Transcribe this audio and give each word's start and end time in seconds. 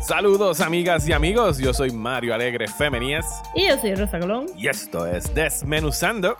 Saludos 0.00 0.60
amigas 0.60 1.08
y 1.08 1.12
amigos, 1.12 1.58
yo 1.58 1.72
soy 1.72 1.90
Mario 1.90 2.34
Alegre 2.34 2.68
Femenías 2.68 3.42
Y 3.54 3.66
yo 3.68 3.76
soy 3.78 3.94
Rosa 3.94 4.18
Colón. 4.20 4.46
y 4.56 4.68
esto 4.68 5.06
es 5.06 5.34
Desmenuzando. 5.34 6.36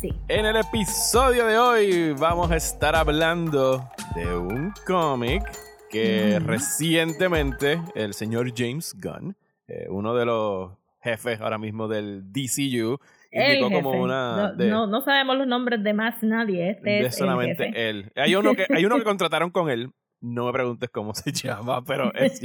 Sí. 0.00 0.12
En 0.28 0.46
el 0.46 0.56
episodio 0.56 1.46
de 1.46 1.58
hoy 1.58 2.12
vamos 2.12 2.50
a 2.50 2.56
estar 2.56 2.94
hablando 2.94 3.88
de 4.14 4.36
un 4.36 4.72
cómic 4.86 5.42
que 5.90 6.38
recientemente 6.38 7.80
el 7.94 8.14
señor 8.14 8.52
James 8.54 8.94
Gunn, 9.00 9.34
eh, 9.66 9.86
uno 9.88 10.14
de 10.14 10.26
los 10.26 10.70
jefes 11.00 11.40
ahora 11.40 11.58
mismo 11.58 11.88
del 11.88 12.30
DCU, 12.30 12.98
El 13.30 13.58
indicó 13.58 13.68
jefe. 13.70 13.82
como 13.82 14.02
una 14.02 14.36
no, 14.36 14.52
de, 14.54 14.68
no, 14.70 14.86
no 14.86 15.00
sabemos 15.02 15.36
los 15.36 15.46
nombres 15.46 15.82
de 15.82 15.92
más 15.92 16.22
nadie. 16.22 16.70
Este 16.70 16.90
de 16.90 16.98
es 17.00 17.06
el 17.06 17.12
solamente 17.12 17.66
jefe. 17.66 17.88
él. 17.90 18.12
Hay 18.16 18.34
uno 18.34 18.54
que 18.54 18.66
hay 18.74 18.84
uno 18.84 18.96
que 18.96 19.04
contrataron 19.04 19.50
con 19.50 19.70
él. 19.70 19.90
No 20.20 20.46
me 20.46 20.52
preguntes 20.52 20.90
cómo 20.90 21.14
se 21.14 21.30
llama, 21.32 21.84
pero 21.84 22.12
es. 22.14 22.40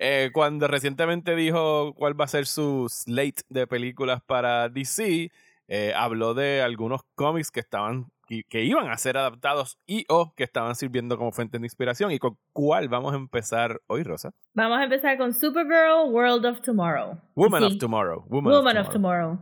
Eh, 0.00 0.30
cuando 0.32 0.68
recientemente 0.68 1.34
dijo 1.34 1.92
cuál 1.94 2.18
va 2.20 2.24
a 2.26 2.28
ser 2.28 2.46
su 2.46 2.86
slate 2.88 3.42
de 3.48 3.66
películas 3.66 4.22
para 4.24 4.68
DC, 4.68 5.30
eh, 5.68 5.92
habló 5.96 6.34
de 6.34 6.62
algunos 6.62 7.00
cómics 7.14 7.50
que 7.50 7.60
estaban 7.60 8.06
que, 8.28 8.42
que 8.44 8.62
iban 8.62 8.90
a 8.90 8.96
ser 8.98 9.16
adaptados 9.16 9.78
y 9.86 10.04
o 10.08 10.34
que 10.36 10.44
estaban 10.44 10.74
sirviendo 10.76 11.16
como 11.16 11.32
fuente 11.32 11.58
de 11.58 11.64
inspiración. 11.66 12.12
¿Y 12.12 12.18
con 12.18 12.36
cuál 12.52 12.88
vamos 12.88 13.14
a 13.14 13.16
empezar 13.16 13.80
hoy, 13.86 14.02
Rosa? 14.02 14.30
Vamos 14.52 14.78
a 14.78 14.84
empezar 14.84 15.16
con 15.18 15.32
Supergirl, 15.32 16.10
World 16.12 16.44
of 16.44 16.60
Tomorrow. 16.60 17.18
Woman 17.34 17.62
Sí, 17.62 17.66
of 17.72 17.78
Tomorrow. 17.78 18.24
Woman, 18.28 18.52
Woman 18.52 18.76
of 18.76 18.86
of 18.86 18.92
Tomorrow. 18.92 19.38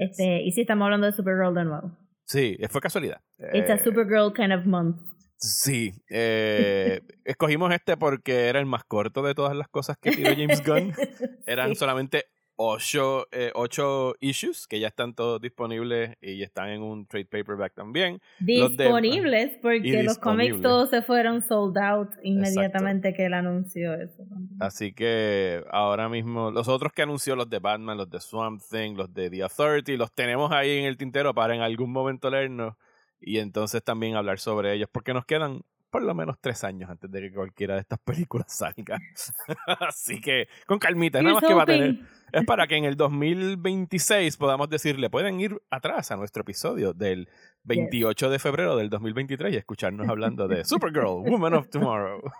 Este, 0.00 0.42
y 0.42 0.52
sí, 0.52 0.62
estamos 0.62 0.84
hablando 0.86 1.06
de 1.06 1.12
Supergirl 1.12 1.54
de 1.54 1.64
nuevo. 1.64 1.96
Sí, 2.24 2.56
fue 2.70 2.80
casualidad. 2.80 3.20
It's 3.52 3.68
a 3.70 3.74
Eh, 3.74 3.78
Supergirl 3.84 4.32
kind 4.34 4.52
of 4.52 4.64
month. 4.66 4.96
Sí, 5.36 5.92
eh, 6.10 7.00
escogimos 7.24 7.72
este 7.72 7.96
porque 7.96 8.48
era 8.48 8.60
el 8.60 8.66
más 8.66 8.84
corto 8.84 9.22
de 9.22 9.34
todas 9.34 9.56
las 9.56 9.68
cosas 9.68 9.96
que 10.00 10.10
tiró 10.12 10.30
James 10.30 10.62
Gunn. 10.64 10.92
Eran 11.46 11.70
Sí. 11.70 11.74
solamente 11.76 12.24
ocho, 12.62 13.26
eh, 13.32 13.50
ocho 13.54 14.14
issues 14.20 14.66
que 14.66 14.78
ya 14.78 14.88
están 14.88 15.14
todos 15.14 15.40
disponibles 15.40 16.18
y 16.20 16.42
están 16.42 16.68
en 16.68 16.82
un 16.82 17.06
trade 17.06 17.24
paperback 17.24 17.72
también. 17.74 18.20
los 18.38 18.76
Disponibles, 18.76 19.56
porque 19.62 19.88
y 19.88 20.02
los 20.02 20.18
cómics 20.18 20.60
todos 20.60 20.90
se 20.90 21.00
fueron 21.00 21.40
sold 21.40 21.78
out 21.78 22.10
inmediatamente 22.22 23.14
que 23.14 23.24
él 23.24 23.32
anunció 23.32 23.94
eso. 23.94 24.24
Así 24.60 24.92
que 24.92 25.64
ahora 25.70 26.10
mismo 26.10 26.50
los 26.50 26.68
otros 26.68 26.92
que 26.92 27.00
anunció, 27.00 27.34
los 27.34 27.48
de 27.48 27.60
Batman, 27.60 27.96
los 27.96 28.10
de 28.10 28.20
Swamp 28.20 28.60
Thing, 28.70 28.94
los 28.94 29.12
de 29.14 29.30
The 29.30 29.42
Authority, 29.44 29.96
los 29.96 30.12
tenemos 30.12 30.52
ahí 30.52 30.80
en 30.80 30.84
el 30.84 30.98
tintero 30.98 31.32
para 31.32 31.54
en 31.54 31.62
algún 31.62 31.90
momento 31.90 32.28
leernos 32.28 32.74
y 33.22 33.38
entonces 33.38 33.82
también 33.82 34.16
hablar 34.16 34.38
sobre 34.38 34.74
ellos 34.74 34.90
porque 34.92 35.14
nos 35.14 35.24
quedan 35.24 35.62
por 35.90 36.02
lo 36.02 36.14
menos 36.14 36.36
tres 36.40 36.62
años 36.64 36.88
antes 36.88 37.10
de 37.10 37.20
que 37.20 37.32
cualquiera 37.32 37.74
de 37.74 37.80
estas 37.80 37.98
películas 37.98 38.46
salga. 38.48 38.98
Así 39.88 40.20
que 40.20 40.48
con 40.66 40.78
calmita, 40.78 41.20
nada 41.20 41.34
más 41.34 41.44
que 41.44 41.54
va 41.54 41.64
a 41.64 41.66
tener. 41.66 41.98
Es 42.32 42.44
para 42.44 42.68
que 42.68 42.76
en 42.76 42.84
el 42.84 42.96
2026 42.96 44.36
podamos 44.36 44.68
decirle, 44.68 45.10
pueden 45.10 45.40
ir 45.40 45.60
atrás 45.68 46.12
a 46.12 46.16
nuestro 46.16 46.42
episodio 46.42 46.92
del 46.92 47.28
28 47.64 48.30
de 48.30 48.38
febrero 48.38 48.76
del 48.76 48.88
2023 48.88 49.52
y 49.52 49.56
escucharnos 49.56 50.08
hablando 50.08 50.46
de 50.46 50.64
Supergirl, 50.64 51.28
Woman 51.28 51.54
of 51.54 51.68
Tomorrow. 51.70 52.22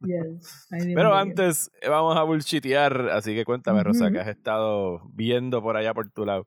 Yes. 0.00 0.66
Pero 0.70 1.14
antes 1.14 1.70
eh, 1.80 1.88
vamos 1.88 2.16
a 2.16 2.22
bullshitear, 2.24 3.10
así 3.10 3.34
que 3.36 3.44
cuéntame, 3.44 3.84
Rosa, 3.84 4.06
Ujú. 4.06 4.14
que 4.14 4.20
has 4.20 4.26
estado 4.28 5.00
viendo 5.12 5.62
por 5.62 5.76
allá 5.76 5.94
por 5.94 6.10
tu 6.10 6.24
lado. 6.26 6.46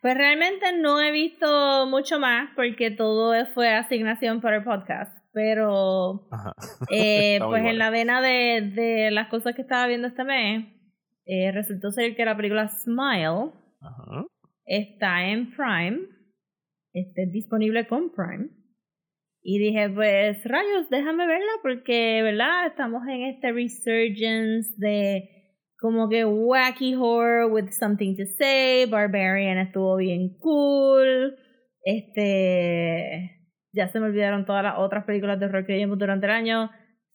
Pues 0.00 0.16
realmente 0.16 0.76
no 0.78 1.00
he 1.00 1.10
visto 1.12 1.86
mucho 1.86 2.18
más 2.20 2.50
porque 2.56 2.90
todo 2.90 3.34
fue 3.54 3.72
asignación 3.74 4.40
para 4.40 4.56
el 4.58 4.64
podcast. 4.64 5.16
Pero 5.32 6.28
eh, 6.92 7.38
pues 7.44 7.64
en 7.64 7.78
la 7.78 7.90
vena 7.90 8.20
de, 8.20 8.72
de 8.74 9.10
las 9.10 9.28
cosas 9.28 9.54
que 9.54 9.62
estaba 9.62 9.86
viendo 9.86 10.08
este 10.08 10.24
mes, 10.24 10.66
eh, 11.26 11.52
resultó 11.52 11.90
ser 11.92 12.16
que 12.16 12.24
la 12.24 12.36
película 12.36 12.68
Smile 12.68 13.52
Ajá. 13.80 14.26
está 14.64 15.28
en 15.28 15.50
Prime, 15.50 16.00
está 16.92 17.22
disponible 17.30 17.86
con 17.86 18.10
Prime. 18.10 18.48
Y 19.42 19.58
dije, 19.58 19.88
pues 19.88 20.44
rayos, 20.44 20.90
déjame 20.90 21.26
verla 21.26 21.52
porque, 21.62 22.20
¿verdad? 22.22 22.66
Estamos 22.66 23.02
en 23.08 23.22
este 23.22 23.52
resurgence 23.52 24.74
de 24.76 25.30
como 25.78 26.10
que 26.10 26.26
wacky 26.26 26.94
horror 26.94 27.50
with 27.50 27.70
something 27.70 28.16
to 28.16 28.24
say. 28.36 28.84
Barbarian 28.84 29.56
estuvo 29.58 29.96
bien 29.96 30.36
cool. 30.40 31.36
Este. 31.84 33.39
Ya 33.72 33.88
se 33.88 34.00
me 34.00 34.06
olvidaron 34.06 34.44
todas 34.44 34.62
las 34.62 34.74
otras 34.78 35.04
películas 35.04 35.38
de 35.38 35.46
horror 35.46 35.64
que 35.66 35.74
vimos 35.76 35.98
durante 35.98 36.26
el 36.26 36.32
año. 36.32 36.70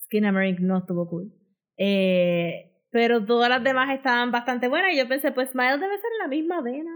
Skinnamarink 0.06 0.60
no 0.60 0.78
estuvo 0.80 1.08
cool. 1.10 1.32
Eh, 1.78 2.72
pero 2.92 3.26
todas 3.26 3.50
las 3.50 3.64
demás 3.64 3.94
estaban 3.94 4.32
bastante 4.32 4.68
buenas. 4.68 4.94
Y 4.94 4.98
yo 4.98 5.08
pensé, 5.08 5.32
pues 5.32 5.50
Smile 5.52 5.78
debe 5.78 5.98
ser 5.98 6.12
la 6.22 6.28
misma 6.28 6.62
vena. 6.62 6.92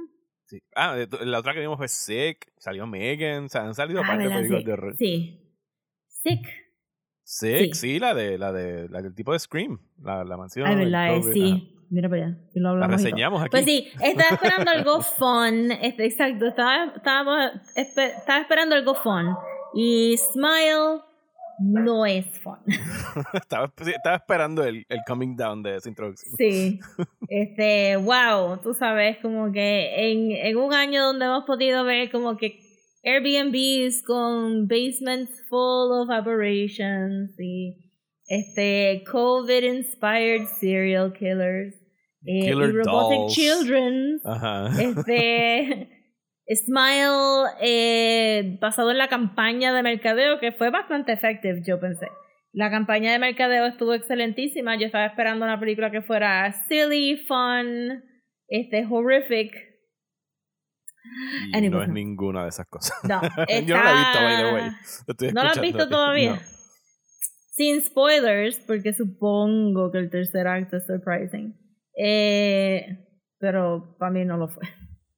Sí. 0.46 0.60
Ah, 0.76 0.96
de 0.96 1.08
la 1.26 1.40
otra 1.40 1.54
que 1.54 1.60
vimos 1.60 1.78
fue 1.78 1.88
Sick, 1.88 2.52
salió 2.58 2.88
Megan, 2.88 3.46
o 3.46 3.50
sea, 3.50 3.62
han 3.64 3.76
salido 3.76 4.02
Ah, 4.04 4.08
varias 4.08 4.30
¿verdad? 4.30 4.38
películas 4.38 4.62
Sí. 4.62 4.66
de 4.66 4.74
horror. 4.74 4.96
Sí. 4.98 5.56
Sick. 6.08 6.48
Sick, 7.24 7.74
Sí. 7.76 7.80
sí, 7.94 8.00
la 8.00 8.16
de 8.16 8.38
la 8.40 8.52
de 8.52 8.90
la 8.90 9.02
del 9.04 9.14
tipo 9.14 9.34
de 9.34 9.40
Scream, 9.40 9.80
la, 10.02 10.24
la 10.24 10.38
mansión. 10.38 10.68
El 10.68 10.86
verdad, 10.86 11.18
eh, 11.18 11.24
sí. 11.34 11.52
ajá. 11.52 11.76
Mira 11.92 12.08
para 12.10 12.26
allá. 12.26 12.38
y 12.54 12.60
lo 12.60 12.64
La 12.64 12.70
hablamos 12.86 13.02
reseñamos 13.04 13.42
aquí. 13.42 13.50
Pues 13.52 13.66
sí, 13.66 13.88
estaba 14.02 14.30
esperando 14.36 14.72
algo 14.72 15.02
fun. 15.02 15.72
Este, 15.72 16.06
exacto, 16.06 16.48
estaba, 16.48 16.94
estaba, 16.96 17.52
estaba 17.76 18.40
esperando 18.42 18.76
algo 18.76 18.94
fun. 18.96 19.36
Y 19.74 20.18
Smile 20.18 21.02
no 21.60 22.06
es 22.06 22.26
fun. 22.40 22.58
estaba, 23.34 23.72
esperando 24.16 24.64
el, 24.64 24.86
el 24.88 25.00
coming 25.06 25.36
down 25.36 25.62
de 25.62 25.76
esa 25.76 25.90
introducción. 25.90 26.36
Sí. 26.38 26.80
Este, 27.32 27.96
wow, 27.98 28.58
tú 28.58 28.74
sabes, 28.74 29.18
como 29.22 29.52
que 29.52 30.12
en, 30.12 30.32
en 30.32 30.58
un 30.58 30.74
año 30.74 31.06
donde 31.06 31.26
hemos 31.26 31.44
podido 31.44 31.84
ver 31.84 32.10
como 32.10 32.38
que 32.38 32.60
Airbnbs 33.04 34.02
con 34.02 34.68
basements 34.68 35.44
full 35.48 35.92
of 35.92 36.10
aberrations 36.10 37.40
y 37.40 37.78
este 38.28 39.04
COVID 39.12 39.64
inspired 39.64 40.48
serial 40.60 41.14
killers 41.14 41.76
eh, 42.26 42.42
Killer 42.42 42.70
y 42.70 42.74
robotic 42.74 43.20
dolls. 43.20 43.34
children 43.34 44.22
Ajá. 44.26 44.70
este 44.82 45.90
Smile 46.52 47.52
eh, 47.62 48.58
basado 48.60 48.92
en 48.92 48.98
la 48.98 49.08
campaña 49.08 49.74
de 49.74 49.84
mercadeo 49.84 50.40
que 50.40 50.52
fue 50.52 50.72
bastante 50.72 51.12
effective 51.14 51.62
yo 51.66 51.80
pensé 51.80 52.08
la 52.52 52.72
campaña 52.72 53.12
de 53.12 53.20
mercadeo 53.20 53.68
estuvo 53.68 53.94
excelentísima 53.94 54.76
yo 54.76 54.88
estaba 54.88 55.06
esperando 55.06 55.46
una 55.46 55.60
película 55.60 55.92
que 55.92 56.02
fuera 56.02 56.52
silly 56.68 57.18
fun 57.28 58.04
este 58.48 58.86
horrific 58.90 59.54
Y 61.54 61.70
no 61.70 61.82
es 61.84 61.90
ninguna 61.90 62.44
de 62.44 62.50
esas 62.50 62.68
cosas. 62.68 62.98
no 63.04 63.22
Yo 63.66 63.78
no 63.78 63.84
la 63.84 63.92
he 63.92 63.96
visto, 63.96 64.20
by 64.22 64.38
the 64.38 64.54
way. 64.54 64.72
Estoy 65.08 65.32
¿No 65.32 65.44
la 65.44 65.50
has 65.52 65.62
visto 65.62 65.86
ti. 65.86 65.90
todavía? 65.90 66.34
No. 66.34 66.40
Sin 67.52 67.82
spoilers, 67.82 68.60
porque 68.60 68.94
supongo 68.94 69.92
que 69.92 69.98
el 69.98 70.10
tercer 70.10 70.48
acto 70.48 70.78
es 70.78 70.86
surprising. 70.86 71.56
Eh, 71.98 73.06
pero 73.38 73.96
para 73.98 74.12
mí 74.12 74.24
no 74.26 74.38
lo 74.38 74.50
fue. 74.50 74.64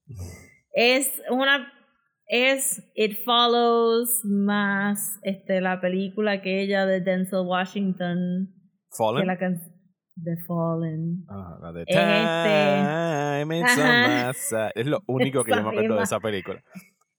Es 0.72 1.22
una. 1.30 1.72
Es 2.28 2.82
It 2.96 3.18
Follows 3.26 4.22
más 4.24 5.20
este, 5.24 5.59
la 5.59 5.82
película 5.82 6.32
aquella 6.34 6.86
de 6.86 7.02
Denzel 7.02 7.46
Washington. 7.46 8.48
Que 8.90 8.96
Fallen. 8.98 9.28
la 9.28 9.38
The 9.38 10.38
Fallen. 10.48 11.26
Ajá, 11.28 11.58
la 11.62 11.72
de 11.74 11.82
Es 11.82 11.98
este- 11.98 13.42
Time 13.42 13.59
it's. 14.30 14.54
Es 14.76 14.86
lo 14.88 15.02
único 15.08 15.44
que 15.44 15.52
yo 15.52 15.64
me 15.64 15.70
acuerdo 15.70 15.98
de 15.98 16.04
esa 16.04 16.20
película. 16.20 16.62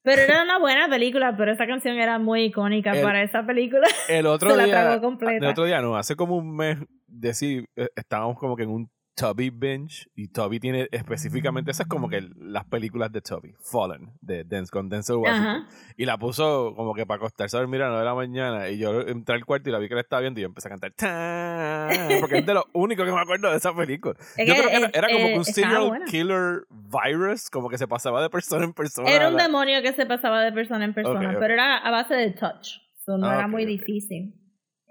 Pero 0.05 0.21
era 0.23 0.43
una 0.43 0.59
buena 0.59 0.89
película, 0.89 1.37
pero 1.37 1.53
esa 1.53 1.67
canción 1.67 1.97
era 1.97 2.19
muy 2.19 2.45
icónica 2.45 2.93
El- 2.93 3.03
para 3.03 3.23
esa 3.23 3.45
película. 3.47 3.87
El 4.09 4.27
otro 4.27 4.51
Se 4.53 4.57
la 4.57 4.65
día. 4.65 4.81
tragó 4.83 5.01
completa. 5.03 5.45
El 5.45 5.51
otro 5.53 5.65
día 5.65 5.81
no, 5.81 5.97
hace 5.97 6.17
como 6.17 6.37
un 6.37 6.57
mes, 6.57 6.79
decir, 7.07 7.67
eh, 7.77 7.89
estábamos 7.97 8.39
como 8.39 8.57
que 8.57 8.63
en 8.65 8.71
un 8.71 8.91
Toby 9.15 9.51
binge 9.51 10.09
y 10.17 10.29
Toby 10.29 10.59
tiene 10.59 10.89
específicamente, 10.91 11.71
esas 11.71 11.85
es 11.85 11.89
como 11.91 12.09
que 12.09 12.23
las 12.39 12.65
películas 12.65 13.13
de 13.13 13.21
Toby, 13.21 13.55
Fallen, 13.61 14.11
de 14.23 14.45
Denzel, 14.45 14.71
con 14.71 14.89
Denzel 14.89 15.17
Washington. 15.17 15.67
Ajá. 15.67 15.67
Y 15.99 16.07
la 16.07 16.17
puso 16.17 16.73
como 16.75 16.95
que 16.95 17.05
para 17.05 17.17
acostarse 17.19 17.57
a 17.57 17.61
dormir 17.61 17.83
a 17.83 17.91
las 17.91 17.93
9 17.93 18.01
de 18.01 18.07
la 18.07 18.15
mañana. 18.15 18.69
Y 18.71 18.79
yo 18.79 19.03
entré 19.03 19.35
al 19.35 19.45
cuarto 19.45 19.69
y 19.69 19.73
la 19.73 19.79
vi 19.79 19.89
que 19.89 19.95
la 19.95 20.01
estaba 20.01 20.21
viendo 20.21 20.41
y 20.41 20.43
yo 20.43 20.47
empecé 20.49 20.69
a 20.69 20.71
cantar. 20.71 20.93
"Tan", 20.93 21.91
Porque 22.21 22.39
es 22.39 22.47
de 22.47 22.55
lo 22.55 22.65
único 22.73 23.05
que 23.05 23.13
me 23.13 23.21
acuerdo 23.21 23.51
de 23.51 23.57
esa 23.59 23.75
película. 23.75 24.15
Es 24.37 24.49
yo 24.49 24.55
que, 24.55 24.61
creo 24.61 24.71
que 24.71 24.77
era, 24.77 24.91
era 24.95 25.09
como 25.09 25.27
que 25.27 25.33
eh, 25.35 25.39
un 25.39 25.45
serial 25.45 25.89
buena. 25.89 26.05
killer 26.07 26.63
virus, 26.71 27.51
como 27.51 27.69
que 27.69 27.77
se 27.79 27.87
pasaba 27.87 28.23
de 28.23 28.31
persona 28.31 28.65
en 28.65 28.73
persona. 28.73 29.11
Era 29.11 29.29
un 29.29 29.37
La- 29.37 29.43
demonio 29.45 29.83
que 29.83 29.93
se 29.93 30.07
pasaba 30.07 30.43
de 30.43 30.53
persona 30.53 30.85
en 30.85 30.95
persona, 30.95 31.37
pero 31.39 31.53
era 31.53 31.77
a 31.79 31.91
base 31.91 32.15
de 32.15 32.31
touch. 32.31 32.79
So 33.05 33.19
no 33.19 33.27
Ah, 33.29 33.35
era 33.35 33.49
muy 33.49 33.65
difícil. 33.67 34.35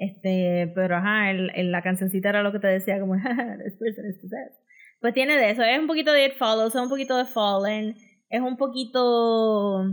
Este, 0.01 0.71
pero 0.74 0.95
ajá, 0.95 1.30
el, 1.30 1.71
la 1.71 1.83
cancioncita 1.83 2.30
era 2.30 2.42
lo 2.42 2.51
que 2.51 2.57
te 2.57 2.65
decía 2.68 3.00
como, 3.00 3.13
"Jaja, 3.19 3.57
this 3.63 3.77
person 3.77 4.09
is 4.09 4.18
possessed". 4.19 4.57
Pues 5.00 5.13
tiene 5.13 5.38
de 5.38 5.51
eso, 5.51 5.62
es 5.62 5.77
un 5.77 5.86
poquito 5.86 6.12
de 6.12 6.25
It 6.25 6.33
Follows, 6.39 6.74
es 6.74 6.81
un 6.81 6.89
poquito 6.89 7.15
de 7.18 7.25
Fallen, 7.25 7.95
es 8.30 8.42
un 8.42 8.57
poquito... 8.57 9.83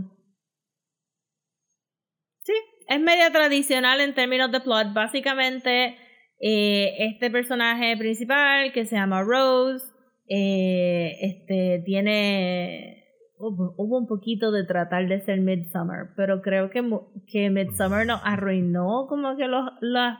Sí, 2.43 2.53
es 2.87 2.99
media 2.99 3.31
tradicional 3.31 4.01
en 4.01 4.15
términos 4.15 4.51
de 4.51 4.61
plot. 4.61 4.93
Básicamente, 4.93 5.95
eh, 6.39 6.95
este 6.99 7.29
personaje 7.29 7.95
principal 7.95 8.73
que 8.73 8.85
se 8.85 8.95
llama 8.95 9.21
Rose, 9.21 9.85
eh, 10.27 11.17
este, 11.21 11.83
tiene 11.85 12.98
hubo, 13.39 13.97
un 13.97 14.07
poquito 14.07 14.51
de 14.51 14.65
tratar 14.65 15.07
de 15.07 15.21
ser 15.21 15.39
Midsummer, 15.39 16.09
pero 16.15 16.41
creo 16.41 16.69
que, 16.69 16.83
que 17.27 17.49
Midsummer 17.49 18.05
nos 18.05 18.21
arruinó 18.23 19.07
como 19.07 19.35
que 19.37 19.47
los, 19.47 19.65
los, 19.81 20.13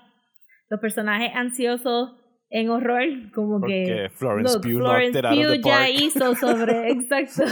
los 0.70 0.80
personajes 0.80 1.32
ansiosos 1.36 2.16
en 2.50 2.70
horror, 2.70 3.32
como 3.34 3.62
que 3.62 4.10
Florence 4.14 4.60
Pugh, 4.60 4.80
Florence 4.80 5.22
Pugh 5.22 5.62
ya 5.64 5.90
hizo 5.90 6.34
sobre, 6.36 6.92
exacto, 6.92 7.44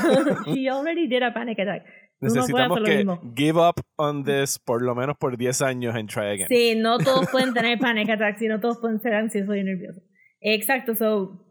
she 0.53 0.67
already 0.69 1.07
did 1.07 1.21
a 1.21 1.33
panic 1.33 1.59
attack. 1.59 1.83
Necesitamos 2.19 2.79
que 2.83 3.05
give 3.35 3.59
up 3.59 3.75
on 3.97 4.23
this 4.23 4.57
por 4.57 4.81
lo 4.81 4.95
menos 4.95 5.17
por 5.17 5.37
10 5.37 5.61
años 5.61 5.95
en 5.95 6.07
try 6.07 6.31
again. 6.31 6.47
Sí, 6.47 6.73
no 6.75 6.97
todos 7.03 7.29
pueden 7.29 7.53
tener 7.53 7.77
panic 7.77 8.09
attack, 8.09 8.37
sino 8.39 8.59
todos 8.59 8.79
pueden 8.79 8.99
ser 8.99 9.13
ansiosos 9.13 9.55
y 9.55 9.63
nerviosos. 9.63 10.01
Exacto, 10.41 10.95
so 10.95 11.45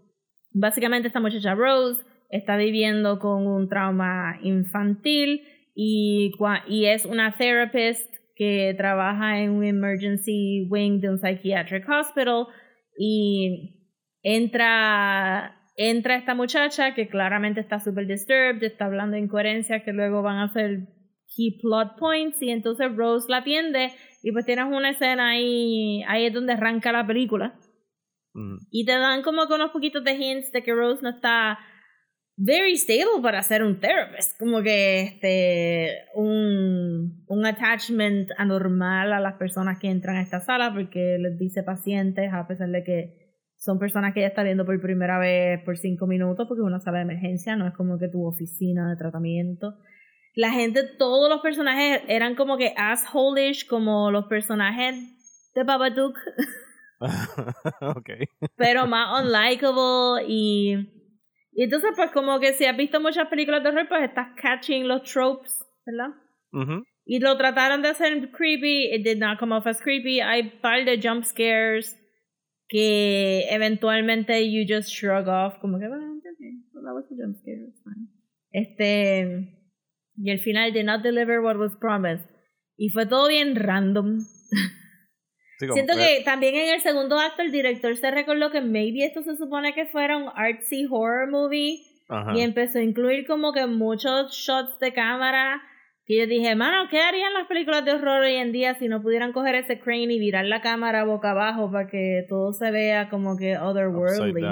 básicamente 0.51 1.07
esta 1.07 1.21
muchacha 1.21 1.55
Rose 1.55 2.03
está 2.37 2.57
viviendo 2.57 3.19
con 3.19 3.47
un 3.47 3.69
trauma 3.69 4.39
infantil 4.43 5.43
y, 5.75 6.33
y 6.69 6.87
es 6.87 7.05
una 7.05 7.37
therapist 7.37 8.15
que 8.35 8.75
trabaja 8.77 9.41
en 9.41 9.51
un 9.51 9.65
emergency 9.65 10.67
wing 10.69 11.01
de 11.01 11.11
un 11.11 11.19
psychiatric 11.19 11.89
hospital 11.89 12.47
y 12.99 13.75
entra 14.23 15.57
entra 15.77 16.17
esta 16.17 16.35
muchacha 16.35 16.95
que 16.95 17.09
claramente 17.09 17.61
está 17.61 17.79
super 17.79 18.07
disturbed, 18.07 18.63
está 18.63 18.87
hablando 18.87 19.17
de 19.17 19.23
incoherencias 19.23 19.83
que 19.83 19.93
luego 19.93 20.23
van 20.23 20.39
a 20.39 20.53
ser 20.53 20.89
key 21.35 21.59
plot 21.61 21.99
points 21.99 22.41
y 22.41 22.51
entonces 22.51 22.95
Rose 22.97 23.27
la 23.29 23.39
atiende 23.39 23.93
y 24.23 24.33
pues 24.33 24.47
tienes 24.47 24.67
una 24.67 24.91
escena 24.91 25.31
ahí, 25.31 26.03
ahí 26.09 26.27
es 26.27 26.33
donde 26.33 26.55
arranca 26.55 26.93
la 26.93 27.07
película. 27.07 27.59
Y 28.71 28.85
te 28.85 28.93
dan 28.93 29.23
como 29.23 29.47
con 29.47 29.61
unos 29.61 29.71
poquitos 29.71 30.05
de 30.05 30.13
hints 30.13 30.53
de 30.53 30.63
que 30.63 30.75
Rose 30.75 31.03
no 31.03 31.09
está 31.09 31.59
very 32.37 32.77
stable 32.77 33.23
para 33.23 33.43
ser 33.43 33.63
un 33.63 33.81
therapist, 33.81 34.39
como 34.39 34.63
que 34.63 35.03
este 35.03 36.05
un, 36.15 37.25
un 37.27 37.47
attachment 37.47 38.31
anormal 38.37 39.13
a 39.13 39.21
las 39.21 39.35
personas 39.35 39.79
que 39.79 39.89
entran 39.89 40.17
a 40.17 40.23
esta 40.23 40.41
sala 40.41 40.73
porque 40.75 41.17
les 41.19 41.39
dice 41.39 41.63
pacientes 41.63 42.31
a 42.33 42.47
pesar 42.47 42.69
de 42.69 42.85
que 42.85 43.27
son 43.57 43.79
personas 43.79 44.13
que 44.13 44.21
ella 44.21 44.29
está 44.29 44.43
viendo 44.43 44.67
por 44.67 44.79
primera 44.81 45.19
vez 45.19 45.63
por 45.65 45.79
cinco 45.79 46.07
minutos 46.07 46.47
porque 46.47 46.61
es 46.61 46.67
una 46.67 46.81
sala 46.81 46.99
de 46.99 47.05
emergencia, 47.05 47.57
no 47.57 47.67
es 47.67 47.75
como 47.75 47.99
que 47.99 48.09
tu 48.09 48.27
oficina 48.27 48.91
de 48.91 48.97
tratamiento. 48.97 49.75
La 50.35 50.51
gente, 50.51 50.83
todos 50.99 51.31
los 51.31 51.41
personajes 51.41 52.03
eran 52.09 52.35
como 52.35 52.59
que 52.59 52.75
assholeish, 52.77 53.67
como 53.67 54.11
los 54.11 54.27
personajes 54.27 54.95
de 55.55 55.65
Babadook. 55.65 56.19
okay. 57.97 58.27
Pero 58.57 58.87
más 58.87 59.23
unlikable 59.23 60.27
y 60.29 60.96
y 61.57 61.63
entonces, 61.63 61.93
pues, 61.97 62.11
como 62.11 62.39
que 62.39 62.53
si 62.53 62.67
has 62.67 62.77
visto 62.77 63.01
muchas 63.01 63.29
películas 63.29 63.63
de 63.63 63.71
horror, 63.71 63.89
pues 63.89 64.03
estás 64.03 64.29
catching 64.37 64.87
los 64.87 65.03
tropes, 65.05 65.65
¿verdad? 65.87 66.15
Y 67.07 67.19
lo 67.19 67.35
trataron 67.39 67.81
de 67.81 67.89
hacer 67.89 68.31
creepy, 68.31 68.95
it 68.95 69.03
did 69.03 69.19
not 69.19 69.39
come 69.39 69.55
off 69.55 69.67
as 69.67 69.81
creepy. 69.81 70.21
Hay 70.21 70.43
un 70.43 70.61
par 70.61 70.85
de 70.85 71.01
jump 71.01 71.25
scares 71.25 71.99
que 72.69 73.47
eventualmente 73.49 74.51
you 74.51 74.65
just 74.69 74.91
shrug 74.91 75.29
off, 75.29 75.59
como 75.61 75.79
que, 75.79 75.89
bueno, 75.89 76.19
okay, 76.19 76.61
well, 76.75 76.85
that 76.85 76.95
was 76.95 77.05
a 77.11 77.15
jump 77.17 77.37
scare, 77.39 77.65
it's 77.69 77.83
fine. 77.83 78.09
Este, 78.53 79.57
y 80.19 80.31
el 80.31 80.41
final 80.41 80.73
did 80.73 80.85
not 80.85 81.03
deliver 81.03 81.41
what 81.41 81.57
was 81.57 81.75
promised. 81.81 82.29
Y 82.77 82.91
fue 82.91 83.07
todo 83.07 83.29
bien 83.29 83.57
random. 83.57 84.27
Siento 85.59 85.95
que 85.95 86.23
también 86.25 86.55
en 86.55 86.75
el 86.75 86.81
segundo 86.81 87.19
acto 87.19 87.43
el 87.43 87.51
director 87.51 87.97
se 87.97 88.11
recordó 88.11 88.51
que 88.51 88.61
maybe 88.61 89.05
esto 89.05 89.23
se 89.23 89.37
supone 89.37 89.73
que 89.75 89.87
fuera 89.87 90.17
un 90.17 90.31
artsy 90.35 90.87
horror 90.91 91.31
movie 91.31 91.83
y 92.35 92.41
empezó 92.41 92.79
a 92.79 92.83
incluir 92.83 93.27
como 93.27 93.53
que 93.53 93.67
muchos 93.67 94.33
shots 94.33 94.79
de 94.79 94.93
cámara 94.93 95.63
que 96.05 96.17
yo 96.19 96.27
dije, 96.29 96.55
mano, 96.55 96.89
¿qué 96.89 97.01
harían 97.01 97.33
las 97.33 97.49
películas 97.49 97.85
de 97.85 97.93
horror 97.93 98.23
hoy 98.23 98.37
en 98.37 98.53
día 98.53 98.75
si 98.77 98.87
no 98.87 99.03
pudieran 99.03 99.33
coger 99.33 99.57
ese 99.57 99.81
crane 99.81 100.15
y 100.15 100.21
virar 100.21 100.45
la 100.45 100.61
cámara 100.61 101.03
boca 101.05 101.33
abajo 101.33 101.71
para 101.73 101.89
que 101.89 102.25
todo 102.29 102.53
se 102.53 102.71
vea 102.71 103.09
como 103.09 103.37
que 103.37 103.59
otherworldly? 103.59 104.43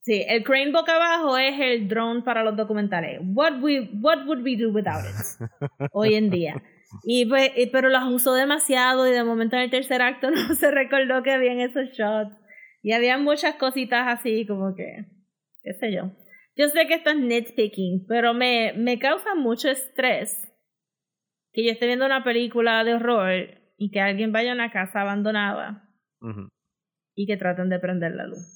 Sí, 0.00 0.24
el 0.28 0.42
crane 0.42 0.72
boca 0.72 0.96
abajo 0.96 1.36
es 1.36 1.54
el 1.60 1.86
drone 1.86 2.22
para 2.22 2.42
los 2.42 2.56
documentales. 2.56 3.20
What, 3.22 3.60
we, 3.60 3.88
what 4.00 4.26
would 4.26 4.42
we 4.42 4.56
do 4.56 4.70
without 4.72 5.04
it 5.04 5.48
hoy 5.92 6.14
en 6.14 6.30
día? 6.30 6.60
Y 7.04 7.26
pues, 7.26 7.50
pero 7.72 7.88
las 7.88 8.04
usó 8.04 8.34
demasiado 8.34 9.08
y 9.08 9.12
de 9.12 9.24
momento 9.24 9.56
en 9.56 9.62
el 9.62 9.70
tercer 9.70 10.02
acto 10.02 10.30
no 10.30 10.54
se 10.54 10.70
recordó 10.70 11.22
que 11.22 11.32
habían 11.32 11.60
esos 11.60 11.90
shots. 11.90 12.36
Y 12.82 12.92
había 12.92 13.18
muchas 13.18 13.56
cositas 13.56 14.06
así 14.06 14.46
como 14.46 14.74
que, 14.74 15.06
qué 15.62 15.72
sé 15.74 15.92
yo. 15.92 16.12
Yo 16.56 16.68
sé 16.68 16.86
que 16.86 16.94
esto 16.94 17.10
es 17.10 17.16
nitpicking, 17.16 18.06
pero 18.06 18.32
me, 18.32 18.72
me 18.76 18.98
causa 18.98 19.34
mucho 19.34 19.68
estrés 19.68 20.50
que 21.52 21.64
yo 21.64 21.72
esté 21.72 21.86
viendo 21.86 22.06
una 22.06 22.22
película 22.22 22.84
de 22.84 22.94
horror 22.94 23.32
y 23.78 23.90
que 23.90 24.00
alguien 24.00 24.32
vaya 24.32 24.52
a 24.52 24.54
una 24.54 24.70
casa 24.70 25.00
abandonada 25.00 25.88
y 27.14 27.26
que 27.26 27.36
traten 27.36 27.68
de 27.68 27.78
prender 27.78 28.14
la 28.14 28.26
luz. 28.26 28.55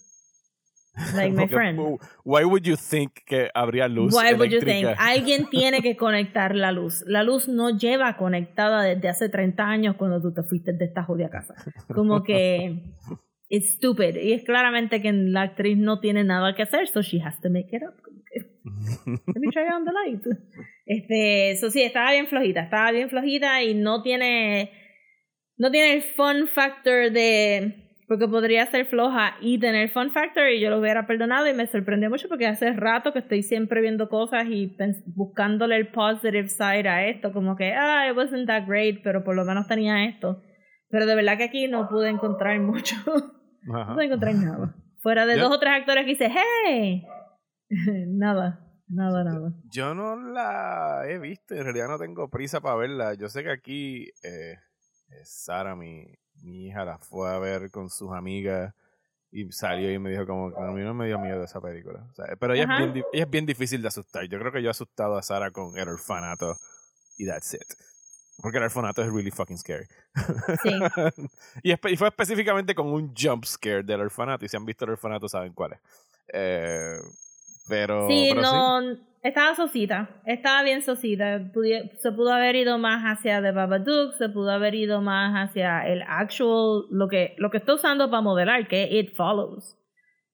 Like 1.14 1.34
my 1.34 1.48
friend. 1.48 1.98
Why 2.24 2.44
would 2.44 2.64
you 2.64 2.76
think 2.76 3.24
que 3.24 3.50
habría 3.54 3.88
luz 3.88 4.12
Why 4.14 4.34
would 4.34 4.50
you 4.50 4.60
think? 4.60 4.88
Alguien 4.98 5.46
tiene 5.50 5.82
que 5.82 5.96
conectar 5.96 6.54
la 6.54 6.72
luz. 6.72 7.04
La 7.06 7.22
luz 7.22 7.48
no 7.48 7.70
lleva 7.70 8.16
conectada 8.16 8.82
desde 8.82 9.08
hace 9.08 9.28
30 9.28 9.62
años 9.62 9.96
cuando 9.96 10.20
tú 10.20 10.32
te 10.32 10.42
fuiste 10.42 10.72
de 10.72 10.84
esta 10.84 11.04
jodida 11.04 11.30
casa. 11.30 11.54
Como 11.94 12.22
que 12.22 12.82
it's 13.48 13.74
stupid. 13.74 14.16
Y 14.16 14.32
es 14.32 14.44
claramente 14.44 15.00
que 15.00 15.12
la 15.12 15.42
actriz 15.42 15.78
no 15.78 16.00
tiene 16.00 16.24
nada 16.24 16.54
que 16.54 16.62
hacer, 16.62 16.88
so 16.88 17.02
she 17.02 17.20
has 17.22 17.40
to 17.40 17.50
make 17.50 17.74
it 17.74 17.82
up. 17.82 17.94
Let 19.06 19.40
me 19.40 19.50
try 19.50 19.68
on 19.72 19.84
the 19.84 19.92
light. 19.92 20.24
Este, 20.86 21.52
eso 21.52 21.70
sí, 21.70 21.82
estaba 21.82 22.10
bien 22.12 22.26
flojita, 22.26 22.62
estaba 22.62 22.90
bien 22.90 23.08
flojita 23.08 23.62
y 23.62 23.74
no 23.74 24.02
tiene 24.02 24.72
no 25.56 25.70
tiene 25.70 25.92
el 25.92 26.02
fun 26.02 26.48
factor 26.48 27.10
de 27.12 27.89
porque 28.10 28.26
podría 28.26 28.66
ser 28.66 28.86
floja 28.86 29.36
y 29.40 29.60
tener 29.60 29.88
fun 29.88 30.10
factor 30.10 30.48
y 30.48 30.58
yo 30.58 30.68
lo 30.68 30.80
hubiera 30.80 31.06
perdonado 31.06 31.46
y 31.46 31.54
me 31.54 31.68
sorprendió 31.68 32.10
mucho 32.10 32.28
porque 32.28 32.48
hace 32.48 32.72
rato 32.72 33.12
que 33.12 33.20
estoy 33.20 33.44
siempre 33.44 33.80
viendo 33.80 34.08
cosas 34.08 34.46
y 34.48 34.76
buscándole 35.14 35.76
el 35.76 35.92
positive 35.92 36.48
side 36.48 36.88
a 36.88 37.06
esto, 37.06 37.32
como 37.32 37.54
que, 37.54 37.72
ah, 37.72 38.10
it 38.10 38.16
wasn't 38.16 38.48
that 38.48 38.66
great, 38.66 39.00
pero 39.04 39.22
por 39.22 39.36
lo 39.36 39.44
menos 39.44 39.68
tenía 39.68 40.06
esto. 40.06 40.42
Pero 40.88 41.06
de 41.06 41.14
verdad 41.14 41.36
que 41.36 41.44
aquí 41.44 41.68
no 41.68 41.88
pude 41.88 42.08
encontrar 42.08 42.58
mucho. 42.58 42.96
no 43.62 43.94
pude 43.94 44.06
encontrar 44.06 44.34
nada. 44.34 44.74
Fuera 44.98 45.24
de 45.24 45.36
dos 45.36 45.52
o 45.52 45.60
tres 45.60 45.74
actores 45.74 46.04
que 46.04 46.10
hice, 46.10 46.32
hey, 46.66 47.04
nada. 48.08 48.66
Nada, 48.88 49.22
nada. 49.22 49.52
Yo 49.72 49.94
no 49.94 50.16
la 50.16 51.04
he 51.06 51.20
visto, 51.20 51.54
en 51.54 51.62
realidad 51.62 51.86
no 51.86 51.96
tengo 51.96 52.28
prisa 52.28 52.60
para 52.60 52.74
verla. 52.74 53.14
Yo 53.14 53.28
sé 53.28 53.44
que 53.44 53.52
aquí 53.52 54.08
eh, 54.24 54.56
Sara, 55.22 55.76
mi, 55.76 56.06
mi 56.42 56.68
hija 56.68 56.84
la 56.84 56.98
fue 56.98 57.30
a 57.30 57.38
ver 57.38 57.70
con 57.70 57.90
sus 57.90 58.12
amigas 58.12 58.74
y 59.32 59.50
salió 59.52 59.92
y 59.92 59.98
me 59.98 60.10
dijo 60.10 60.26
como 60.26 60.56
a 60.56 60.72
mí 60.72 60.82
no 60.82 60.92
me 60.92 61.06
dio 61.06 61.18
miedo 61.18 61.44
esa 61.44 61.60
película. 61.60 62.04
pero 62.38 62.54
ella 62.54 62.64
es, 62.64 62.68
bien, 62.68 63.04
ella 63.12 63.24
es, 63.24 63.30
bien, 63.30 63.46
difícil 63.46 63.80
de 63.82 63.88
asustar. 63.88 64.24
Yo 64.24 64.38
creo 64.38 64.50
que 64.52 64.62
yo 64.62 64.68
he 64.68 64.70
asustado 64.70 65.16
a 65.16 65.22
Sara 65.22 65.50
con 65.50 65.78
El 65.78 65.88
Orfanato 65.88 66.56
y 67.16 67.26
that's 67.26 67.54
it. 67.54 67.62
Porque 68.42 68.58
el 68.58 68.64
orfanato 68.64 69.02
es 69.02 69.12
really 69.12 69.30
fucking 69.30 69.58
scary. 69.58 69.86
Sí. 70.62 70.70
y, 71.62 71.72
y, 71.72 71.96
fue 71.96 72.08
específicamente 72.08 72.74
con 72.74 72.86
un 72.86 73.14
jump 73.14 73.44
scare 73.44 73.82
del 73.82 74.00
orfanato. 74.00 74.44
Y 74.44 74.48
si 74.48 74.56
han 74.56 74.64
visto 74.64 74.84
el 74.84 74.92
orfanato 74.92 75.28
saben 75.28 75.52
cuál 75.52 75.74
es. 75.74 75.80
Eh, 76.32 76.98
pero. 77.68 78.08
Sí, 78.08 78.32
no. 78.34 78.80
Estaba 79.22 79.54
sosita. 79.54 80.22
Estaba 80.24 80.62
bien 80.62 80.82
sosita. 80.82 81.52
se 81.98 82.12
pudo 82.12 82.32
haber 82.32 82.56
ido 82.56 82.78
más 82.78 83.02
hacia 83.02 83.42
The 83.42 83.52
Babadook. 83.52 84.14
Se 84.14 84.30
pudo 84.30 84.50
haber 84.50 84.74
ido 84.74 85.02
más 85.02 85.34
hacia 85.34 85.86
el 85.86 86.02
actual. 86.02 86.84
Lo 86.90 87.08
que, 87.08 87.34
lo 87.36 87.50
que 87.50 87.58
está 87.58 87.74
usando 87.74 88.10
para 88.10 88.22
modelar, 88.22 88.66
que 88.66 88.88
It 88.90 89.14
Follows. 89.14 89.76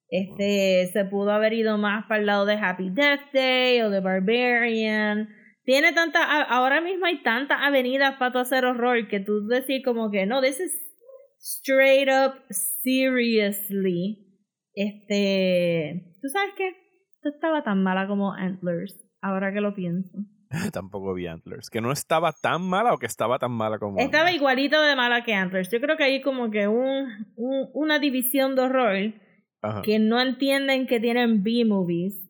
Este, 0.09 0.89
se 0.93 1.05
pudo 1.05 1.33
haber 1.33 1.53
ido 1.53 1.79
más 1.79 2.07
para 2.07 2.21
el 2.21 2.27
lado 2.27 2.47
de 2.47 2.55
Happy 2.55 2.91
Death 2.91 3.33
Day 3.33 3.81
o 3.81 3.91
de 3.91 4.01
Barbarian. 4.01 5.29
Tiene 5.65 5.93
tanta, 5.93 6.43
ahora 6.43 6.81
mismo 6.81 7.07
hay 7.07 7.25
tantas 7.25 7.59
avenidas 7.61 8.15
para 8.19 8.31
tu 8.31 8.39
hacer 8.39 8.65
horror 8.65 9.09
que 9.09 9.19
tú 9.19 9.49
decir 9.49 9.83
como 9.85 10.13
que 10.13 10.25
no, 10.25 10.41
this 10.41 10.61
is 10.61 10.73
straight 11.41 12.09
up 12.09 12.35
seriously. 12.51 14.23
Este, 14.75 16.15
¿tú 16.23 16.29
sabes 16.29 16.55
qué? 16.57 16.86
Estaba 17.29 17.63
tan 17.63 17.83
mala 17.83 18.07
como 18.07 18.33
Antlers, 18.33 19.07
ahora 19.21 19.53
que 19.53 19.61
lo 19.61 19.75
pienso. 19.75 20.19
Tampoco 20.73 21.15
vi 21.15 21.27
Antlers. 21.27 21.71
¿Que 21.71 21.81
no 21.81 21.93
estaba 21.93 22.33
tan 22.33 22.63
mala 22.63 22.95
o 22.95 22.99
que 22.99 23.07
estaba 23.07 23.39
tan 23.39 23.53
mala 23.53 23.79
como 23.79 23.99
Estaba 23.99 24.33
igualito 24.33 24.81
de 24.81 24.97
mala 24.97 25.25
que 25.25 25.35
Antlers. 25.35 25.71
Yo 25.71 25.81
creo 25.81 25.97
que 25.97 26.05
hay 26.05 26.21
como 26.21 26.51
que 26.51 26.69
un, 26.69 27.29
una 27.37 27.99
división 27.99 28.55
de 28.57 28.63
horror 28.63 29.13
que 29.83 29.99
no 29.99 30.21
entienden 30.21 30.87
que 30.87 31.01
tienen 31.01 31.43
B-movies 31.43 32.23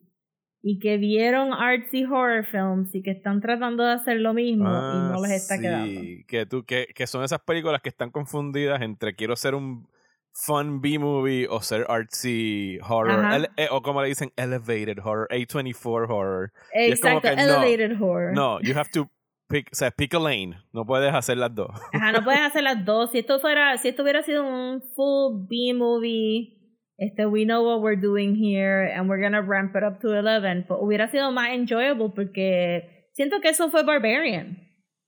y 0.63 0.79
que 0.79 0.97
vieron 0.97 1.53
artsy 1.53 2.03
horror 2.03 2.43
films 2.45 2.95
y 2.95 3.03
que 3.03 3.11
están 3.11 3.41
tratando 3.41 3.83
de 3.83 3.91
hacer 3.91 4.19
lo 4.19 4.33
mismo 4.33 4.65
y 4.65 4.73
Ah, 4.73 5.11
no 5.13 5.21
les 5.21 5.31
está 5.31 5.55
sí, 5.55 5.61
quedando. 5.61 6.01
Que, 6.27 6.45
tú, 6.47 6.63
que, 6.65 6.87
que 6.95 7.05
son 7.05 7.23
esas 7.23 7.39
películas 7.41 7.81
que 7.81 7.89
están 7.89 8.09
confundidas 8.09 8.81
entre 8.81 9.13
quiero 9.13 9.35
ser 9.35 9.53
un 9.53 9.87
fun 10.37 10.81
B-movie 10.81 11.47
o 11.49 11.61
ser 11.61 11.85
artsy 11.89 12.79
horror. 12.87 13.47
Eh, 13.57 13.67
o 13.71 13.81
como 13.81 14.01
le 14.01 14.09
dicen, 14.09 14.31
elevated 14.37 14.99
horror, 15.03 15.27
A24 15.31 16.09
horror. 16.09 16.51
Exacto, 16.73 17.21
que 17.21 17.35
no, 17.35 17.41
elevated 17.41 17.99
horror. 17.99 18.33
No, 18.33 18.59
you 18.61 18.75
have 18.75 18.89
to 18.91 19.09
pick, 19.49 19.69
o 19.71 19.75
sea, 19.75 19.91
pick 19.91 20.13
a 20.13 20.19
lane. 20.19 20.55
No 20.73 20.85
puedes 20.85 21.13
hacer 21.13 21.37
las 21.37 21.53
dos. 21.55 21.69
Ajá, 21.93 22.11
no 22.11 22.23
puedes 22.23 22.41
hacer 22.41 22.63
las 22.63 22.85
dos. 22.85 23.11
Si 23.11 23.19
esto 23.19 23.39
fuera, 23.39 23.77
si 23.77 23.89
esto 23.89 24.03
hubiera 24.03 24.21
sido 24.21 24.43
un 24.43 24.81
full 24.95 25.47
B 25.49 25.73
movie, 25.73 26.53
este, 26.97 27.25
we 27.25 27.43
know 27.43 27.63
what 27.63 27.81
we're 27.81 27.99
doing 27.99 28.35
here 28.35 28.91
and 28.93 29.09
we're 29.09 29.21
gonna 29.21 29.41
ramp 29.41 29.75
it 29.75 29.83
up 29.83 29.99
to 30.01 30.09
11, 30.09 30.65
pues 30.67 30.79
hubiera 30.81 31.07
sido 31.09 31.31
más 31.31 31.49
enjoyable 31.49 32.11
porque 32.15 33.09
siento 33.13 33.41
que 33.41 33.49
eso 33.49 33.69
fue 33.69 33.83
Barbarian. 33.83 34.63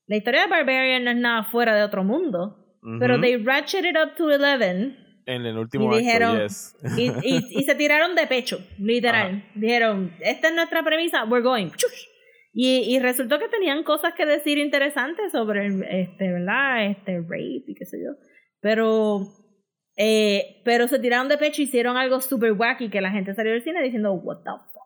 La 0.06 0.16
historia 0.16 0.42
de 0.42 0.48
Barbarian 0.48 1.04
no 1.04 1.12
es 1.12 1.16
nada 1.16 1.44
fuera 1.44 1.76
de 1.76 1.84
otro 1.84 2.02
mundo, 2.02 2.56
pero 2.98 3.20
they 3.20 3.36
ratcheted 3.36 3.94
up 3.96 4.16
to 4.16 4.24
11 4.24 5.09
en 5.34 5.46
el 5.46 5.56
último 5.58 5.84
y 5.84 5.86
acto, 5.88 5.98
dijeron- 5.98 6.42
yes. 6.42 6.76
y, 6.98 7.10
y, 7.22 7.46
y 7.50 7.62
se 7.64 7.74
tiraron 7.74 8.14
de 8.14 8.26
pecho, 8.26 8.58
literal. 8.78 9.44
Dijeron, 9.54 10.12
esta 10.20 10.48
es 10.48 10.54
nuestra 10.54 10.82
premisa, 10.82 11.24
we're 11.24 11.42
going. 11.42 11.68
Y, 12.52 12.80
y 12.94 12.98
resultó 12.98 13.38
que 13.38 13.48
tenían 13.48 13.84
cosas 13.84 14.14
que 14.14 14.26
decir 14.26 14.58
interesantes 14.58 15.30
sobre, 15.32 15.66
el, 15.66 15.82
este, 15.84 16.32
¿verdad? 16.32 16.86
Este, 16.86 17.20
rape 17.20 17.62
y 17.66 17.74
qué 17.74 17.84
sé 17.84 17.98
yo. 18.02 18.10
Pero, 18.60 19.20
eh, 19.96 20.60
pero 20.64 20.88
se 20.88 20.98
tiraron 20.98 21.28
de 21.28 21.38
pecho 21.38 21.62
y 21.62 21.64
hicieron 21.66 21.96
algo 21.96 22.20
super 22.20 22.52
wacky 22.52 22.90
que 22.90 23.00
la 23.00 23.10
gente 23.10 23.34
salió 23.34 23.52
del 23.52 23.62
cine 23.62 23.82
diciendo, 23.82 24.12
what 24.14 24.38
the 24.38 24.50
fuck. 24.72 24.82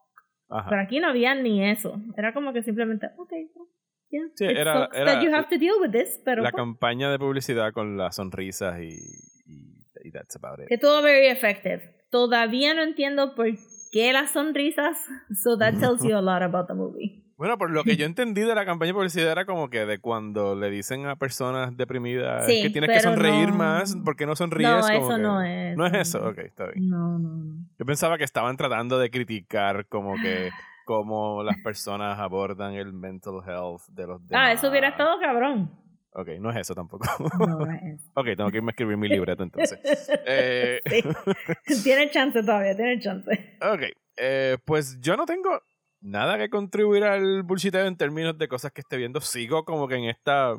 Ajá. 0.50 0.68
Pero 0.68 0.82
aquí 0.82 1.00
no 1.00 1.08
había 1.08 1.34
ni 1.34 1.64
eso. 1.68 1.96
Era 2.18 2.34
como 2.34 2.52
que 2.52 2.62
simplemente, 2.62 3.06
ok, 3.16 3.32
yeah, 4.10 4.22
Sí, 4.34 4.44
it 4.44 4.50
era- 4.58 4.84
sucks 4.84 4.96
era 4.96 5.12
that 5.14 5.22
you 5.22 5.34
have 5.34 5.48
to 5.48 5.58
deal 5.58 5.74
with 5.80 5.90
this, 5.90 6.20
pero 6.24 6.42
la 6.42 6.50
pues, 6.50 6.60
campaña 6.60 7.10
de 7.10 7.18
publicidad 7.18 7.72
con 7.72 7.96
las 7.96 8.16
sonrisas 8.16 8.78
y 8.80 8.90
that's 10.14 10.34
about 10.36 10.60
it. 10.60 10.68
que 10.68 10.74
estuvo 10.76 11.02
very 11.02 11.26
effective. 11.26 11.82
Todavía 12.10 12.72
no 12.74 12.82
entiendo 12.82 13.34
por 13.34 13.48
qué 13.92 14.12
las 14.12 14.30
sonrisas, 14.32 14.96
so 15.42 15.58
that 15.58 15.74
tells 15.80 16.02
you 16.02 16.16
a 16.16 16.22
lot 16.22 16.42
about 16.42 16.68
the 16.68 16.74
movie. 16.74 17.20
Bueno, 17.36 17.58
por 17.58 17.70
lo 17.72 17.82
que 17.82 17.96
yo 17.96 18.06
entendí 18.06 18.42
de 18.42 18.54
la 18.54 18.64
campaña 18.64 18.90
de 18.90 18.94
publicidad 18.94 19.32
era 19.32 19.44
como 19.44 19.68
que 19.68 19.84
de 19.84 19.98
cuando 19.98 20.54
le 20.54 20.70
dicen 20.70 21.06
a 21.06 21.16
personas 21.16 21.76
deprimidas 21.76 22.46
Sí, 22.46 22.62
que 22.62 22.70
tienes 22.70 22.88
que 22.90 22.96
pero 22.98 23.10
sonreir 23.10 23.48
no- 23.48 23.56
más, 23.56 23.96
¿por 24.04 24.14
qué 24.16 24.24
no 24.24 24.36
sonríes? 24.36 24.70
No, 24.70 24.80
Como 24.80 24.92
eso 25.08 25.16
que- 25.16 25.22
no 25.22 25.42
es. 25.42 25.76
No 25.76 25.86
es 25.86 25.92
eso, 25.94 26.28
ok, 26.28 26.38
está 26.38 26.66
bien. 26.66 26.88
No, 26.88 27.18
no, 27.18 27.28
no. 27.34 27.66
Yo 27.76 27.84
pensaba 27.84 28.16
que 28.18 28.24
estaban 28.24 28.56
tratando 28.56 28.98
de 29.00 29.10
criticar 29.10 29.86
como 29.88 30.14
que 30.14 30.50
cómo 30.86 31.42
las 31.42 31.56
personas 31.64 32.18
abordan 32.20 32.74
el 32.74 32.92
mental 32.92 33.40
health 33.44 33.82
de 33.88 34.06
los 34.06 34.24
demás. 34.28 34.44
Ah, 34.48 34.52
eso 34.52 34.68
hubiera 34.70 34.88
estado 34.90 35.18
cabrón. 35.18 35.70
Ok, 36.16 36.28
no 36.40 36.50
es 36.50 36.56
eso 36.58 36.74
tampoco. 36.74 37.04
No, 37.38 37.46
no 37.66 37.72
es 37.72 37.82
eso. 38.00 38.10
ok, 38.14 38.26
tengo 38.36 38.50
que 38.50 38.58
irme 38.58 38.70
a 38.70 38.72
escribir 38.72 38.96
mi 38.96 39.08
libreto 39.08 39.42
entonces. 39.42 39.78
Eh, 40.26 40.80
Sí. 40.86 41.02
Tiene 41.84 42.10
chance 42.10 42.40
todavía, 42.42 42.74
tiene 42.76 42.98
chance. 43.00 43.30
Ok, 43.60 43.82
eh, 44.16 44.56
pues 44.64 44.98
yo 45.00 45.16
no 45.16 45.26
tengo 45.26 45.60
nada 46.00 46.38
que 46.38 46.48
contribuir 46.50 47.04
al 47.04 47.42
bullshiteo 47.42 47.86
en 47.86 47.96
términos 47.96 48.38
de 48.38 48.46
cosas 48.48 48.72
que 48.72 48.80
esté 48.82 48.96
viendo. 48.96 49.20
Sigo 49.20 49.64
como 49.64 49.88
que 49.88 49.96
en 49.96 50.04
esta 50.04 50.54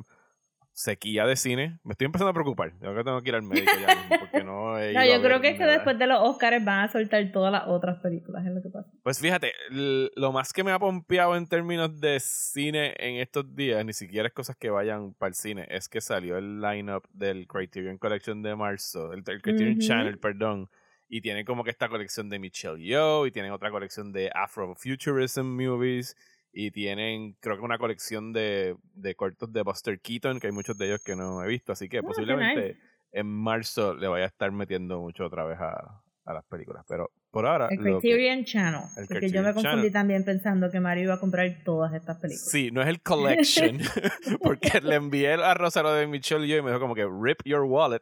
sequía 0.76 1.26
de 1.26 1.38
cine. 1.38 1.80
Me 1.86 1.94
estoy 1.94 2.04
empezando 2.06 2.32
a 2.32 2.34
preocupar. 2.34 2.74
Yo 2.74 2.80
creo 2.80 2.96
que 2.98 3.04
tengo 3.06 3.22
que 3.22 3.30
ir 3.30 3.36
al 3.36 3.44
médico 3.44 3.72
ya 3.80 3.96
mismo 3.96 4.20
porque 4.20 4.44
no 4.44 4.78
he 4.78 4.92
No, 4.92 5.04
ido 5.06 5.14
a 5.14 5.18
yo 5.18 5.24
creo 5.24 5.40
que 5.40 5.48
es 5.48 5.58
que 5.58 5.64
después 5.64 5.98
de 5.98 6.06
los 6.06 6.20
Oscars 6.22 6.64
van 6.66 6.82
a 6.82 6.92
soltar 6.92 7.32
todas 7.32 7.50
las 7.50 7.64
otras 7.68 8.00
películas, 8.02 8.46
es 8.46 8.52
lo 8.52 8.62
que 8.62 8.70
pasa. 8.70 8.92
Pues 9.02 9.20
fíjate, 9.20 9.54
lo 9.70 10.32
más 10.34 10.52
que 10.52 10.66
me 10.66 10.72
ha 10.72 10.78
pompeado 10.80 11.38
en 11.38 11.48
términos 11.48 12.00
de 12.02 12.20
cine 12.20 12.94
en 13.00 13.16
estos 13.22 13.56
días, 13.56 13.86
ni 13.86 13.94
siquiera 13.94 14.28
es 14.28 14.34
cosas 14.34 14.58
que 14.58 14.70
vayan 14.70 15.14
para 15.14 15.30
el 15.30 15.36
cine, 15.36 15.66
es 15.70 15.88
que 15.88 16.02
salió 16.02 16.38
el 16.38 16.60
lineup 16.60 17.06
del 17.14 17.48
Criterion 17.48 17.98
Collection 17.98 18.44
de 18.44 18.56
marzo, 18.58 19.14
el, 19.14 19.24
el 19.26 19.42
Criterion. 19.42 19.80
Channel, 19.80 20.20
perdón, 20.20 20.70
y 21.08 21.22
tienen 21.22 21.46
como 21.46 21.64
que 21.64 21.70
esta 21.70 21.88
colección 21.88 22.30
de 22.30 22.38
Michelle 22.38 22.84
Yeoh, 22.84 23.26
y 23.28 23.32
tienen 23.32 23.54
otra 23.54 23.72
colección 23.72 24.12
de 24.12 24.30
Afrofuturism 24.34 25.44
movies, 25.46 26.18
y 26.58 26.72
tienen 26.72 27.36
creo 27.42 27.58
que 27.58 27.64
una 27.64 27.78
colección 27.78 28.32
de, 28.32 28.78
de 28.94 29.14
cortos 29.16 29.52
de 29.52 29.62
Buster 29.62 30.00
Keaton, 30.00 30.40
que 30.40 30.48
hay 30.48 30.54
muchos 30.54 30.78
de 30.78 30.86
ellos 30.88 31.04
que 31.04 31.16
no 31.16 31.44
he 31.44 31.48
visto, 31.48 31.74
así 31.74 31.90
que 31.90 31.98
Ah, 31.98 32.02
posiblemente 32.04 32.68
nice. 32.70 32.80
en 33.12 33.28
marzo 33.28 33.94
le 33.94 34.08
vaya 34.08 34.24
a 34.24 34.28
estar 34.30 34.52
metiendo 34.54 35.02
mucho 35.02 35.26
otra 35.26 35.44
vez 35.44 35.60
a, 35.60 36.02
a 36.26 36.34
las 36.34 36.46
películas, 36.46 36.86
pero 36.88 37.12
por 37.30 37.46
ahora... 37.46 37.68
El 37.70 37.78
que- 37.80 37.84
Criterion 38.00 38.46
Channel. 38.46 38.82
el 38.96 39.08
porque 39.08 39.30
yo 39.30 39.42
me 39.44 39.50
confundí 39.54 39.70
Channel. 39.76 39.92
también 39.92 40.24
pensando 40.24 40.72
que 40.72 40.80
Mario 40.80 41.04
iba 41.04 41.14
a 41.16 41.20
comprar 41.20 41.54
todas 41.66 41.94
estas 41.94 42.16
películas. 42.22 42.50
Sí, 42.50 42.72
no 42.72 42.82
es 42.82 42.88
el 42.88 43.02
collection, 43.02 43.78
porque 44.42 44.80
le 44.80 44.96
envié 44.96 45.34
a 45.34 45.54
Rosa 45.56 45.84
lo 45.84 45.92
de 45.92 46.08
Michelle 46.08 46.46
y 46.46 46.50
yo 46.52 46.56
y 46.58 46.62
me 46.62 46.70
dijo 46.70 46.80
como 46.80 46.96
que 46.96 47.06
rip 47.06 47.40
your 47.44 47.64
wallet. 47.64 48.00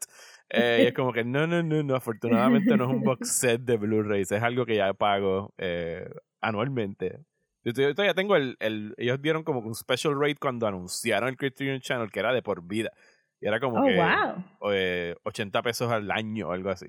Eh, 0.52 0.82
y 0.84 0.88
es 0.90 0.94
como 0.94 1.12
que 1.12 1.24
no, 1.24 1.48
no, 1.48 1.64
no, 1.64 1.82
no, 1.82 1.96
afortunadamente 1.96 2.78
no 2.78 2.84
es 2.84 2.90
un 2.92 3.02
box 3.02 3.32
set 3.32 3.62
de 3.62 3.78
Blu-rays, 3.78 4.32
es 4.32 4.44
algo 4.44 4.64
que 4.68 4.76
ya 4.76 4.94
pago 4.94 5.52
eh, 5.58 6.08
anualmente. 6.42 7.18
Yo 7.64 7.74
todavía 7.74 8.14
tengo 8.14 8.36
el, 8.36 8.58
el, 8.60 8.94
ellos 8.98 9.22
dieron 9.22 9.44
como 9.44 9.60
un 9.60 9.76
special 9.76 10.20
rate 10.20 10.36
cuando 10.36 10.68
anunciaron 10.68 11.30
el 11.30 11.38
Criterion 11.38 11.80
Channel 11.80 12.12
que 12.12 12.20
era 12.20 12.34
de 12.34 12.42
por 12.42 12.62
vida. 12.64 12.92
Y 13.40 13.48
era 13.48 13.60
como 13.60 13.82
Oh, 13.82 13.86
que 13.86 13.96
wow. 13.96 14.72
eh, 14.74 15.16
80 15.24 15.62
pesos 15.62 15.92
al 15.92 16.10
año 16.12 16.50
o 16.50 16.52
algo 16.52 16.70
así. 16.70 16.88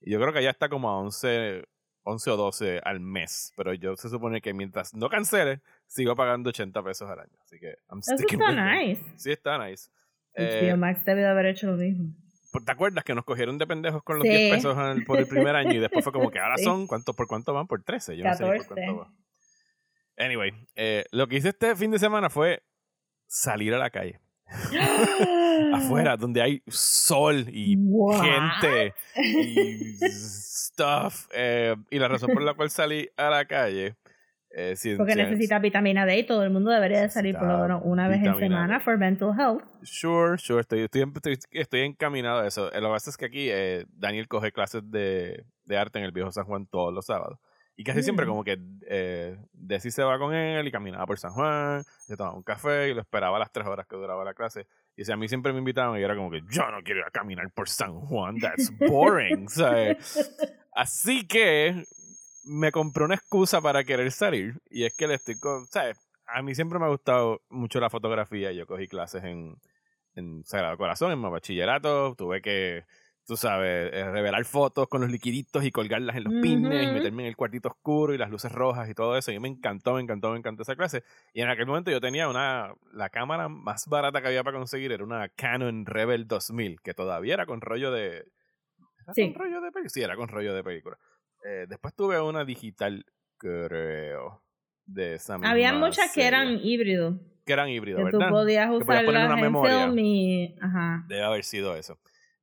Y 0.00 0.12
yo 0.12 0.20
creo 0.20 0.32
que 0.32 0.42
ya 0.42 0.50
está 0.50 0.68
como 0.68 0.88
a 0.90 0.98
11, 0.98 1.64
11 2.04 2.30
o 2.30 2.36
12 2.36 2.80
al 2.84 3.00
mes. 3.00 3.52
Pero 3.56 3.74
yo 3.74 3.96
se 3.96 4.08
supone 4.08 4.40
que 4.40 4.54
mientras 4.54 4.94
no 4.94 5.08
cancele, 5.08 5.60
sigo 5.86 6.14
pagando 6.16 6.50
80 6.50 6.82
pesos 6.82 7.08
al 7.10 7.20
año. 7.20 7.36
Así 7.44 7.58
que 7.58 7.76
I'm 7.90 7.98
Eso 8.00 8.14
está 8.14 8.74
nice. 8.76 9.04
Sí, 9.16 9.30
está 9.32 9.58
nice. 9.66 9.90
Eh, 10.34 10.74
Max 10.76 11.04
debe 11.04 11.22
de 11.22 11.26
haber 11.28 11.46
hecho 11.46 11.66
lo 11.68 11.76
mismo. 11.76 12.12
¿Te 12.64 12.72
acuerdas 12.72 13.02
que 13.04 13.14
nos 13.14 13.24
cogieron 13.24 13.58
de 13.58 13.66
pendejos 13.66 14.02
con 14.02 14.18
los 14.18 14.22
Sí. 14.24 14.30
10 14.30 14.54
pesos 14.56 14.76
por 15.06 15.18
el 15.18 15.26
primer 15.26 15.54
año 15.56 15.72
y 15.74 15.78
después 15.78 16.02
fue 16.04 16.12
como 16.12 16.30
que 16.30 16.38
ahora 16.40 16.56
Sí. 16.58 16.64
son, 16.64 16.86
¿cuánto, 16.86 17.12
¿por 17.14 17.26
cuánto 17.26 17.52
van? 17.52 17.66
Por 17.66 17.82
13. 17.82 18.16
Yo 18.16 18.24
no 18.24 18.34
sé 18.34 18.44
ni 18.44 18.50
por 18.50 18.58
14. 18.58 18.86
cuánto 18.86 19.00
va. 19.00 19.12
Anyway, 20.18 20.52
eh, 20.76 21.04
lo 21.12 21.28
que 21.28 21.36
hice 21.36 21.50
este 21.50 21.74
fin 21.76 21.90
de 21.90 21.98
semana 21.98 22.28
fue 22.28 22.62
salir 23.26 23.72
a 23.74 23.78
la 23.78 23.90
calle. 23.90 24.18
Afuera, 25.74 26.16
donde 26.16 26.42
hay 26.42 26.62
sol 26.68 27.46
y 27.48 27.76
What? 27.78 28.22
gente 28.22 28.94
y 29.16 29.96
stuff. 30.10 31.26
eh, 31.34 31.76
y 31.90 31.98
la 31.98 32.08
razón 32.08 32.30
por 32.32 32.42
la 32.42 32.54
cual 32.54 32.70
salí 32.70 33.08
a 33.16 33.30
la 33.30 33.44
calle. 33.46 33.96
eh, 34.50 34.74
si- 34.76 34.96
Porque 34.96 35.12
si- 35.12 35.18
necesita 35.18 35.58
vitamina 35.58 36.06
D 36.06 36.18
y 36.18 36.26
todo 36.26 36.42
el 36.42 36.50
mundo 36.50 36.70
debería 36.70 37.02
de 37.02 37.10
salir 37.10 37.36
por 37.36 37.46
lo 37.46 37.58
menos 37.58 37.82
una 37.84 38.08
vez 38.08 38.22
en 38.24 38.38
semana 38.38 38.78
D. 38.78 38.84
for 38.84 38.96
mental 38.98 39.32
health. 39.38 39.62
Sure, 39.82 40.38
sure, 40.38 40.60
estoy, 40.62 40.80
estoy, 40.80 41.02
estoy, 41.14 41.38
estoy 41.52 41.80
encaminado 41.82 42.40
a 42.40 42.46
eso. 42.46 42.72
Eh, 42.72 42.80
Lo 42.80 42.88
que 42.88 42.92
pasa 42.94 43.10
es 43.10 43.16
que 43.16 43.26
aquí 43.26 43.48
eh, 43.50 43.84
Daniel 43.90 44.26
coge 44.26 44.50
clases 44.52 44.82
de, 44.90 45.44
de 45.64 45.76
arte 45.76 45.98
en 45.98 46.04
el 46.06 46.12
viejo 46.12 46.32
San 46.32 46.44
Juan 46.46 46.66
todos 46.66 46.92
los 46.94 47.04
sábados. 47.06 47.38
Y 47.78 47.84
casi 47.84 48.02
siempre 48.02 48.26
como 48.26 48.42
que 48.42 48.58
eh, 48.88 49.38
Desi 49.52 49.92
se 49.92 50.02
va 50.02 50.18
con 50.18 50.34
él 50.34 50.66
y 50.66 50.72
caminaba 50.72 51.06
por 51.06 51.16
San 51.16 51.30
Juan, 51.30 51.84
se 52.00 52.16
tomaba 52.16 52.34
un 52.34 52.42
café 52.42 52.88
y 52.88 52.94
lo 52.94 53.00
esperaba 53.00 53.38
las 53.38 53.52
tres 53.52 53.68
horas 53.68 53.86
que 53.86 53.94
duraba 53.94 54.24
la 54.24 54.34
clase. 54.34 54.66
Y 54.96 55.04
si 55.04 55.12
a 55.12 55.16
mí 55.16 55.28
siempre 55.28 55.52
me 55.52 55.60
invitaban 55.60 55.96
y 55.96 56.02
era 56.02 56.16
como 56.16 56.28
que 56.28 56.42
yo 56.50 56.68
no 56.72 56.82
quiero 56.82 57.02
ir 57.02 57.06
a 57.06 57.12
caminar 57.12 57.48
por 57.52 57.68
San 57.68 58.00
Juan, 58.00 58.40
that's 58.40 58.76
boring. 58.80 59.48
¿sabes? 59.48 60.28
Así 60.72 61.24
que 61.28 61.84
me 62.42 62.72
compré 62.72 63.04
una 63.04 63.14
excusa 63.14 63.60
para 63.60 63.84
querer 63.84 64.10
salir 64.10 64.60
y 64.68 64.82
es 64.82 64.96
que 64.96 65.06
le 65.06 65.14
estoy 65.14 65.38
con, 65.38 65.64
¿sabes? 65.68 65.96
A 66.26 66.42
mí 66.42 66.56
siempre 66.56 66.80
me 66.80 66.86
ha 66.86 66.88
gustado 66.88 67.42
mucho 67.48 67.78
la 67.78 67.90
fotografía. 67.90 68.50
Yo 68.50 68.66
cogí 68.66 68.88
clases 68.88 69.22
en, 69.22 69.54
en 70.16 70.44
Sagrado 70.44 70.76
Corazón, 70.78 71.12
en 71.12 71.20
mi 71.22 71.30
bachillerato. 71.30 72.16
Tuve 72.16 72.42
que, 72.42 72.86
tú 73.28 73.36
sabes, 73.36 73.90
eh, 73.92 74.10
revelar 74.10 74.42
fotos 74.46 74.88
con 74.88 75.02
los 75.02 75.10
liquiditos 75.10 75.62
y 75.62 75.70
colgarlas 75.70 76.16
en 76.16 76.24
los 76.24 76.32
pines 76.40 76.82
y 76.82 76.92
meterme 76.92 77.24
en 77.24 77.28
el 77.28 77.36
cuartito 77.36 77.68
oscuro 77.68 78.14
y 78.14 78.18
las 78.18 78.30
luces 78.30 78.50
rojas 78.50 78.88
y 78.88 78.94
todo 78.94 79.18
eso. 79.18 79.30
Y 79.30 79.38
me 79.38 79.48
encantó, 79.48 79.94
me 79.96 80.00
encantó, 80.00 80.30
me 80.32 80.38
encantó 80.38 80.62
esa 80.62 80.74
clase. 80.76 81.04
Y 81.34 81.42
en 81.42 81.50
aquel 81.50 81.66
momento 81.66 81.90
yo 81.90 82.00
tenía 82.00 82.26
una, 82.26 82.72
la 82.90 83.10
cámara 83.10 83.50
más 83.50 83.84
barata 83.86 84.22
que 84.22 84.28
había 84.28 84.42
para 84.42 84.56
conseguir 84.56 84.92
era 84.92 85.04
una 85.04 85.28
Canon 85.28 85.84
Rebel 85.84 86.26
2000, 86.26 86.80
que 86.80 86.94
todavía 86.94 87.34
era 87.34 87.44
con 87.44 87.60
rollo 87.60 87.92
de... 87.92 88.16
¿Era 88.16 89.12
Sí. 89.14 89.30
con 89.32 89.34
rollo 89.44 89.60
de 89.60 89.72
película? 89.72 89.90
Sí, 89.90 90.00
era 90.00 90.16
con 90.16 90.28
rollo 90.28 90.54
de 90.54 90.64
película. 90.64 90.96
Eh, 91.44 91.66
después 91.68 91.94
tuve 91.94 92.18
una 92.22 92.46
digital, 92.46 93.04
creo, 93.36 94.42
de 94.86 95.16
esa 95.16 95.34
Había 95.42 95.74
muchas 95.74 96.12
que 96.14 96.26
eran 96.26 96.58
híbridos. 96.62 97.16
Que 97.44 97.52
eran 97.52 97.68
híbridos, 97.68 98.04
Que 98.06 98.10
tú 98.10 98.18
¿verdad? 98.18 98.28
Que 98.28 98.32
podías 98.32 98.68
poner 98.68 98.82
usarlas 98.82 99.24
una 99.26 99.34
en 99.34 99.40
memoria. 99.40 99.84
film 99.84 99.98
y... 99.98 100.56
Ajá. 100.62 101.04
Debe 101.08 101.22
haber 101.24 101.44
sido 101.44 101.76
eso. 101.76 101.98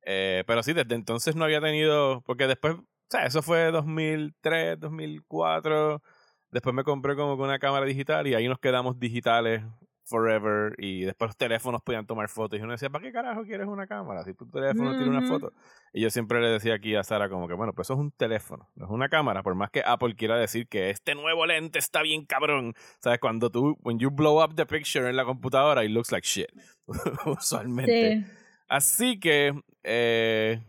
Eh, 0.06 0.44
pero 0.46 0.62
sí, 0.62 0.72
desde 0.72 0.94
entonces 0.94 1.36
no 1.36 1.44
había 1.44 1.60
tenido. 1.60 2.22
Porque 2.22 2.46
después, 2.46 2.76
o 2.76 2.84
sea, 3.10 3.26
eso 3.26 3.42
fue 3.42 3.70
2003, 3.70 4.80
2004. 4.80 6.02
Después 6.50 6.74
me 6.74 6.84
compré 6.84 7.16
como 7.16 7.36
que 7.36 7.42
una 7.42 7.58
cámara 7.58 7.84
digital 7.84 8.26
y 8.26 8.34
ahí 8.34 8.48
nos 8.48 8.58
quedamos 8.58 8.98
digitales 8.98 9.62
forever 10.06 10.74
y 10.78 11.02
después 11.02 11.30
los 11.30 11.36
teléfonos 11.36 11.82
podían 11.82 12.06
tomar 12.06 12.28
fotos 12.28 12.58
y 12.58 12.62
uno 12.62 12.72
decía, 12.72 12.88
¿para 12.88 13.04
qué 13.04 13.12
carajo 13.12 13.42
quieres 13.44 13.66
una 13.66 13.86
cámara? 13.86 14.22
Si 14.22 14.34
tu 14.34 14.48
teléfono 14.48 14.92
tiene 14.92 15.08
una 15.08 15.26
foto. 15.26 15.52
Y 15.92 16.00
yo 16.00 16.10
siempre 16.10 16.40
le 16.40 16.48
decía 16.48 16.74
aquí 16.74 16.94
a 16.94 17.02
Sara 17.02 17.28
como 17.28 17.48
que, 17.48 17.54
bueno, 17.54 17.72
pues 17.72 17.86
eso 17.86 17.94
es 17.94 18.00
un 18.00 18.12
teléfono, 18.12 18.70
no 18.76 18.84
es 18.86 18.90
una 18.90 19.08
cámara, 19.08 19.42
por 19.42 19.56
más 19.56 19.70
que 19.70 19.82
Apple 19.84 20.14
quiera 20.14 20.36
decir 20.36 20.68
que 20.68 20.90
este 20.90 21.14
nuevo 21.14 21.44
lente 21.44 21.78
está 21.78 22.02
bien 22.02 22.24
cabrón. 22.24 22.74
¿Sabes? 23.00 23.18
Cuando 23.18 23.50
tú, 23.50 23.76
when 23.82 23.98
you 23.98 24.10
blow 24.10 24.42
up 24.42 24.54
the 24.54 24.64
picture 24.64 25.08
en 25.08 25.16
la 25.16 25.24
computadora, 25.24 25.84
it 25.84 25.90
looks 25.90 26.12
like 26.12 26.26
shit. 26.26 26.50
Usualmente. 27.26 28.24
Así 28.68 29.18
que, 29.20 29.52
eh, 29.84 30.60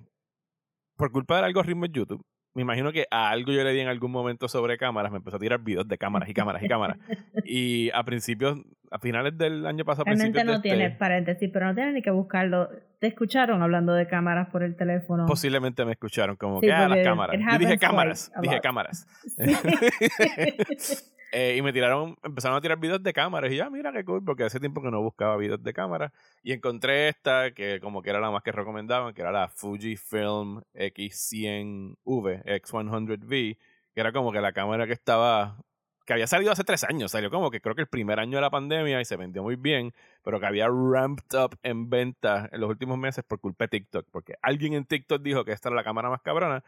por 0.96 1.12
culpa 1.12 1.36
del 1.38 1.46
algoritmo 1.46 1.86
de 1.86 1.92
YouTube, 1.92 2.26
me 2.54 2.64
imagino 2.64 2.92
que 2.92 3.06
a 3.12 3.30
algo 3.30 3.52
yo 3.52 3.64
le 3.64 3.72
di 3.72 3.82
en 3.82 3.88
algún 3.88 4.12
momento 4.12 4.48
sobre 4.48 4.80
cámaras, 4.80 5.12
me 5.12 5.18
empezó 5.18 5.38
a 5.38 5.40
tirar 5.40 5.60
videos 5.60 5.88
de 5.88 5.96
cámaras 6.00 6.28
y 6.28 6.34
cámaras 6.34 6.64
y 6.64 6.68
cámaras. 6.68 6.98
y 7.46 7.92
a 7.94 8.04
principios, 8.04 8.60
a 8.90 8.98
finales 8.98 9.38
del 9.38 9.68
año 9.68 9.86
pasado, 9.86 10.06
Realmente 10.06 10.44
no 10.44 10.54
este 10.54 10.70
tiene 10.70 10.90
paréntesis, 10.90 11.50
pero 11.54 11.68
no 11.68 11.76
tiene 11.76 11.94
ni 11.94 12.02
que 12.02 12.10
buscarlo. 12.10 12.70
¿Te 13.00 13.08
escucharon 13.08 13.62
hablando 13.62 13.94
de 13.94 14.08
cámaras 14.08 14.50
por 14.50 14.64
el 14.64 14.76
teléfono? 14.76 15.28
Posiblemente 15.28 15.86
me 15.86 15.92
escucharon 15.92 16.36
como 16.36 16.60
que, 16.60 16.72
ah, 16.72 16.88
las 16.88 17.04
cámaras. 17.04 17.40
Yo 17.40 17.60
dije 17.60 17.78
cámaras, 17.78 18.32
dije 18.42 18.60
cámaras. 18.60 19.08
Eh, 21.32 21.56
y 21.58 21.62
me 21.62 21.74
tiraron, 21.74 22.16
empezaron 22.24 22.58
a 22.58 22.62
tirar 22.62 22.80
videos 22.80 23.04
de 23.04 23.14
cámaras. 23.14 23.52
Y 23.52 23.58
ya, 23.58 23.70
mira 23.70 23.92
qué 23.92 24.04
cool, 24.06 24.24
porque 24.24 24.44
hace 24.44 24.60
tiempo 24.60 24.82
que 24.82 24.92
no 24.92 25.02
buscaba 25.02 25.36
videos 25.38 25.62
de 25.62 25.74
cámaras. 25.74 26.12
Y 26.42 26.54
encontré 26.54 27.10
esta, 27.10 27.52
que 27.52 27.80
como 27.82 28.02
que 28.02 28.10
era 28.10 28.20
la 28.20 28.32
más 28.32 28.44
que 28.44 28.52
recomendaban, 28.52 29.14
que 29.14 29.22
era 29.22 29.32
la 29.32 29.50
Fujifilm 29.50 30.62
X100V, 30.74 32.44
X100V, 32.46 33.58
que 33.94 34.02
era 34.02 34.12
como 34.14 34.32
que 34.32 34.40
la 34.42 34.54
cámara 34.54 34.88
que 34.88 34.94
estaba, 34.94 35.58
que 36.06 36.14
había 36.14 36.28
salido 36.28 36.52
hace 36.52 36.64
tres 36.64 36.86
años. 36.86 37.12
Salió 37.12 37.30
como 37.30 37.52
que 37.52 37.60
creo 37.60 37.76
que 37.76 37.82
el 37.82 37.88
primer 37.88 38.20
año 38.20 38.38
de 38.38 38.42
la 38.42 38.50
pandemia 38.50 39.02
y 39.02 39.06
se 39.06 39.18
vendió 39.18 39.44
muy 39.44 39.58
bien, 39.58 39.94
pero 40.24 40.40
que 40.40 40.46
había 40.46 40.68
ramped 40.70 41.38
up 41.38 41.58
en 41.64 41.90
venta 41.90 42.50
en 42.54 42.62
los 42.62 42.70
últimos 42.70 42.98
meses 42.98 43.26
por 43.26 43.42
culpa 43.42 43.66
de 43.66 43.80
TikTok. 43.80 44.08
Porque 44.12 44.36
alguien 44.42 44.74
en 44.74 44.86
TikTok 44.86 45.22
dijo 45.22 45.44
que 45.44 45.52
esta 45.52 45.70
era 45.70 45.76
la 45.76 45.84
cámara 45.84 46.10
más 46.10 46.22
cabrona. 46.22 46.64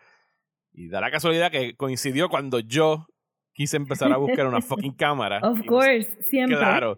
Y 0.74 0.90
da 0.90 1.02
la 1.02 1.12
casualidad 1.12 1.52
que 1.52 1.76
coincidió 1.76 2.30
cuando 2.30 2.60
yo 2.60 3.08
quise 3.60 3.76
empezar 3.76 4.10
a 4.14 4.16
buscar 4.16 4.48
una 4.48 4.62
fucking 4.62 4.94
cámara. 4.96 5.42
Of 5.44 5.66
course, 5.66 6.08
siempre. 6.30 6.58
Claro. 6.58 6.98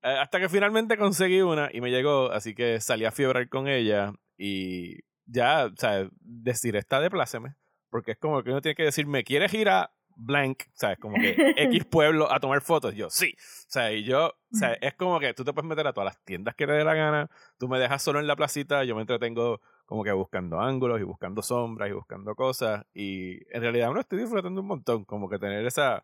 Hasta 0.00 0.40
que 0.40 0.48
finalmente 0.48 0.96
conseguí 0.96 1.42
una 1.42 1.68
y 1.70 1.82
me 1.82 1.90
llegó, 1.90 2.32
así 2.32 2.54
que 2.54 2.80
salí 2.80 3.04
a 3.04 3.12
fiebrar 3.12 3.50
con 3.50 3.68
ella 3.68 4.14
y 4.38 5.00
ya, 5.26 5.66
o 5.66 5.76
sea, 5.76 6.08
decir 6.22 6.76
está 6.76 6.98
de 6.98 7.10
pláceme, 7.10 7.56
porque 7.90 8.12
es 8.12 8.18
como 8.18 8.42
que 8.42 8.50
uno 8.50 8.62
tiene 8.62 8.74
que 8.74 8.84
decir, 8.84 9.06
¿me 9.06 9.22
quieres 9.22 9.52
ir 9.52 9.68
a 9.68 9.92
blank? 10.16 10.62
¿Sabes? 10.72 10.98
Como 10.98 11.16
que 11.16 11.36
X 11.58 11.84
pueblo 11.90 12.32
a 12.32 12.40
tomar 12.40 12.62
fotos. 12.62 12.94
Yo, 12.94 13.10
sí. 13.10 13.34
O 13.36 13.68
sea, 13.68 13.92
y 13.92 14.02
yo, 14.02 14.28
o 14.28 14.56
sea, 14.56 14.72
es 14.80 14.94
como 14.94 15.20
que 15.20 15.34
tú 15.34 15.44
te 15.44 15.52
puedes 15.52 15.68
meter 15.68 15.86
a 15.86 15.92
todas 15.92 16.14
las 16.14 16.24
tiendas 16.24 16.54
que 16.54 16.66
te 16.66 16.72
dé 16.72 16.84
la 16.84 16.94
gana, 16.94 17.30
tú 17.58 17.68
me 17.68 17.78
dejas 17.78 18.02
solo 18.02 18.18
en 18.18 18.26
la 18.26 18.34
placita, 18.34 18.82
yo 18.84 18.94
me 18.94 19.02
entretengo 19.02 19.60
como 19.92 20.04
que 20.04 20.12
buscando 20.12 20.58
ángulos 20.58 20.98
y 21.02 21.04
buscando 21.04 21.42
sombras 21.42 21.90
y 21.90 21.92
buscando 21.92 22.34
cosas. 22.34 22.86
Y 22.94 23.40
en 23.54 23.60
realidad 23.60 23.90
uno 23.90 24.00
estoy 24.00 24.20
disfrutando 24.20 24.62
un 24.62 24.66
montón, 24.66 25.04
como 25.04 25.28
que 25.28 25.38
tener 25.38 25.66
esa... 25.66 26.02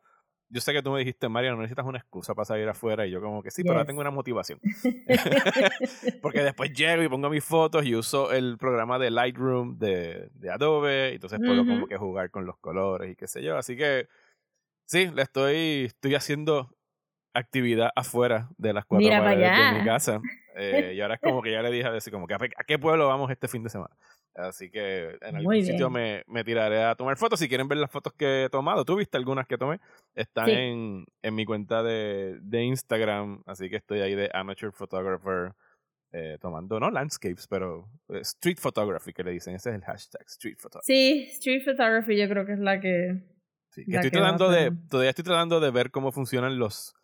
Yo 0.50 0.60
sé 0.60 0.74
que 0.74 0.82
tú 0.82 0.90
me 0.90 0.98
dijiste, 0.98 1.26
María, 1.30 1.52
no 1.52 1.56
necesitas 1.56 1.86
una 1.86 1.96
excusa 1.96 2.34
para 2.34 2.44
salir 2.44 2.68
afuera. 2.68 3.06
Y 3.06 3.10
yo 3.10 3.22
como 3.22 3.42
que 3.42 3.50
sí, 3.50 3.62
pero 3.62 3.76
ahora 3.76 3.86
tengo 3.86 4.02
una 4.02 4.10
motivación. 4.10 4.60
Porque 6.22 6.42
después 6.42 6.70
llego 6.74 7.02
y 7.02 7.08
pongo 7.08 7.30
mis 7.30 7.42
fotos 7.42 7.86
y 7.86 7.94
uso 7.94 8.30
el 8.30 8.58
programa 8.58 8.98
de 8.98 9.10
Lightroom 9.10 9.78
de, 9.78 10.28
de 10.34 10.50
Adobe. 10.50 11.12
Y 11.12 11.14
entonces 11.14 11.38
puedo 11.38 11.64
como 11.64 11.86
que 11.86 11.96
jugar 11.96 12.30
con 12.30 12.44
los 12.44 12.58
colores 12.58 13.10
y 13.10 13.16
qué 13.16 13.26
sé 13.26 13.42
yo. 13.42 13.56
Así 13.56 13.74
que 13.74 14.06
sí, 14.84 15.10
le 15.14 15.22
estoy, 15.22 15.84
estoy 15.86 16.14
haciendo 16.14 16.76
actividad 17.38 17.90
afuera 17.94 18.48
de 18.58 18.72
las 18.72 18.84
cuatro 18.84 19.08
paredes 19.08 19.72
de 19.72 19.78
mi 19.78 19.84
casa. 19.84 20.20
Eh, 20.60 20.94
y 20.96 21.00
ahora 21.00 21.14
es 21.14 21.20
como 21.20 21.40
que 21.40 21.52
ya 21.52 21.62
le 21.62 21.70
dije 21.70 21.86
a 21.86 21.92
decir 21.92 22.12
como 22.12 22.26
que 22.26 22.34
a, 22.34 22.38
qué 22.66 22.78
pueblo 22.78 23.06
vamos 23.06 23.30
este 23.30 23.46
fin 23.46 23.62
de 23.62 23.70
semana. 23.70 23.94
Así 24.34 24.70
que 24.70 25.16
en 25.20 25.36
algún 25.36 25.64
sitio 25.64 25.88
me, 25.90 26.22
me, 26.26 26.44
tiraré 26.44 26.82
a 26.82 26.94
tomar 26.94 27.16
fotos. 27.16 27.38
Si 27.38 27.48
quieren 27.48 27.68
ver 27.68 27.78
las 27.78 27.90
fotos 27.90 28.12
que 28.12 28.44
he 28.44 28.48
tomado, 28.48 28.84
tú 28.84 28.96
viste 28.96 29.16
algunas 29.16 29.46
que 29.46 29.56
tomé, 29.56 29.80
están 30.14 30.48
en, 30.48 31.06
en, 31.22 31.34
mi 31.34 31.44
cuenta 31.44 31.82
de, 31.82 32.38
de, 32.40 32.62
Instagram. 32.64 33.42
Así 33.46 33.70
que 33.70 33.76
estoy 33.76 34.00
ahí 34.00 34.14
de 34.14 34.30
amateur 34.32 34.72
photographer 34.72 35.52
eh, 36.12 36.38
tomando, 36.40 36.80
no 36.80 36.90
landscapes, 36.90 37.46
pero 37.46 37.88
eh, 38.08 38.20
street 38.20 38.58
photography 38.58 39.12
que 39.12 39.22
le 39.22 39.32
dicen. 39.32 39.54
Ese 39.54 39.70
es 39.70 39.76
el 39.76 39.82
hashtag, 39.82 40.22
street 40.26 40.56
photography. 40.58 40.86
Sí, 40.92 41.28
street 41.32 41.64
photography 41.64 42.16
yo 42.16 42.28
creo 42.28 42.46
que 42.46 42.52
es 42.52 42.60
la 42.60 42.80
que... 42.80 43.22
estoy 43.76 44.10
tratando 44.10 44.50
de, 44.50 44.72
todavía 44.88 45.10
estoy 45.10 45.24
tratando 45.24 45.60
de 45.60 45.70
ver 45.70 45.90
cómo 45.90 46.10
funcionan 46.10 46.58
los 46.58 46.97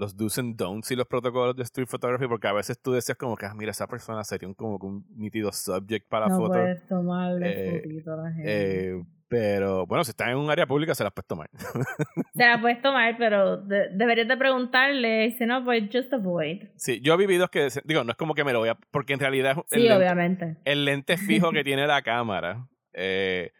los 0.00 0.16
do's 0.16 0.38
and 0.38 0.56
don'ts 0.56 0.90
y 0.90 0.96
los 0.96 1.06
protocolos 1.06 1.54
de 1.54 1.62
street 1.62 1.86
photography, 1.86 2.26
porque 2.26 2.48
a 2.48 2.52
veces 2.52 2.80
tú 2.80 2.92
decías 2.92 3.18
como 3.18 3.36
que, 3.36 3.44
ah, 3.44 3.54
mira, 3.54 3.70
esa 3.70 3.86
persona 3.86 4.24
sería 4.24 4.48
un, 4.48 4.54
como 4.54 4.76
un 4.76 5.04
nítido 5.14 5.52
subject 5.52 6.08
para 6.08 6.26
la 6.26 6.32
no 6.32 6.38
foto. 6.38 6.54
Puedes 6.54 6.88
tomarle 6.88 7.46
eh, 7.46 8.02
a 8.06 8.16
la 8.16 8.32
gente. 8.32 8.88
Eh, 8.88 9.04
pero 9.28 9.86
bueno, 9.86 10.02
si 10.02 10.10
están 10.10 10.30
en 10.30 10.38
un 10.38 10.50
área 10.50 10.66
pública 10.66 10.94
se 10.94 11.04
las 11.04 11.12
puedes 11.12 11.28
tomar. 11.28 11.50
se 12.34 12.46
las 12.46 12.60
puedes 12.60 12.80
tomar, 12.80 13.14
pero 13.18 13.58
deberías 13.58 14.26
de 14.26 14.36
preguntarle, 14.36 15.36
si 15.38 15.44
no, 15.44 15.64
pues 15.64 15.84
just 15.92 16.12
avoid. 16.12 16.62
Sí, 16.76 17.00
yo 17.02 17.16
vi 17.18 17.26
videos 17.26 17.50
que, 17.50 17.68
digo, 17.84 18.02
no 18.02 18.12
es 18.12 18.16
como 18.16 18.34
que 18.34 18.42
me 18.42 18.52
lo 18.52 18.60
voy 18.60 18.70
a, 18.70 18.78
porque 18.90 19.12
en 19.12 19.20
realidad... 19.20 19.56
Sí, 19.66 19.88
obviamente. 19.88 20.56
El 20.64 20.86
lente 20.86 21.18
fijo 21.18 21.52
que 21.52 21.62
tiene 21.64 21.86
la 21.86 22.02
cámara, 22.02 22.66
eh, 22.94 23.52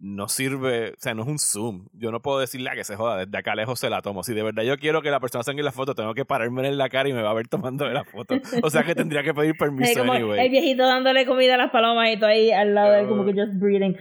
no 0.00 0.28
sirve, 0.28 0.90
o 0.90 0.94
sea, 0.98 1.14
no 1.14 1.22
es 1.22 1.28
un 1.28 1.38
zoom. 1.38 1.88
Yo 1.92 2.12
no 2.12 2.22
puedo 2.22 2.38
decirle 2.38 2.70
a 2.70 2.74
que 2.74 2.84
se 2.84 2.96
joda, 2.96 3.24
desde 3.24 3.36
acá 3.36 3.54
lejos 3.54 3.80
se 3.80 3.90
la 3.90 4.00
tomo. 4.00 4.22
Si 4.22 4.32
de 4.32 4.42
verdad 4.42 4.62
yo 4.62 4.78
quiero 4.78 5.02
que 5.02 5.10
la 5.10 5.20
persona 5.20 5.42
salga 5.42 5.60
en 5.60 5.64
la 5.64 5.72
foto, 5.72 5.94
tengo 5.94 6.14
que 6.14 6.24
pararme 6.24 6.66
en 6.68 6.78
la 6.78 6.88
cara 6.88 7.08
y 7.08 7.12
me 7.12 7.22
va 7.22 7.30
a 7.30 7.34
ver 7.34 7.48
tomando 7.48 7.88
la 7.88 8.04
foto. 8.04 8.36
O 8.62 8.70
sea 8.70 8.84
que 8.84 8.94
tendría 8.94 9.22
que 9.22 9.34
pedir 9.34 9.56
permiso 9.58 10.02
anyway. 10.02 10.46
El 10.46 10.50
viejito 10.50 10.86
dándole 10.86 11.26
comida 11.26 11.54
a 11.54 11.58
las 11.58 11.70
palomas 11.70 12.10
y 12.12 12.18
tú 12.18 12.26
ahí 12.26 12.52
al 12.52 12.74
lado 12.74 12.92
de 12.92 13.08
como 13.08 13.24
que 13.24 13.32
just 13.32 13.54
breathing. 13.54 13.96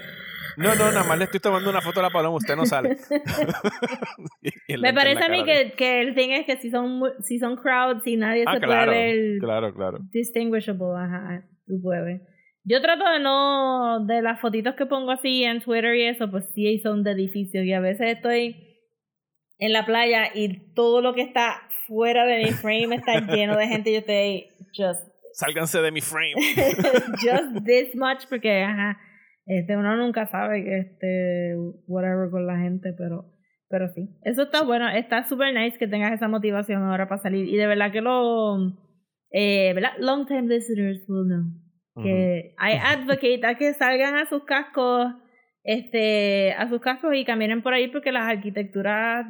No, 0.58 0.74
no, 0.76 0.92
nada 0.92 1.04
más 1.04 1.20
le 1.20 1.26
estoy 1.26 1.40
tomando 1.40 1.70
una 1.70 1.82
foto 1.82 2.00
a 2.00 2.04
la 2.04 2.10
paloma, 2.10 2.36
usted 2.36 2.56
no 2.56 2.66
sale. 2.66 2.98
me 4.82 4.94
parece 4.94 5.24
a 5.24 5.30
mí 5.30 5.44
que, 5.44 5.74
que, 5.78 6.02
el 6.02 6.16
thing 6.16 6.30
es 6.30 6.48
que 6.48 6.58
si 6.58 6.72
son, 6.72 7.02
si 7.22 7.38
son 7.38 7.58
crowds 7.58 8.06
y 8.08 8.18
nadie 8.18 8.44
ah, 8.48 8.56
se 8.56 8.66
puede 8.66 8.86
ver 8.88 9.40
claro, 9.40 9.72
claro. 9.74 10.00
distinguishable, 10.12 10.86
ajá, 10.98 11.44
tú 11.68 11.80
puedes. 11.80 12.22
Yo 12.70 12.82
trato 12.82 13.10
de 13.10 13.20
no, 13.20 14.06
de 14.06 14.22
las 14.22 14.42
fotitos 14.42 14.76
que 14.76 14.86
pongo 14.86 15.12
así 15.12 15.46
en 15.46 15.62
Twitter 15.62 15.96
y 15.96 16.04
eso, 16.04 16.30
pues 16.30 16.52
sí 16.54 16.80
son 16.80 17.02
de 17.02 17.12
edificios 17.12 17.64
y 17.64 17.72
a 17.72 17.80
veces 17.80 18.18
estoy 18.18 18.58
en 19.58 19.72
la 19.72 19.86
playa 19.86 20.32
y 20.36 20.74
todo 20.74 21.02
lo 21.02 21.14
que 21.14 21.22
está 21.22 21.62
fuera 21.88 22.26
de 22.26 22.44
mi 22.44 22.52
frame 22.52 22.96
está 22.96 23.20
lleno 23.34 23.56
de 23.56 23.68
gente 23.68 23.92
y 23.92 23.94
yo 23.94 24.00
estoy 24.00 24.50
just... 24.76 25.08
Sálganse 25.32 25.82
de 25.82 25.92
mi 25.92 26.02
frame. 26.02 26.34
just 27.22 27.64
this 27.64 27.96
much 27.96 28.28
porque, 28.30 28.64
ajá, 28.64 29.00
este, 29.46 29.78
uno 29.78 29.96
nunca 29.96 30.28
sabe 30.28 30.66
que 30.66 30.78
este, 30.80 31.56
whatever 31.88 32.30
con 32.30 32.46
la 32.48 32.58
gente, 32.58 32.92
pero, 32.98 33.32
pero 33.70 33.88
sí. 33.94 34.10
Eso 34.24 34.44
está 34.44 34.64
bueno, 34.64 34.90
está 34.90 35.24
super 35.24 35.54
nice 35.54 35.78
que 35.78 35.88
tengas 35.88 36.12
esa 36.12 36.28
motivación 36.28 36.84
ahora 36.84 37.08
para 37.08 37.22
salir 37.22 37.48
y 37.48 37.56
de 37.56 37.68
verdad 37.68 37.94
que 37.94 38.02
lo, 38.02 38.58
eh, 39.32 39.72
¿verdad? 39.74 39.92
Long 40.00 40.26
time 40.26 40.50
listeners 40.54 41.06
will 41.08 41.26
know 41.28 41.67
que 42.02 42.54
hay 42.58 42.76
advocate 42.76 43.46
a 43.46 43.56
que 43.56 43.74
salgan 43.74 44.16
a 44.16 44.26
sus 44.26 44.44
cascos, 44.44 45.14
este, 45.64 46.54
a 46.54 46.70
sus 46.70 46.82
cascos 46.82 47.16
y 47.16 47.26
caminen 47.26 47.62
por 47.62 47.74
ahí 47.74 47.88
porque 47.88 48.12
las 48.12 48.30
arquitecturas 48.30 49.26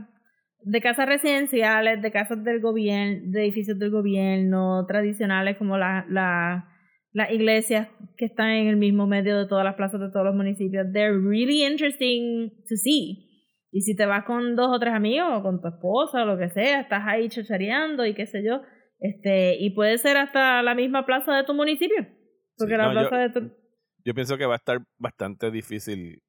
de 0.62 0.82
casas 0.82 1.08
residenciales, 1.08 2.02
de 2.02 2.12
casas 2.12 2.44
del 2.44 2.60
gobierno, 2.60 3.32
de 3.32 3.44
edificios 3.44 3.80
del 3.80 3.92
gobierno, 3.92 4.86
tradicionales 4.86 5.58
como 5.58 5.78
las 5.78 6.08
la, 6.10 6.68
las 7.14 7.32
iglesias 7.32 7.88
que 8.18 8.26
están 8.26 8.50
en 8.50 8.68
el 8.68 8.78
mismo 8.78 9.08
medio 9.08 9.38
de 9.38 9.48
todas 9.48 9.64
las 9.64 9.76
plazas 9.76 10.00
de 10.00 10.12
todos 10.12 10.26
los 10.26 10.36
municipios, 10.36 10.86
they're 10.94 11.18
really 11.18 11.66
interesting 11.66 12.52
to 12.68 12.76
see. 12.76 13.24
Y 13.72 13.82
si 13.82 13.96
te 13.96 14.06
vas 14.06 14.24
con 14.26 14.56
dos 14.56 14.70
o 14.70 14.80
tres 14.80 14.94
amigos 14.94 15.28
o 15.32 15.42
con 15.42 15.62
tu 15.62 15.68
esposa 15.68 16.24
o 16.24 16.26
lo 16.26 16.38
que 16.38 16.50
sea, 16.50 16.82
estás 16.82 17.04
ahí 17.06 17.30
chachareando 17.30 18.06
y 18.06 18.14
qué 18.14 18.26
sé 18.26 18.44
yo, 18.44 18.62
este, 19.00 19.56
y 19.60 19.72
puede 19.72 19.98
ser 19.98 20.18
hasta 20.18 20.62
la 20.64 20.76
misma 20.76 21.06
plaza 21.06 21.36
de 21.36 21.44
tu 21.44 21.54
municipio. 21.54 22.08
Porque 22.58 22.78
la 22.78 22.92
plaza 22.92 23.28
yo, 23.28 23.42
de 23.42 23.52
Yo 24.06 24.14
pienso 24.14 24.38
que 24.38 24.46
va 24.46 24.54
a 24.54 24.58
estar 24.58 24.80
bastante 24.98 25.52
difícil 25.52 26.22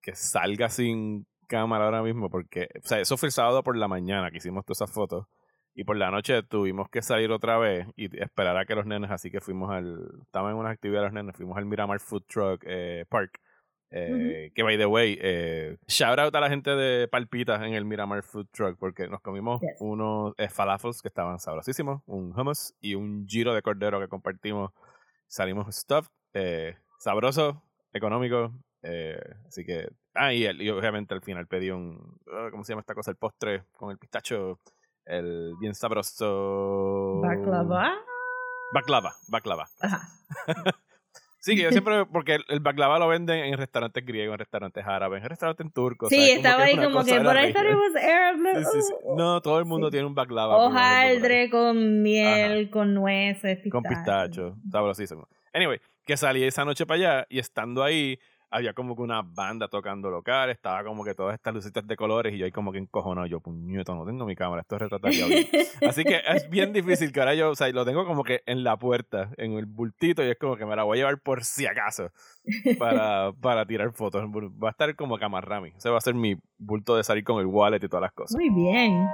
que 0.00 0.14
salga 0.14 0.68
sin 0.68 1.26
cámara 1.46 1.84
ahora 1.84 2.02
mismo, 2.02 2.30
porque, 2.30 2.68
o 2.82 2.86
sea, 2.86 3.00
eso 3.00 3.16
fue 3.16 3.28
el 3.28 3.32
sábado 3.32 3.62
por 3.62 3.76
la 3.76 3.88
mañana 3.88 4.30
que 4.30 4.38
hicimos 4.38 4.64
todas 4.64 4.82
esas 4.82 4.92
fotos. 4.92 5.26
Y 5.74 5.84
por 5.84 5.96
la 5.96 6.10
noche 6.10 6.42
tuvimos 6.42 6.88
que 6.88 7.02
salir 7.02 7.30
otra 7.30 7.58
vez 7.58 7.86
y 7.96 8.06
esperar 8.20 8.56
a 8.56 8.64
que 8.64 8.74
los 8.74 8.86
nenes, 8.86 9.10
así 9.10 9.30
que 9.30 9.40
fuimos 9.40 9.70
al. 9.70 9.98
Estaban 10.22 10.52
en 10.52 10.58
una 10.58 10.70
actividad 10.70 11.02
los 11.02 11.12
nenes, 11.12 11.36
fuimos 11.36 11.58
al 11.58 11.66
Miramar 11.66 12.00
Food 12.00 12.24
Truck 12.26 12.64
eh, 12.66 13.04
Park. 13.08 13.38
Eh, 13.90 14.50
Que 14.54 14.62
by 14.62 14.76
the 14.76 14.86
way, 14.86 15.16
eh, 15.20 15.76
shout 15.86 16.18
out 16.18 16.34
a 16.34 16.40
la 16.40 16.48
gente 16.48 16.70
de 16.70 17.06
Palpitas 17.08 17.62
en 17.62 17.74
el 17.74 17.84
Miramar 17.84 18.22
Food 18.22 18.48
Truck 18.50 18.78
porque 18.78 19.06
nos 19.06 19.20
comimos 19.20 19.60
unos 19.78 20.34
eh, 20.38 20.48
falafels 20.48 21.02
que 21.02 21.08
estaban 21.08 21.38
sabrosísimos, 21.38 22.02
un 22.06 22.32
hummus 22.36 22.74
y 22.80 22.94
un 22.94 23.26
giro 23.28 23.54
de 23.54 23.62
cordero 23.62 24.00
que 24.00 24.08
compartimos 24.08 24.72
salimos 25.26 25.74
stuff, 25.74 26.08
eh, 26.34 26.76
sabroso, 26.98 27.62
económico, 27.92 28.52
eh, 28.82 29.20
así 29.46 29.64
que, 29.64 29.90
ah, 30.14 30.32
y, 30.32 30.46
obviamente 30.70 31.14
al 31.14 31.22
final 31.22 31.46
pedí 31.46 31.70
un, 31.70 32.18
ah, 32.32 32.48
¿cómo 32.50 32.64
se 32.64 32.72
llama 32.72 32.80
esta 32.80 32.94
cosa? 32.94 33.10
El 33.10 33.16
postre 33.16 33.64
con 33.76 33.90
el 33.90 33.98
pistacho, 33.98 34.60
el 35.04 35.54
bien 35.60 35.74
sabroso. 35.74 37.20
Baklava. 37.22 37.94
Baklava, 38.72 39.14
baklava. 39.28 39.68
Ajá. 39.80 40.08
Sí, 41.46 41.54
que 41.54 41.62
yo 41.62 41.70
siempre, 41.70 42.04
porque 42.06 42.38
el 42.48 42.58
baklava 42.58 42.98
lo 42.98 43.06
venden 43.06 43.44
en 43.44 43.56
restaurantes 43.56 44.04
griegos, 44.04 44.34
en 44.34 44.38
restaurantes 44.40 44.84
árabes, 44.84 45.22
en 45.22 45.28
restaurantes 45.28 45.72
turcos. 45.72 46.08
Sí, 46.08 46.16
¿sabes? 46.16 46.34
Como 46.34 46.48
estaba 46.48 46.64
es 46.64 46.68
ahí 46.68 46.84
como 46.84 47.04
que, 47.04 47.18
región. 47.20 47.78
was 47.78 48.02
Arab. 48.02 48.36
Sí, 48.56 48.64
sí, 48.72 48.82
sí. 48.82 48.94
No, 49.16 49.40
todo 49.40 49.60
el 49.60 49.64
mundo 49.64 49.88
tiene 49.88 50.06
un 50.06 50.14
baklava. 50.16 50.56
por 50.56 50.72
por 50.72 50.76
ahí. 50.76 51.12
Hojaldre 51.12 51.48
con 51.48 52.02
miel, 52.02 52.68
con 52.68 52.94
nueces, 52.94 53.58
pistacho. 53.58 53.70
Con 53.70 53.82
pistacho, 53.84 54.56
sabrosísimo. 54.72 55.28
Anyway, 55.54 55.78
que 56.04 56.16
salí 56.16 56.42
esa 56.42 56.64
noche 56.64 56.84
para 56.84 56.98
allá 56.98 57.26
y 57.30 57.38
estando 57.38 57.84
ahí, 57.84 58.18
había 58.50 58.72
como 58.72 58.96
que 58.96 59.02
una 59.02 59.22
banda 59.22 59.68
tocando 59.68 60.10
local, 60.10 60.50
estaba 60.50 60.84
como 60.84 61.04
que 61.04 61.14
todas 61.14 61.34
estas 61.34 61.54
lucitas 61.54 61.86
de 61.86 61.96
colores 61.96 62.34
y 62.34 62.38
yo 62.38 62.44
ahí 62.44 62.52
como 62.52 62.72
que 62.72 62.78
encojonado, 62.78 63.26
yo 63.26 63.40
puñeto, 63.40 63.94
no 63.94 64.04
tengo 64.04 64.24
mi 64.24 64.36
cámara, 64.36 64.62
esto 64.62 64.78
retrataría 64.78 65.26
bien. 65.26 65.46
Así 65.88 66.04
que 66.04 66.20
es 66.26 66.48
bien 66.48 66.72
difícil 66.72 67.12
que 67.12 67.20
ahora 67.20 67.34
yo, 67.34 67.50
o 67.50 67.54
sea, 67.54 67.68
lo 67.68 67.84
tengo 67.84 68.06
como 68.06 68.24
que 68.24 68.42
en 68.46 68.64
la 68.64 68.76
puerta, 68.76 69.30
en 69.36 69.52
el 69.52 69.66
bultito 69.66 70.24
y 70.24 70.30
es 70.30 70.38
como 70.38 70.56
que 70.56 70.66
me 70.66 70.76
la 70.76 70.84
voy 70.84 70.98
a 70.98 71.00
llevar 71.00 71.20
por 71.20 71.44
si 71.44 71.66
acaso 71.66 72.10
para, 72.78 73.32
para 73.40 73.66
tirar 73.66 73.92
fotos. 73.92 74.22
Va 74.24 74.68
a 74.68 74.70
estar 74.70 74.94
como 74.96 75.18
camarrami, 75.18 75.72
ese 75.76 75.90
va 75.90 75.98
a 75.98 76.00
ser 76.00 76.14
mi 76.14 76.36
bulto 76.58 76.96
de 76.96 77.04
salir 77.04 77.24
con 77.24 77.40
el 77.40 77.46
wallet 77.46 77.82
y 77.82 77.88
todas 77.88 78.02
las 78.02 78.12
cosas. 78.12 78.36
Muy 78.36 78.50
bien. 78.50 79.06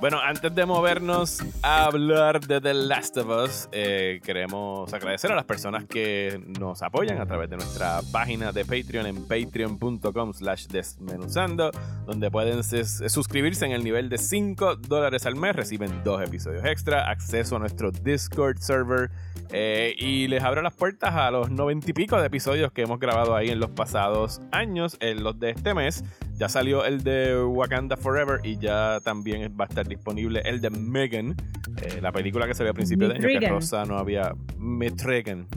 Bueno, 0.00 0.20
antes 0.22 0.54
de 0.54 0.64
movernos 0.64 1.42
a 1.60 1.86
hablar 1.86 2.38
de 2.38 2.60
The 2.60 2.72
Last 2.72 3.16
of 3.16 3.26
Us, 3.26 3.68
eh, 3.72 4.20
queremos 4.22 4.94
agradecer 4.94 5.32
a 5.32 5.34
las 5.34 5.44
personas 5.44 5.86
que 5.86 6.40
nos 6.60 6.84
apoyan 6.84 7.20
a 7.20 7.26
través 7.26 7.50
de 7.50 7.56
nuestra 7.56 8.00
página 8.12 8.52
de 8.52 8.64
Patreon 8.64 9.06
en 9.06 9.26
patreon.com 9.26 10.32
slash 10.34 10.68
desmenuzando, 10.68 11.72
donde 12.06 12.30
pueden 12.30 12.62
suscribirse 12.62 13.66
en 13.66 13.72
el 13.72 13.82
nivel 13.82 14.08
de 14.08 14.18
5 14.18 14.76
dólares 14.76 15.26
al 15.26 15.34
mes, 15.34 15.56
reciben 15.56 16.04
dos 16.04 16.22
episodios 16.22 16.64
extra, 16.64 17.10
acceso 17.10 17.56
a 17.56 17.58
nuestro 17.58 17.90
Discord 17.90 18.58
server 18.58 19.10
eh, 19.50 19.96
y 19.98 20.28
les 20.28 20.44
abro 20.44 20.62
las 20.62 20.74
puertas 20.74 21.12
a 21.16 21.32
los 21.32 21.50
90 21.50 21.90
y 21.90 21.92
pico 21.92 22.20
de 22.20 22.26
episodios 22.28 22.70
que 22.70 22.82
hemos 22.82 23.00
grabado 23.00 23.34
ahí 23.34 23.48
en 23.48 23.58
los 23.58 23.70
pasados 23.70 24.40
años, 24.52 24.96
en 25.00 25.24
los 25.24 25.40
de 25.40 25.50
este 25.50 25.74
mes. 25.74 26.04
Ya 26.38 26.48
salió 26.48 26.84
el 26.84 27.02
de 27.02 27.36
Wakanda 27.42 27.96
Forever 27.96 28.40
y 28.44 28.58
ya 28.58 29.00
también 29.02 29.56
va 29.60 29.64
a 29.64 29.68
estar 29.68 29.88
disponible 29.88 30.40
el 30.44 30.60
de 30.60 30.70
Megan, 30.70 31.34
eh, 31.82 31.98
la 32.00 32.12
película 32.12 32.46
que 32.46 32.54
salió 32.54 32.70
a 32.70 32.74
principios 32.74 33.10
de 33.10 33.16
año 33.16 33.40
que. 33.40 33.48
Rosa 33.48 33.84
no 33.84 33.98
había. 33.98 34.34
Metrigan. 34.56 35.48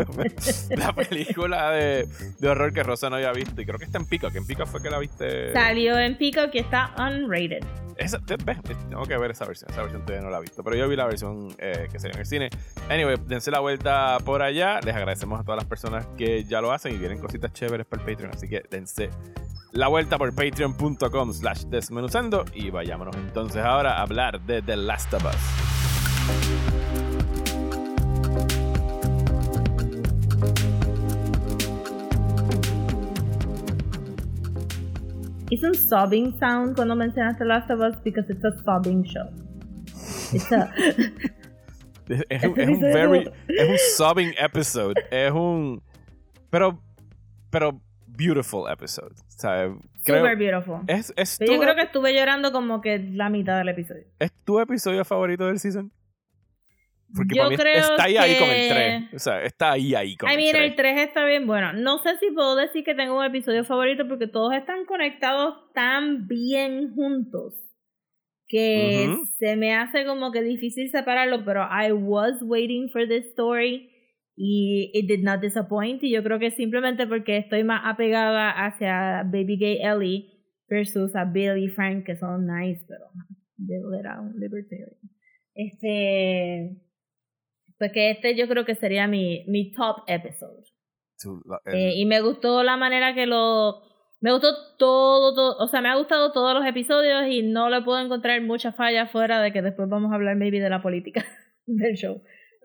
la 0.76 0.94
película 0.94 1.70
de, 1.70 2.06
de 2.38 2.48
horror 2.48 2.72
que 2.74 2.82
Rosa 2.82 3.08
no 3.08 3.16
había 3.16 3.32
visto 3.32 3.62
y 3.62 3.64
creo 3.64 3.78
que 3.78 3.86
está 3.86 3.96
en 3.96 4.04
Pico, 4.04 4.30
que 4.30 4.38
en 4.38 4.46
Pico 4.46 4.66
fue 4.66 4.82
que 4.82 4.90
la 4.90 4.98
viste. 4.98 5.54
Salió 5.54 5.98
en 5.98 6.18
Pico 6.18 6.50
que 6.50 6.58
está 6.58 6.94
unrated. 6.98 7.64
Esa, 7.96 8.18
ves, 8.18 8.58
tengo 8.88 9.04
que 9.04 9.16
ver 9.16 9.30
esa 9.30 9.46
versión. 9.46 9.70
Esa 9.70 9.82
versión 9.82 10.02
todavía 10.04 10.24
no 10.24 10.30
la 10.30 10.38
he 10.38 10.42
visto. 10.42 10.62
Pero 10.62 10.76
yo 10.76 10.88
vi 10.88 10.96
la 10.96 11.06
versión 11.06 11.54
eh, 11.58 11.88
que 11.90 11.98
salió 11.98 12.14
en 12.14 12.20
el 12.20 12.26
cine. 12.26 12.50
Anyway, 12.88 13.16
dense 13.26 13.50
la 13.50 13.60
vuelta 13.60 14.18
por 14.24 14.42
allá. 14.42 14.80
Les 14.80 14.94
agradecemos 14.94 15.40
a 15.40 15.44
todas 15.44 15.58
las 15.58 15.66
personas 15.66 16.06
que 16.18 16.44
ya 16.44 16.60
lo 16.60 16.72
hacen 16.72 16.94
y 16.94 16.98
vienen 16.98 17.18
cositas 17.18 17.52
chéveres 17.52 17.86
para 17.86 18.02
el 18.02 18.10
Patreon. 18.10 18.32
Así 18.34 18.48
que 18.48 18.62
dense 18.70 19.10
la 19.72 19.88
vuelta 19.88 20.09
por 20.18 20.34
patreon.com 20.34 21.32
slash 21.32 21.64
desmenuzando. 21.66 22.44
Y 22.54 22.70
vayámonos 22.70 23.14
entonces 23.16 23.62
ahora 23.64 23.98
a 23.98 24.02
hablar 24.02 24.40
de 24.42 24.62
The 24.62 24.76
Last 24.76 25.12
of 25.14 25.24
Us. 25.24 26.50
Hice 35.50 35.66
un 35.66 35.74
sobbing 35.74 36.38
sound 36.38 36.76
cuando 36.76 36.94
mencionaste 36.94 37.44
Last 37.44 37.70
of 37.70 37.80
Us 37.80 37.96
because 38.04 38.30
it's 38.32 38.44
a 38.44 38.52
sobbing 38.64 39.02
show. 39.04 39.28
It's 40.32 40.50
a, 40.52 40.72
Es, 42.08 42.24
es 42.28 42.42
Este 42.42 42.48
un, 42.48 42.58
es 42.60 42.68
un 42.68 42.74
episodio 42.74 42.92
very. 42.92 43.24
como- 43.24 43.36
Es 43.48 43.68
un 43.68 43.78
sobbing 43.96 44.34
episode. 44.38 44.94
Es 45.12 45.32
un. 45.32 45.82
Pero. 46.50 46.82
Pero. 47.50 47.80
Beautiful 48.06 48.68
episode. 48.68 49.12
O 49.12 49.38
sea, 49.40 49.72
super 50.04 50.36
beautiful. 50.36 50.80
es, 50.86 51.12
es, 51.16 51.36
Pero 51.38 51.54
yo 51.54 51.60
creo 51.60 51.74
que 51.74 51.82
estuve 51.82 52.14
llorando 52.14 52.52
como 52.52 52.80
que 52.80 52.98
la 52.98 53.28
mitad 53.30 53.58
del 53.58 53.68
episodio. 53.70 54.04
¿Es 54.18 54.32
tu 54.44 54.60
episodio 54.60 55.04
favorito 55.04 55.46
del 55.46 55.58
season? 55.58 55.92
Porque 57.14 57.34
Yo 57.34 57.42
para 57.42 57.50
mí 57.50 57.56
creo 57.56 57.74
está 57.80 58.04
ahí, 58.04 58.16
ahí 58.16 58.38
con 58.38 58.48
el 58.48 58.54
que- 58.68 58.74
3. 59.10 59.14
O 59.14 59.18
sea, 59.18 59.42
está 59.42 59.72
ahí, 59.72 59.94
ahí 59.96 60.16
con 60.16 60.28
Ay, 60.28 60.36
el 60.36 60.40
mira, 60.42 60.58
3. 60.58 60.70
el 60.70 60.76
3 60.76 60.98
está 61.08 61.24
bien 61.24 61.44
bueno. 61.46 61.72
No 61.72 61.98
sé 61.98 62.16
si 62.18 62.30
puedo 62.30 62.54
decir 62.54 62.84
que 62.84 62.94
tengo 62.94 63.18
un 63.18 63.24
episodio 63.24 63.64
favorito 63.64 64.06
porque 64.06 64.28
todos 64.28 64.54
están 64.54 64.84
conectados 64.84 65.54
tan 65.74 66.28
bien 66.28 66.94
juntos 66.94 67.54
que 68.46 69.12
se 69.38 69.56
me 69.56 69.74
hace 69.74 70.04
como 70.04 70.32
que 70.32 70.42
difícil 70.42 70.90
separarlo, 70.90 71.44
pero 71.44 71.62
I 71.70 71.92
was 71.92 72.42
waiting 72.42 72.88
for 72.90 73.06
this 73.06 73.26
story 73.26 73.89
y 74.42 74.90
it 74.94 75.06
did 75.06 75.22
not 75.22 75.42
disappoint 75.42 76.02
y 76.02 76.10
yo 76.10 76.22
creo 76.22 76.38
que 76.38 76.50
simplemente 76.50 77.06
porque 77.06 77.36
estoy 77.36 77.62
más 77.62 77.82
apegada 77.84 78.50
hacia 78.50 79.22
Baby 79.24 79.58
Gay 79.58 79.78
Ellie 79.82 80.30
versus 80.66 81.14
a 81.14 81.26
Bill 81.26 81.58
y 81.58 81.68
Frank 81.68 82.06
que 82.06 82.16
son 82.16 82.46
nice, 82.46 82.82
pero 82.88 83.04
Bill 83.58 83.92
era 83.98 84.18
un 84.18 84.40
libertarian. 84.40 84.96
Este 85.54 86.74
pues 87.76 87.92
que 87.92 88.12
este 88.12 88.34
yo 88.34 88.48
creo 88.48 88.64
que 88.64 88.74
sería 88.74 89.06
mi, 89.06 89.44
mi 89.46 89.72
top 89.72 90.04
episode. 90.06 90.64
Eh, 91.66 91.92
y 91.96 92.06
me 92.06 92.22
gustó 92.22 92.62
la 92.62 92.78
manera 92.78 93.14
que 93.14 93.26
lo... 93.26 93.82
Me 94.22 94.32
gustó 94.32 94.48
todo, 94.78 95.34
todo, 95.34 95.56
o 95.58 95.68
sea, 95.68 95.82
me 95.82 95.90
ha 95.90 95.96
gustado 95.96 96.32
todos 96.32 96.54
los 96.54 96.66
episodios 96.66 97.26
y 97.28 97.42
no 97.42 97.68
le 97.68 97.82
puedo 97.82 97.98
encontrar 98.00 98.40
muchas 98.40 98.74
fallas 98.74 99.10
fuera 99.10 99.42
de 99.42 99.52
que 99.52 99.60
después 99.60 99.88
vamos 99.88 100.12
a 100.12 100.14
hablar 100.14 100.36
maybe 100.36 100.60
de 100.60 100.70
la 100.70 100.80
política 100.80 101.24
del 101.66 101.94
show. 101.96 102.22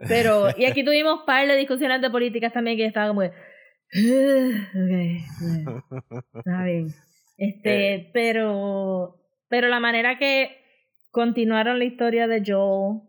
Pero, 0.08 0.48
y 0.58 0.66
aquí 0.66 0.84
tuvimos 0.86 1.24
par 1.26 1.48
de 1.48 1.56
discusiones 1.56 2.02
de 2.02 2.10
políticas 2.10 2.54
también 2.54 2.78
que 2.78 2.86
estaba 2.86 3.08
como 3.08 3.22
de, 3.22 3.30
ok, 3.30 4.74
bueno, 5.42 5.84
está 6.36 6.64
bien. 6.64 6.88
Este, 7.38 8.10
pero, 8.14 9.16
pero 9.50 9.68
la 9.68 9.80
manera 9.80 10.18
que 10.18 10.58
continuaron 11.12 11.80
la 11.80 11.86
historia 11.86 12.28
de 12.28 12.44
Joel 12.46 13.02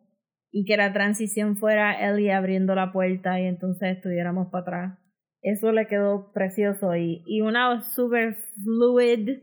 y 0.50 0.64
que 0.64 0.76
la 0.76 0.92
transición 0.92 1.56
fuera 1.56 2.08
Ellie 2.08 2.32
abriendo 2.32 2.74
la 2.74 2.92
puerta 2.92 3.40
y 3.40 3.46
entonces 3.46 3.96
estuviéramos 3.96 4.48
para 4.48 4.62
atrás. 4.62 4.98
Eso 5.42 5.70
le 5.70 5.86
quedó 5.86 6.32
precioso 6.32 6.96
y, 6.96 7.22
y 7.26 7.40
una 7.40 7.82
super 7.82 8.36
fluid 8.64 9.38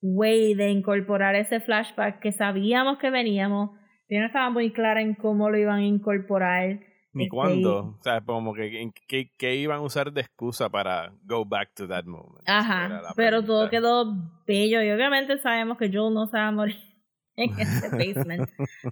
way 0.00 0.54
de 0.54 0.70
incorporar 0.70 1.34
ese 1.34 1.60
flashback 1.60 2.20
que 2.20 2.32
sabíamos 2.32 2.98
que 2.98 3.10
veníamos, 3.10 3.70
pero 4.14 4.22
no 4.22 4.26
estaba 4.28 4.48
muy 4.48 4.72
clara 4.72 5.00
en 5.00 5.14
cómo 5.14 5.50
lo 5.50 5.58
iban 5.58 5.80
a 5.80 5.84
incorporar. 5.84 6.78
Ni 7.12 7.24
este, 7.24 7.30
cuándo. 7.30 7.96
O 7.98 8.02
sea, 8.02 8.20
como 8.20 8.54
que, 8.54 8.92
que, 9.08 9.32
que 9.36 9.56
iban 9.56 9.78
a 9.78 9.82
usar 9.82 10.12
de 10.12 10.20
excusa 10.20 10.70
para 10.70 11.12
go 11.24 11.44
back 11.44 11.74
to 11.74 11.88
that 11.88 12.04
moment. 12.04 12.44
Ajá, 12.46 13.12
pero 13.16 13.42
todo 13.44 13.68
quedó 13.68 14.14
bello 14.46 14.82
y 14.82 14.90
obviamente 14.92 15.36
sabemos 15.38 15.78
que 15.78 15.90
Joel 15.92 16.14
no 16.14 16.28
se 16.28 16.36
va 16.36 16.46
a 16.46 16.52
morir 16.52 16.76
en 17.36 17.58
ese 17.58 17.88
basement. 18.14 18.48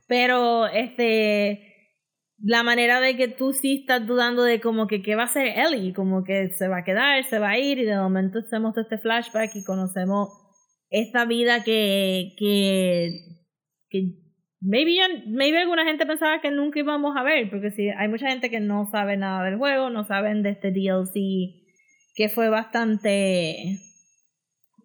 pero 0.08 0.66
este 0.66 1.68
la 2.42 2.64
manera 2.64 3.00
de 3.00 3.16
que 3.16 3.28
tú 3.28 3.52
sí 3.52 3.82
estás 3.82 4.04
dudando 4.04 4.42
de 4.42 4.60
como 4.60 4.88
que 4.88 5.02
qué 5.02 5.14
va 5.14 5.22
a 5.22 5.26
hacer 5.26 5.56
Ellie, 5.56 5.92
como 5.92 6.24
que 6.24 6.48
se 6.48 6.66
va 6.66 6.78
a 6.78 6.84
quedar, 6.84 7.22
se 7.22 7.38
va 7.38 7.50
a 7.50 7.58
ir 7.60 7.78
y 7.78 7.84
de 7.84 7.96
momento 7.96 8.40
hacemos 8.40 8.76
este 8.76 8.98
flashback 8.98 9.54
y 9.54 9.62
conocemos 9.62 10.30
esta 10.90 11.24
vida 11.26 11.62
que 11.62 12.34
que 12.36 13.38
que 13.88 14.21
maybe 14.62 14.96
maybe 15.26 15.58
alguna 15.58 15.84
gente 15.84 16.06
pensaba 16.06 16.40
que 16.40 16.50
nunca 16.50 16.78
íbamos 16.78 17.16
a 17.16 17.22
ver, 17.22 17.50
porque 17.50 17.70
sí 17.70 17.88
hay 17.88 18.08
mucha 18.08 18.28
gente 18.28 18.48
que 18.48 18.60
no 18.60 18.88
sabe 18.90 19.16
nada 19.16 19.44
del 19.44 19.58
juego, 19.58 19.90
no 19.90 20.04
saben 20.04 20.42
de 20.42 20.50
este 20.50 20.70
DLC 20.70 21.60
que 22.14 22.28
fue 22.28 22.48
bastante 22.48 23.78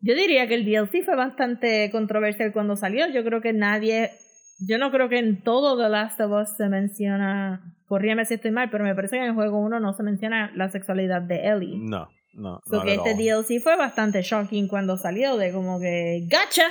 yo 0.02 0.16
diría 0.16 0.48
que 0.48 0.56
el 0.56 0.66
DLC 0.66 1.04
fue 1.04 1.16
bastante 1.16 1.90
controversial 1.92 2.54
cuando 2.54 2.76
salió. 2.76 3.08
Yo 3.10 3.24
creo 3.24 3.42
que 3.42 3.54
nadie, 3.54 4.12
yo 4.60 4.78
no 4.78 4.92
creo 4.92 5.10
que 5.10 5.20
en 5.20 5.42
todo 5.42 5.78
The 5.78 5.90
Last 5.90 6.20
of 6.22 6.32
Us 6.32 6.56
se 6.56 6.70
menciona, 6.70 7.76
corríame 7.88 8.26
si 8.26 8.36
estoy 8.36 8.52
mal, 8.52 8.70
pero 8.70 8.84
me 8.84 8.96
parece 8.96 9.18
que 9.18 9.24
en 9.24 9.30
el 9.30 9.36
juego 9.36 9.60
1 9.60 9.80
no 9.80 9.94
se 9.94 10.04
menciona 10.04 10.52
la 10.56 10.70
sexualidad 10.70 11.22
de 11.22 11.48
Ellie. 11.48 11.78
No, 11.80 12.08
no. 12.34 12.62
So 12.70 12.84
que 12.84 12.94
este 12.94 13.12
all. 13.12 13.44
DLC 13.46 13.62
fue 13.62 13.76
bastante 13.76 14.22
shocking 14.22 14.68
cuando 14.68 14.98
salió, 14.98 15.36
de 15.38 15.52
como 15.52 15.80
que, 15.80 16.28
gotcha, 16.30 16.68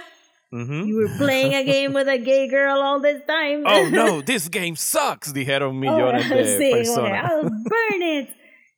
Ujú. 0.53 0.87
you 0.87 0.97
were 0.97 1.11
playing 1.19 1.55
a 1.55 1.65
game 1.65 1.93
with 1.93 2.07
a 2.09 2.19
gay 2.19 2.47
girl 2.49 2.81
all 2.81 3.01
this 3.01 3.21
time. 3.27 3.65
Oh 3.67 3.89
no, 3.93 4.21
this 4.23 4.49
game 4.49 4.77
sucks, 4.77 5.33
dijeron 5.33 5.71
oh, 5.71 5.73
millones 5.73 6.27
Oh, 6.31 6.35
de 6.35 6.45
sí, 6.59 6.95
como 6.95 7.09
que, 7.09 7.15
"I'll 7.17 7.51
burn 7.51 8.03
it. 8.03 8.29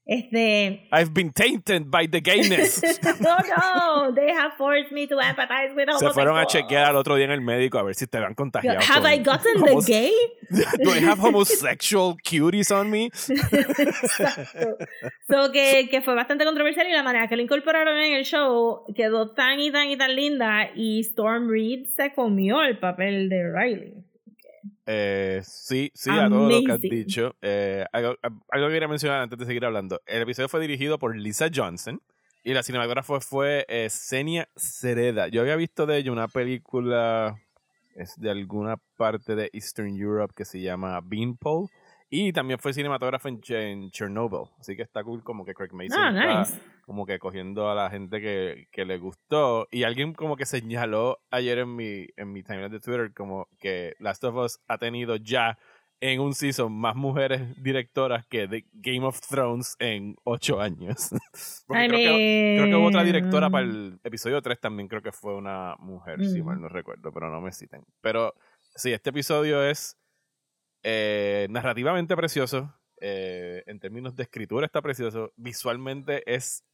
Este. 0.08 0.88
I've 0.90 1.12
been 1.12 1.30
tainted 1.34 1.90
by 1.90 2.06
the 2.06 2.22
gayness. 2.22 2.80
no, 3.20 3.36
no, 3.36 4.10
they 4.14 4.32
have 4.32 4.54
forced 4.56 4.90
me 4.90 5.06
to 5.06 5.16
empathize 5.16 5.76
with 5.76 5.86
Se 5.98 6.08
fueron 6.12 6.38
a 6.38 6.46
chequear 6.46 6.86
al 6.86 6.96
otro 6.96 7.16
día 7.16 7.26
en 7.26 7.30
el 7.30 7.42
médico 7.42 7.78
a 7.78 7.82
ver 7.82 7.94
si 7.94 8.06
te 8.06 8.16
habían 8.16 8.32
contagiado. 8.32 8.80
Have 8.80 9.04
I 9.04 9.18
gotten 9.18 9.62
the 9.62 9.84
gay? 9.86 10.12
Do 10.82 10.94
I 10.94 11.00
have 11.00 11.18
homosexual 11.20 12.16
cuties 12.24 12.70
on 12.70 12.90
me? 12.90 13.06
Exacto. 13.28 14.78
So 15.28 15.52
que, 15.52 15.88
que 15.90 16.00
fue 16.00 16.14
bastante 16.14 16.46
controversial 16.46 16.88
y 16.88 16.92
la 16.92 17.02
manera 17.02 17.28
que 17.28 17.36
lo 17.36 17.42
incorporaron 17.42 17.98
en 17.98 18.14
el 18.14 18.24
show 18.24 18.86
quedó 18.96 19.32
tan 19.32 19.60
y 19.60 19.70
tan 19.70 19.90
y 19.90 19.98
tan 19.98 20.16
linda 20.16 20.70
y 20.74 21.00
Storm 21.00 21.50
Reed 21.50 21.84
se 21.94 22.14
comió 22.14 22.62
el 22.62 22.78
papel 22.78 23.28
de 23.28 23.52
Riley. 23.52 24.07
Eh, 24.90 25.42
sí, 25.44 25.92
sí, 25.94 26.08
a 26.10 26.30
todo 26.30 26.48
lo 26.48 26.64
que 26.64 26.72
has 26.72 26.80
dicho. 26.80 27.36
Eh, 27.42 27.84
algo, 27.92 28.16
algo, 28.50 28.68
que 28.68 28.72
quería 28.72 28.88
mencionar 28.88 29.20
antes 29.20 29.38
de 29.38 29.44
seguir 29.44 29.66
hablando. 29.66 30.00
El 30.06 30.22
episodio 30.22 30.48
fue 30.48 30.60
dirigido 30.60 30.98
por 30.98 31.14
Lisa 31.14 31.48
Johnson 31.54 32.00
y 32.42 32.54
la 32.54 32.62
cinematógrafa 32.62 33.20
fue 33.20 33.66
eh, 33.68 33.90
Senia 33.90 34.48
Cereda. 34.56 35.28
Yo 35.28 35.42
había 35.42 35.56
visto 35.56 35.84
de 35.84 35.98
ella 35.98 36.10
una 36.10 36.26
película 36.26 37.38
es 37.96 38.14
de 38.16 38.30
alguna 38.30 38.76
parte 38.96 39.34
de 39.34 39.50
Eastern 39.52 39.94
Europe 39.94 40.32
que 40.34 40.46
se 40.46 40.60
llama 40.60 41.00
Beanpole 41.02 41.68
y 42.08 42.32
también 42.32 42.58
fue 42.58 42.72
cinematógrafo 42.72 43.28
en, 43.28 43.90
Chernobyl. 43.90 44.48
Así 44.58 44.74
que 44.74 44.82
está 44.82 45.04
cool 45.04 45.22
como 45.22 45.44
que 45.44 45.52
Craig 45.52 45.72
Mason 45.72 46.00
ah, 46.00 46.42
está 46.42 46.60
como 46.88 47.04
que 47.04 47.18
cogiendo 47.18 47.70
a 47.70 47.74
la 47.74 47.90
gente 47.90 48.18
que, 48.18 48.66
que, 48.72 48.86
le 48.86 48.96
gustó. 48.96 49.68
Y 49.70 49.82
alguien 49.82 50.14
como 50.14 50.36
que 50.36 50.46
señaló 50.46 51.18
ayer 51.30 51.58
en 51.58 51.76
mi, 51.76 52.06
en 52.16 52.32
mi 52.32 52.42
timeline 52.42 52.72
de 52.72 52.80
Twitter 52.80 53.12
como 53.12 53.46
que 53.58 53.94
Last 53.98 54.24
of 54.24 54.34
Us 54.36 54.58
ha 54.68 54.78
tenido 54.78 55.16
ya 55.16 55.58
en 56.00 56.18
un 56.20 56.32
season 56.32 56.72
más 56.72 56.96
mujeres 56.96 57.62
directoras 57.62 58.24
que 58.26 58.48
de 58.48 58.64
Game 58.72 59.04
of 59.04 59.20
Thrones 59.20 59.76
en 59.80 60.16
ocho 60.24 60.62
años. 60.62 61.10
creo, 61.68 61.90
que, 61.90 62.54
creo, 62.56 62.66
que, 62.68 62.74
hubo 62.74 62.88
otra 62.88 63.04
directora 63.04 63.50
para 63.50 63.66
el 63.66 64.00
episodio 64.02 64.40
3 64.40 64.58
también 64.58 64.88
creo 64.88 65.02
que 65.02 65.12
fue 65.12 65.34
una 65.34 65.76
mujer, 65.80 66.24
si 66.24 66.42
mal 66.42 66.58
no 66.58 66.70
recuerdo, 66.70 67.12
pero 67.12 67.28
no 67.28 67.42
me 67.42 67.52
citen. 67.52 67.84
Pero 68.00 68.32
sí, 68.74 68.94
este 68.94 69.10
episodio 69.10 69.62
es 69.62 69.98
eh, 70.84 71.48
narrativamente 71.50 72.16
precioso. 72.16 72.74
Eh, 73.02 73.62
en 73.66 73.78
términos 73.78 74.16
de 74.16 74.22
escritura 74.22 74.64
está 74.64 74.80
precioso. 74.80 75.34
Visualmente 75.36 76.22
es 76.34 76.64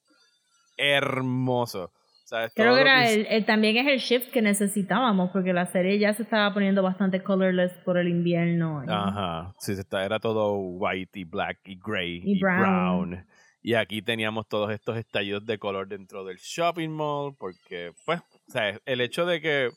hermoso. 0.77 1.93
Creo 2.55 2.75
que 2.75 2.81
era 2.81 3.11
el, 3.11 3.45
también 3.45 3.77
es 3.77 3.87
el 3.87 3.99
shift 3.99 4.33
que 4.33 4.43
necesitábamos, 4.43 5.31
porque 5.31 5.53
la 5.53 5.67
serie 5.67 5.99
ya 5.99 6.15
se 6.15 6.23
estaba 6.23 6.53
poniendo 6.53 6.83
bastante 6.83 7.23
colorless 7.23 7.73
por 7.85 7.99
el 7.99 8.09
invierno. 8.09 8.83
Ajá, 8.89 9.55
sí, 9.59 9.75
era 9.93 10.19
todo 10.19 10.57
white 10.57 11.19
y 11.19 11.25
black 11.25 11.59
y 11.67 11.79
gray 11.79 12.23
y, 12.25 12.41
brown. 12.41 13.27
Y 13.63 13.75
aquí 13.75 14.03
teníamos 14.03 14.49
todos 14.49 14.71
estos 14.73 14.97
estallidos 14.97 15.45
de 15.47 15.59
color 15.59 15.87
dentro 15.87 16.25
del 16.25 16.39
shopping 16.39 16.91
mall, 16.91 17.35
porque, 17.39 17.93
pues, 18.05 18.21
o 18.21 18.53
sea, 18.53 18.79
el 18.85 19.01
hecho 19.01 19.27
de 19.27 19.41
que 19.41 19.71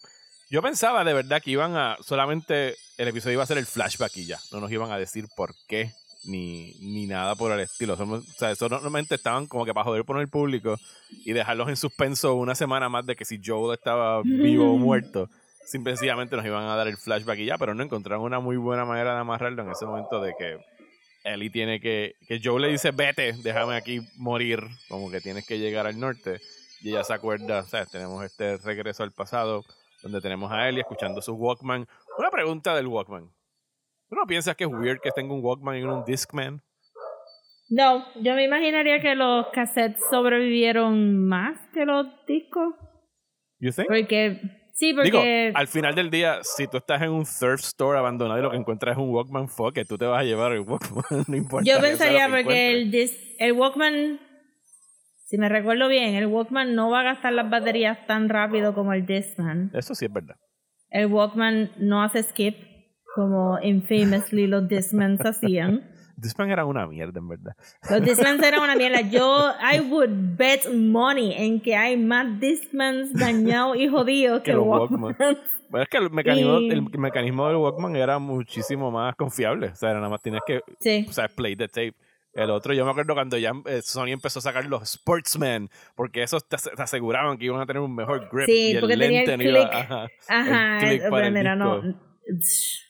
yo 0.50 0.62
pensaba 0.62 1.04
de 1.04 1.14
verdad 1.14 1.42
que 1.42 1.52
iban 1.52 1.76
a. 1.76 1.98
Solamente 2.02 2.76
el 2.98 3.08
episodio 3.10 3.34
iba 3.34 3.44
a 3.44 3.48
ser 3.48 3.58
el 3.58 3.66
flashback 3.66 4.16
y 4.18 4.26
ya. 4.26 4.38
No 4.52 4.62
nos 4.62 4.72
iban 4.72 4.92
a 4.92 4.98
decir 4.98 5.26
por 5.36 5.52
qué 5.68 5.92
ni, 6.28 6.74
ni 6.80 7.08
nada 7.08 7.36
por 7.36 7.52
el 7.52 7.60
estilo. 7.60 7.94
o 7.94 8.22
sea, 8.38 8.52
eso 8.52 8.70
normalmente 8.70 9.16
estaban 9.16 9.48
como 9.48 9.66
que 9.66 9.74
para 9.74 9.86
joder 9.86 10.04
poner 10.04 10.24
el 10.24 10.30
público 10.30 10.78
y 11.26 11.34
dejarlos 11.34 11.70
en 11.70 11.78
suspenso 11.78 12.36
una 12.36 12.56
semana 12.56 12.90
más 12.90 13.06
de 13.06 13.16
que 13.16 13.26
si 13.26 13.40
Joel 13.44 13.78
estaba 13.78 14.22
vivo 14.24 14.74
o 14.74 14.78
muerto. 14.78 15.30
Simplemente 15.66 16.36
nos 16.36 16.46
iban 16.46 16.64
a 16.64 16.76
dar 16.76 16.88
el 16.88 16.98
flashback 16.98 17.40
y 17.40 17.46
ya, 17.46 17.58
pero 17.58 17.74
no 17.74 17.84
encontraron 17.84 18.24
una 18.24 18.40
muy 18.40 18.56
buena 18.56 18.86
manera 18.86 19.14
de 19.14 19.20
amarrarlo 19.20 19.64
en 19.64 19.72
ese 19.72 19.86
momento 19.86 20.22
de 20.22 20.34
que 20.38 20.58
Ellie 21.26 21.50
tiene 21.50 21.80
que. 21.82 22.14
que 22.28 22.40
Joel 22.42 22.64
le 22.64 22.70
dice, 22.70 22.92
vete, 22.92 23.34
déjame 23.34 23.76
aquí 23.76 24.00
morir, 24.16 24.62
como 24.88 25.12
que 25.12 25.20
tienes 25.20 25.46
que 25.46 25.60
llegar 25.60 25.86
al 25.86 26.00
norte. 26.00 26.40
Y 26.82 26.90
ella 26.90 27.04
se 27.04 27.14
acuerda, 27.14 27.60
o 27.60 27.66
sea, 27.66 27.86
tenemos 27.86 28.24
este 28.24 28.58
regreso 28.58 29.04
al 29.04 29.12
pasado 29.12 29.64
donde 30.04 30.22
tenemos 30.22 30.52
a 30.52 30.70
Ellie 30.70 30.82
escuchando 30.82 31.22
su 31.22 31.34
Walkman. 31.34 31.88
Una 32.18 32.30
pregunta 32.30 32.76
del 32.76 32.88
Walkman. 32.88 33.30
¿Tú 34.10 34.16
no 34.16 34.26
piensas 34.26 34.56
que 34.56 34.64
es 34.64 34.70
weird 34.70 35.00
que 35.02 35.12
tenga 35.12 35.34
un 35.34 35.44
Walkman 35.44 35.78
y 35.78 35.84
un 35.84 36.06
Discman? 36.06 36.62
No, 37.70 38.06
yo 38.22 38.34
me 38.36 38.46
imaginaría 38.46 39.02
que 39.02 39.16
los 39.16 39.48
cassettes 39.52 40.02
sobrevivieron 40.10 41.28
más 41.28 41.60
que 41.74 41.86
los 41.86 42.08
discos. 42.26 42.74
You 43.60 43.72
think? 43.72 43.88
Porque 43.88 44.40
sí, 44.74 44.94
porque 44.94 45.52
al 45.54 45.68
final 45.68 45.94
del 45.94 46.10
día, 46.10 46.40
si 46.44 46.68
tú 46.68 46.78
estás 46.78 47.02
en 47.02 47.12
un 47.12 47.26
thrift 47.26 47.66
store 47.66 48.00
abandonado 48.00 48.40
y 48.40 48.44
lo 48.44 48.52
que 48.52 48.58
encuentras 48.58 48.94
es 48.94 48.98
un 48.98 49.10
Walkman, 49.10 49.50
fuck 49.50 49.74
que 49.74 49.84
tú 49.84 49.98
te 49.98 50.06
vas 50.06 50.22
a 50.22 50.24
llevar 50.24 50.54
el 50.54 50.62
Walkman, 50.62 51.04
no 51.28 51.36
importa. 51.36 51.70
Yo 51.70 51.82
pensaría 51.82 52.30
porque 52.30 52.72
el, 52.72 53.12
el 53.40 53.52
Walkman 53.52 54.20
si 55.28 55.38
me 55.38 55.50
recuerdo 55.50 55.90
bien, 55.90 56.16
el 56.16 56.28
Walkman 56.28 56.74
no 56.74 56.90
va 56.90 57.02
a 57.02 57.04
gastar 57.04 57.34
las 57.34 57.50
baterías 57.50 58.08
tan 58.08 58.30
rápido 58.30 58.74
como 58.74 58.94
el 58.94 59.06
Discman. 59.06 59.72
Eso 59.74 59.94
sí 59.94 60.06
es 60.06 60.14
verdad. 60.14 60.38
El 60.90 61.08
Walkman 61.08 61.72
no 61.78 62.02
hace 62.02 62.24
skip 62.24 62.56
como 63.18 63.58
infamously 63.64 64.46
los 64.46 64.68
Discmans 64.68 65.20
hacían. 65.26 65.82
Discman 66.18 66.52
era 66.52 66.66
una 66.66 66.86
mierda, 66.86 67.20
en 67.20 67.28
verdad. 67.28 67.56
Los 67.90 68.04
Discmans 68.04 68.44
eran 68.44 68.62
una 68.62 68.76
mierda. 68.76 69.02
Yo, 69.02 69.54
I 69.74 69.80
would 69.80 70.38
bet 70.38 70.72
money 70.72 71.34
en 71.36 71.60
que 71.60 71.76
hay 71.76 71.98
más 71.98 72.40
Discmans 72.40 73.14
dañados 73.14 73.78
y 73.78 73.88
jodidos 73.88 74.42
que, 74.44 74.52
el 74.52 74.60
Walkman. 74.60 75.16
Bueno, 75.70 75.84
es 75.84 75.90
que 75.90 75.98
el 75.98 76.10
mecanismo, 76.12 76.60
el 76.60 76.82
mecanismo 76.98 77.46
del 77.48 77.58
Walkman 77.58 77.98
era 77.98 78.20
muchísimo 78.20 78.90
más 78.90 79.16
confiable. 79.16 79.68
O 79.68 79.76
sea, 79.76 79.94
nada 79.94 80.08
más 80.08 80.22
tienes 80.22 80.42
que 80.48 80.60
o 80.60 81.12
sea, 81.12 81.28
play 81.28 81.58
the 81.58 81.68
tape. 81.68 81.96
El 82.34 82.52
otro, 82.52 82.74
yo 82.74 82.86
me 82.86 82.92
acuerdo 82.92 83.16
cuando 83.16 83.38
ya 83.38 83.52
eh, 83.66 83.82
Sony 83.82 84.10
empezó 84.10 84.40
a 84.40 84.44
sacar 84.44 84.66
los 84.66 84.84
Sportsmen, 84.84 85.70
porque 85.94 86.24
esos 86.24 86.48
te, 86.48 86.56
aseguraban 86.78 87.38
que 87.38 87.46
iban 87.46 87.60
a 87.60 87.66
tener 87.66 87.82
un 87.82 87.94
mejor 87.94 88.30
grip. 88.32 88.46
Sí, 88.46 88.70
y 88.70 88.72
el 88.76 88.80
porque 88.80 88.96
tenía 88.96 89.24
el 89.24 89.40
click. 89.40 89.70
ajá, 89.74 90.08
ajá 90.30 90.80
el 90.80 91.00
click 91.00 91.10
para 91.10 91.28
el 91.28 91.58
no, 91.58 92.07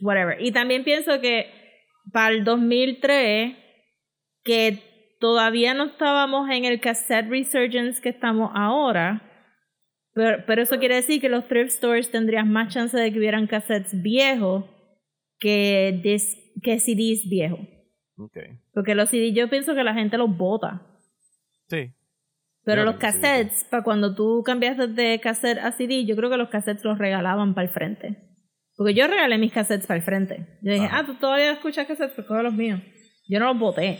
whatever. 0.01 0.37
Y 0.39 0.51
también 0.51 0.83
pienso 0.83 1.19
que 1.21 1.51
para 2.11 2.33
el 2.33 2.43
2003, 2.43 3.55
que 4.43 4.79
todavía 5.19 5.73
no 5.73 5.85
estábamos 5.85 6.49
en 6.49 6.65
el 6.65 6.79
cassette 6.79 7.29
resurgence 7.29 8.01
que 8.01 8.09
estamos 8.09 8.51
ahora, 8.53 9.23
pero, 10.13 10.43
pero 10.47 10.61
eso 10.63 10.79
quiere 10.79 10.95
decir 10.95 11.21
que 11.21 11.29
los 11.29 11.47
thrift 11.47 11.71
stores 11.71 12.09
tendrían 12.09 12.51
más 12.51 12.73
chance 12.73 12.97
de 12.97 13.11
que 13.11 13.19
hubieran 13.19 13.45
cassettes 13.45 14.01
viejos 14.01 14.65
que, 15.39 16.01
que 16.63 16.79
CDs 16.79 17.29
viejos. 17.29 17.59
Porque 18.73 18.95
los 18.95 19.09
CD 19.09 19.31
yo 19.31 19.49
pienso 19.49 19.75
que 19.75 19.83
la 19.83 19.93
gente 19.93 20.17
los 20.17 20.35
bota. 20.35 20.81
Sí. 21.67 21.93
Pero 22.63 22.83
los 22.83 22.97
cassettes, 22.97 23.63
para 23.65 23.83
cuando 23.83 24.13
tú 24.13 24.43
cambiaste 24.43 24.87
de 24.87 25.19
cassette 25.21 25.59
a 25.59 25.71
CD, 25.71 26.05
yo 26.05 26.15
creo 26.15 26.29
que 26.29 26.37
los 26.37 26.49
cassettes 26.49 26.83
los 26.83 26.97
regalaban 26.97 27.53
para 27.53 27.67
el 27.67 27.73
frente. 27.73 28.17
Porque 28.77 28.93
yo 28.93 29.07
regalé 29.07 29.37
mis 29.39 29.51
cassettes 29.51 29.87
para 29.87 29.97
el 29.97 30.03
frente. 30.03 30.45
Yo 30.61 30.71
dije, 30.71 30.87
ah, 30.89 31.03
tú 31.05 31.15
todavía 31.15 31.51
escuchas 31.51 31.87
cassettes, 31.87 32.13
pues 32.15 32.27
coge 32.27 32.43
los 32.43 32.53
míos. 32.53 32.79
Yo 33.27 33.39
no 33.39 33.47
los 33.47 33.59
boté. 33.59 33.99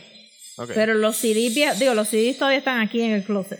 Pero 0.73 0.93
los 0.93 1.15
CDs, 1.17 1.79
digo, 1.79 1.93
los 1.93 2.07
CDs 2.07 2.37
todavía 2.37 2.59
están 2.59 2.79
aquí 2.79 3.01
en 3.01 3.11
el 3.11 3.23
closet. 3.23 3.59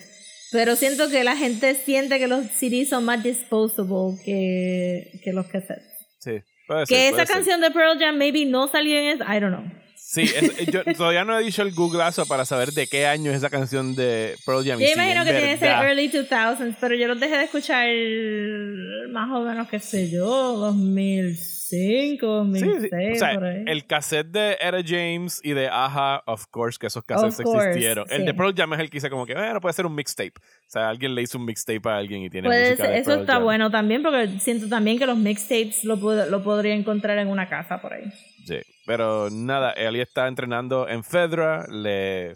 Pero 0.52 0.76
siento 0.76 1.10
que 1.10 1.24
la 1.24 1.36
gente 1.36 1.74
siente 1.76 2.20
que 2.20 2.28
los 2.28 2.46
CDs 2.46 2.90
son 2.90 3.04
más 3.04 3.22
disposable 3.24 4.18
que, 4.24 5.20
que 5.24 5.34
los 5.34 5.48
cassettes. 5.48 5.84
Sí. 6.20 6.40
que 6.88 7.10
esa 7.10 7.26
canción 7.26 7.62
de 7.62 7.72
Pearl 7.72 8.00
Jam 8.00 8.18
maybe 8.18 8.46
no 8.46 8.68
salió 8.68 8.98
en 8.98 9.18
I 9.18 9.40
don't 9.40 9.56
know. 9.56 9.87
Sí, 10.10 10.24
yo 10.72 10.86
todavía 10.96 11.26
no 11.26 11.38
he 11.38 11.44
dicho 11.44 11.62
el 11.62 11.74
googlazo 11.74 12.26
para 12.28 12.46
saber 12.46 12.72
de 12.72 12.88
qué 12.88 13.08
año 13.08 13.30
es 13.30 13.40
esa 13.40 13.50
canción 13.50 13.94
de 13.94 14.38
Pearl 14.46 14.64
Jam. 14.64 14.80
Yo 14.80 14.88
imagino 14.88 15.26
que 15.26 15.32
tiene 15.32 15.52
que 15.52 15.58
ser 15.58 15.72
early 15.72 16.10
2000s, 16.10 16.78
pero 16.80 16.96
yo 16.96 17.10
los 17.10 17.20
dejé 17.20 17.36
de 17.36 17.44
escuchar 17.44 17.90
más 19.12 19.30
o 19.30 19.42
menos, 19.42 19.68
qué 19.68 19.80
sé 19.80 20.10
yo, 20.10 20.26
2005, 20.26 22.26
2006, 22.26 22.94
o 22.94 23.20
sea, 23.20 23.34
por 23.34 23.44
ahí. 23.44 23.66
El 23.68 23.86
cassette 23.86 24.28
de 24.28 24.58
Era 24.62 24.80
James 24.82 25.42
y 25.44 25.52
de 25.52 25.68
Aja, 25.68 26.24
of 26.26 26.46
course, 26.52 26.80
que 26.80 26.88
esos 26.88 27.04
cassettes 27.04 27.42
existieron. 27.42 28.06
El 28.10 28.26
de 28.26 28.34
Pearl 28.34 28.54
Jam 28.56 28.76
es 28.76 28.80
el 28.80 28.90
que 28.90 29.00
hice 29.00 29.10
como 29.10 29.26
que, 29.26 29.34
bueno, 29.34 29.60
puede 29.60 29.74
ser 29.74 29.86
un 29.86 29.94
mixtape. 29.94 30.40
O 30.40 30.70
sea, 30.70 30.88
alguien 30.88 31.16
le 31.16 31.24
hizo 31.24 31.38
un 31.38 31.44
mixtape 31.44 31.90
a 31.90 31.98
alguien 31.98 32.24
y 32.24 32.30
tiene 32.30 32.48
música 32.48 32.92
de 32.92 33.00
Eso 33.00 33.16
está 33.16 33.40
bueno 33.40 33.70
también, 33.70 34.04
porque 34.04 34.30
siento 34.40 34.70
también 34.70 35.00
que 35.00 35.06
los 35.06 35.18
mixtapes 35.18 35.84
lo, 35.84 35.98
lo 35.98 36.44
podría 36.46 36.76
encontrar 36.76 37.18
en 37.18 37.28
una 37.28 37.50
casa 37.50 37.82
por 37.82 37.92
ahí. 37.92 38.06
Sí. 38.46 38.60
Pero 38.88 39.30
nada, 39.30 39.74
Ellie 39.74 40.02
está 40.02 40.30
entrenando 40.30 40.88
en 40.88 41.04
Fedra, 41.04 41.68
le, 41.68 42.36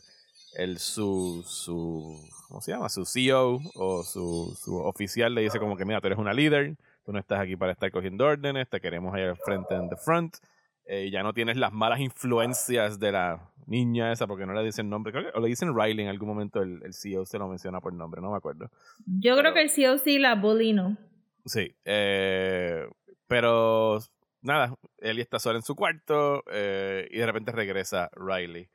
el, 0.58 0.80
su, 0.80 1.44
su, 1.48 2.20
¿cómo 2.50 2.60
se 2.60 2.74
llama? 2.74 2.90
Su 2.90 3.06
CEO 3.06 3.62
o 3.76 4.04
su, 4.04 4.54
su 4.62 4.76
oficial 4.76 5.34
le 5.34 5.44
dice 5.44 5.60
como 5.60 5.78
que, 5.78 5.86
mira, 5.86 6.02
tú 6.02 6.08
eres 6.08 6.20
una 6.20 6.34
líder, 6.34 6.76
tú 7.06 7.14
no 7.14 7.20
estás 7.20 7.40
aquí 7.40 7.56
para 7.56 7.72
estar 7.72 7.90
cogiendo 7.90 8.26
órdenes, 8.26 8.68
te 8.68 8.82
queremos 8.82 9.16
ahí 9.16 9.24
al 9.24 9.38
frente 9.38 9.76
en 9.76 9.88
the 9.88 9.96
front, 9.96 10.36
eh, 10.88 11.10
ya 11.10 11.24
no 11.24 11.32
tienes 11.32 11.56
las 11.56 11.72
malas 11.72 12.02
influencias 12.02 13.00
de 13.00 13.14
la 13.14 13.50
niña 13.66 14.12
esa, 14.12 14.28
porque 14.28 14.46
no 14.46 14.54
le 14.54 14.62
dicen 14.62 14.90
nombre, 14.90 15.14
creo 15.14 15.32
que, 15.32 15.38
o 15.38 15.42
le 15.42 15.48
dicen 15.48 15.74
Riley 15.74 16.04
en 16.04 16.10
algún 16.10 16.28
momento, 16.28 16.62
el, 16.62 16.84
el 16.84 16.94
CEO 16.94 17.26
se 17.26 17.40
lo 17.40 17.48
menciona 17.48 17.80
por 17.80 17.94
nombre, 17.94 18.20
no 18.20 18.30
me 18.30 18.36
acuerdo. 18.36 18.70
Yo 19.06 19.38
creo 19.38 19.54
que 19.54 19.62
el 19.62 19.70
CEO 19.70 19.98
sí, 20.00 20.20
la 20.20 20.36
bully 20.36 20.74
no. 20.74 20.98
Sí, 21.46 21.74
eh, 21.86 22.90
pero 23.28 24.00
nada, 24.42 24.76
Ellie 25.00 25.22
está 25.22 25.40
sola 25.40 25.58
en 25.58 25.64
su 25.64 25.76
cuarto 25.76 26.44
eh, 26.52 27.08
y 27.12 27.18
de 27.18 27.26
repente 27.26 27.52
regresa 27.52 28.10
Riley. 28.14 28.70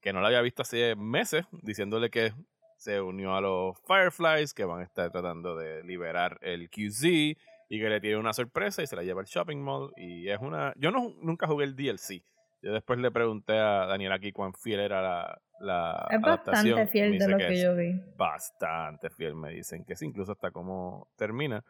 que 0.00 0.12
no 0.12 0.20
la 0.20 0.28
había 0.28 0.42
visto 0.42 0.62
hace 0.62 0.94
meses, 0.96 1.44
diciéndole 1.62 2.10
que 2.10 2.32
se 2.76 3.00
unió 3.00 3.34
a 3.34 3.40
los 3.40 3.76
Fireflies, 3.86 4.52
que 4.52 4.64
van 4.64 4.80
a 4.80 4.84
estar 4.84 5.10
tratando 5.10 5.56
de 5.56 5.82
liberar 5.84 6.38
el 6.42 6.68
QZ 6.68 7.04
y 7.04 7.80
que 7.80 7.88
le 7.88 8.00
tiene 8.00 8.18
una 8.18 8.32
sorpresa 8.32 8.82
y 8.82 8.86
se 8.86 8.96
la 8.96 9.02
lleva 9.02 9.22
al 9.22 9.26
shopping 9.26 9.56
mall. 9.56 9.92
Y 9.96 10.28
es 10.28 10.38
una. 10.40 10.74
Yo 10.76 10.90
no, 10.90 11.14
nunca 11.22 11.46
jugué 11.46 11.64
el 11.64 11.76
DLC. 11.76 12.22
Yo 12.62 12.72
después 12.72 12.98
le 12.98 13.10
pregunté 13.10 13.58
a 13.58 13.86
Daniel 13.86 14.12
aquí 14.12 14.32
cuán 14.32 14.54
fiel 14.54 14.80
era 14.80 15.02
la, 15.02 15.40
la 15.60 16.08
es 16.10 16.20
bastante 16.20 16.86
fiel 16.86 17.18
de 17.18 17.28
lo 17.28 17.36
que, 17.36 17.60
yo 17.60 17.74
vi. 17.74 18.00
Bastante 18.16 19.10
fiel, 19.10 19.34
me 19.34 19.50
dicen 19.50 19.84
que 19.84 19.96
sí, 19.96 20.06
incluso 20.06 20.32
hasta 20.32 20.50
cómo 20.50 21.08
termina. 21.16 21.64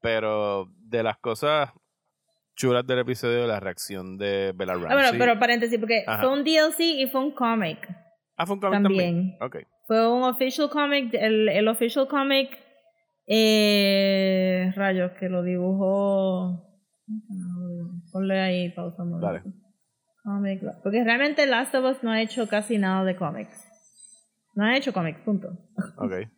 Pero 0.00 0.68
de 0.78 1.02
las 1.02 1.18
cosas 1.18 1.70
chulas 2.56 2.86
del 2.86 3.00
episodio, 3.00 3.46
la 3.46 3.60
reacción 3.60 4.16
de 4.16 4.52
Bella 4.56 4.72
Ramsey. 4.72 4.90
Ah, 4.90 4.94
bueno, 4.94 5.10
pero 5.18 5.38
paréntesis, 5.38 5.78
porque 5.78 6.04
fue 6.04 6.32
un 6.32 6.42
DLC 6.42 6.80
y 6.80 7.06
fue 7.06 7.20
un 7.20 7.32
cómic. 7.32 7.86
Ah, 8.36 8.46
fue 8.46 8.54
un 8.54 8.60
cómic 8.60 8.82
también. 8.82 9.38
Fue 9.86 10.10
un 10.10 10.24
official 10.24 10.68
comic, 10.68 11.14
el, 11.14 11.48
el 11.48 11.68
official 11.68 12.08
comic, 12.08 12.58
eh, 13.26 14.72
rayos, 14.74 15.12
que 15.12 15.28
lo 15.28 15.42
dibujó. 15.42 16.64
Ponle 18.10 18.40
ahí 18.40 18.70
pausa. 18.70 19.04
Dale. 19.20 19.42
porque 20.82 21.04
realmente 21.04 21.46
Last 21.46 21.74
of 21.74 21.84
Us 21.84 22.02
no 22.02 22.10
ha 22.10 22.20
hecho 22.20 22.48
casi 22.48 22.78
nada 22.78 23.04
de 23.04 23.14
cómics. 23.14 23.64
No 24.54 24.64
ha 24.64 24.76
hecho 24.76 24.92
cómics, 24.92 25.20
punto. 25.20 25.50
Ok. 25.98 26.12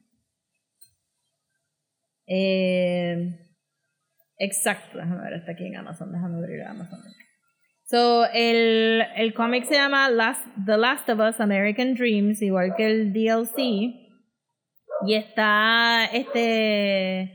eh, 2.27 3.48
Exacto, 4.39 4.99
déjame 4.99 5.23
ver, 5.23 5.33
está 5.35 5.53
aquí 5.53 5.67
en 5.67 5.77
Amazon, 5.77 6.13
déjame 6.13 6.39
abrir 6.39 6.63
Amazon. 6.63 7.01
So, 7.85 8.27
el, 8.33 9.03
el 9.17 9.33
cómic 9.33 9.65
se 9.65 9.75
llama 9.75 10.11
Last, 10.11 10.47
The 10.67 10.77
Last 10.77 11.09
of 11.09 11.21
Us 11.21 11.41
American 11.41 11.95
Dreams, 11.95 12.43
igual 12.43 12.75
que 12.77 12.87
el 12.87 13.13
DLC. 13.13 13.95
Y 15.07 15.15
está 15.15 16.05
este 16.13 17.33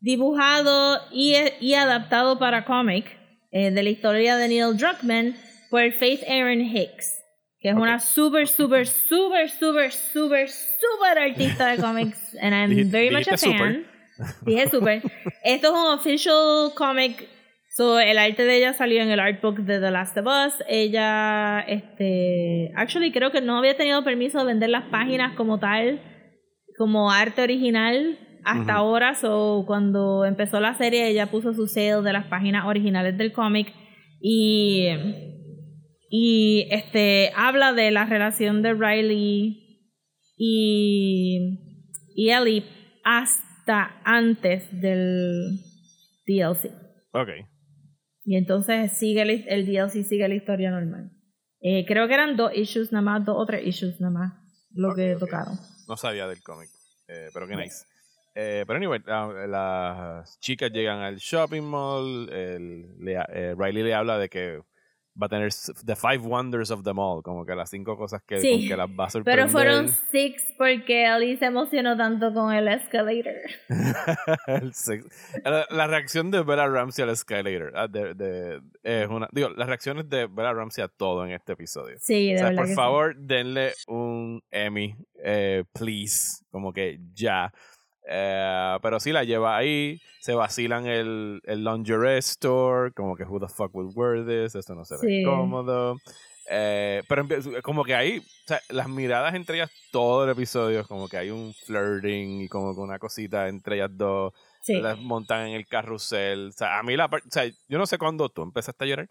dibujado 0.00 1.00
y, 1.10 1.36
y 1.60 1.74
adaptado 1.74 2.38
para 2.38 2.66
cómic 2.66 3.18
eh, 3.50 3.70
de 3.70 3.82
la 3.82 3.88
historia 3.88 4.36
de 4.36 4.48
Neil 4.48 4.76
Druckmann 4.76 5.36
por 5.70 5.90
Faith 5.92 6.22
Aaron 6.28 6.60
Hicks, 6.60 7.22
que 7.60 7.70
es 7.70 7.74
una 7.74 7.98
super, 7.98 8.46
super, 8.46 8.86
super, 8.86 9.48
super, 9.48 9.90
super, 9.90 10.50
super 10.50 11.18
artista 11.18 11.68
de 11.68 11.76
cómics. 11.82 12.36
And 12.42 12.54
I'm 12.54 12.90
very 12.90 13.10
much 13.10 13.28
a 13.28 13.38
fan. 13.38 13.86
Dije 14.42 14.68
súper. 14.68 15.02
Esto 15.42 15.68
es 15.68 15.72
un 15.72 15.98
official 15.98 16.72
comic. 16.76 17.28
So, 17.76 17.98
el 17.98 18.18
arte 18.18 18.44
de 18.44 18.58
ella 18.58 18.72
salió 18.72 19.02
en 19.02 19.10
el 19.10 19.18
artbook 19.18 19.58
de 19.58 19.80
The 19.80 19.90
Last 19.90 20.16
of 20.16 20.26
Us. 20.26 20.54
Ella, 20.68 21.60
este, 21.66 22.70
actually 22.76 23.10
creo 23.10 23.32
que 23.32 23.40
no 23.40 23.58
había 23.58 23.76
tenido 23.76 24.04
permiso 24.04 24.38
de 24.38 24.44
vender 24.44 24.70
las 24.70 24.84
páginas 24.90 25.34
como 25.34 25.58
tal, 25.58 26.00
como 26.78 27.10
arte 27.10 27.42
original 27.42 28.18
hasta 28.44 28.74
ahora. 28.74 29.14
So, 29.14 29.64
cuando 29.66 30.24
empezó 30.24 30.60
la 30.60 30.74
serie, 30.74 31.08
ella 31.08 31.26
puso 31.26 31.52
su 31.52 31.66
sale 31.66 32.02
de 32.02 32.12
las 32.12 32.26
páginas 32.26 32.66
originales 32.66 33.18
del 33.18 33.32
cómic 33.32 33.72
y 34.20 34.88
y 36.16 36.68
este 36.70 37.32
habla 37.34 37.72
de 37.72 37.90
la 37.90 38.04
relación 38.04 38.62
de 38.62 38.72
Riley 38.74 39.80
y, 40.36 41.58
y 42.14 42.30
Ellie 42.30 42.62
hasta 43.02 43.53
antes 43.66 44.68
del 44.80 45.60
DLC. 46.26 46.70
Ok. 47.12 47.28
Y 48.24 48.36
entonces 48.36 48.92
sigue 48.92 49.22
el, 49.22 49.30
el 49.48 49.66
DLC 49.66 50.04
sigue 50.04 50.28
la 50.28 50.34
historia 50.34 50.70
normal. 50.70 51.10
Eh, 51.60 51.84
creo 51.86 52.06
que 52.08 52.14
eran 52.14 52.36
dos 52.36 52.54
issues 52.54 52.92
nada 52.92 53.02
más, 53.02 53.24
dos 53.24 53.36
o 53.38 53.46
tres 53.46 53.66
issues 53.66 54.00
nada 54.00 54.12
más 54.12 54.32
lo 54.74 54.94
que 54.94 55.16
tocaron. 55.18 55.58
No 55.88 55.96
sabía 55.96 56.26
del 56.26 56.42
cómic, 56.42 56.68
eh, 57.08 57.30
pero 57.32 57.46
qué 57.46 57.56
nice. 57.56 57.86
Eh, 58.34 58.64
pero 58.66 58.76
anyway, 58.76 59.00
las 59.48 60.38
chicas 60.40 60.70
llegan 60.72 60.98
al 60.98 61.16
shopping 61.16 61.62
mall, 61.62 62.28
el, 62.30 63.56
Riley 63.56 63.82
le 63.82 63.94
habla 63.94 64.18
de 64.18 64.28
que 64.28 64.60
va 65.20 65.26
a 65.26 65.28
tener 65.28 65.52
The 65.84 65.96
Five 65.96 66.18
Wonders 66.18 66.70
of 66.70 66.82
them 66.82 66.98
all, 66.98 67.22
como 67.22 67.46
que 67.46 67.54
las 67.54 67.70
cinco 67.70 67.96
cosas 67.96 68.22
que, 68.26 68.40
que 68.40 68.76
las 68.76 68.88
va 68.88 69.06
a 69.06 69.10
sorprender. 69.10 69.46
Pero 69.46 69.48
fueron 69.48 69.88
six 70.10 70.52
porque 70.58 71.06
Ali 71.06 71.36
se 71.36 71.46
emocionó 71.46 71.96
tanto 71.96 72.32
con 72.34 72.52
el 72.52 72.68
escalator. 72.68 73.34
la, 75.70 75.86
reacción 75.86 76.30
de 76.30 76.42
Bella 76.42 76.66
Ramsey 76.66 77.04
al 77.04 77.10
escalator 77.10 77.72
ah, 77.76 77.86
de, 77.88 78.60
es 78.82 79.08
una, 79.08 79.28
digo, 79.32 79.50
las 79.50 79.68
reacciones 79.68 80.08
de 80.08 80.26
Bella 80.26 80.52
Ramsey 80.52 80.82
a 80.82 80.88
todo 80.88 81.24
en 81.24 81.32
este 81.32 81.52
episodio. 81.52 81.96
Sí, 82.00 82.32
de 82.32 82.36
o 82.36 82.38
sea, 82.38 82.56
por 82.56 82.68
favor, 82.68 83.16
denle 83.16 83.72
un 83.86 84.42
Emmy, 84.50 84.96
eh, 85.22 85.64
please, 85.72 86.44
como 86.50 86.72
que 86.72 86.98
ya. 87.14 87.52
Eh, 88.06 88.78
pero 88.82 89.00
sí 89.00 89.12
la 89.12 89.24
lleva 89.24 89.56
ahí, 89.56 90.00
se 90.20 90.34
vacilan 90.34 90.86
el, 90.86 91.40
el 91.44 91.64
lingerie 91.64 92.18
store, 92.18 92.92
como 92.92 93.16
que 93.16 93.24
who 93.24 93.40
the 93.40 93.48
fuck 93.48 93.74
will 93.74 93.90
wear 93.94 94.24
this, 94.24 94.54
esto 94.54 94.74
no 94.74 94.84
se 94.84 94.96
ve 94.96 95.22
cómodo. 95.24 95.96
Eh, 96.50 97.02
pero 97.08 97.26
como 97.62 97.84
que 97.84 97.94
ahí, 97.94 98.18
o 98.18 98.46
sea, 98.46 98.60
las 98.68 98.88
miradas 98.88 99.34
entre 99.34 99.56
ellas 99.56 99.70
todo 99.90 100.24
el 100.24 100.30
episodio, 100.30 100.86
como 100.86 101.08
que 101.08 101.16
hay 101.16 101.30
un 101.30 101.54
flirting 101.54 102.42
y 102.42 102.48
como 102.48 102.74
que 102.74 102.80
una 102.80 102.98
cosita 102.98 103.48
entre 103.48 103.76
ellas 103.76 103.90
dos. 103.92 104.32
Las 104.66 104.98
montan 104.98 105.48
en 105.48 105.54
el 105.54 105.66
carrusel. 105.66 106.48
O 106.48 106.52
sea, 106.52 106.78
a 106.78 106.82
mí 106.82 106.96
la 106.96 107.06
o 107.06 107.30
sea, 107.30 107.44
yo 107.68 107.78
no 107.78 107.86
sé 107.86 107.98
cuándo 107.98 108.30
tú 108.30 108.42
empezaste 108.42 108.84
a 108.84 108.88
llorar. 108.88 109.10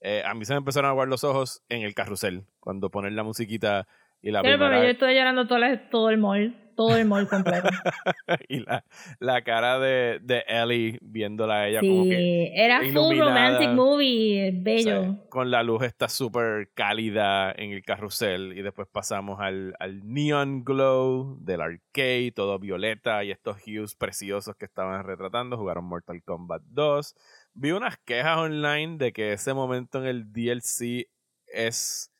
Eh, 0.00 0.22
a 0.24 0.34
mí 0.34 0.44
se 0.44 0.52
me 0.52 0.58
empezaron 0.58 0.88
a 0.88 0.90
aguar 0.90 1.08
los 1.08 1.24
ojos 1.24 1.62
en 1.68 1.82
el 1.82 1.94
carrusel, 1.94 2.46
cuando 2.60 2.90
ponen 2.90 3.16
la 3.16 3.22
musiquita 3.22 3.86
y 4.24 4.30
la 4.30 4.42
pero, 4.42 4.58
pero 4.58 4.82
yo 4.82 4.88
estoy 4.88 5.14
llorando 5.14 5.46
todo, 5.46 5.60
todo 5.90 6.08
el 6.10 6.18
mall 6.18 6.56
todo 6.74 6.96
el 6.96 7.06
mall 7.06 7.28
completo. 7.28 7.68
y 8.48 8.60
la, 8.60 8.84
la 9.18 9.42
cara 9.42 9.78
de, 9.78 10.18
de, 10.22 10.44
Ellie 10.48 10.98
viéndola 11.00 11.60
a 11.60 11.68
ella 11.68 11.80
como 11.80 12.04
que. 12.04 12.52
Era 12.54 12.80
full 12.92 13.18
romantic 13.18 13.70
movie, 13.70 14.50
bello. 14.52 15.16
con 15.28 15.50
la 15.50 15.62
luz 15.62 15.84
está 15.84 16.08
súper 16.08 16.70
cálida 16.74 17.52
en 17.52 17.72
el 17.72 17.82
carrusel. 17.82 18.56
Y 18.56 18.62
después 18.62 18.88
pasamos 18.90 19.40
al, 19.40 19.74
al 19.78 20.00
neon 20.04 20.64
glow 20.64 21.38
del 21.40 21.60
arcade, 21.60 22.32
todo 22.34 22.58
violeta 22.58 23.24
y 23.24 23.30
estos 23.30 23.58
hues 23.66 23.94
preciosos 23.94 24.56
que 24.56 24.64
estaban 24.64 25.04
retratando. 25.04 25.56
Jugaron 25.56 25.84
Mortal 25.84 26.22
Kombat 26.22 26.62
2. 26.66 27.14
Vi 27.54 27.70
unas 27.70 27.98
quejas 27.98 28.38
online 28.38 28.96
de 28.96 29.12
que 29.12 29.32
ese 29.32 29.54
momento 29.54 29.98
en 29.98 30.06
el 30.06 30.32
DLC 30.32 31.08
es 31.46 32.13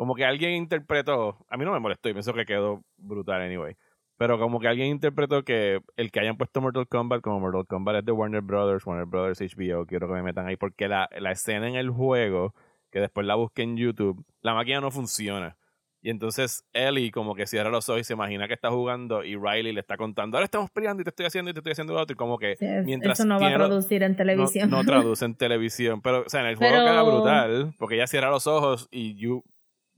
como 0.00 0.14
que 0.14 0.24
alguien 0.24 0.52
interpretó, 0.52 1.36
a 1.50 1.58
mí 1.58 1.64
no 1.66 1.72
me 1.72 1.78
molestó 1.78 2.08
y 2.08 2.14
pienso 2.14 2.32
que 2.32 2.46
quedó 2.46 2.82
brutal 2.96 3.42
anyway, 3.42 3.76
pero 4.16 4.38
como 4.38 4.58
que 4.58 4.66
alguien 4.66 4.88
interpretó 4.88 5.44
que 5.44 5.82
el 5.98 6.10
que 6.10 6.20
hayan 6.20 6.38
puesto 6.38 6.62
Mortal 6.62 6.88
Kombat 6.88 7.20
como 7.20 7.38
Mortal 7.38 7.66
Kombat 7.66 7.96
es 7.96 8.04
de 8.06 8.12
Warner 8.12 8.40
Brothers, 8.40 8.86
Warner 8.86 9.04
Brothers 9.04 9.42
HBO, 9.42 9.84
quiero 9.84 10.08
que 10.08 10.14
me 10.14 10.22
metan 10.22 10.46
ahí, 10.46 10.56
porque 10.56 10.88
la, 10.88 11.10
la 11.18 11.32
escena 11.32 11.68
en 11.68 11.74
el 11.74 11.90
juego, 11.90 12.54
que 12.90 12.98
después 12.98 13.26
la 13.26 13.34
busqué 13.34 13.60
en 13.60 13.76
YouTube, 13.76 14.24
la 14.40 14.54
máquina 14.54 14.80
no 14.80 14.90
funciona. 14.90 15.58
Y 16.00 16.08
entonces 16.08 16.64
Ellie 16.72 17.10
como 17.10 17.34
que 17.34 17.46
cierra 17.46 17.68
los 17.68 17.86
ojos 17.90 18.00
y 18.00 18.04
se 18.04 18.14
imagina 18.14 18.48
que 18.48 18.54
está 18.54 18.70
jugando 18.70 19.22
y 19.22 19.36
Riley 19.36 19.74
le 19.74 19.80
está 19.80 19.98
contando, 19.98 20.38
ahora 20.38 20.46
estamos 20.46 20.70
peleando 20.70 21.02
y 21.02 21.04
te 21.04 21.10
estoy 21.10 21.26
haciendo 21.26 21.50
y 21.50 21.52
te 21.52 21.60
estoy 21.60 21.72
haciendo 21.72 21.92
lo 21.92 22.00
otro. 22.00 22.14
Y 22.14 22.16
como 22.16 22.38
que 22.38 22.56
mientras... 22.86 23.18
Eso 23.20 23.28
no 23.28 23.38
va 23.38 23.48
a 23.48 23.54
traducir 23.54 24.02
en 24.02 24.16
televisión. 24.16 24.70
No, 24.70 24.82
traduce 24.82 25.24
en 25.26 25.34
televisión. 25.34 26.00
Pero, 26.00 26.22
o 26.22 26.28
sea, 26.30 26.40
en 26.40 26.46
el 26.46 26.56
juego 26.56 26.72
queda 26.72 27.02
brutal 27.02 27.74
porque 27.78 27.96
ella 27.96 28.06
cierra 28.06 28.30
los 28.30 28.46
ojos 28.46 28.88
y 28.90 29.14
you, 29.16 29.44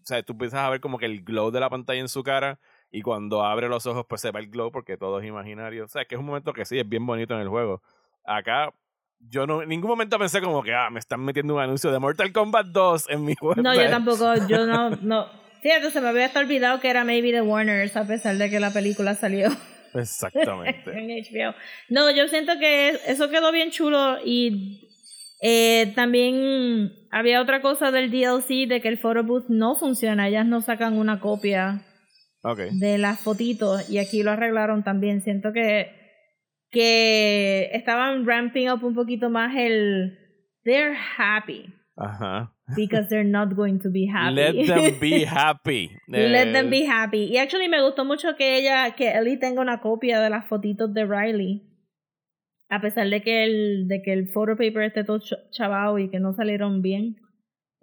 o 0.03 0.07
sea, 0.07 0.23
tú 0.23 0.33
empiezas 0.33 0.61
a 0.61 0.71
ver 0.71 0.81
como 0.81 0.99
que 0.99 1.07
el 1.07 1.23
glow 1.23 1.51
de 1.51 1.61
la 1.61 1.71
pantalla 1.71 2.01
en 2.01 2.09
su 2.09 2.23
cara 2.23 2.59
y 2.91 3.03
cuando 3.03 3.45
abre 3.45 3.69
los 3.69 3.87
ojos 3.87 4.05
pues 4.09 4.21
se 4.21 4.31
va 4.31 4.41
el 4.41 4.49
glow 4.49 4.71
porque 4.73 4.97
todo 4.97 5.21
es 5.21 5.27
imaginario. 5.27 5.85
O 5.85 5.89
sea, 5.89 6.05
que 6.05 6.17
es 6.17 6.19
un 6.19 6.27
momento 6.27 6.53
que 6.53 6.65
sí, 6.65 6.79
es 6.79 6.89
bien 6.89 7.07
bonito 7.07 7.35
en 7.35 7.41
el 7.41 7.49
juego. 7.49 7.83
Acá 8.25 8.73
yo 9.21 9.47
no 9.47 9.63
en 9.63 9.69
ningún 9.69 9.89
momento 9.89 10.19
pensé 10.19 10.41
como 10.41 10.63
que, 10.63 10.75
ah, 10.75 10.91
me 10.91 10.99
están 10.99 11.25
metiendo 11.25 11.55
un 11.55 11.61
anuncio 11.61 11.93
de 11.93 11.99
Mortal 11.99 12.33
Kombat 12.33 12.67
2 12.67 13.11
en 13.11 13.25
mi 13.25 13.35
juego. 13.35 13.63
No, 13.63 13.75
yo 13.75 13.89
tampoco, 13.91 14.35
yo 14.49 14.67
no, 14.67 14.91
no. 14.91 15.27
Fíjate, 15.63 15.91
se 15.91 16.01
me 16.01 16.09
había 16.09 16.27
hasta 16.27 16.41
olvidado 16.41 16.81
que 16.81 16.91
era 16.91 17.05
maybe 17.05 17.31
de 17.31 17.41
Warners 17.41 17.97
a 17.97 18.05
pesar 18.05 18.37
de 18.37 18.51
que 18.51 18.59
la 18.59 18.73
película 18.73 19.15
salió. 19.15 19.49
Exactamente. 19.95 20.91
en 20.91 21.09
HBO. 21.09 21.55
No, 21.89 22.11
yo 22.11 22.27
siento 22.29 22.59
que 22.59 22.99
eso 23.07 23.29
quedó 23.29 23.53
bien 23.53 23.71
chulo 23.71 24.19
y 24.25 24.92
eh, 25.45 25.93
también 25.97 26.93
había 27.11 27.43
otra 27.43 27.61
cosa 27.61 27.91
del 27.91 28.13
DLC 28.13 28.69
de 28.69 28.81
que 28.81 28.87
el 28.87 28.97
photo 28.97 29.25
booth 29.25 29.49
no 29.49 29.75
funciona, 29.75 30.29
ellas 30.29 30.47
no 30.47 30.61
sacan 30.61 30.97
una 30.97 31.19
copia 31.19 31.83
de 32.71 32.99
las 32.99 33.21
fotitos 33.21 33.91
y 33.91 33.99
aquí 33.99 34.23
lo 34.23 34.31
arreglaron 34.31 34.85
también. 34.85 35.21
Siento 35.21 35.53
que, 35.53 35.91
que 36.71 37.71
estaban 37.73 38.25
ramping 38.25 38.69
up 38.69 38.85
un 38.85 38.95
poquito 38.95 39.31
más 39.31 39.57
el 39.57 40.17
they're 40.65 40.97
happy. 41.19 41.75
Ajá. 41.97 42.53
Because 42.77 43.09
they're 43.09 43.29
not 43.29 43.55
going 43.57 43.81
to 43.81 43.91
be 43.91 44.07
happy. 44.07 44.35
Let 44.35 44.67
them 44.67 44.99
be 45.01 45.25
happy. 45.27 45.91
Let 46.09 46.53
them 46.53 46.71
be 46.71 46.87
happy. 46.87 47.25
Y 47.25 47.39
actually 47.39 47.69
me 47.69 47.83
gustó 47.83 48.05
mucho 48.05 48.37
que 48.37 48.59
ella, 48.59 48.93
que 48.95 49.11
Ellie 49.11 49.39
tenga 49.39 49.61
una 49.61 49.81
copia 49.81 50.21
de 50.21 50.31
las 50.31 50.47
fotitos 50.47 50.95
de 50.95 51.05
Riley. 51.05 51.72
A 52.73 52.81
pesar 52.81 53.07
de 53.11 53.21
que 53.21 53.45
el, 53.45 53.87
de 53.87 54.01
que 54.01 54.15
el 54.15 54.29
photo 54.29 54.53
paper 54.53 54.85
esté 54.85 55.05
todo 55.05 55.21
chavado 55.51 55.99
y 55.99 56.09
que 56.09 56.21
no 56.21 56.33
salieron 56.33 56.81
bien. 56.81 57.17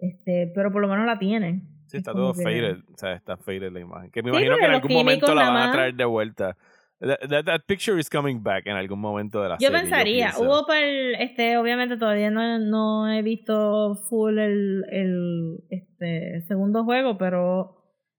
Este, 0.00 0.50
pero 0.52 0.72
por 0.72 0.82
lo 0.82 0.88
menos 0.88 1.06
la 1.06 1.16
tiene. 1.16 1.62
Sí, 1.86 1.98
está 1.98 2.12
todo 2.12 2.34
faded, 2.34 2.78
o 2.92 2.96
sea, 2.96 3.12
está 3.12 3.36
faded 3.36 3.70
la 3.70 3.80
imagen. 3.80 4.10
Que 4.10 4.20
me 4.20 4.30
imagino 4.30 4.56
que 4.56 4.64
en 4.64 4.70
algún 4.72 4.92
momento 4.92 5.32
la 5.32 5.50
van 5.50 5.68
a 5.68 5.72
traer 5.72 5.94
de 5.94 6.04
vuelta. 6.04 6.56
That, 6.98 7.44
that, 7.44 7.60
picture 7.66 7.98
is 7.98 8.10
coming 8.10 8.42
back 8.42 8.66
en 8.66 8.76
algún 8.76 9.00
momento 9.00 9.40
de 9.40 9.50
la 9.50 9.58
yo 9.58 9.68
serie. 9.68 9.80
Pensaría, 9.80 10.26
yo 10.26 10.32
pensaría, 10.32 10.48
hubo 10.48 10.66
para 10.66 10.80
el, 10.84 11.14
este, 11.14 11.56
obviamente 11.56 11.96
todavía 11.96 12.30
no, 12.30 12.58
no 12.58 13.08
he 13.10 13.22
visto 13.22 13.94
full 14.08 14.38
el, 14.38 14.84
el 14.90 15.64
este, 15.70 16.42
segundo 16.48 16.84
juego, 16.84 17.16
pero 17.16 17.76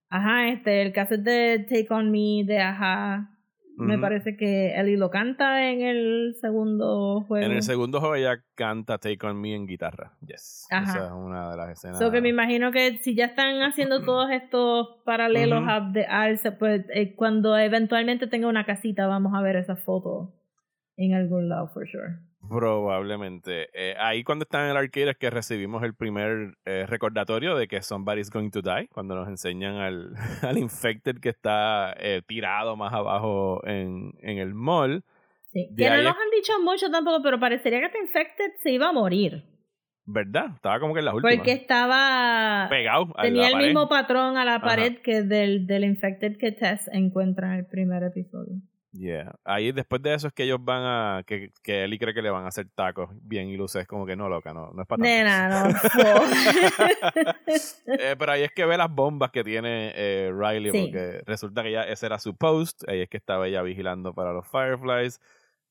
ajá, 0.10 0.48
este, 0.48 0.82
el 0.82 0.94
cassette 0.94 1.22
de 1.22 1.66
Take 1.70 1.88
On 1.90 2.10
Me 2.12 2.44
de 2.46 2.60
ajá, 2.60 3.31
me 3.82 3.98
parece 3.98 4.38
que 4.38 4.80
Ellie 4.80 4.98
lo 4.98 5.10
canta 5.10 5.70
en 5.70 5.82
el 5.82 6.36
segundo 6.40 7.22
juego. 7.28 7.46
En 7.46 7.52
el 7.52 7.64
segundo 7.64 8.00
juego 8.00 8.16
ella 8.16 8.44
canta 8.56 8.98
Take 8.98 9.26
On 9.26 9.40
Me 9.40 9.56
en 9.56 9.68
guitarra. 9.68 10.14
Yes. 10.26 10.68
Esa 10.70 11.08
es 11.08 11.12
una 11.12 11.52
de 11.52 11.58
las 11.58 11.70
escenas. 11.70 12.00
So 12.00 12.12
que 12.12 12.22
me 12.22 12.30
imagino 12.30 12.72
que 12.72 12.98
si 13.00 13.16
ya 13.16 13.26
están 13.26 13.62
haciendo 13.62 14.04
todos 14.04 14.30
estos 14.32 15.02
paralelos 15.06 15.64
de 15.94 16.06
Arce, 16.06 16.52
pues 16.52 16.86
eh, 16.94 17.16
cuando 17.16 17.58
eventualmente 17.58 18.28
tenga 18.28 18.48
una 18.48 18.66
casita 18.66 19.08
vamos 19.08 19.34
a 19.36 19.42
ver 19.42 19.56
esa 19.56 19.76
foto 19.76 20.34
en 20.98 21.14
algún 21.14 21.50
lado, 21.50 21.68
for 21.70 21.88
sure. 21.88 22.31
Probablemente. 22.52 23.70
Eh, 23.74 23.96
ahí 23.98 24.26
cuando 24.26 24.44
están 24.44 24.66
en 24.66 24.72
el 24.72 24.78
arcade 24.78 25.12
es 25.12 25.18
que 25.18 25.30
recibimos 25.30 25.84
el 25.84 25.94
primer 25.94 26.58
eh, 26.66 26.86
recordatorio 26.86 27.56
de 27.56 27.70
que 27.70 27.82
somebody's 27.82 28.30
going 28.30 28.50
to 28.50 28.62
die, 28.62 28.90
cuando 28.90 29.16
nos 29.16 29.30
enseñan 29.30 29.76
al, 29.76 30.14
al 30.42 30.58
infected 30.58 31.20
que 31.22 31.30
está 31.30 31.96
eh, 31.98 32.22
tirado 32.28 32.76
más 32.76 32.92
abajo 32.92 33.66
en, 33.66 34.12
en 34.20 34.38
el 34.38 34.54
mall. 34.54 35.06
Sí, 35.54 35.70
que 35.78 35.90
no 35.90 36.04
nos 36.04 36.16
han 36.16 36.30
dicho 36.36 36.54
mucho 36.62 36.92
tampoco, 36.92 37.22
pero 37.24 37.40
parecería 37.40 37.80
que 37.80 37.86
este 37.86 38.00
infected 38.00 38.52
se 38.62 38.72
iba 38.72 38.90
a 38.90 38.92
morir. 38.92 39.46
¿Verdad? 40.04 40.48
Estaba 40.56 40.80
como 40.82 40.94
que 40.94 41.00
en 41.00 41.06
las 41.06 41.14
últimas. 41.14 41.36
Porque 41.38 41.54
estaba... 41.54 42.68
Pegado 42.70 43.14
Tenía 43.22 43.50
el 43.50 43.58
mismo 43.58 43.88
patrón 43.88 44.36
a 44.36 44.44
la 44.44 44.60
pared 44.60 44.98
que 44.98 45.22
del, 45.22 45.68
del 45.68 45.86
infected 45.86 46.38
que 46.38 46.52
Tess 46.52 46.90
encuentra 46.92 47.54
en 47.54 47.60
el 47.60 47.66
primer 47.66 48.04
episodio. 48.04 48.56
Yeah. 48.94 49.34
Ahí 49.46 49.72
después 49.72 50.02
de 50.02 50.14
eso 50.14 50.28
es 50.28 50.34
que 50.34 50.44
ellos 50.44 50.60
van 50.62 50.84
a. 50.84 51.24
Que, 51.26 51.52
que 51.64 51.86
Eli 51.86 51.98
cree 51.98 52.14
que 52.14 52.22
le 52.22 52.30
van 52.30 52.44
a 52.44 52.50
hacer 52.50 52.68
tacos 52.76 53.10
bien 53.22 53.48
y 53.48 53.56
luces 53.56 53.88
como 53.88 54.06
que 54.06 54.18
no, 54.18 54.28
loca, 54.28 54.54
no, 54.54 54.72
no 54.74 54.82
es 54.82 54.88
para 54.88 55.02
Nena, 55.02 55.70
no. 55.70 55.70
eh, 57.88 58.16
pero 58.20 58.32
ahí 58.34 58.44
es 58.44 58.52
que 58.52 58.66
ve 58.66 58.78
las 58.78 58.92
bombas 58.92 59.32
que 59.32 59.46
tiene 59.46 59.94
eh, 59.96 60.32
Riley, 60.34 60.72
porque 60.72 61.22
resulta 61.26 61.64
que 61.64 61.72
ya 61.72 61.84
ese 61.84 62.06
era 62.06 62.20
su 62.20 62.36
post. 62.36 62.84
Ahí 62.90 63.02
es 63.02 63.10
que 63.10 63.18
estaba 63.18 63.48
ella 63.48 63.62
vigilando 63.62 64.14
para 64.14 64.34
los 64.34 64.46
Fireflies. 64.50 65.22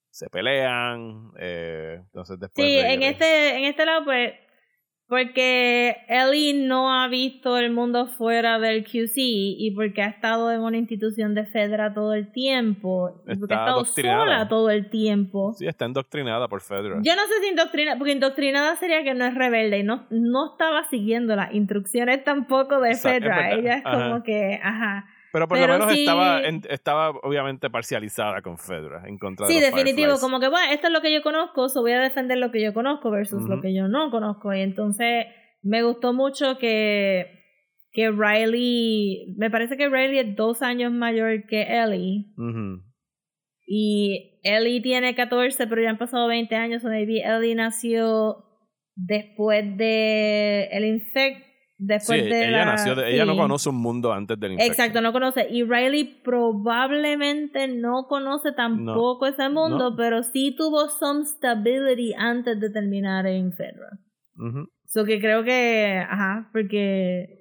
Se 0.09 0.31
pelean. 0.31 1.31
Eh, 1.39 2.01
entonces 2.01 2.41
después. 2.41 2.67
Sí, 2.67 2.79
en, 2.79 3.03
este, 3.03 3.59
en 3.59 3.65
este 3.65 3.85
lado, 3.85 4.05
pues 4.07 4.33
porque 5.11 6.05
Ellie 6.07 6.55
no 6.55 6.95
ha 6.95 7.09
visto 7.09 7.59
el 7.59 7.73
mundo 7.73 8.07
fuera 8.07 8.61
del 8.61 8.85
QC 8.85 9.17
y 9.17 9.73
porque 9.75 10.03
ha 10.03 10.07
estado 10.07 10.53
en 10.53 10.61
una 10.61 10.77
institución 10.77 11.35
de 11.35 11.47
Fedra 11.47 11.93
todo 11.93 12.15
el 12.15 12.31
tiempo. 12.31 13.21
Y 13.27 13.35
porque 13.35 13.55
ha 13.55 13.59
estado 13.59 13.85
sola 13.85 14.47
todo 14.47 14.71
el 14.71 14.89
tiempo. 14.89 15.53
Sí, 15.59 15.67
está 15.67 15.87
indoctrinada 15.87 16.47
por 16.47 16.61
Fedra. 16.61 17.01
Yo 17.03 17.17
no 17.17 17.23
sé 17.23 17.41
si 17.43 17.49
indoctrinada, 17.49 17.99
porque 17.99 18.13
indoctrinada 18.13 18.77
sería 18.77 19.03
que 19.03 19.15
no 19.15 19.25
es 19.25 19.35
rebelde 19.35 19.81
y 19.81 19.83
no, 19.83 20.07
no 20.11 20.53
estaba 20.53 20.85
siguiendo 20.85 21.35
las 21.35 21.53
instrucciones 21.55 22.23
tampoco 22.23 22.81
de 22.81 22.95
Fedra. 22.95 23.51
Ella 23.51 23.79
es 23.79 23.83
como 23.83 24.23
que, 24.23 24.61
ajá. 24.63 25.09
Pero 25.33 25.47
por 25.47 25.59
lo 25.59 25.69
menos 25.69 25.93
estaba, 25.93 26.41
estaba 26.41 27.11
obviamente 27.11 27.71
parcializada 27.71 28.43
con 28.43 28.59
Fedra 28.59 29.03
en 29.07 29.17
contra 29.19 29.47
sí, 29.47 29.55
de 29.55 29.61
Sí, 29.61 29.65
definitivo, 29.67 30.19
como 30.21 30.41
que 30.41 30.49
bueno, 30.49 30.73
esto 30.73 30.89
es 30.89 30.93
lo 30.93 31.01
que 31.01 31.13
yo 31.13 31.23
conozco, 31.23 31.69
so 31.69 31.83
voy 31.83 31.93
a 31.93 32.01
defender 32.01 32.39
lo 32.39 32.51
que 32.51 32.61
yo 32.61 32.75
conozco 32.75 33.11
versus 33.11 33.43
lo 33.49 33.61
que 33.61 33.75
yo 33.75 33.89
no 33.89 34.11
conozco. 34.11 34.53
Y 34.53 34.61
entonces 34.61 35.27
me 35.63 35.83
gustó 35.83 36.13
mucho 36.13 36.59
que, 36.59 37.39
que 37.93 38.11
Riley, 38.11 39.37
me 39.39 39.51
parece 39.51 39.77
que 39.77 39.89
Riley 39.89 40.19
es 40.19 40.37
dos 40.37 40.63
años 40.63 40.93
mayor 40.93 41.47
que 41.47 41.63
Ellie. 41.63 42.27
Y 43.67 44.41
Ellie 44.43 44.83
tiene 44.83 45.15
14, 45.15 45.69
pero 45.69 45.81
ya 45.81 45.91
han 45.91 45.99
pasado 45.99 46.27
20 46.27 46.57
años, 46.57 46.85
o 46.85 46.89
maybe 46.89 47.23
Ellie 47.23 47.55
nació 47.55 48.45
después 48.97 49.77
de 49.77 50.65
el 50.73 50.85
infect 50.85 51.50
después 51.81 52.23
de 52.25 52.49
ella 52.49 52.65
nació 52.65 53.05
ella 53.05 53.25
no 53.25 53.37
conoce 53.37 53.71
un 53.71 53.77
mundo 53.77 54.13
antes 54.13 54.39
del 54.39 54.53
infección. 54.53 54.73
Exacto, 54.73 55.01
no 55.01 55.13
conoce. 55.13 55.49
Y 55.51 55.65
Riley 55.65 56.21
probablemente 56.23 57.67
no 57.69 58.07
conoce 58.07 58.53
tampoco 58.53 59.27
ese 59.27 59.49
mundo, 59.49 59.95
pero 59.97 60.23
sí 60.23 60.55
tuvo 60.57 60.89
some 60.89 61.25
stability 61.25 62.13
antes 62.17 62.61
de 62.61 62.71
terminar 62.71 63.27
en 63.27 63.53
Fedra. 63.53 63.99
Uh 64.37 64.67
So 64.93 65.05
que 65.05 65.21
creo 65.21 65.45
que, 65.45 66.05
ajá, 66.09 66.51
porque 66.53 67.41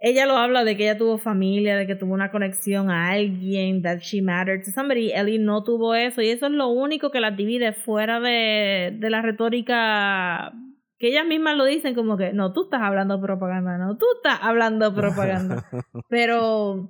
ella 0.00 0.24
lo 0.24 0.38
habla 0.38 0.64
de 0.64 0.76
que 0.76 0.84
ella 0.84 0.96
tuvo 0.96 1.18
familia, 1.18 1.76
de 1.76 1.86
que 1.86 1.94
tuvo 1.94 2.14
una 2.14 2.30
conexión 2.30 2.90
a 2.90 3.10
alguien, 3.10 3.82
that 3.82 3.98
she 3.98 4.22
mattered 4.22 4.64
to 4.64 4.70
somebody. 4.70 5.12
Ellie 5.12 5.38
no 5.38 5.62
tuvo 5.62 5.94
eso 5.94 6.22
y 6.22 6.30
eso 6.30 6.46
es 6.46 6.52
lo 6.52 6.68
único 6.68 7.10
que 7.10 7.20
la 7.20 7.30
divide 7.30 7.74
fuera 7.74 8.18
de, 8.18 8.96
de 8.98 9.10
la 9.10 9.20
retórica 9.20 10.54
que 11.04 11.10
ellas 11.10 11.26
mismas 11.26 11.54
lo 11.54 11.66
dicen 11.66 11.94
como 11.94 12.16
que, 12.16 12.32
no, 12.32 12.54
tú 12.54 12.62
estás 12.62 12.80
hablando 12.80 13.20
propaganda, 13.20 13.76
no, 13.76 13.98
tú 13.98 14.06
estás 14.16 14.38
hablando 14.40 14.94
propaganda. 14.94 15.68
Pero 16.08 16.88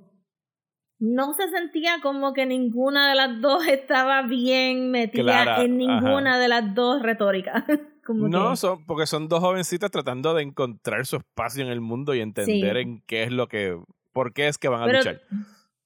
no 0.99 1.33
se 1.33 1.49
sentía 1.49 1.97
como 2.01 2.31
que 2.31 2.45
ninguna 2.45 3.09
de 3.09 3.15
las 3.15 3.41
dos 3.41 3.67
estaba 3.67 4.21
bien 4.21 4.89
metida 4.89 5.61
en 5.61 5.75
ninguna 5.75 6.39
de 6.39 6.47
las 6.47 6.73
dos 6.73 7.01
retóricas. 7.01 7.65
no, 8.07 8.55
son, 8.55 8.85
porque 8.85 9.05
son 9.05 9.27
dos 9.27 9.41
jovencitas 9.41 9.91
tratando 9.91 10.33
de 10.33 10.43
encontrar 10.43 11.05
su 11.05 11.17
espacio 11.17 11.65
en 11.65 11.69
el 11.69 11.81
mundo 11.81 12.15
y 12.15 12.21
entender 12.21 12.77
en 12.77 13.01
qué 13.01 13.23
es 13.23 13.33
lo 13.33 13.49
que, 13.49 13.77
por 14.13 14.31
qué 14.31 14.47
es 14.47 14.57
que 14.57 14.69
van 14.69 14.83
a 14.83 14.93
luchar. 14.93 15.23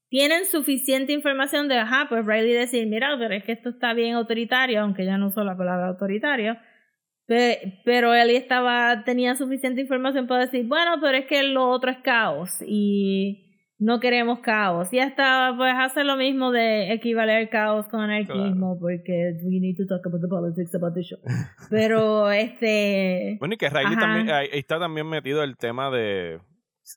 Tienen 0.09 0.45
suficiente 0.45 1.13
información 1.13 1.67
de, 1.67 1.80
ajá, 1.80 2.05
pues 2.09 2.23
Riley 2.27 2.53
decir, 2.53 2.86
mira, 2.86 3.15
pero 3.17 3.34
es 3.34 3.43
que 3.43 3.53
esto 3.53 3.69
está 3.69 3.95
bien 3.95 4.13
autoritario, 4.13 4.82
aunque 4.82 5.03
ya 5.03 5.17
no 5.17 5.30
uso 5.30 5.43
la 5.43 5.57
palabra 5.57 5.88
autoritario 5.88 6.57
pero 7.86 8.13
él 8.15 8.32
estaba, 8.32 9.03
tenía 9.03 9.36
suficiente 9.36 9.82
información 9.82 10.25
para 10.25 10.45
decir, 10.45 10.65
bueno, 10.67 10.95
pero 10.99 11.17
es 11.17 11.25
que 11.25 11.43
lo 11.43 11.69
otro 11.69 11.91
es 11.91 11.99
caos 11.99 12.63
y 12.65 13.45
no 13.77 13.99
queremos 13.99 14.39
caos. 14.39 14.91
Y 14.91 14.99
hasta 14.99 15.53
pues 15.55 15.73
hace 15.77 16.03
lo 16.03 16.17
mismo 16.17 16.51
de 16.51 16.91
equivaler 16.91 17.49
caos 17.49 17.88
con 17.88 18.01
anarquismo 18.01 18.80
porque 18.80 19.38
we 19.43 19.59
need 19.59 19.77
to 19.77 19.86
talk 19.86 20.05
about 20.07 20.21
the 20.21 20.27
politics 20.27 20.73
about 20.73 20.95
the 20.95 21.03
show. 21.03 21.19
Pero 21.69 22.32
este... 22.32 23.38
Bueno, 23.39 23.53
y 23.53 23.57
que 23.57 23.69
Riley 23.69 23.95
también, 23.95 24.32
ahí 24.32 24.49
está 24.53 24.80
también 24.80 25.07
metido 25.07 25.43
el 25.43 25.55
tema 25.55 25.91
de 25.91 26.39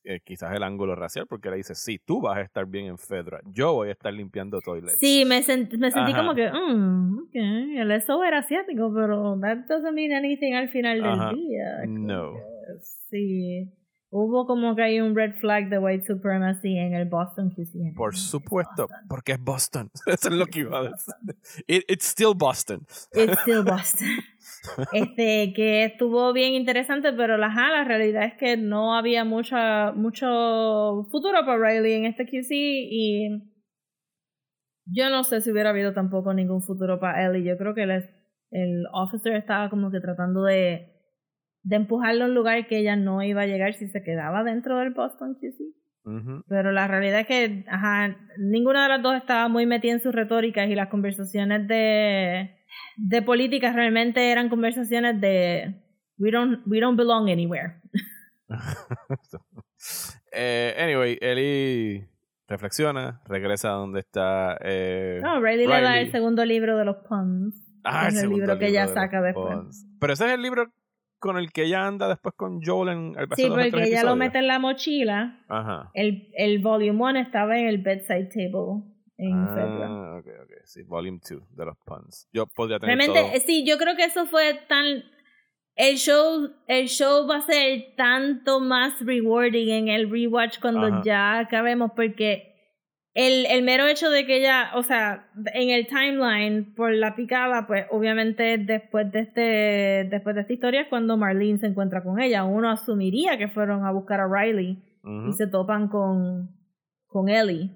eh, 0.05 0.21
quizás 0.25 0.55
el 0.55 0.63
ángulo 0.63 0.95
racial, 0.95 1.27
porque 1.27 1.51
le 1.51 1.57
dice, 1.57 1.75
sí, 1.75 1.99
tú 1.99 2.21
vas 2.21 2.39
a 2.39 2.41
estar 2.43 2.67
bien 2.67 2.87
en 2.87 2.99
Fedra, 2.99 3.41
yo 3.47 3.73
voy 3.75 3.89
a 3.89 3.93
estar 3.93 4.13
limpiando 4.13 4.61
toilets. 4.61 4.99
Sí, 4.99 5.25
me, 5.25 5.37
me 5.37 5.91
sentí 5.91 6.15
como 6.15 6.35
que, 6.35 6.51
mm, 6.51 7.19
ok, 7.19 7.35
el 7.35 7.91
eso 7.91 8.23
era 8.25 8.39
asiático, 8.39 8.93
pero 8.95 9.39
that 9.41 9.59
doesn't 9.69 9.95
mean 9.95 10.13
anything 10.13 10.55
al 10.55 10.69
final 10.69 11.01
del 11.03 11.37
día. 11.37 11.87
No. 11.87 12.35
Sí. 13.11 13.71
Hubo 14.15 14.47
como 14.47 14.77
que 14.77 14.83
hay 14.83 15.01
un 15.01 15.17
red 15.17 15.33
flag 15.41 15.71
de 15.71 15.79
white 15.79 16.05
supremacy 16.07 16.77
en 16.77 16.93
el 16.93 17.09
Boston 17.09 17.51
QC. 17.51 17.95
Por 17.97 18.15
supuesto, 18.15 18.87
porque 19.09 19.33
es 19.33 19.41
Boston. 19.41 19.91
Eso 20.07 20.29
es 20.29 20.35
lo 20.35 20.45
que 20.45 20.61
iba 20.61 20.81
a 20.81 20.83
decir. 20.83 21.15
it's 21.67 22.05
still 22.05 22.35
Boston. 22.35 22.87
It's 23.15 23.41
still 23.41 23.65
Boston. 23.65 24.09
Este, 24.93 25.53
que 25.55 25.85
estuvo 25.85 26.33
bien 26.33 26.55
interesante, 26.55 27.13
pero 27.13 27.37
la, 27.37 27.49
la 27.49 27.85
realidad 27.85 28.25
es 28.25 28.35
que 28.35 28.57
no 28.57 28.95
había 28.95 29.25
mucho 29.25 30.27
futuro 31.11 31.45
para 31.45 31.71
Riley 31.71 31.95
en 31.95 32.05
este 32.07 32.27
QC 32.27 32.51
y 32.51 33.53
yo 34.87 35.11
no 35.11 35.25
sé 35.25 35.41
si 35.41 35.51
hubiera 35.51 35.71
habido 35.71 35.93
tampoco 35.93 36.35
ningún 36.35 36.63
futuro 36.63 36.99
para 36.99 37.27
Ellie. 37.27 37.45
Yo 37.45 37.57
creo 37.57 37.75
que 37.75 37.85
el, 37.85 37.91
el 38.51 38.85
officer 38.93 39.35
estaba 39.35 39.71
como 39.71 39.91
que 39.91 40.01
tratando 40.01 40.43
de, 40.45 40.93
de 41.63 41.77
empujarlo 41.77 42.25
a 42.25 42.29
un 42.29 42.35
lugar 42.35 42.67
que 42.67 42.79
ella 42.79 42.97
no 42.97 43.23
iba 43.23 43.43
a 43.43 43.47
llegar 43.47 43.75
si 43.75 43.89
se 43.89 44.03
quedaba 44.03 44.43
dentro 44.43 44.79
del 44.79 44.93
Boston 44.93 45.35
QC. 45.35 45.82
Pero 46.49 46.73
la 46.73 46.89
realidad 46.89 47.21
es 47.21 47.27
que 47.27 47.65
ajá, 47.69 48.17
ninguna 48.39 48.83
de 48.85 48.89
las 48.89 49.03
dos 49.03 49.15
estaba 49.15 49.49
muy 49.49 49.67
metida 49.67 49.93
en 49.93 50.01
sus 50.01 50.15
retóricas 50.15 50.69
y 50.69 50.75
las 50.75 50.89
conversaciones 50.89 51.69
de 51.69 52.57
de 52.97 53.23
política 53.23 53.73
realmente 53.73 54.31
eran 54.31 54.49
conversaciones 54.49 55.21
de 55.21 55.75
we 56.19 56.31
don't, 56.31 56.61
we 56.67 56.81
don't 56.81 56.97
belong 56.97 57.29
anywhere. 57.31 57.81
eh, 60.33 60.75
anyway, 60.79 61.19
Ellie 61.21 62.09
reflexiona, 62.49 63.23
regresa 63.27 63.71
a 63.71 63.73
donde 63.73 64.01
está. 64.01 64.59
Eh, 64.63 65.21
no, 65.23 65.41
Riley, 65.41 65.67
le 65.67 65.81
da 65.81 65.99
el 65.99 66.11
segundo 66.11 66.45
libro 66.45 66.77
de 66.77 66.85
los 66.85 66.97
puns. 67.09 67.55
Ah, 67.85 68.09
el, 68.09 68.29
libro 68.29 68.59
que 68.59 68.69
ella 68.69 68.87
saca 68.87 69.21
después. 69.21 69.87
Pero 69.99 70.13
ese 70.13 70.27
es 70.27 70.33
el 70.33 70.43
libro 70.43 70.73
con 71.23 71.39
el 71.39 71.53
que 71.53 71.65
ella 71.65 71.87
anda 71.87 72.09
después 72.09 72.35
con 72.35 72.61
Joel 72.61 72.89
en 72.89 73.15
el 73.17 73.29
Sí, 73.37 73.47
porque 73.49 73.85
ella 73.85 74.03
lo 74.03 74.17
mete 74.17 74.39
en 74.39 74.49
la 74.49 74.59
mochila. 74.59 75.41
Ajá. 75.49 75.91
El, 75.95 76.29
el 76.35 76.59
volume 76.59 77.01
1 77.11 77.21
estaba 77.21 77.57
en 77.57 77.69
el 77.69 77.79
bedside 77.79 78.29
table 78.29 78.83
en 79.19 79.35
ah, 79.35 80.17
ok, 80.19 80.27
ok. 80.43 80.51
Sí, 80.65 80.83
Volume 80.83 81.21
2 81.23 81.57
de 81.57 81.65
los 81.65 81.77
puns. 81.85 82.29
Yo 82.33 82.47
podría 82.49 82.81
tener 82.81 82.99
Realmente, 82.99 83.39
sí, 83.41 83.65
yo 83.65 83.79
creo 83.79 83.95
que 83.95 84.05
eso 84.05 84.27
fue 84.27 84.55
tan... 84.69 85.05
el 85.77 85.97
show, 85.97 86.51
el 86.67 86.89
show 86.89 87.29
va 87.29 87.37
a 87.37 87.43
ser 87.43 87.95
tanto 87.97 88.59
más 88.59 89.01
rewarding 89.01 89.71
en 89.71 89.89
el 89.89 90.11
rewatch 90.11 90.59
cuando 90.59 91.05
ya 91.05 91.39
acabemos 91.39 91.93
porque 91.95 92.52
el, 93.15 93.45
el 93.47 93.63
mero 93.63 93.87
hecho 93.87 94.09
de 94.11 94.25
que 94.25 94.39
ella, 94.39 94.71
o 94.75 94.83
sea, 94.83 95.29
en 95.53 95.71
el 95.71 95.87
timeline 95.87 96.75
por 96.75 96.93
la 96.95 97.15
picada, 97.15 97.67
pues 97.67 97.87
obviamente 97.91 98.57
después 98.59 99.11
de 99.13 99.21
este, 99.21 100.09
después 100.11 100.35
de 100.35 100.41
esta 100.43 100.53
historia 100.53 100.81
es 100.83 100.89
cuando 100.89 101.19
Marlene 101.19 101.59
se 101.59 101.67
encuentra 101.67 102.03
con 102.03 102.21
ella. 102.21 102.45
Uno 102.45 102.71
asumiría 102.71 103.37
que 103.37 103.49
fueron 103.49 103.85
a 103.85 103.93
buscar 103.93 104.21
a 104.21 104.29
Riley 104.29 104.83
y 105.29 105.33
se 105.33 105.47
topan 105.47 105.89
con, 105.89 106.57
con 107.07 107.29
Ellie. 107.29 107.71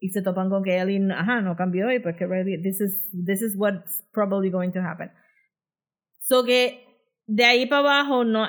Y 0.00 0.10
se 0.10 0.22
topan 0.22 0.48
con 0.48 0.62
que 0.62 0.78
Ellie, 0.78 1.00
ajá, 1.12 1.40
no 1.40 1.56
cambió 1.56 1.90
y 1.92 1.98
pues 1.98 2.16
que 2.16 2.26
Riley, 2.26 2.62
this 2.62 2.80
is, 2.80 3.10
this 3.26 3.42
is 3.42 3.56
what's 3.56 4.04
probably 4.12 4.50
going 4.50 4.70
to 4.70 4.80
happen. 4.80 5.10
So 6.20 6.44
que 6.44 6.84
de 7.26 7.44
ahí 7.44 7.66
para 7.66 7.80
abajo 7.80 8.24
no, 8.24 8.46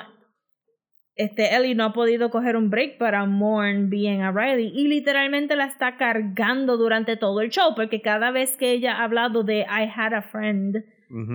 este, 1.20 1.54
Ellie 1.54 1.74
no 1.74 1.84
ha 1.84 1.92
podido 1.92 2.30
coger 2.30 2.56
un 2.56 2.70
break 2.70 2.96
para 2.96 3.26
mourn 3.26 3.90
bien 3.90 4.22
a 4.22 4.32
Riley 4.32 4.72
y 4.74 4.88
literalmente 4.88 5.54
la 5.54 5.66
está 5.66 5.96
cargando 5.96 6.76
durante 6.76 7.16
todo 7.16 7.42
el 7.42 7.50
show 7.50 7.74
porque 7.74 8.00
cada 8.00 8.30
vez 8.30 8.56
que 8.56 8.72
ella 8.72 8.96
ha 8.96 9.04
hablado 9.04 9.42
de 9.42 9.60
I 9.60 9.90
had 9.94 10.14
a 10.14 10.22
friend 10.22 10.84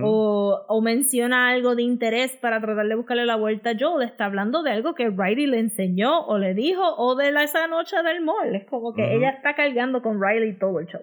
o, 0.01 0.65
o, 0.69 0.81
menciona 0.81 1.49
algo 1.49 1.75
de 1.75 1.83
interés 1.83 2.37
para 2.37 2.61
tratar 2.61 2.87
de 2.87 2.95
buscarle 2.95 3.25
la 3.25 3.35
vuelta 3.35 3.71
a 3.71 3.75
Joel, 3.77 4.07
está 4.07 4.23
hablando 4.25 4.63
de 4.63 4.71
algo 4.71 4.95
que 4.95 5.09
Riley 5.09 5.47
le 5.47 5.59
enseñó 5.59 6.25
o 6.27 6.37
le 6.37 6.53
dijo 6.53 6.81
o 6.95 7.15
de 7.15 7.31
la, 7.31 7.43
esa 7.43 7.67
noche 7.67 8.01
del 8.01 8.23
mall. 8.23 8.55
Es 8.55 8.65
como 8.67 8.93
que 8.93 9.15
ella 9.15 9.31
está 9.31 9.53
cargando 9.53 10.01
con 10.01 10.21
Riley 10.21 10.57
todo 10.57 10.79
el 10.79 10.87
show. 10.87 11.01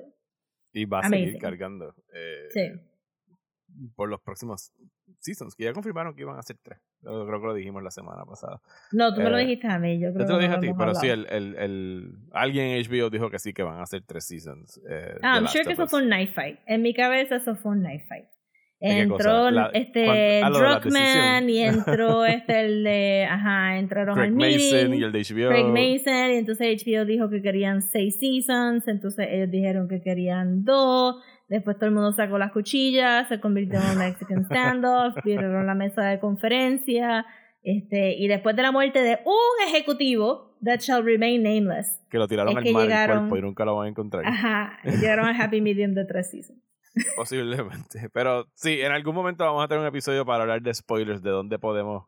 Y 0.72 0.86
va 0.86 1.00
a 1.00 1.08
seguir 1.10 1.36
cargando. 1.36 1.94
Eh, 2.14 2.48
sí. 2.48 2.70
Por 3.94 4.08
los 4.08 4.22
próximos 4.22 4.72
seasons, 5.18 5.54
que 5.54 5.64
ya 5.64 5.72
confirmaron 5.72 6.14
que 6.14 6.22
iban 6.22 6.38
a 6.38 6.42
ser 6.42 6.56
tres. 6.62 6.78
Yo 7.02 7.26
creo 7.26 7.40
que 7.40 7.46
lo 7.46 7.54
dijimos 7.54 7.82
la 7.82 7.90
semana 7.90 8.24
pasada. 8.24 8.60
No, 8.92 9.14
tú 9.14 9.20
me 9.20 9.30
lo 9.30 9.38
eh, 9.38 9.42
dijiste 9.42 9.66
a 9.68 9.78
mí. 9.78 9.98
Yo 9.98 10.12
creo 10.12 10.26
te 10.26 10.32
lo 10.32 10.38
dije 10.38 10.54
a 10.54 10.60
ti, 10.60 10.70
pero 10.76 10.94
sí, 10.94 11.08
el, 11.08 11.26
el, 11.30 11.56
el, 11.56 12.14
alguien 12.32 12.66
en 12.66 12.82
HBO 12.84 13.10
dijo 13.10 13.30
que 13.30 13.38
sí, 13.38 13.52
que 13.52 13.62
van 13.62 13.80
a 13.80 13.86
ser 13.86 14.02
tres 14.02 14.24
seasons. 14.26 14.80
Eh, 14.88 15.18
ah, 15.22 15.36
I'm 15.36 15.46
sure 15.46 15.64
que 15.64 15.72
eso 15.72 15.86
fue 15.86 16.02
un 16.02 16.08
night 16.08 16.32
fight. 16.34 16.58
En 16.66 16.82
mi 16.82 16.94
cabeza 16.94 17.36
eso 17.36 17.54
fue 17.56 17.72
un 17.72 17.82
night 17.82 18.06
fight. 18.06 18.26
Entró 18.84 19.48
este 19.72 20.42
Druckmann 20.44 21.48
y 21.48 21.62
entró 21.62 22.24
este 22.26 22.60
el 22.66 22.84
de 22.84 23.26
ajá, 23.30 23.78
entraron 23.78 24.16
Craig 24.16 24.28
al 24.28 24.34
Mason 24.34 24.94
y 24.94 25.02
el 25.02 25.12
de 25.12 25.20
HBO. 25.20 25.48
Craig 25.50 25.64
Mason 25.64 26.30
y 26.32 26.36
entonces 26.36 26.84
HBO 26.84 27.04
dijo 27.04 27.30
que 27.30 27.40
querían 27.42 27.80
seis 27.80 28.18
seasons, 28.18 28.88
entonces 28.88 29.28
ellos 29.30 29.50
dijeron 29.50 29.88
que 29.88 30.02
querían 30.02 30.64
dos 30.64 31.22
Después 31.52 31.76
todo 31.76 31.86
el 31.88 31.94
mundo 31.94 32.12
sacó 32.12 32.38
las 32.38 32.50
cuchillas, 32.50 33.28
se 33.28 33.38
convirtió 33.38 33.78
en 33.78 33.90
un 33.90 33.98
Mexican 33.98 34.44
standoff, 34.46 35.14
vieron 35.22 35.66
la 35.66 35.74
mesa 35.74 36.06
de 36.06 36.18
conferencia, 36.18 37.26
este, 37.62 38.14
y 38.16 38.26
después 38.26 38.56
de 38.56 38.62
la 38.62 38.72
muerte 38.72 39.02
de 39.02 39.18
un 39.26 39.68
ejecutivo, 39.68 40.56
that 40.64 40.80
shall 40.80 41.04
remain 41.04 41.42
nameless. 41.42 42.00
Que 42.08 42.16
lo 42.16 42.26
tiraron 42.26 42.56
al 42.56 42.64
mar 42.72 42.82
llegaron, 42.84 43.28
cuerpo 43.28 43.36
y 43.36 43.42
nunca 43.42 43.66
lo 43.66 43.76
van 43.76 43.86
a 43.86 43.90
encontrar. 43.90 44.24
Ajá, 44.24 44.78
llegaron 44.82 45.26
al 45.26 45.38
happy 45.38 45.60
medium 45.60 45.92
de 45.92 46.06
tres 46.06 46.30
seasons. 46.30 46.58
Posiblemente. 47.16 48.10
Pero 48.10 48.46
sí, 48.54 48.80
en 48.80 48.92
algún 48.92 49.14
momento 49.14 49.44
vamos 49.44 49.64
a 49.64 49.68
tener 49.68 49.80
un 49.80 49.86
episodio 49.86 50.24
para 50.24 50.42
hablar 50.42 50.62
de 50.62 50.74
spoilers, 50.74 51.22
de 51.22 51.30
dónde 51.30 51.58
podemos 51.58 52.06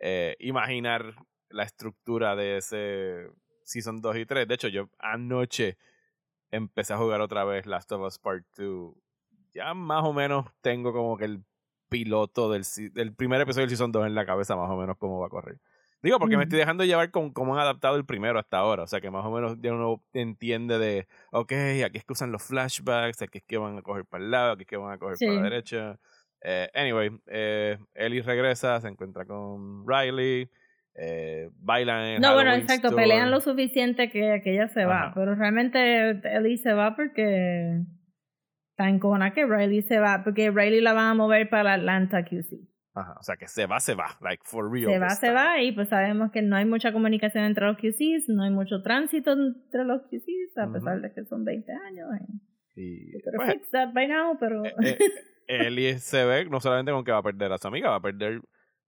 eh, 0.00 0.36
imaginar 0.40 1.14
la 1.50 1.64
estructura 1.64 2.36
de 2.36 2.58
ese 2.58 3.30
Season 3.64 4.00
2 4.00 4.16
y 4.16 4.26
3. 4.26 4.48
De 4.48 4.54
hecho, 4.54 4.68
yo 4.68 4.88
anoche 4.98 5.78
empecé 6.50 6.94
a 6.94 6.98
jugar 6.98 7.20
otra 7.20 7.44
vez 7.44 7.66
Last 7.66 7.90
of 7.92 8.02
Us 8.02 8.18
Part 8.18 8.44
2, 8.56 8.94
ya 9.54 9.74
más 9.74 10.04
o 10.04 10.12
menos 10.12 10.46
tengo 10.60 10.92
como 10.92 11.16
que 11.16 11.24
el 11.24 11.44
piloto 11.88 12.50
del, 12.50 12.64
del 12.92 13.14
primer 13.14 13.40
episodio 13.40 13.62
del 13.62 13.70
Season 13.70 13.92
2 13.92 14.06
en 14.06 14.14
la 14.14 14.26
cabeza, 14.26 14.56
más 14.56 14.70
o 14.70 14.76
menos 14.76 14.96
cómo 14.98 15.20
va 15.20 15.26
a 15.26 15.30
correr. 15.30 15.58
Digo, 16.02 16.18
porque 16.18 16.36
me 16.36 16.44
estoy 16.44 16.58
dejando 16.58 16.84
llevar 16.84 17.10
con 17.10 17.32
cómo 17.32 17.54
han 17.54 17.60
adaptado 17.60 17.96
el 17.96 18.04
primero 18.04 18.38
hasta 18.38 18.58
ahora. 18.58 18.84
O 18.84 18.86
sea, 18.86 19.00
que 19.00 19.10
más 19.10 19.24
o 19.24 19.30
menos 19.30 19.56
ya 19.60 19.72
uno 19.72 20.02
entiende 20.12 20.78
de, 20.78 21.08
ok, 21.32 21.52
aquí 21.84 21.98
es 21.98 22.04
que 22.04 22.12
usan 22.12 22.30
los 22.30 22.42
flashbacks, 22.42 23.22
aquí 23.22 23.38
es 23.38 23.44
que 23.44 23.58
van 23.58 23.78
a 23.78 23.82
coger 23.82 24.04
para 24.04 24.24
el 24.24 24.30
lado, 24.30 24.52
aquí 24.52 24.62
es 24.62 24.68
que 24.68 24.76
van 24.76 24.92
a 24.92 24.98
coger 24.98 25.16
para 25.18 25.32
la 25.32 25.42
derecha. 25.42 25.98
Eh, 26.42 26.68
anyway, 26.74 27.10
eh, 27.26 27.78
Ellie 27.94 28.22
regresa, 28.22 28.80
se 28.80 28.88
encuentra 28.88 29.24
con 29.24 29.84
Riley 29.88 30.48
eh, 31.00 31.48
bailan 31.60 32.04
en 32.04 32.20
No, 32.20 32.34
bueno, 32.34 32.52
exacto, 32.54 32.94
pelean 32.94 33.30
lo 33.30 33.40
suficiente 33.40 34.10
que, 34.10 34.40
que 34.42 34.54
ella 34.54 34.68
se 34.68 34.84
va, 34.84 35.12
pero 35.14 35.36
realmente 35.36 36.10
Ellie 36.10 36.58
se 36.58 36.72
va 36.72 36.96
porque 36.96 37.84
en 38.78 38.98
cona 38.98 39.32
que 39.32 39.46
Riley 39.46 39.82
se 39.82 40.00
va, 40.00 40.22
porque 40.24 40.50
Riley 40.50 40.80
la 40.80 40.92
van 40.92 41.06
a 41.06 41.14
mover 41.14 41.48
para 41.48 41.74
Atlanta 41.74 42.24
QC. 42.24 42.58
Ajá, 42.94 43.14
o 43.18 43.22
sea 43.22 43.36
que 43.36 43.46
se 43.46 43.66
va, 43.66 43.80
se 43.80 43.94
va, 43.94 44.16
like 44.20 44.42
for 44.44 44.70
real. 44.70 44.90
Se 44.90 44.98
va, 44.98 45.10
se 45.10 45.30
va, 45.30 45.62
y 45.62 45.72
pues 45.72 45.88
sabemos 45.88 46.32
que 46.32 46.42
no 46.42 46.56
hay 46.56 46.64
mucha 46.64 46.92
comunicación 46.92 47.44
entre 47.44 47.66
los 47.66 47.76
QCs, 47.76 48.28
no 48.28 48.42
hay 48.42 48.50
mucho 48.50 48.82
tránsito 48.82 49.32
entre 49.32 49.84
los 49.84 50.02
QCs, 50.02 50.58
a 50.58 50.72
pesar 50.72 51.00
de 51.00 51.12
que 51.12 51.24
son 51.24 51.44
20 51.44 51.72
años. 51.72 52.08
Y, 52.74 53.12
pues, 53.22 53.52
fix 53.52 53.70
that 53.70 53.92
by 53.92 54.08
now, 54.08 54.36
pero... 54.38 54.64
Eh, 54.64 54.74
eh, 55.48 55.66
Ellie 55.66 55.98
se 55.98 56.24
ve 56.24 56.44
no 56.46 56.60
solamente 56.60 56.92
con 56.92 57.04
que 57.04 57.12
va 57.12 57.18
a 57.18 57.22
perder 57.22 57.52
a 57.52 57.58
su 57.58 57.68
amiga, 57.68 57.90
va 57.90 57.96
a 57.96 58.02
perder 58.02 58.40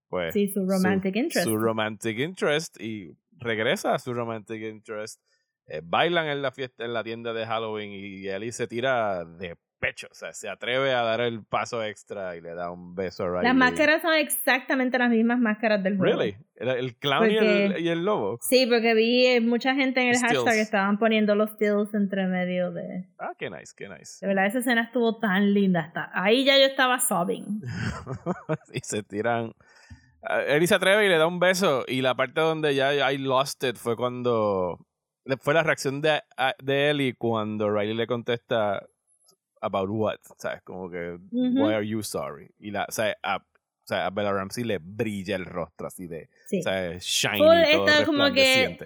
pues 0.09 0.35
sí, 0.35 0.49
su 0.49 0.67
romantic 0.67 1.15
interest. 1.17 1.49
Su 1.49 1.57
romantic 1.57 2.19
interest 2.19 2.81
y 2.81 3.17
regresa 3.39 3.95
a 3.95 3.99
su 3.99 4.13
romantic 4.13 4.61
interest. 4.61 5.23
Eh, 5.67 5.81
bailan 5.85 6.27
en 6.27 6.43
la 6.43 6.51
fiesta, 6.51 6.85
en 6.85 6.93
la 6.93 7.05
tienda 7.05 7.33
de 7.33 7.47
Halloween 7.47 7.93
y 7.93 8.27
Ellie 8.27 8.51
se 8.51 8.67
tira 8.67 9.25
de 9.25 9.57
pecho, 9.81 10.07
o 10.11 10.15
sea, 10.15 10.33
se 10.33 10.49
atreve 10.49 10.93
a 10.93 11.03
dar 11.03 11.21
el 11.21 11.43
paso 11.43 11.83
extra 11.83 12.37
y 12.37 12.41
le 12.41 12.55
da 12.55 12.71
un 12.71 12.95
beso 12.95 13.25
a 13.25 13.29
Riley. 13.29 13.45
Las 13.45 13.57
máscaras 13.57 14.03
son 14.03 14.15
exactamente 14.15 14.99
las 14.99 15.11
mismas 15.11 15.41
máscaras 15.41 15.83
del 15.83 15.97
juego. 15.97 16.19
Really? 16.19 16.37
El, 16.57 16.95
clown 16.97 17.31
y, 17.31 17.37
el, 17.37 17.81
y, 17.81 17.89
el, 17.89 18.05
lobo. 18.05 18.39
Sí, 18.43 18.67
porque 18.67 18.95
vi 18.95 19.27
eh, 19.27 19.41
mucha 19.41 19.75
gente 19.75 20.03
en 20.03 20.09
el 20.09 20.19
hashtag 20.19 20.55
que 20.55 20.61
estaban 20.61 20.99
poniendo 20.99 21.35
los 21.35 21.51
stills 21.53 21.95
entre 21.95 22.27
medio 22.27 22.71
de. 22.71 23.09
Ah, 23.19 23.33
qué 23.39 23.49
nice, 23.49 23.73
qué 23.75 23.89
nice. 23.89 24.19
De 24.21 24.29
verdad, 24.29 24.47
esa 24.47 24.59
escena 24.59 24.83
estuvo 24.83 25.19
tan 25.19 25.55
linda 25.55 25.81
hasta. 25.81 26.11
Ahí 26.13 26.45
ya 26.45 26.59
yo 26.59 26.67
estaba 26.67 27.01
sobbing. 27.01 27.63
y 28.75 28.81
se 28.81 29.03
tiran 29.03 29.55
Ellie 30.23 30.67
se 30.67 30.75
atreve 30.75 31.07
y 31.07 31.09
le 31.09 31.19
da 31.19 31.27
un 31.27 31.41
beso. 31.41 31.85
Y 31.89 32.03
la 32.03 32.15
parte 32.15 32.41
donde 32.41 32.75
ya 32.75 33.11
I 33.11 33.19
lost 33.19 33.65
it 33.65 33.77
fue 33.77 33.97
cuando. 33.97 34.79
Fue 35.41 35.55
la 35.55 35.63
reacción 35.63 36.01
de, 36.01 36.23
de 36.63 36.91
Ellie 36.91 37.15
cuando 37.15 37.71
Riley 37.71 37.95
le 37.95 38.07
contesta 38.07 38.87
about 39.61 39.89
what, 39.91 40.19
¿sabes? 40.39 40.63
Como 40.63 40.91
que, 40.91 41.19
why 41.31 41.75
are 41.75 41.87
you 41.87 42.03
sorry? 42.03 42.51
Y 42.59 42.71
la, 42.71 42.87
o 42.89 42.93
sea, 42.93 43.17
a, 43.23 43.37
o 43.37 43.87
sea, 43.87 44.07
a 44.07 44.11
Bella 44.11 44.33
Ramsey 44.33 44.65
le 44.65 44.79
brilla 44.79 45.37
el 45.37 45.45
rostro 45.45 45.87
así 45.87 46.07
de, 46.07 46.29
sí. 46.47 46.63
sea, 46.63 46.97
shiny, 46.99 47.39
todo 47.39 48.07
como 48.07 48.33
que 48.33 48.79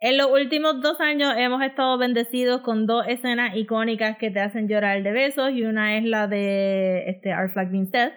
en 0.00 0.18
los 0.18 0.30
últimos 0.30 0.82
dos 0.82 1.00
años 1.00 1.34
hemos 1.36 1.62
estado 1.62 1.96
bendecidos 1.96 2.60
con 2.60 2.86
dos 2.86 3.06
escenas 3.08 3.56
icónicas 3.56 4.18
que 4.18 4.30
te 4.30 4.40
hacen 4.40 4.68
llorar 4.68 5.02
de 5.02 5.10
besos 5.10 5.52
y 5.52 5.64
una 5.64 5.96
es 5.96 6.04
la 6.04 6.28
de 6.28 7.08
este 7.08 7.34
Our 7.34 7.50
Flag 7.50 7.70
Means 7.70 7.90
Death 7.90 8.12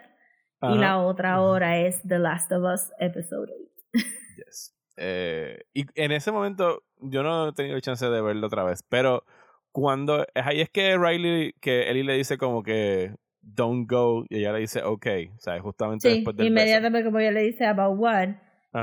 y 0.61 0.77
la 0.77 0.99
otra 0.99 1.35
ahora 1.35 1.79
es 1.79 2.01
The 2.05 2.19
Last 2.19 2.51
of 2.51 2.63
Us 2.63 2.91
Episode 2.99 3.53
8. 3.93 4.05
yes. 4.35 4.75
Eh, 4.97 5.63
y 5.73 5.85
en 5.95 6.11
ese 6.11 6.33
momento 6.33 6.83
yo 6.97 7.23
no 7.23 7.47
he 7.47 7.53
tenido 7.53 7.79
chance 7.79 8.05
de 8.05 8.21
verlo 8.21 8.47
otra 8.47 8.65
vez, 8.65 8.83
pero 8.83 9.23
cuando 9.71 10.25
ahí 10.35 10.61
es 10.61 10.69
que 10.69 10.97
Riley, 10.97 11.53
que 11.61 11.89
Ellie 11.89 12.03
le 12.03 12.13
dice 12.13 12.37
como 12.37 12.63
que 12.63 13.15
don't 13.41 13.89
go 13.89 14.25
y 14.29 14.39
ella 14.39 14.53
le 14.53 14.59
dice 14.59 14.83
ok, 14.83 15.07
o 15.35 15.39
sea, 15.39 15.59
justamente 15.59 16.09
después 16.09 16.35
del 16.35 16.47
inmediatamente 16.47 17.05
como 17.05 17.19
ella 17.19 17.31
le 17.31 17.43
dice 17.43 17.65
about 17.65 17.97
what 17.97 18.29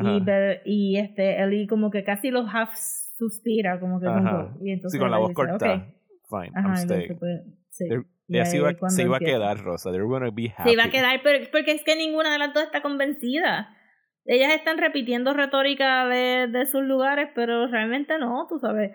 y, 0.02 0.24
y, 0.64 0.98
este 0.98 1.42
Ellie 1.42 1.66
como 1.66 1.90
que 1.90 2.02
casi 2.02 2.30
lo 2.30 2.40
half 2.40 2.74
suspira 2.74 3.78
como 3.78 4.00
que 4.00 4.06
don't 4.06 4.56
y 4.62 4.72
entonces 4.72 4.92
sí, 4.92 4.98
con 4.98 5.10
la 5.10 5.18
voz 5.18 5.32
corta. 5.32 5.92
Fine, 6.28 6.50
I'm 6.56 6.76
staying. 6.76 7.18
Pues, 7.18 7.40
sí. 7.70 7.84
Ella 8.28 8.44
se 8.44 8.56
iba, 8.56 8.72
se 8.88 9.02
iba 9.02 9.16
a 9.18 9.20
quedar, 9.20 9.58
Rosa. 9.62 9.92
They're 9.92 10.06
gonna 10.06 10.30
be 10.30 10.52
happy. 10.56 10.70
Se 10.70 10.72
iba 10.72 10.84
a 10.84 10.90
quedar, 10.90 11.20
pero, 11.22 11.44
porque 11.52 11.72
es 11.72 11.84
que 11.84 11.94
ninguna 11.94 12.32
de 12.32 12.38
las 12.38 12.52
dos 12.52 12.64
está 12.64 12.82
convencida. 12.82 13.68
Ellas 14.24 14.52
están 14.52 14.78
repitiendo 14.78 15.32
retórica 15.32 16.06
de, 16.06 16.48
de 16.48 16.66
sus 16.66 16.82
lugares, 16.82 17.28
pero 17.36 17.68
realmente 17.68 18.18
no, 18.18 18.46
tú 18.48 18.58
sabes. 18.58 18.90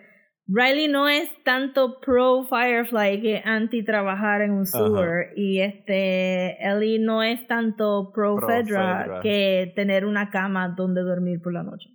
Riley 0.54 0.88
no 0.88 1.08
es 1.08 1.30
tanto 1.44 1.98
pro 2.00 2.44
Firefly 2.44 3.22
que 3.22 3.42
anti 3.44 3.82
trabajar 3.82 4.42
en 4.42 4.52
un 4.52 4.66
sewer. 4.66 5.32
Y 5.36 5.60
este 5.60 6.62
Ellie 6.62 6.98
no 6.98 7.22
es 7.22 7.46
tanto 7.46 8.10
pro, 8.12 8.38
Fedra, 8.38 9.20
que 9.22 9.72
tener 9.74 10.04
una 10.04 10.30
cama 10.30 10.68
donde 10.68 11.02
dormir 11.02 11.40
por 11.40 11.54
la 11.54 11.62
noche. 11.62 11.88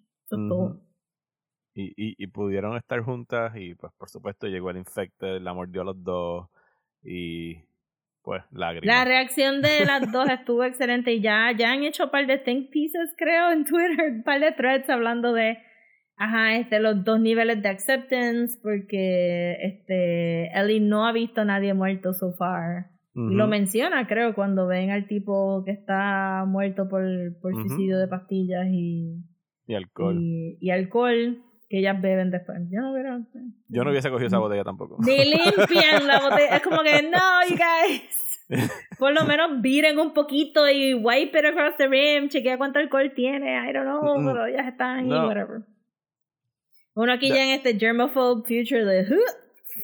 Y, 1.74 1.90
y, 1.96 2.16
y, 2.18 2.28
pudieron 2.28 2.76
estar 2.76 3.02
juntas 3.02 3.54
y 3.56 3.76
pues 3.76 3.94
por 3.98 4.10
supuesto 4.10 4.48
llegó 4.48 4.72
el 4.72 4.78
infecte, 4.78 5.40
la 5.40 5.54
mordió 5.54 5.82
a 5.82 5.86
los 5.86 6.04
dos 6.04 6.50
y 7.04 7.56
pues 8.24 8.44
lágrimas. 8.52 8.88
La 8.88 9.06
reacción 9.06 9.62
de 9.62 9.86
las 9.86 10.12
dos 10.12 10.28
estuvo 10.28 10.64
excelente 10.64 11.14
y 11.14 11.22
ya, 11.22 11.52
ya 11.56 11.72
han 11.72 11.84
hecho 11.84 12.06
un 12.06 12.10
par 12.10 12.26
de 12.26 12.40
think 12.40 12.72
pieces 12.72 13.14
creo 13.16 13.52
en 13.52 13.64
Twitter, 13.64 14.12
un 14.12 14.24
par 14.24 14.40
de 14.40 14.54
threads 14.54 14.90
hablando 14.90 15.34
de 15.34 15.60
ajá, 16.18 16.58
este, 16.58 16.80
los 16.80 17.04
dos 17.04 17.20
niveles 17.20 17.62
de 17.62 17.70
acceptance 17.70 18.60
porque 18.62 19.54
este 19.62 20.48
Ellie 20.60 20.80
no 20.80 21.08
ha 21.08 21.12
visto 21.12 21.42
a 21.42 21.46
nadie 21.46 21.74
muerto 21.74 22.14
so 22.14 22.34
far. 22.34 22.88
Y 23.20 23.34
lo 23.34 23.48
menciona, 23.48 24.06
creo, 24.06 24.36
cuando 24.36 24.68
ven 24.68 24.92
al 24.92 25.08
tipo 25.08 25.64
que 25.66 25.72
está 25.72 26.46
muerto 26.46 26.88
por, 26.88 27.04
por 27.42 27.52
suicidio 27.52 27.98
de 27.98 28.08
pastillas 28.08 28.68
y, 28.70 29.24
y 29.66 29.74
alcohol. 29.74 30.16
Y, 30.20 30.70
alcohol 30.70 31.42
que 31.68 31.80
ellas 31.80 32.00
beben 32.00 32.30
después. 32.30 32.60
Yo 32.70 32.80
no 32.80 32.92
hubiera... 32.92 33.20
Yo 33.70 33.84
no 33.84 33.90
hubiese 33.90 34.12
cogido 34.12 34.28
esa 34.28 34.38
botella 34.38 34.64
tampoco. 34.64 34.98
Ni 35.00 35.18
limpian 35.26 36.06
la 36.06 36.20
botella. 36.20 36.58
Es 36.58 36.62
como 36.62 36.84
que, 36.84 37.02
no, 37.10 37.50
you 37.50 37.56
guys. 37.58 38.48
Por 39.00 39.14
lo 39.14 39.26
menos 39.26 39.62
viren 39.62 39.98
un 39.98 40.14
poquito 40.14 40.70
y 40.70 40.94
wipe 40.94 41.40
it 41.40 41.46
across 41.46 41.76
the 41.78 41.88
rim. 41.88 42.30
Chequea 42.30 42.60
cuánto 42.60 42.78
alcohol 42.78 43.14
tiene. 43.16 43.68
I 43.68 43.74
don't 43.74 43.86
know, 43.86 44.16
pero 44.28 44.46
ellas 44.46 44.68
están 44.68 45.00
ahí, 45.00 45.10
whatever. 45.10 45.64
Uno 46.98 47.14
aquí 47.14 47.30
ya 47.30 47.44
en 47.44 47.52
este 47.52 47.78
germaphobe 47.78 48.42
future 48.42 48.84
de... 48.84 49.08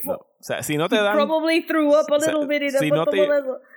No. 0.04 0.14
O 0.16 0.46
sea, 0.46 0.64
si 0.64 0.76
no 0.76 0.90
te 0.90 0.98
dan. 0.98 1.14
Probably 1.14 1.62
threw 1.66 1.90
up 1.90 2.12
a 2.12 2.18
little 2.18 2.48
bit 2.48 2.64
y 2.64 2.72
si 2.72 2.90
no 2.90 3.06
te, 3.06 3.30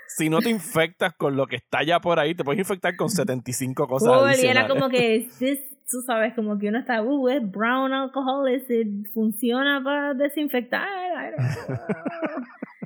Si 0.08 0.28
no 0.28 0.40
te 0.40 0.50
infectas 0.50 1.14
con 1.14 1.36
lo 1.36 1.46
que 1.46 1.56
está 1.56 1.84
ya 1.84 2.00
por 2.00 2.18
ahí, 2.18 2.34
te 2.34 2.42
puedes 2.42 2.58
infectar 2.58 2.96
con 2.96 3.08
75 3.10 3.86
cosas. 3.88 4.08
Oh, 4.08 4.28
y 4.28 4.46
era 4.46 4.66
como 4.66 4.88
que. 4.88 5.28
tú 5.90 6.00
sabes, 6.04 6.34
como 6.34 6.58
que 6.58 6.68
uno 6.68 6.78
está, 6.78 7.02
uh, 7.02 7.28
es 7.28 7.48
brown 7.48 7.92
alcohol, 7.92 8.48
ese 8.48 8.84
funciona 9.14 9.80
para 9.84 10.14
desinfectar. 10.14 11.34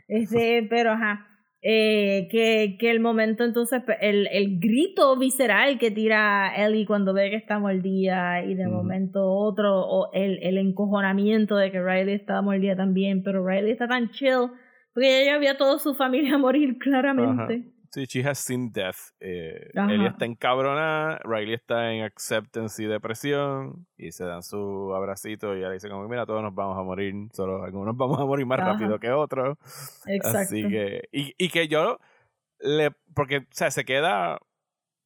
este, 0.09 0.67
pero 0.69 0.93
ajá. 0.93 1.27
Eh, 1.63 2.29
que, 2.31 2.79
que 2.79 2.91
el 2.91 3.01
momento 3.01 3.45
entonces, 3.45 3.83
el, 4.01 4.29
el 4.33 4.59
grito 4.59 5.19
visceral 5.19 5.79
que 5.79 5.91
tira 5.91 6.55
Ellie 6.57 6.87
cuando 6.87 7.13
ve 7.13 7.29
que 7.29 7.37
está 7.37 7.59
mordida 7.59 8.43
y 8.43 8.55
de 8.55 8.67
momento 8.67 9.31
otro, 9.31 9.79
o 9.79 10.11
el, 10.15 10.39
el 10.43 10.57
encojonamiento 10.57 11.57
de 11.57 11.71
que 11.71 11.83
Riley 11.83 12.15
está 12.15 12.41
mordida 12.41 12.77
también, 12.77 13.23
pero 13.23 13.47
Riley 13.47 13.73
está 13.73 13.87
tan 13.87 14.09
chill 14.11 14.49
porque 14.95 15.23
ella 15.23 15.35
había 15.35 15.57
toda 15.57 15.79
su 15.79 15.95
familia 15.95 16.39
morir 16.39 16.79
claramente. 16.79 17.65
Sí, 17.91 18.05
she 18.07 18.21
has 18.21 18.39
seen 18.39 18.71
death. 18.73 18.97
Eh, 19.19 19.71
Ellie 19.75 20.07
está 20.07 20.25
encabronada, 20.25 21.19
Riley 21.25 21.55
está 21.55 21.93
en 21.93 22.05
acceptance 22.05 22.81
y 22.81 22.87
depresión, 22.87 23.87
y 23.97 24.13
se 24.13 24.25
dan 24.25 24.45
su 24.45 24.95
abracito 24.95 25.57
y 25.57 25.59
ella 25.59 25.71
dice 25.71 25.89
como, 25.89 26.07
mira, 26.09 26.25
todos 26.25 26.41
nos 26.41 26.55
vamos 26.55 26.79
a 26.79 26.83
morir, 26.83 27.15
solo 27.33 27.65
algunos 27.65 27.97
vamos 27.97 28.21
a 28.21 28.25
morir 28.25 28.47
más 28.47 28.61
rápido 28.61 29.01
que 29.01 29.11
otros. 29.11 29.59
Exacto. 30.07 30.39
Así 30.39 30.69
que, 30.69 31.09
y, 31.11 31.35
y 31.37 31.49
que 31.49 31.67
yo 31.67 31.99
le, 32.61 32.93
porque, 33.15 33.39
o 33.39 33.47
sea, 33.51 33.73
se 33.73 33.85
queda 33.85 34.39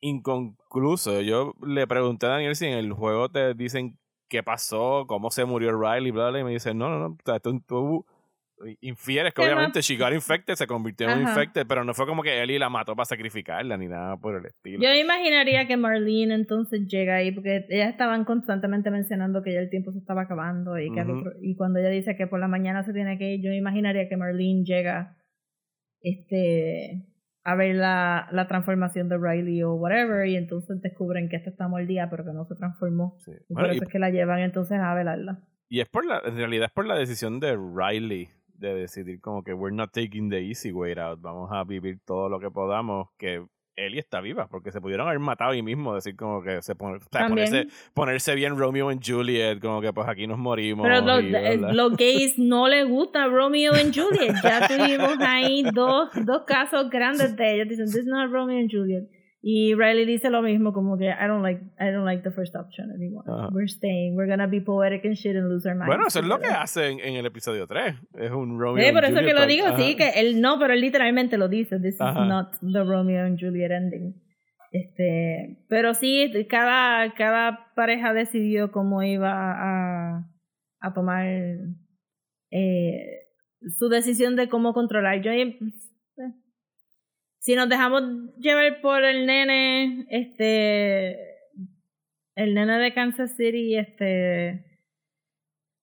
inconcluso. 0.00 1.22
Yo 1.22 1.54
le 1.62 1.86
pregunté 1.86 2.26
a 2.26 2.30
Daniel 2.30 2.54
si 2.54 2.66
en 2.66 2.74
el 2.74 2.92
juego 2.92 3.30
te 3.30 3.54
dicen 3.54 3.98
qué 4.28 4.42
pasó, 4.42 5.06
cómo 5.06 5.30
se 5.30 5.46
murió 5.46 5.72
Riley, 5.80 6.10
bla, 6.10 6.28
bla, 6.28 6.40
y 6.40 6.44
me 6.44 6.50
dice, 6.50 6.74
no, 6.74 6.90
no, 6.90 6.98
no, 6.98 7.06
o 7.14 7.18
sea, 7.24 7.40
tú, 7.40 7.60
tú 7.60 8.06
infieres 8.80 9.34
que 9.34 9.42
obviamente 9.42 9.80
she 9.80 9.96
got 9.96 10.12
infected, 10.12 10.54
se 10.54 10.66
convirtió 10.66 11.08
en 11.08 11.18
un 11.18 11.28
infected, 11.28 11.66
pero 11.66 11.84
no 11.84 11.94
fue 11.94 12.06
como 12.06 12.22
que 12.22 12.42
Ellie 12.42 12.58
la 12.58 12.68
mató 12.68 12.94
para 12.94 13.04
sacrificarla 13.06 13.76
ni 13.76 13.88
nada 13.88 14.16
por 14.16 14.36
el 14.36 14.46
estilo. 14.46 14.82
Yo 14.82 14.94
imaginaría 14.94 15.66
que 15.66 15.76
Marlene 15.76 16.34
entonces 16.34 16.86
llega 16.86 17.16
ahí, 17.16 17.32
porque 17.32 17.66
ellas 17.68 17.90
estaban 17.90 18.24
constantemente 18.24 18.90
mencionando 18.90 19.42
que 19.42 19.52
ya 19.52 19.60
el 19.60 19.70
tiempo 19.70 19.92
se 19.92 19.98
estaba 19.98 20.22
acabando 20.22 20.78
y, 20.78 20.92
que 20.92 21.04
y 21.42 21.56
cuando 21.56 21.78
ella 21.78 21.90
dice 21.90 22.16
que 22.16 22.26
por 22.26 22.40
la 22.40 22.48
mañana 22.48 22.84
se 22.84 22.92
tiene 22.92 23.18
que 23.18 23.34
ir, 23.34 23.42
yo 23.42 23.52
imaginaría 23.52 24.08
que 24.08 24.16
Marlene 24.16 24.64
llega 24.64 25.16
este 26.00 27.06
a 27.44 27.54
ver 27.56 27.76
la, 27.76 28.26
la 28.32 28.48
transformación 28.48 29.08
de 29.08 29.18
Riley 29.18 29.62
o 29.62 29.74
whatever 29.74 30.26
y 30.26 30.36
entonces 30.36 30.80
descubren 30.80 31.28
que 31.28 31.36
esta 31.36 31.50
está 31.50 31.68
mordida 31.68 32.08
pero 32.10 32.24
que 32.24 32.32
no 32.32 32.46
se 32.46 32.54
transformó. 32.54 33.18
Y 33.48 33.54
por 33.54 33.70
eso 33.70 33.84
es 33.84 33.90
que 33.90 33.98
la 33.98 34.10
llevan 34.10 34.40
entonces 34.40 34.78
a 34.80 34.94
velarla. 34.94 35.42
Y 35.68 35.80
es 35.80 35.88
por 35.88 36.06
la, 36.06 36.22
en 36.24 36.36
realidad 36.36 36.66
es 36.66 36.72
por 36.72 36.86
la 36.86 36.96
decisión 36.96 37.40
de 37.40 37.56
Riley 37.56 38.30
de 38.54 38.74
decidir 38.74 39.20
como 39.20 39.42
que 39.42 39.52
we're 39.54 39.74
not 39.74 39.92
taking 39.92 40.30
the 40.30 40.40
easy 40.40 40.72
way 40.72 40.92
out, 40.98 41.20
vamos 41.20 41.50
a 41.52 41.64
vivir 41.64 41.98
todo 42.04 42.28
lo 42.28 42.40
que 42.40 42.50
podamos, 42.50 43.08
que 43.18 43.44
Ellie 43.76 43.98
está 43.98 44.20
viva, 44.20 44.46
porque 44.48 44.70
se 44.70 44.80
pudieron 44.80 45.08
haber 45.08 45.18
matado 45.18 45.50
ahí 45.50 45.62
mismo, 45.62 45.94
decir 45.94 46.16
como 46.16 46.42
que 46.42 46.62
se 46.62 46.74
pone, 46.74 47.00
ponerse, 47.10 47.66
ponerse, 47.92 48.34
bien 48.34 48.56
Romeo 48.56 48.92
y 48.92 48.98
Juliet, 49.04 49.60
como 49.60 49.80
que 49.80 49.92
pues 49.92 50.08
aquí 50.08 50.26
nos 50.26 50.38
morimos. 50.38 50.86
Pero 50.86 51.00
los, 51.72 51.96
gays 51.96 52.38
no 52.38 52.68
les 52.68 52.88
gusta 52.88 53.26
Romeo 53.26 53.72
y 53.74 53.92
Juliet, 53.92 54.34
ya 54.42 54.68
tuvimos 54.68 55.16
ahí 55.20 55.64
dos, 55.72 56.10
dos 56.24 56.42
casos 56.46 56.88
grandes 56.90 57.36
de 57.36 57.54
ellos, 57.54 57.68
dicen, 57.68 57.86
this 57.86 57.96
is 57.96 58.06
not 58.06 58.30
Romeo 58.30 58.58
and 58.58 58.70
Juliet. 58.70 59.08
Y 59.46 59.74
Riley 59.74 60.06
dice 60.06 60.30
lo 60.30 60.40
mismo, 60.40 60.72
como 60.72 60.96
que 60.96 61.10
I 61.10 61.26
don't 61.26 61.42
like, 61.42 61.60
I 61.78 61.92
don't 61.92 62.06
like 62.06 62.22
the 62.22 62.30
first 62.30 62.56
option 62.56 62.90
anymore. 62.90 63.24
We're 63.52 63.68
staying, 63.68 64.16
we're 64.16 64.26
gonna 64.26 64.46
be 64.46 64.58
poetic 64.58 65.04
and 65.04 65.14
shit 65.14 65.36
and 65.36 65.50
lose 65.50 65.68
our 65.68 65.74
minds. 65.74 65.88
Bueno, 65.88 66.06
eso 66.06 66.20
es 66.20 66.24
lo 66.24 66.40
que 66.40 66.46
hace 66.46 66.88
en, 66.88 67.16
el 67.16 67.26
episodio 67.26 67.66
3. 67.66 67.94
Es 68.14 68.30
un 68.30 68.58
Romeo 68.58 68.82
Sí, 68.82 68.90
por 68.90 69.04
eso 69.04 69.20
que 69.20 69.34
lo 69.34 69.46
digo, 69.46 69.76
sí, 69.76 69.96
que 69.96 70.12
él 70.16 70.40
no, 70.40 70.58
pero 70.58 70.72
él 70.72 70.80
literalmente 70.80 71.36
lo 71.36 71.48
dice. 71.48 71.78
This 71.78 71.96
is 71.96 72.00
not 72.00 72.52
the 72.62 72.84
Romeo 72.84 73.26
and 73.26 73.38
Juliet 73.38 73.70
ending. 73.70 74.14
Este, 74.72 75.58
pero 75.68 75.92
sí, 75.92 76.32
cada, 76.48 77.12
cada 77.12 77.66
pareja 77.76 78.14
decidió 78.14 78.72
cómo 78.72 79.02
iba 79.02 79.30
a, 79.30 80.26
a 80.80 80.94
tomar 80.94 81.26
eh, 82.50 83.26
su 83.78 83.90
decisión 83.90 84.36
de 84.36 84.48
cómo 84.48 84.72
controlar. 84.72 85.20
Yo 85.20 85.32
si 87.44 87.54
nos 87.56 87.68
dejamos 87.68 88.02
llevar 88.38 88.80
por 88.80 89.04
el 89.04 89.26
nene, 89.26 90.06
este, 90.08 91.10
el 92.36 92.54
nene 92.54 92.78
de 92.78 92.94
Kansas 92.94 93.36
City, 93.36 93.76
este, 93.76 94.64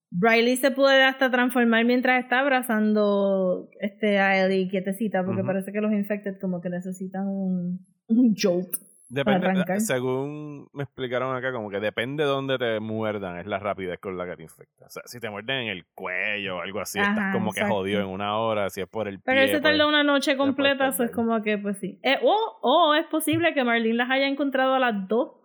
Riley 0.09 0.57
se 0.57 0.72
puede 0.72 1.03
hasta 1.03 1.30
transformar 1.30 1.86
mientras 1.86 2.24
está 2.24 2.39
abrazando 2.39 3.70
este, 3.80 4.18
a 4.18 4.43
Ellie 4.43 4.70
quietecita, 4.70 5.24
porque 5.24 5.43
parece 5.43 5.72
que 5.72 5.82
los 5.82 5.93
infected 5.93 6.39
como 6.41 6.62
que 6.62 6.70
necesitan 6.70 7.28
un, 7.28 7.86
un 8.07 8.34
jolt. 8.36 8.74
Depende, 9.14 9.80
según 9.82 10.70
me 10.72 10.84
explicaron 10.84 11.36
acá, 11.36 11.51
como 11.51 11.70
que 11.70 11.82
depende 11.82 12.24
de 12.24 12.30
dónde 12.30 12.57
te 12.57 12.80
muerdan, 12.80 13.39
es 13.39 13.45
la 13.45 13.59
rapidez 13.59 13.99
con 13.99 14.18
la 14.18 14.26
que 14.26 14.38
te 14.38 14.43
infecta. 14.43 14.86
O 14.86 14.89
sea, 14.89 15.03
si 15.05 15.20
te 15.20 15.30
muerden 15.30 15.64
en 15.64 15.68
el 15.68 15.86
cuello 15.93 16.57
o 16.57 16.62
algo 16.62 16.80
así, 16.80 16.97
estás 16.97 17.34
como 17.34 17.51
que 17.51 17.66
jodido 17.66 17.99
en 17.99 18.07
una 18.07 18.38
hora, 18.38 18.70
si 18.70 18.80
es 18.80 18.88
por 18.88 19.09
el 19.09 19.20
Pero 19.20 19.41
ese 19.41 19.59
tarda 19.59 19.86
una 19.86 20.05
noche 20.05 20.38
completa, 20.38 20.88
eso 20.88 21.03
es 21.03 21.12
como 21.12 21.41
que, 21.41 21.57
pues 21.57 21.78
sí. 21.80 21.99
Eh, 22.03 22.20
o, 22.24 22.59
o 22.62 22.95
es 22.95 23.05
posible 23.07 23.53
que 23.53 23.66
Marlene 23.66 23.95
las 23.95 24.09
haya 24.09 24.28
encontrado 24.28 24.76
a 24.76 24.80
las 24.80 25.09
dos 25.09 25.41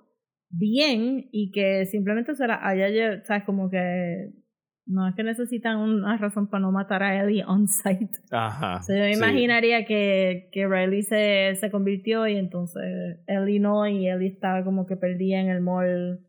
bien 0.49 1.29
y 1.33 1.51
que 1.51 1.87
simplemente 1.87 2.37
se 2.37 2.47
las 2.47 2.61
haya, 2.63 3.25
sabes, 3.25 3.43
como 3.43 3.69
que 3.69 4.31
no 4.87 5.09
es 5.09 5.15
que 5.17 5.25
necesitan 5.25 5.79
una 5.79 6.17
razón 6.17 6.47
para 6.47 6.61
no 6.61 6.71
matar 6.71 7.03
a 7.03 7.21
Ellie 7.21 7.45
on 7.45 7.67
site. 7.67 8.19
Ajá. 8.31 8.81
yo 8.89 9.07
imaginaría 9.09 9.85
que, 9.85 10.49
que 10.53 10.67
Riley 10.67 11.03
se, 11.03 11.57
se 11.57 11.71
convirtió 11.71 12.27
y 12.29 12.37
entonces 12.37 13.19
Ellie 13.27 13.59
no, 13.59 13.87
y 13.87 14.09
Ellie 14.09 14.29
estaba 14.29 14.65
como 14.65 14.87
que 14.87 14.97
perdida 14.97 15.41
en 15.41 15.49
el 15.49 15.61
mall, 15.61 16.21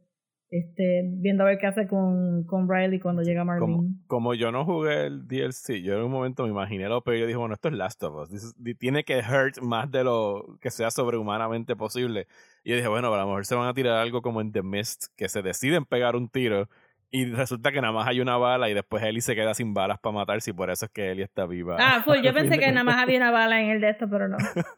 este, 0.49 1.03
viendo 1.20 1.43
a 1.43 1.47
ver 1.47 1.60
qué 1.60 1.68
hace 1.68 1.88
con, 1.88 2.45
con 2.45 2.68
Riley 2.68 2.99
cuando 2.99 3.22
llega 3.22 3.43
Marlene. 3.43 3.76
Como, 3.76 3.89
como, 4.08 4.34
yo 4.34 4.51
no 4.51 4.66
jugué 4.66 5.05
el 5.05 5.28
DLC, 5.28 5.84
yo 5.84 5.95
en 5.95 6.05
un 6.05 6.12
momento 6.12 6.43
me 6.43 6.49
imaginé 6.49 6.89
lo 6.89 7.03
peor 7.03 7.18
y 7.18 7.26
dije, 7.28 7.38
bueno, 7.38 7.53
esto 7.53 7.68
es 7.68 7.76
Last 7.76 8.01
of 8.03 8.28
Us. 8.32 8.55
tiene 8.80 9.03
que 9.03 9.20
hurt 9.20 9.62
más 9.62 9.91
de 9.91 10.03
lo 10.03 10.58
que 10.62 10.72
sea 10.72 10.89
sobrehumanamente 10.89 11.76
posible. 11.76 12.26
Y 12.64 12.72
yo 12.72 12.76
dije, 12.76 12.88
bueno, 12.88 13.14
a 13.14 13.18
lo 13.18 13.28
mejor 13.28 13.45
se 13.45 13.53
van 13.53 13.68
a 13.68 13.74
tirar 13.76 13.97
algo 13.99 14.24
como 14.24 14.41
en 14.41 14.51
The 14.51 14.64
Mist, 14.64 15.05
que 15.16 15.30
se 15.30 15.43
deciden 15.43 15.86
pegar 15.86 16.16
un 16.16 16.28
tiro 16.28 16.68
y 17.10 17.26
resulta 17.26 17.72
que 17.72 17.80
nada 17.82 17.93
más 17.93 18.08
hay 18.08 18.20
una 18.20 18.38
bala 18.38 18.70
y 18.70 18.74
después 18.74 19.01
Ellie 19.03 19.22
se 19.22 19.36
queda 19.36 19.53
sin 19.53 19.74
balas 19.74 19.97
para 19.99 20.16
matarse 20.16 20.51
y 20.51 20.53
por 20.53 20.70
eso 20.70 20.86
es 20.86 20.91
que 20.91 21.12
Ellie 21.12 21.24
está 21.24 21.45
viva. 21.45 21.78
Ah, 21.80 22.01
pues 22.05 22.22
yo 22.22 22.34
pensé 22.34 22.60
que 22.60 22.68
nada 22.72 22.84
más 22.84 22.97
había 22.97 23.18
una 23.18 23.32
bala 23.32 23.62
en 23.62 23.70
el 23.70 23.82
de 23.82 23.89
esto, 23.89 24.10
pero 24.10 24.28
no. 24.28 24.38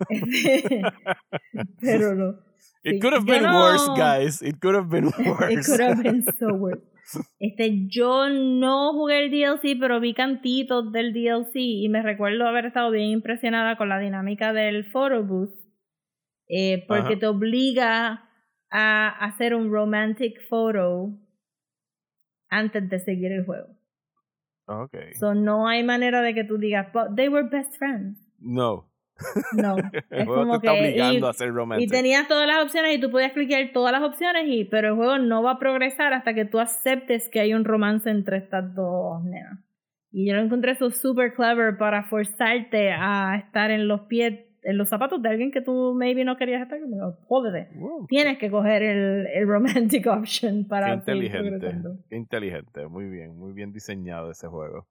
pero 1.82 2.16
no. 2.16 2.36
It 2.84 3.02
could 3.02 3.14
have 3.14 3.26
been 3.26 3.44
worse, 3.44 3.88
guys. 3.96 4.42
It 4.42 4.60
could 4.62 4.76
have 4.76 4.90
been 4.90 5.06
worse. 5.06 5.52
It 5.54 5.66
could 5.66 5.82
have 5.82 6.02
been 6.02 6.24
so 6.38 6.54
worse. 6.54 6.82
Este, 7.40 7.88
yo 7.88 8.30
no 8.30 8.94
jugué 8.94 9.26
el 9.26 9.32
DLC, 9.32 9.80
pero 9.80 10.00
vi 10.00 10.14
cantitos 10.14 10.92
del 10.92 11.12
DLC 11.12 11.56
y 11.56 11.90
me 11.90 12.04
recuerdo 12.04 12.46
haber 12.48 12.68
estado 12.68 12.92
bien 12.92 13.08
impresionada 13.08 13.78
con 13.78 13.90
la 13.90 13.98
dinámica 13.98 14.54
del 14.54 14.86
photo 14.86 15.24
booth. 15.24 15.50
Eh, 16.48 16.86
porque 16.88 17.16
te 17.16 17.26
obliga 17.26 18.30
a 18.72 19.08
hacer 19.26 19.56
un 19.56 19.72
romantic 19.72 20.40
photo 20.48 21.18
antes 22.50 22.90
de 22.90 23.00
seguir 23.00 23.32
el 23.32 23.46
juego. 23.46 23.68
Okay. 24.66 25.14
So 25.16 25.34
no 25.34 25.68
hay 25.68 25.84
manera 25.84 26.22
de 26.22 26.34
que 26.34 26.44
tú 26.44 26.58
digas, 26.58 26.88
but 26.94 27.16
they 27.16 27.28
were 27.28 27.48
best 27.48 27.76
friends. 27.78 28.20
No. 28.38 28.90
No. 29.54 29.76
es 30.10 30.26
como 30.26 30.60
que, 30.60 30.70
obligando 30.70 31.28
y, 31.28 31.30
a 31.30 31.34
ser 31.34 31.54
Y 31.80 31.88
tenías 31.88 32.28
todas 32.28 32.48
las 32.48 32.64
opciones 32.64 32.96
y 32.96 33.02
tú 33.02 33.12
podías 33.12 33.34
clicar 33.34 33.72
todas 33.74 33.92
las 33.92 34.04
opciones, 34.04 34.46
y, 34.48 34.66
pero 34.66 34.90
el 34.90 34.96
juego 34.96 35.18
no 35.18 35.44
va 35.44 35.54
a 35.54 35.60
progresar 35.60 36.14
hasta 36.14 36.34
que 36.34 36.46
tú 36.46 36.60
aceptes 36.60 37.30
que 37.30 37.40
hay 37.40 37.54
un 37.54 37.66
romance 37.66 38.10
entre 38.10 38.38
estas 38.38 38.74
dos 38.76 39.24
nenas. 39.24 39.60
Y 40.12 40.28
yo 40.28 40.36
lo 40.36 40.42
encontré 40.42 40.72
eso 40.72 40.90
super 40.90 41.34
clever 41.34 41.78
para 41.78 42.04
forzarte 42.04 42.92
a 42.92 43.36
estar 43.38 43.72
en 43.72 43.88
los 43.88 44.02
pies 44.02 44.49
en 44.64 44.78
los 44.78 44.90
zapatos 44.90 45.22
de 45.22 45.30
alguien 45.30 45.52
que 45.52 45.62
tú 45.62 45.94
maybe 45.96 46.24
no 46.24 46.38
querías 46.38 46.62
estar, 46.62 46.80
como, 46.80 47.14
jódete. 47.28 47.70
Tienes 48.08 48.38
que 48.38 48.50
coger 48.50 48.84
el, 48.84 49.28
el 49.28 49.48
romantic 49.48 50.06
option 50.08 50.68
para 50.68 50.88
Qué 50.88 50.94
inteligente, 50.94 51.78
qué 52.10 52.16
inteligente, 52.16 52.88
muy 52.88 53.10
bien, 53.10 53.38
muy 53.38 53.54
bien 53.54 53.72
diseñado 53.72 54.32
ese 54.32 54.48
juego. 54.48 54.88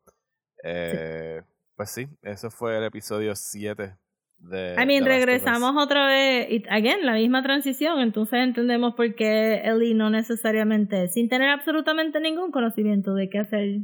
Eh, 0.65 1.43
Pues 1.77 1.91
sí, 1.91 2.09
eso 2.23 2.51
fue 2.51 2.77
el 2.77 2.85
episodio 2.85 3.37
7 3.37 3.95
de. 4.39 4.75
I 4.83 4.87
mean, 4.87 5.05
regresamos 5.05 5.77
otra 5.77 6.09
vez, 6.09 6.51
y 6.51 6.65
again, 6.69 7.07
la 7.07 7.15
misma 7.15 7.43
transición, 7.43 8.01
entonces 8.01 8.41
entendemos 8.41 8.95
por 8.95 9.15
qué 9.15 9.63
Ellie 9.65 9.95
no 9.95 10.11
necesariamente, 10.11 11.07
sin 11.09 11.29
tener 11.29 11.51
absolutamente 11.51 12.21
ningún 12.21 12.51
conocimiento 12.51 13.15
de 13.15 13.29
qué 13.29 13.39
hacer 13.39 13.79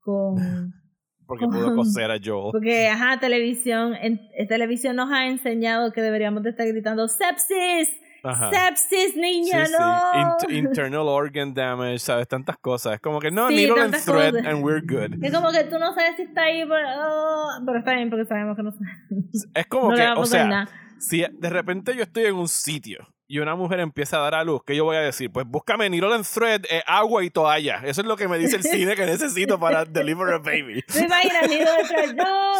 con... 0.00 0.36
Porque 1.28 1.44
pudo 1.46 1.76
coser 1.76 2.10
a 2.10 2.16
Joel. 2.22 2.50
Porque, 2.52 2.88
ajá, 2.88 3.20
televisión, 3.20 3.94
en, 3.94 4.20
en 4.34 4.48
televisión 4.48 4.96
nos 4.96 5.12
ha 5.12 5.26
enseñado 5.28 5.92
que 5.92 6.00
deberíamos 6.02 6.42
de 6.42 6.50
estar 6.50 6.66
gritando 6.66 7.06
¡Sepsis! 7.06 7.90
Ajá. 8.24 8.50
¡Sepsis, 8.50 9.14
niña, 9.14 9.64
Sí, 9.66 9.72
sí. 9.72 9.78
no! 9.78 10.12
Int- 10.14 10.50
internal 10.52 11.06
organ 11.06 11.54
damage, 11.54 12.00
¿sabes? 12.00 12.26
Tantas 12.26 12.56
cosas. 12.58 12.94
Es 12.94 13.00
como 13.00 13.20
que 13.20 13.30
no, 13.30 13.48
Sí, 13.48 13.54
needle 13.54 13.80
and 13.80 13.94
thread 14.04 14.32
cosas. 14.32 14.46
and 14.46 14.64
we're 14.64 14.80
good. 14.80 15.22
Es 15.22 15.32
como 15.32 15.52
que 15.52 15.62
tú 15.64 15.78
no 15.78 15.94
sabes 15.94 16.16
si 16.16 16.22
está 16.22 16.42
ahí, 16.42 16.64
pero, 16.66 16.88
oh, 16.98 17.48
pero 17.64 17.78
está 17.78 17.92
bien 17.94 18.10
porque 18.10 18.24
sabemos 18.24 18.56
que 18.56 18.62
no, 18.64 18.72
Es 19.54 19.66
como 19.66 19.90
no 19.90 19.96
que, 19.96 20.02
o 20.16 20.24
sea, 20.26 20.66
si 20.98 21.24
de 21.30 21.50
repente 21.50 21.94
yo 21.94 22.02
estoy 22.02 22.24
en 22.24 22.34
un 22.34 22.48
sitio 22.48 23.06
y 23.30 23.40
una 23.40 23.54
mujer 23.54 23.78
empieza 23.80 24.16
a 24.16 24.20
dar 24.22 24.34
a 24.36 24.42
luz, 24.44 24.62
¿qué 24.66 24.74
yo 24.74 24.84
voy 24.84 24.96
a 24.96 25.00
decir? 25.00 25.30
Pues 25.30 25.46
búscame 25.46 25.84
and 25.86 26.24
thread, 26.24 26.62
eh, 26.70 26.80
agua 26.86 27.22
y 27.22 27.28
toalla. 27.30 27.82
Eso 27.84 28.00
es 28.00 28.06
lo 28.06 28.16
que 28.16 28.26
me 28.26 28.38
dice 28.38 28.56
el 28.56 28.62
cine 28.64 28.94
que 28.96 29.04
necesito 29.04 29.60
para 29.60 29.84
deliver 29.84 30.32
a 30.32 30.38
baby. 30.38 30.82
¿Te 30.90 31.04
imaginas, 31.04 31.48
detrás? 31.50 32.14
¡No! 32.16 32.52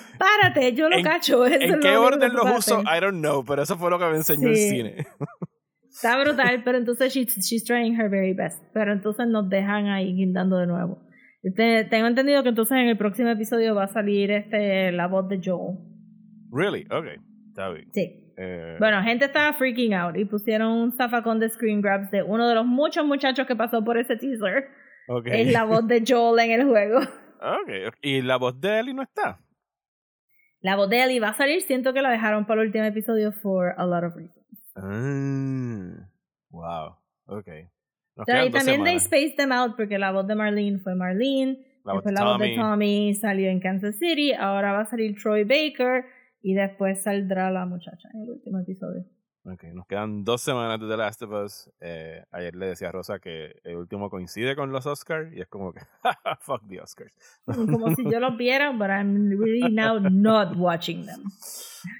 Párate, 0.18 0.72
yo 0.74 0.88
lo 0.88 0.96
¿En- 0.96 1.04
cacho. 1.04 1.44
Eso 1.44 1.74
¿En 1.74 1.80
qué 1.80 1.96
orden 1.96 2.32
los 2.32 2.58
uso? 2.58 2.82
I 2.82 3.00
don't 3.00 3.18
know, 3.18 3.44
pero 3.44 3.62
eso 3.62 3.76
fue 3.76 3.90
lo 3.90 3.98
que 3.98 4.04
me 4.06 4.16
enseñó 4.16 4.48
el 4.48 4.56
cine. 4.56 5.06
Está 5.90 6.18
brutal, 6.22 6.62
pero 6.64 6.78
entonces 6.78 7.12
she- 7.12 7.24
she's 7.26 7.64
trying 7.64 7.94
her 8.00 8.08
very 8.08 8.34
best. 8.34 8.62
Pero 8.72 8.92
entonces 8.92 9.26
nos 9.26 9.48
dejan 9.48 9.88
ahí 9.88 10.14
guindando 10.14 10.56
de 10.58 10.66
nuevo. 10.68 11.02
Te- 11.56 11.84
tengo 11.84 12.06
entendido 12.06 12.44
que 12.44 12.50
entonces 12.50 12.78
en 12.78 12.88
el 12.88 12.96
próximo 12.96 13.30
episodio 13.30 13.74
va 13.74 13.84
a 13.84 13.88
salir 13.92 14.30
este 14.30 14.92
la 14.92 15.08
voz 15.08 15.28
de 15.28 15.40
Joel. 15.44 15.78
Really? 16.52 16.84
Ok. 16.92 17.06
Está 17.48 17.70
bien. 17.70 17.88
Sí. 17.92 18.21
Eh, 18.36 18.76
Bueno, 18.78 19.02
gente 19.02 19.26
estaba 19.26 19.52
freaking 19.52 19.94
out 19.94 20.16
y 20.16 20.24
pusieron 20.24 20.72
un 20.72 20.92
zafacón 20.92 21.38
de 21.40 21.48
screen 21.48 21.80
grabs 21.80 22.10
de 22.10 22.22
uno 22.22 22.48
de 22.48 22.54
los 22.54 22.66
muchos 22.66 23.04
muchachos 23.04 23.46
que 23.46 23.56
pasó 23.56 23.84
por 23.84 23.98
ese 23.98 24.16
teaser. 24.16 24.68
ok. 25.08 25.26
Es 25.26 25.52
la 25.52 25.64
voz 25.64 25.86
de 25.86 26.02
Joel 26.06 26.40
en 26.50 26.60
el 26.60 26.66
juego. 26.66 27.00
Ok. 27.44 27.96
¿Y 28.02 28.22
la 28.22 28.36
voz 28.36 28.60
de 28.60 28.78
Ellie 28.78 28.94
no 28.94 29.02
está? 29.02 29.40
La 30.60 30.76
voz 30.76 30.88
de 30.88 31.02
Ellie 31.02 31.18
va 31.18 31.30
a 31.30 31.34
salir, 31.34 31.60
siento 31.62 31.92
que 31.92 32.00
la 32.00 32.08
dejaron 32.10 32.46
para 32.46 32.60
el 32.60 32.68
último 32.68 32.84
episodio 32.84 33.32
for 33.32 33.74
a 33.76 33.84
lot 33.84 34.04
of 34.04 34.14
reasons. 34.14 34.46
Ah, 34.76 36.08
wow. 36.50 36.96
Ok. 37.26 37.48
Nos 38.14 38.26
Pero 38.26 38.46
y 38.46 38.50
también 38.50 38.84
they 38.84 39.00
spaced 39.00 39.34
them 39.36 39.50
out 39.50 39.74
porque 39.76 39.98
la 39.98 40.12
voz 40.12 40.26
de 40.28 40.36
Marlene 40.36 40.78
fue 40.78 40.94
Marlene, 40.94 41.58
La 41.84 41.94
voz 41.94 42.04
de 42.04 42.12
voz. 42.12 42.56
Tommy 42.56 43.12
salió 43.14 43.50
en 43.50 43.58
Kansas 43.58 43.96
City, 43.98 44.32
ahora 44.32 44.70
va 44.72 44.80
a 44.82 44.84
salir 44.86 45.16
Troy 45.20 45.42
Baker 45.42 46.04
y 46.42 46.54
después 46.54 47.02
saldrá 47.02 47.50
la 47.50 47.66
muchacha 47.66 48.08
en 48.14 48.22
el 48.22 48.30
último 48.30 48.58
episodio. 48.58 49.04
Ok, 49.44 49.64
nos 49.74 49.86
quedan 49.88 50.22
dos 50.22 50.40
semanas 50.40 50.78
de 50.80 50.86
The 50.86 50.96
Last 50.96 51.22
of 51.22 51.32
Us. 51.32 51.70
Eh, 51.80 52.24
ayer 52.30 52.54
le 52.54 52.66
decía 52.66 52.90
a 52.90 52.92
Rosa 52.92 53.18
que 53.18 53.56
el 53.64 53.76
último 53.76 54.08
coincide 54.08 54.54
con 54.54 54.70
los 54.70 54.86
Oscars 54.86 55.32
y 55.34 55.40
es 55.40 55.48
como 55.48 55.72
que, 55.72 55.80
fuck 56.40 56.62
the 56.68 56.80
Oscars. 56.80 57.12
Como 57.44 57.92
si 57.96 58.04
yo 58.08 58.20
los 58.20 58.36
viera, 58.36 58.70
but 58.70 58.88
I'm 58.88 59.30
really 59.30 59.74
now 59.74 59.98
not 59.98 60.56
watching 60.56 61.06
them. 61.06 61.24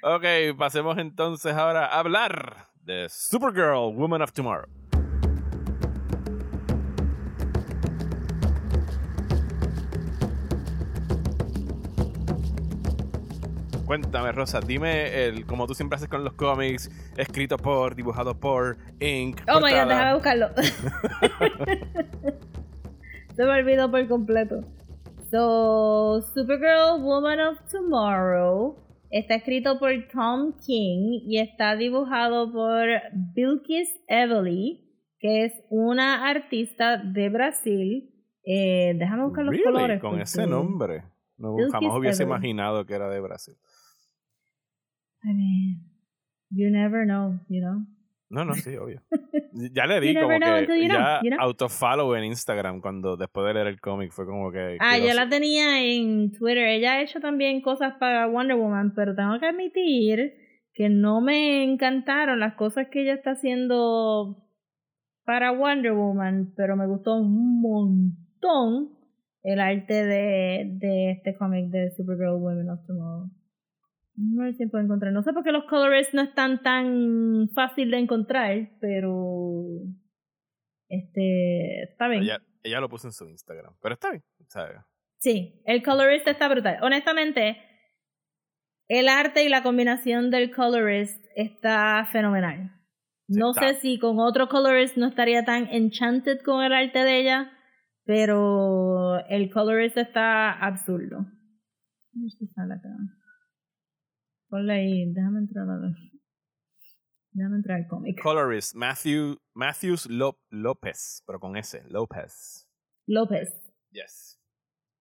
Ok, 0.05 0.57
pasemos 0.57 0.99
entonces 0.99 1.53
ahora 1.53 1.87
a 1.87 1.99
hablar 1.99 2.69
de 2.85 3.09
Supergirl, 3.09 3.93
Woman 3.97 4.23
of 4.23 4.33
Tomorrow. 4.33 4.82
Cuéntame, 13.87 14.33
Rosa, 14.33 14.61
dime 14.61 15.25
el, 15.27 15.45
como 15.45 15.67
tú 15.67 15.75
siempre 15.75 15.97
haces 15.97 16.09
con 16.09 16.25
los 16.25 16.35
cómics, 16.35 16.91
escrito 17.17 17.57
por, 17.57 17.95
dibujado 17.95 18.39
por, 18.39 18.77
Inc. 19.01 19.41
Oh 19.49 19.57
my 19.61 19.61
god, 19.61 19.71
portada. 19.71 19.87
déjame 19.87 20.15
buscarlo. 20.15 20.49
Se 23.37 23.45
me 23.45 23.51
olvidó 23.51 23.91
por 23.91 24.07
completo. 24.09 24.61
So, 25.31 26.21
Supergirl 26.35 27.01
Woman 27.03 27.41
of 27.41 27.59
Tomorrow 27.71 28.77
está 29.11 29.37
escrito 29.37 29.79
por 29.79 29.91
Tom 30.13 30.53
King 30.65 31.21
y 31.27 31.39
está 31.39 31.75
dibujado 31.77 32.53
por 32.53 32.87
Bilkis 33.35 33.89
Evely, 34.07 34.85
que 35.19 35.45
es 35.47 35.53
una 35.71 36.29
artista 36.29 36.99
de 36.99 37.31
Brasil. 37.31 38.11
Eh, 38.45 38.95
déjame 38.97 39.25
buscar 39.25 39.45
los 39.45 39.53
Really? 39.53 39.65
colores. 39.65 40.01
Con 40.01 40.21
ese 40.21 40.47
nombre. 40.47 41.05
No, 41.39 41.57
jamás 41.71 41.97
hubiese 41.97 42.23
imaginado 42.25 42.85
que 42.85 42.95
era 42.95 43.09
de 43.09 43.21
Brasil. 43.21 43.57
I 45.25 45.33
mean, 45.33 45.81
you 46.51 46.71
never 46.71 47.05
know, 47.05 47.39
you 47.49 47.61
know. 47.61 47.87
No, 48.33 48.47
no, 48.47 48.55
sí, 48.55 48.77
obvio. 48.77 49.03
Ya 49.53 49.85
le 49.87 50.01
di 50.01 50.15
You 50.15 50.21
como 50.23 50.39
know 50.39 50.55
que 50.55 50.61
until 50.61 50.77
you 50.77 50.89
know, 50.89 50.99
ya 50.99 51.21
you 51.23 51.31
know? 51.31 51.39
autofollow 51.39 52.17
en 52.17 52.25
Instagram 52.25 52.81
cuando 52.81 53.19
después 53.19 53.47
de 53.47 53.53
leer 53.53 53.67
el 53.67 53.81
cómic 53.81 54.11
fue 54.11 54.25
como 54.25 54.51
que... 54.51 54.79
Ah, 54.81 54.97
yo 54.97 55.13
la 55.13 55.29
tenía 55.29 55.85
en 55.85 56.33
Twitter. 56.33 56.67
Ella 56.69 56.95
ha 56.95 57.03
hecho 57.03 57.21
también 57.21 57.61
cosas 57.61 57.93
para 58.01 58.27
Wonder 58.27 58.57
Woman, 58.57 58.95
pero 58.95 59.15
tengo 59.15 59.39
que 59.39 59.47
admitir 59.47 60.33
que 60.73 60.89
no 60.89 61.21
me 61.21 61.63
encantaron 61.63 62.41
las 62.41 62.55
cosas 62.55 62.89
que 62.91 63.03
ella 63.03 63.13
está 63.13 63.33
haciendo 63.33 64.43
para 65.25 65.53
Wonder 65.53 65.93
Woman, 65.93 66.55
pero 66.57 66.75
me 66.75 66.87
gustó 66.87 67.17
un 67.17 67.61
montón 67.61 68.97
el 69.43 69.61
arte 69.61 70.07
de, 70.07 70.65
de 70.79 71.11
este 71.11 71.37
cómic 71.37 71.67
de 71.67 71.91
Supergirl 71.91 72.41
Women 72.41 72.71
of 72.71 72.87
Tomorrow. 72.87 73.29
No 74.15 74.43
ver 74.43 74.55
si 74.55 74.67
puedo 74.67 74.85
encontrar. 74.85 75.13
No 75.13 75.23
sé 75.23 75.33
por 75.33 75.43
qué 75.43 75.53
los 75.53 75.65
colorists 75.65 76.15
no 76.15 76.23
están 76.23 76.63
tan 76.63 77.49
fácil 77.55 77.91
de 77.91 77.99
encontrar, 77.99 78.71
pero 78.81 79.65
este 80.89 81.85
está 81.85 82.09
bien. 82.09 82.23
Ella, 82.23 82.43
ella 82.63 82.81
lo 82.81 82.89
puso 82.89 83.09
en 83.09 83.13
su 83.13 83.29
Instagram, 83.29 83.75
pero 83.81 83.95
está 83.95 84.11
bien, 84.11 84.23
¿sabes? 84.49 84.77
Sí, 85.19 85.63
el 85.67 85.83
colorist 85.83 86.27
está 86.29 86.49
brutal. 86.49 86.79
Honestamente, 86.83 87.57
el 88.89 89.09
arte 89.09 89.45
y 89.45 89.49
la 89.49 89.63
combinación 89.63 90.31
del 90.31 90.55
colorist 90.55 91.25
está 91.37 92.07
fenomenal. 92.11 92.73
No 93.29 93.55
sé 93.55 93.75
si 93.75 93.99
con 93.99 94.19
otro 94.19 94.49
colorist 94.49 94.97
no 94.97 95.07
estaría 95.07 95.45
tan 95.45 95.69
enchanted 95.69 96.43
con 96.43 96.63
el 96.63 96.73
arte 96.73 96.99
de 96.99 97.21
ella, 97.21 97.53
pero 98.05 99.25
el 99.29 99.51
colorist 99.51 99.97
está 99.97 100.53
absurdo. 100.53 101.19
A 101.21 102.21
ver 102.21 102.31
si 102.31 102.47
sale 102.49 102.75
acá. 102.75 102.89
Ponle 104.53 104.75
ahí, 104.75 105.11
déjame 105.15 105.39
entrar 105.39 105.67
a 105.67 105.79
ver. 105.79 105.93
Déjame 107.31 107.57
entrar 107.57 107.79
al 107.81 107.87
cómic. 107.89 108.21
Colorist, 108.23 108.75
Matthew, 108.75 109.39
Matthews 109.55 110.07
Lop- 110.11 110.43
López, 110.51 111.23
pero 111.27 111.41
con 111.41 111.57
S, 111.57 111.83
López. 111.89 112.69
López. 113.07 113.51
Yes. 113.93 114.39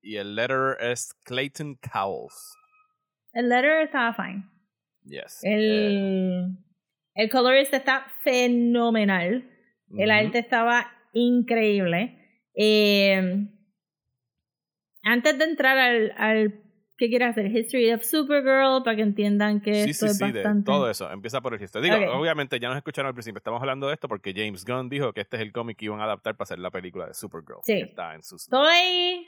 Y 0.01 0.15
el 0.15 0.35
letter 0.35 0.77
es 0.79 1.13
Clayton 1.25 1.75
Cowles. 1.91 2.55
El 3.33 3.49
letter 3.49 3.81
estaba 3.81 4.13
fine. 4.13 4.45
Yes. 5.03 5.43
Eh, 5.43 5.49
El, 5.51 6.57
el 7.15 7.29
colorist 7.29 7.73
está 7.73 8.05
fenomenal. 8.23 9.49
El 9.97 10.11
arte 10.11 10.39
estaba 10.39 10.87
increíble. 11.11 12.17
Eh, 12.55 13.49
antes 15.03 15.37
de 15.37 15.43
entrar 15.43 15.77
al, 15.77 16.13
al 16.15 16.60
¿qué 17.01 17.09
quieres 17.09 17.29
hacer? 17.29 17.47
History 17.47 17.91
of 17.93 18.03
Supergirl, 18.03 18.83
para 18.83 18.95
que 18.95 19.01
entiendan 19.01 19.59
que 19.59 19.85
Sí, 19.85 19.89
esto 19.89 20.05
sí, 20.05 20.11
es 20.11 20.17
sí, 20.19 20.23
bastante... 20.23 20.65
todo 20.65 20.87
eso. 20.87 21.11
Empieza 21.11 21.41
por 21.41 21.55
el 21.55 21.61
historia. 21.61 21.97
Digo, 21.97 22.13
obviamente 22.13 22.59
ya 22.59 22.67
nos 22.69 22.77
escucharon 22.77 23.07
al 23.07 23.15
principio. 23.15 23.39
Estamos 23.39 23.59
hablando 23.59 23.87
de 23.87 23.95
esto 23.95 24.07
porque 24.07 24.33
James 24.35 24.63
Gunn 24.63 24.87
dijo 24.87 25.11
que 25.11 25.21
este 25.21 25.37
es 25.37 25.41
el 25.41 25.51
cómic 25.51 25.77
que 25.77 25.85
iban 25.85 25.99
a 25.99 26.03
adaptar 26.03 26.35
para 26.37 26.43
hacer 26.43 26.59
la 26.59 26.69
película 26.69 27.07
de 27.07 27.15
Supergirl. 27.15 27.61
Sí. 27.63 27.73
que 27.73 27.81
está 27.81 28.13
en 28.13 28.21
sus... 28.21 28.43
Estoy... 28.43 29.27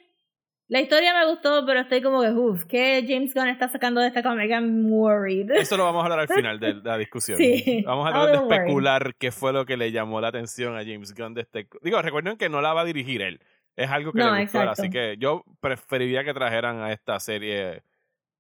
La 0.68 0.82
historia 0.82 1.14
me 1.14 1.30
gustó, 1.30 1.66
pero 1.66 1.82
estoy 1.82 2.02
como 2.02 2.22
que, 2.22 2.30
uff, 2.30 2.66
¿qué 2.66 3.04
James 3.08 3.34
Gunn 3.34 3.48
está 3.48 3.68
sacando 3.68 4.02
de 4.02 4.08
esta 4.08 4.24
cómic? 4.24 4.50
I'm 4.50 4.92
worried. 4.92 5.52
Eso 5.56 5.76
lo 5.76 5.84
vamos 5.84 6.02
a 6.02 6.04
hablar 6.06 6.20
al 6.20 6.28
final 6.28 6.60
de 6.60 6.76
la 6.76 6.98
discusión. 6.98 7.38
Sí. 7.38 7.84
Vamos 7.86 8.08
a 8.08 8.12
tratar 8.12 8.32
de 8.32 8.56
especular 8.56 9.16
qué 9.16 9.32
fue 9.32 9.52
lo 9.52 9.66
que 9.66 9.78
le 9.78 9.92
llamó 9.92 10.22
la 10.22 10.30
atención 10.30 10.78
a 10.78 10.86
James 10.86 11.14
Gunn 11.16 11.34
de 11.34 11.42
este... 11.42 11.68
Digo, 11.82 12.02
recuerden 12.02 12.38
que 12.38 12.50
no 12.50 12.62
la 12.62 12.74
va 12.74 12.82
a 12.82 12.86
dirigir 12.86 13.22
él. 13.22 13.40
Es 13.76 13.90
algo 13.90 14.12
que 14.12 14.20
No, 14.20 14.36
le 14.36 14.44
gustó, 14.44 14.60
así 14.62 14.90
que 14.90 15.18
yo 15.18 15.44
preferiría 15.60 16.24
que 16.24 16.34
trajeran 16.34 16.80
a 16.82 16.92
esta 16.92 17.20
serie 17.20 17.84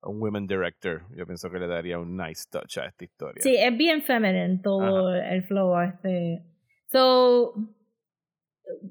un 0.03 0.21
women 0.21 0.47
director. 0.47 1.03
Yo 1.15 1.25
pienso 1.25 1.49
que 1.49 1.59
le 1.59 1.67
daría 1.67 1.99
un 1.99 2.15
nice 2.15 2.43
touch 2.49 2.77
a 2.77 2.85
esta 2.85 3.03
historia. 3.03 3.41
Sí, 3.41 3.55
es 3.57 3.75
bien 3.75 4.03
feminine 4.03 4.59
todo 4.61 5.15
el 5.15 5.43
flow 5.43 5.75
a 5.75 5.85
este. 5.85 6.43
So, 6.87 7.53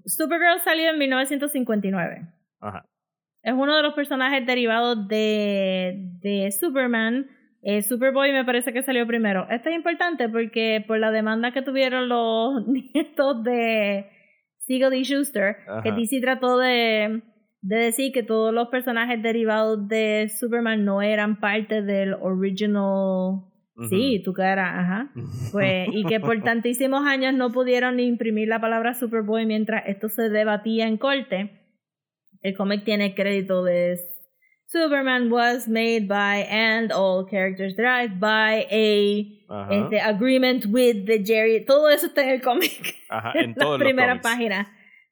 Supergirl 0.05 0.61
salió 0.61 0.91
en 0.91 0.99
1959. 0.99 2.27
Ajá. 2.61 2.87
Es 3.43 3.55
uno 3.55 3.77
de 3.77 3.83
los 3.83 3.95
personajes 3.95 4.47
derivados 4.47 5.09
de, 5.09 6.11
de 6.21 6.51
Superman. 6.53 7.29
Eh, 7.63 7.83
Superboy 7.83 8.33
me 8.33 8.45
parece 8.45 8.73
que 8.73 8.83
salió 8.83 9.07
primero. 9.07 9.47
Esto 9.51 9.69
es 9.69 9.77
importante 9.77 10.29
porque 10.29 10.85
por 10.87 10.99
la 10.99 11.11
demanda 11.11 11.53
que 11.53 11.63
tuvieron 11.63 12.09
los 12.09 12.67
nietos 12.95 13.43
de 13.43 14.07
Siegel 14.67 14.95
y 14.95 15.05
Schuster, 15.05 15.57
que 15.83 15.91
Ajá. 15.91 15.97
DC 15.97 16.21
trató 16.21 16.59
de 16.59 17.23
de 17.63 17.77
decir 17.77 18.13
que 18.13 18.25
todos 18.25 18.53
los 18.53 18.69
personajes 18.69 19.23
derivados 19.23 19.87
de 19.89 20.29
Superman 20.29 20.85
no 20.85 21.01
eran 21.01 21.39
parte 21.39 21.81
del 21.83 22.15
original. 22.15 23.45
Sí, 23.89 24.21
tu 24.25 24.33
cara, 24.33 24.81
ajá. 24.81 25.13
Pues, 25.51 25.89
y 25.93 26.05
que 26.05 26.21
por 26.21 26.41
tantísimos 26.45 27.07
años 27.07 27.35
no 27.35 27.51
pudieron 27.51 27.99
imprimir 28.01 28.49
la 28.49 28.61
palabra 28.61 28.95
Superboy 28.95 29.47
mientras 29.47 29.85
esto 29.87 30.09
se 30.09 30.29
debatía 30.29 30.87
en 30.87 30.99
corte. 30.99 31.61
El 32.43 32.57
cómic 32.57 32.85
tiene 32.85 33.15
crédito 33.15 33.63
de 33.63 33.99
Superman 34.73 35.31
was 35.31 35.69
made 35.69 36.09
by 36.09 36.47
and 36.49 36.91
all 36.93 37.25
characters 37.25 37.75
derived 37.75 38.19
by 38.19 38.67
a 38.71 39.29
este, 39.71 40.01
agreement 40.03 40.67
with 40.67 41.07
the 41.07 41.19
Jerry. 41.23 41.65
Todo 41.67 41.89
eso 41.89 42.07
está 42.07 42.23
en 42.23 42.31
el 42.31 42.41
cómic. 42.41 42.97
Ajá, 43.11 43.33
en, 43.35 43.55
la 43.57 43.79
primera 43.79 44.21
página. 44.23 44.67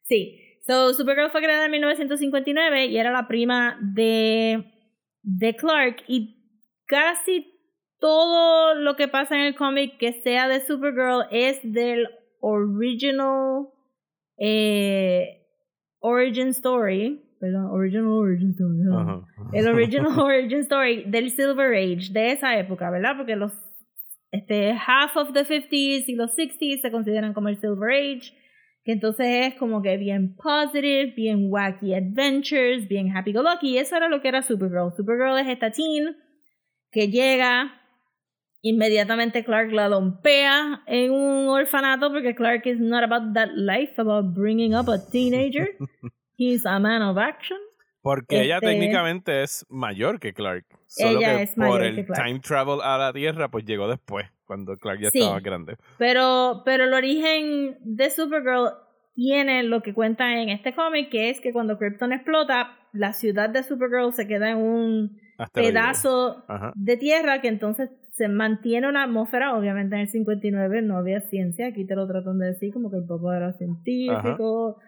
Sí. 0.09 0.39
So, 0.67 0.95
Supergirl 0.95 1.31
fue 1.31 1.43
creada 1.43 1.67
en 1.67 1.71
1959 1.73 2.87
y 2.87 2.97
era 2.97 3.13
la 3.13 3.29
prima 3.29 3.79
de, 3.83 4.65
de 5.23 5.57
Clark. 5.57 6.05
Y 6.09 6.37
casi 6.87 7.47
todo 7.99 8.75
lo 8.75 8.97
que 8.97 9.09
pasa 9.09 9.35
en 9.37 9.43
el 9.43 9.55
cómic 9.55 9.99
que 9.99 10.23
sea 10.23 10.49
de 10.49 10.61
Supergirl 10.61 11.27
es 11.31 11.61
del 11.63 12.09
original 12.41 13.69
eh, 14.39 15.47
origin 16.01 16.49
story. 16.49 17.30
Perdón, 17.41 17.67
original 17.71 18.13
origin 18.13 18.51
story. 18.51 19.25
El 19.53 19.69
original 19.69 20.19
origin 20.19 20.61
story 20.61 21.05
del 21.07 21.31
Silver 21.31 21.75
Age, 21.75 22.13
de 22.13 22.33
esa 22.33 22.57
época, 22.59 22.91
¿verdad? 22.91 23.17
Porque 23.17 23.35
los 23.35 23.53
este, 24.31 24.73
half 24.73 25.17
of 25.17 25.33
the 25.33 25.45
50s 25.45 26.05
y 26.07 26.15
los 26.15 26.37
60s 26.37 26.83
se 26.83 26.91
consideran 26.93 27.33
como 27.33 27.49
el 27.49 27.57
Silver 27.57 27.91
Age 27.91 28.33
que 28.85 28.93
entonces 28.93 29.27
es 29.47 29.55
como 29.55 29.83
que 29.83 29.97
bien 29.99 30.35
positive, 30.37 31.13
bien 31.15 31.47
wacky 31.51 31.95
adventures, 31.95 32.89
bien 32.89 33.15
happy 33.15 33.33
go 33.33 33.43
lucky. 33.43 33.79
Eso 33.79 33.97
era 33.97 34.09
lo 34.09 34.23
que 34.23 34.29
era 34.29 34.43
Supergirl. 34.43 34.93
Supergirl 34.97 35.39
es 35.39 35.49
esta 35.49 35.71
teen 35.71 36.17
que 36.91 37.09
llega, 37.09 37.73
inmediatamente 38.63 39.45
Clark 39.45 39.73
la 39.73 39.89
dompea 39.89 40.83
en 40.87 41.13
un 41.13 41.49
orfanato 41.49 42.11
porque 42.11 42.35
Clark 42.35 42.67
is 42.67 42.81
not 42.81 43.05
about 43.05 43.35
that 43.35 43.51
life, 43.55 44.01
about 44.01 44.35
bringing 44.35 44.75
up 44.75 44.89
a 44.89 44.99
teenager. 44.99 45.69
He's 46.41 46.65
a 46.65 46.79
man 46.79 47.03
of 47.03 47.19
action. 47.19 47.59
Porque 48.01 48.45
ella 48.45 48.55
este 48.55 48.69
técnicamente 48.69 49.43
es 49.43 49.67
mayor 49.69 50.19
que 50.19 50.33
Clark. 50.33 50.65
Solo 50.87 51.21
que 51.21 51.51
por 51.55 51.83
el 51.83 52.07
time 52.07 52.41
travel 52.41 52.81
a 52.83 52.97
la 52.97 53.13
Tierra, 53.13 53.51
pues 53.51 53.67
llegó 53.67 53.89
después 53.89 54.27
cuando 54.47 54.79
Clark 54.79 55.01
ya 55.01 55.09
estaba 55.13 55.39
grande. 55.41 55.77
Pero, 55.99 56.63
pero 56.65 56.85
el 56.85 56.95
origen 56.95 57.77
de 57.83 58.09
Supergirl 58.09 58.71
tiene 59.15 59.65
lo 59.65 59.83
que 59.83 59.93
cuenta 59.93 60.41
en 60.41 60.49
este 60.49 60.75
cómic, 60.75 61.11
que 61.11 61.29
es 61.29 61.43
que 61.43 61.53
cuando 61.53 61.77
Krypton 61.77 62.15
explota, 62.15 62.75
la 62.95 63.13
ciudad 63.13 63.51
de 63.51 63.63
Supergirl 63.63 64.15
se 64.15 64.27
queda 64.27 64.53
en 64.53 64.57
un 64.57 65.21
pedazo 65.53 66.43
de 66.75 66.97
tierra 66.97 67.43
que 67.43 67.49
entonces 67.49 67.91
se 68.13 68.29
mantiene 68.29 68.89
una 68.89 69.05
atmósfera, 69.05 69.55
obviamente 69.55 69.95
en 69.97 70.03
el 70.03 70.09
59 70.09 70.81
no 70.83 70.97
había 70.97 71.21
ciencia, 71.21 71.67
aquí 71.67 71.87
te 71.87 71.97
lo 71.97 72.07
tratan 72.07 72.39
de 72.39 72.47
decir 72.47 72.73
como 72.73 72.91
que 72.91 72.97
el 72.97 73.05
papá 73.05 73.37
era 73.37 73.53
científico, 73.53 74.79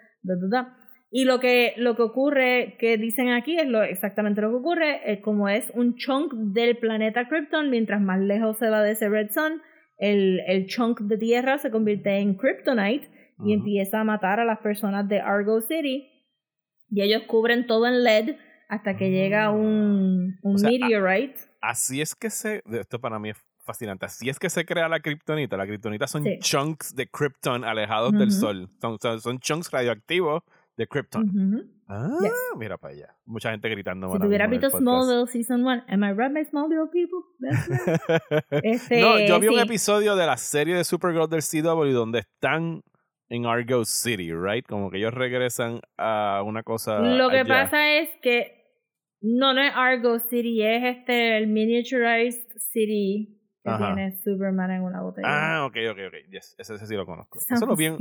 y 1.14 1.26
lo 1.26 1.40
que, 1.40 1.74
lo 1.76 1.94
que 1.94 2.02
ocurre, 2.02 2.76
que 2.78 2.96
dicen 2.96 3.28
aquí, 3.28 3.58
es 3.58 3.68
lo, 3.68 3.82
exactamente 3.82 4.40
lo 4.40 4.48
que 4.48 4.56
ocurre, 4.56 5.12
es 5.12 5.20
como 5.20 5.46
es 5.46 5.70
un 5.74 5.94
chunk 5.96 6.32
del 6.32 6.78
planeta 6.78 7.28
Krypton, 7.28 7.68
mientras 7.68 8.00
más 8.00 8.18
lejos 8.18 8.56
se 8.56 8.70
va 8.70 8.82
de 8.82 8.92
ese 8.92 9.10
Red 9.10 9.30
Sun, 9.30 9.60
el, 9.98 10.40
el 10.46 10.66
chunk 10.68 11.00
de 11.00 11.18
tierra 11.18 11.58
se 11.58 11.70
convierte 11.70 12.16
en 12.16 12.34
Kryptonite 12.34 13.10
y 13.44 13.52
empieza 13.52 14.00
a 14.00 14.04
matar 14.04 14.40
a 14.40 14.46
las 14.46 14.60
personas 14.60 15.06
de 15.06 15.20
Argo 15.20 15.60
City. 15.60 16.08
Y 16.88 17.02
ellos 17.02 17.24
cubren 17.26 17.66
todo 17.66 17.86
en 17.86 18.02
LED 18.02 18.36
hasta 18.70 18.96
que 18.96 19.10
llega 19.10 19.50
mm. 19.52 19.54
un, 19.54 20.38
un 20.42 20.54
meteorite. 20.62 21.36
así 21.60 22.00
es 22.00 22.14
que 22.14 22.30
se. 22.30 22.62
Esto 22.72 22.98
para 23.00 23.18
mí 23.18 23.30
es 23.30 23.36
fascinante. 23.64 24.06
Así 24.06 24.30
es 24.30 24.38
que 24.38 24.48
se 24.48 24.64
crea 24.64 24.88
la 24.88 25.00
kriptonita. 25.00 25.58
La 25.58 25.66
kriptonita 25.66 26.06
son 26.06 26.24
chunks 26.38 26.94
de 26.94 27.06
Krypton 27.06 27.64
alejados 27.64 28.12
del 28.12 28.32
sol. 28.32 28.68
Son, 28.80 28.98
son 29.20 29.38
chunks 29.40 29.70
radioactivos 29.70 30.42
de 30.76 30.86
Krypton. 30.86 31.70
Ah, 31.88 32.08
mira 32.56 32.78
para 32.78 32.94
allá. 32.94 33.16
Mucha 33.26 33.50
gente 33.50 33.68
gritando. 33.68 34.10
Si 34.12 34.18
tuviera 34.18 34.46
visto 34.46 34.70
Smallville 34.70 35.26
Season 35.26 35.62
1, 35.62 35.84
¿Am 35.88 36.04
I 36.04 36.12
right, 36.12 36.32
my 36.32 36.44
Smallville 36.44 36.88
people? 36.90 37.20
este, 38.62 39.00
no, 39.00 39.18
yo 39.18 39.40
vi 39.40 39.48
un 39.48 39.58
episodio 39.58 40.16
de 40.16 40.26
la 40.26 40.36
serie 40.36 40.74
de 40.74 40.84
Supergirl 40.84 41.28
del 41.28 41.42
CW 41.42 41.92
donde 41.92 42.20
están 42.20 42.82
en 43.28 43.46
Argo 43.46 43.84
City, 43.84 44.32
right? 44.32 44.66
Como 44.66 44.90
que 44.90 44.98
ellos 44.98 45.12
regresan 45.12 45.80
a 45.98 46.42
una 46.44 46.62
cosa. 46.62 46.98
Lo 47.00 47.28
que 47.28 47.44
pasa 47.44 47.98
es 47.98 48.08
que 48.22 48.62
no, 49.20 49.52
no 49.52 49.60
es 49.60 49.72
Argo 49.74 50.18
City, 50.18 50.62
es 50.62 50.96
este 50.96 51.36
el 51.36 51.46
miniaturized 51.48 52.48
city 52.56 53.38
que 53.62 53.70
tiene 53.76 54.18
Superman 54.24 54.70
en 54.70 54.82
una 54.82 55.02
botella. 55.02 55.28
Ah, 55.28 55.66
ok, 55.66 55.76
ok, 55.90 55.98
ok. 56.08 56.30
Yes, 56.30 56.56
ese, 56.58 56.74
ese 56.74 56.86
sí 56.86 56.94
lo 56.94 57.04
conozco. 57.04 57.38
eso 57.38 57.66
lo 57.66 57.76
vi 57.76 57.86
en, 57.86 57.96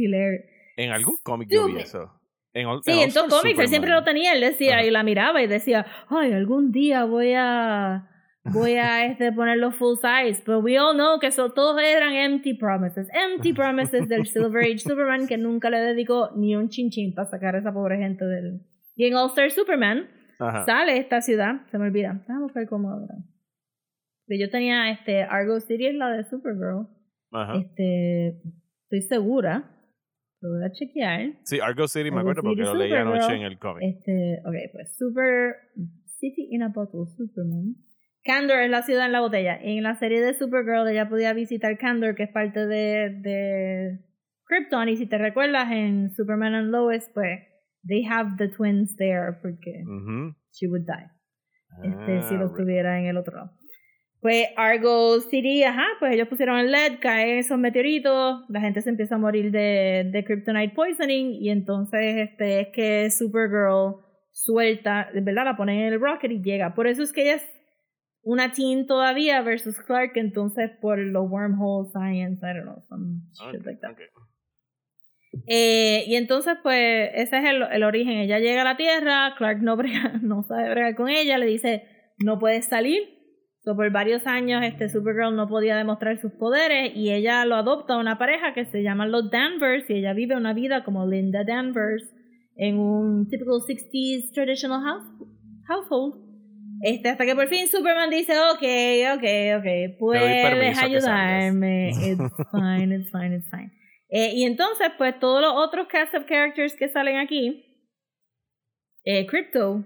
en 0.78 0.92
algún 0.92 1.18
cómic 1.24 1.50
yo 1.50 1.68
vi 1.68 1.78
eso 1.78 2.21
sí, 2.54 3.00
en 3.00 3.14
todos 3.14 3.30
cómics 3.30 3.60
él 3.60 3.68
siempre 3.68 3.92
lo 3.92 4.04
tenía, 4.04 4.34
él 4.34 4.42
decía 4.42 4.84
y 4.86 4.92
la 4.92 5.04
miraba 5.04 5.42
y 5.42 5.48
decía, 5.48 5.86
ay, 6.10 6.34
algún 6.34 6.72
día 6.72 7.06
voy 7.06 7.34
a 7.36 8.08
voy 8.44 8.74
a 8.74 9.06
este 9.12 9.32
ponerlo 9.32 9.72
full 9.72 9.96
size, 9.96 10.42
pero 10.46 10.60
we 10.60 10.78
all 10.78 10.94
know 10.94 11.20
que 11.20 11.28
eso, 11.28 11.52
todos 11.52 11.82
eran 11.82 12.14
empty 12.14 12.56
promises, 12.56 13.08
empty 13.14 13.54
promises 13.62 14.08
del 14.10 14.26
Silver 14.26 14.64
Age 14.64 14.80
Superman 14.80 15.28
que 15.28 15.38
nunca 15.38 15.70
le 15.70 15.80
dedicó 15.80 16.32
ni 16.36 16.56
un 16.56 16.70
chinchín 16.70 17.14
para 17.14 17.30
sacar 17.30 17.56
a 17.56 17.60
esa 17.60 17.74
pobre 17.74 17.98
gente 17.98 18.26
del 18.26 18.62
y 18.96 19.06
en 19.06 19.16
All 19.16 19.30
Star 19.30 19.50
Superman 19.52 20.10
sale 20.66 20.98
esta 20.98 21.22
ciudad, 21.22 21.66
se 21.70 21.78
me 21.78 21.86
olvida, 21.86 22.24
vamos 22.28 22.52
a 22.56 22.60
ver 22.60 22.68
cómo 22.68 22.90
ahora. 22.90 23.16
Yo 24.28 24.50
tenía 24.50 24.90
este 24.92 25.24
Argo 25.24 25.60
City 25.60 25.88
es 25.88 25.96
la 25.96 26.10
de 26.10 26.24
Supergirl. 26.24 26.88
Este, 27.60 28.42
estoy 28.84 29.02
segura 29.02 29.81
lo 30.42 30.50
voy 30.50 30.64
a 30.64 30.72
chequear. 30.72 31.34
Sí, 31.44 31.60
Argo 31.60 31.88
City 31.88 32.12
me 32.12 32.22
acuerdo 32.22 32.42
porque 32.42 32.64
lo 32.64 32.76
leí 32.76 32.92
anoche 32.92 33.36
en 33.36 33.44
el 33.44 33.58
cómic. 33.60 33.84
Este, 33.84 34.40
ok, 34.46 34.56
pues 34.74 34.96
Super 34.98 35.56
City 36.20 36.48
in 36.52 36.64
a 36.64 36.70
Bottle, 36.70 37.06
Superman. 37.16 37.76
Candor 38.24 38.60
es 38.60 38.70
la 38.70 38.84
ciudad 38.84 39.06
en 39.06 39.12
la 39.12 39.22
botella. 39.22 39.58
En 39.60 39.82
la 39.82 39.96
serie 39.96 40.22
de 40.22 40.34
Supergirl 40.34 40.88
ella 40.88 41.10
podía 41.10 41.34
visitar 41.34 41.78
Candor, 41.78 42.16
que 42.16 42.24
es 42.24 42.32
parte 42.32 42.68
de, 42.68 43.10
de 43.22 44.00
Krypton. 44.46 44.90
Y 44.90 44.98
si 44.98 45.08
te 45.08 45.18
recuerdas, 45.18 45.72
en 45.72 46.12
Superman 46.12 46.54
and 46.54 46.72
Lois, 46.72 47.10
pues, 47.14 47.40
they 47.88 48.04
have 48.06 48.38
the 48.38 48.48
twins 48.50 48.96
there 48.98 49.34
porque 49.42 49.84
she 50.52 50.68
would 50.68 50.86
die. 50.86 51.10
Este, 51.84 52.22
si 52.24 52.36
lo 52.36 52.48
ah, 52.48 52.54
tuviera 52.56 53.00
en 53.00 53.08
el 53.08 53.18
otro 53.18 53.38
lado. 53.38 53.52
Pues 54.22 54.50
Argo 54.56 55.20
City, 55.20 55.64
ajá, 55.64 55.86
pues 56.00 56.14
ellos 56.14 56.28
pusieron 56.28 56.60
el 56.60 56.72
LED, 56.72 57.00
caen 57.02 57.40
esos 57.40 57.58
meteoritos, 57.58 58.44
la 58.50 58.62
gente 58.62 58.82
se 58.82 58.92
empieza 58.92 59.16
a 59.16 59.18
morir 59.18 59.52
de, 59.52 60.10
de 60.12 60.24
kryptonite 60.24 60.76
poisoning 60.76 61.34
y 61.42 61.50
entonces 61.50 62.30
este 62.30 62.62
es 62.62 62.68
que 62.72 63.10
Supergirl 63.10 63.96
suelta, 64.32 65.10
¿verdad? 65.14 65.46
La 65.46 65.58
pone 65.58 65.88
en 65.88 65.94
el 65.94 66.00
rocket 66.00 66.32
y 66.32 66.42
llega. 66.42 66.76
Por 66.76 66.86
eso 66.86 67.02
es 67.02 67.12
que 67.12 67.24
ella 67.24 67.36
es 67.36 67.52
una 68.24 68.52
teen 68.52 68.86
todavía 68.86 69.42
versus 69.42 69.80
Clark, 69.82 70.12
entonces 70.16 70.70
por 70.80 71.00
los 71.00 71.30
wormhole 71.30 71.90
science, 71.92 72.46
I 72.46 72.54
don't 72.54 72.64
know, 72.64 72.84
some 72.88 73.22
shit 73.52 73.66
like 73.66 73.80
that. 73.82 73.96
Eh, 75.48 76.04
y 76.08 76.16
entonces, 76.16 76.58
pues, 76.62 77.10
ese 77.14 77.38
es 77.38 77.46
el, 77.46 77.64
el, 77.64 77.84
origen. 77.84 78.18
Ella 78.18 78.40
llega 78.40 78.62
a 78.62 78.66
la 78.66 78.76
Tierra, 78.76 79.34
Clark 79.38 79.62
no, 79.62 79.78
brega, 79.78 80.14
no 80.22 80.44
sabe 80.44 80.70
bregar 80.70 80.96
con 80.96 81.10
ella, 81.10 81.38
le 81.38 81.46
dice, 81.46 81.84
no 82.20 82.38
puedes 82.38 82.66
salir, 82.66 83.02
So, 83.64 83.76
por 83.76 83.92
varios 83.92 84.26
años 84.26 84.64
este 84.64 84.90
Supergirl 84.90 85.36
no 85.36 85.48
podía 85.48 85.76
demostrar 85.76 86.18
sus 86.20 86.32
poderes 86.32 86.94
y 86.96 87.12
ella 87.12 87.46
lo 87.46 87.56
adopta 87.56 87.94
a 87.94 88.00
una 88.00 88.18
pareja 88.18 88.56
que 88.56 88.66
se 88.66 88.82
llama 88.82 89.06
los 89.06 89.30
Danvers 89.30 89.88
y 89.88 89.94
ella 89.94 90.14
vive 90.14 90.36
una 90.36 90.54
vida 90.54 90.84
como 90.84 91.06
Linda 91.06 91.44
Danvers 91.44 92.12
en 92.56 92.80
un 92.80 93.28
typical 93.28 93.62
60s 93.62 94.32
traditional 94.34 94.82
house, 94.82 95.08
household. 95.68 96.16
Este, 96.82 97.10
hasta 97.10 97.26
que 97.26 97.36
por 97.36 97.48
fin 97.48 97.68
Superman 97.68 98.10
dice, 98.10 98.34
ok, 98.34 98.64
ok, 99.18 99.60
ok, 99.60 99.98
puedes 100.00 100.82
ayudarme, 100.82 101.90
it's 102.04 102.34
fine, 102.52 102.96
it's 102.96 103.12
fine, 103.12 103.36
it's 103.36 103.50
fine. 103.52 103.72
Eh, 104.10 104.32
y 104.34 104.46
entonces, 104.46 104.90
pues 104.98 105.20
todos 105.20 105.42
los 105.42 105.54
otros 105.56 105.88
cast 105.88 106.16
of 106.16 106.26
characters 106.26 106.76
que 106.76 106.90
salen 106.90 107.18
aquí, 107.18 107.64
eh, 109.06 109.28
Crypto 109.28 109.84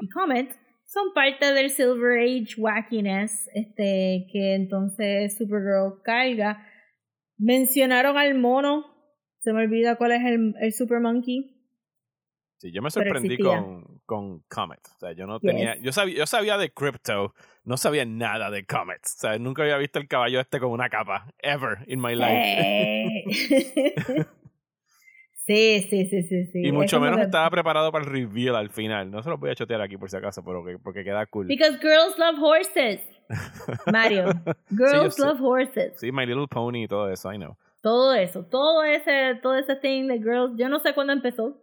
y 0.00 0.08
Comet, 0.08 0.48
son 0.94 1.12
parte 1.12 1.52
del 1.52 1.70
Silver 1.70 2.20
Age 2.20 2.54
wackiness, 2.56 3.50
este, 3.52 4.28
que 4.32 4.54
entonces 4.54 5.36
Supergirl 5.36 6.00
caiga. 6.04 6.64
Mencionaron 7.36 8.16
al 8.16 8.36
mono, 8.36 8.86
se 9.40 9.52
me 9.52 9.62
olvida 9.62 9.96
cuál 9.96 10.12
es 10.12 10.24
el, 10.24 10.54
el 10.60 10.72
Super 10.72 11.00
Monkey. 11.00 11.50
Sí, 12.58 12.70
yo 12.70 12.80
me 12.80 12.92
sorprendí 12.92 13.36
con, 13.38 14.00
con 14.06 14.38
Comet. 14.48 14.86
O 14.94 14.98
sea, 15.00 15.12
yo 15.12 15.26
no 15.26 15.40
tenía. 15.40 15.76
Yo, 15.80 15.90
sabía, 15.90 16.16
yo 16.16 16.26
sabía 16.26 16.56
de 16.56 16.72
Crypto, 16.72 17.34
no 17.64 17.76
sabía 17.76 18.04
nada 18.04 18.50
de 18.50 18.64
Comet. 18.64 19.04
O 19.04 19.08
sea, 19.08 19.36
nunca 19.38 19.62
había 19.62 19.78
visto 19.78 19.98
el 19.98 20.06
caballo 20.06 20.38
este 20.38 20.60
con 20.60 20.70
una 20.70 20.88
capa. 20.88 21.26
Ever 21.40 21.78
in 21.88 22.00
my 22.00 22.14
life. 22.14 23.24
Sí, 25.46 25.86
sí, 25.90 26.06
sí, 26.06 26.22
sí, 26.22 26.46
sí. 26.46 26.66
Y 26.66 26.72
mucho 26.72 26.98
menos 26.98 27.20
estaba 27.20 27.50
preparado 27.50 27.92
para 27.92 28.04
el 28.04 28.10
reveal 28.10 28.56
al 28.56 28.70
final. 28.70 29.10
No 29.10 29.22
se 29.22 29.28
lo 29.28 29.36
voy 29.36 29.50
a 29.50 29.54
chotear 29.54 29.82
aquí 29.82 29.98
por 29.98 30.08
si 30.08 30.16
acaso, 30.16 30.42
pero 30.42 30.64
porque 30.82 31.04
queda 31.04 31.26
cool. 31.26 31.46
Because 31.46 31.78
girls 31.80 32.16
love 32.18 32.38
horses. 32.40 33.00
Mario. 33.92 34.28
Girls 34.70 35.18
love 35.18 35.40
horses. 35.42 35.92
Sí, 35.96 36.10
My 36.12 36.24
Little 36.24 36.48
Pony 36.48 36.84
y 36.84 36.88
todo 36.88 37.10
eso, 37.10 37.30
I 37.32 37.36
know. 37.36 37.56
Todo 37.84 38.14
eso, 38.14 38.46
todo 38.46 38.82
ese, 38.82 39.38
todo 39.42 39.56
ese 39.56 39.76
thing 39.76 40.08
de 40.08 40.16
girls, 40.16 40.56
yo 40.56 40.70
no 40.70 40.78
sé 40.78 40.94
cuándo 40.94 41.12
empezó. 41.12 41.60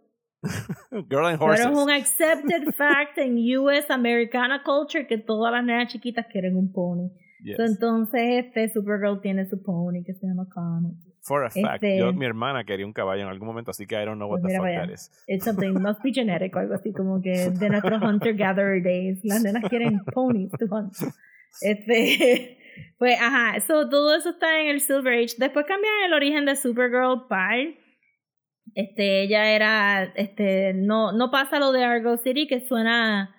Girl 1.10 1.26
and 1.26 1.42
horses. 1.42 1.66
Pero 1.66 1.76
es 1.76 1.84
un 1.84 1.90
accepted 1.90 2.72
fact 2.76 3.18
en 3.18 3.38
US 3.58 3.90
Americana 3.90 4.62
culture 4.62 5.08
que 5.08 5.18
todas 5.18 5.52
las 5.52 5.64
nenas 5.64 5.92
chiquitas 5.92 6.26
quieren 6.28 6.56
un 6.56 6.70
pony. 6.72 7.10
entonces, 7.44 8.44
este 8.44 8.68
Supergirl 8.68 9.20
tiene 9.20 9.46
su 9.46 9.60
pony 9.64 10.04
que 10.06 10.14
se 10.14 10.28
llama 10.28 10.46
Comet. 10.48 10.94
For 11.24 11.44
a 11.44 11.50
fact, 11.50 11.84
yo, 11.84 12.08
este 12.08 12.18
mi 12.18 12.26
hermana 12.26 12.64
quería 12.64 12.84
un 12.84 12.92
caballo 12.92 13.22
en 13.22 13.28
algún 13.28 13.46
momento, 13.46 13.70
así 13.70 13.86
que 13.86 13.94
I 13.94 14.04
don't 14.04 14.16
know 14.16 14.28
what 14.28 14.40
pues 14.40 14.54
the 14.54 14.58
fuck 14.58 14.66
that 14.66 14.92
is. 14.92 15.10
It's 15.28 15.44
something, 15.44 15.80
must 15.80 16.02
be 16.02 16.12
genetic 16.12 16.54
o 16.56 16.58
algo 16.58 16.74
así, 16.74 16.92
como 16.92 17.22
que 17.22 17.50
de 17.60 17.68
nuestros 17.70 18.02
hunter-gatherer 18.02 18.82
days. 18.82 19.20
Las 19.22 19.42
nenas 19.42 19.62
quieren 19.68 20.00
ponies 20.14 20.50
to 20.58 20.66
hunt. 20.68 20.92
Este, 21.60 22.58
pues, 22.98 23.20
ajá, 23.20 23.60
so, 23.60 23.88
todo 23.88 24.16
eso 24.16 24.30
está 24.30 24.60
en 24.60 24.68
el 24.68 24.80
Silver 24.80 25.12
Age. 25.12 25.36
Después 25.38 25.64
cambian 25.66 25.94
el 26.06 26.12
origen 26.12 26.44
de 26.44 26.56
Supergirl 26.56 27.28
para 27.28 27.68
este, 28.74 29.22
ella 29.22 29.50
era, 29.50 30.02
este, 30.16 30.72
no, 30.74 31.12
no 31.12 31.30
pasa 31.30 31.58
lo 31.58 31.72
de 31.72 31.84
Argo 31.84 32.16
City 32.16 32.46
que 32.46 32.66
suena, 32.66 33.34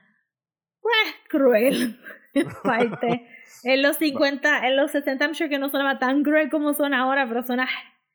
pues, 0.80 1.16
cruel, 1.28 2.00
en 2.34 2.48
parte. 2.64 3.28
En 3.64 3.82
los 3.82 3.98
50, 3.98 4.68
en 4.68 4.76
los 4.76 4.92
60, 4.92 5.26
I'm 5.26 5.34
sure 5.34 5.50
que 5.50 5.60
no 5.60 5.70
sonaba 5.70 6.00
tan 6.00 6.24
cruel 6.24 6.50
como 6.50 6.74
suena 6.74 7.02
ahora, 7.02 7.28
pero 7.28 7.44
suena 7.44 7.68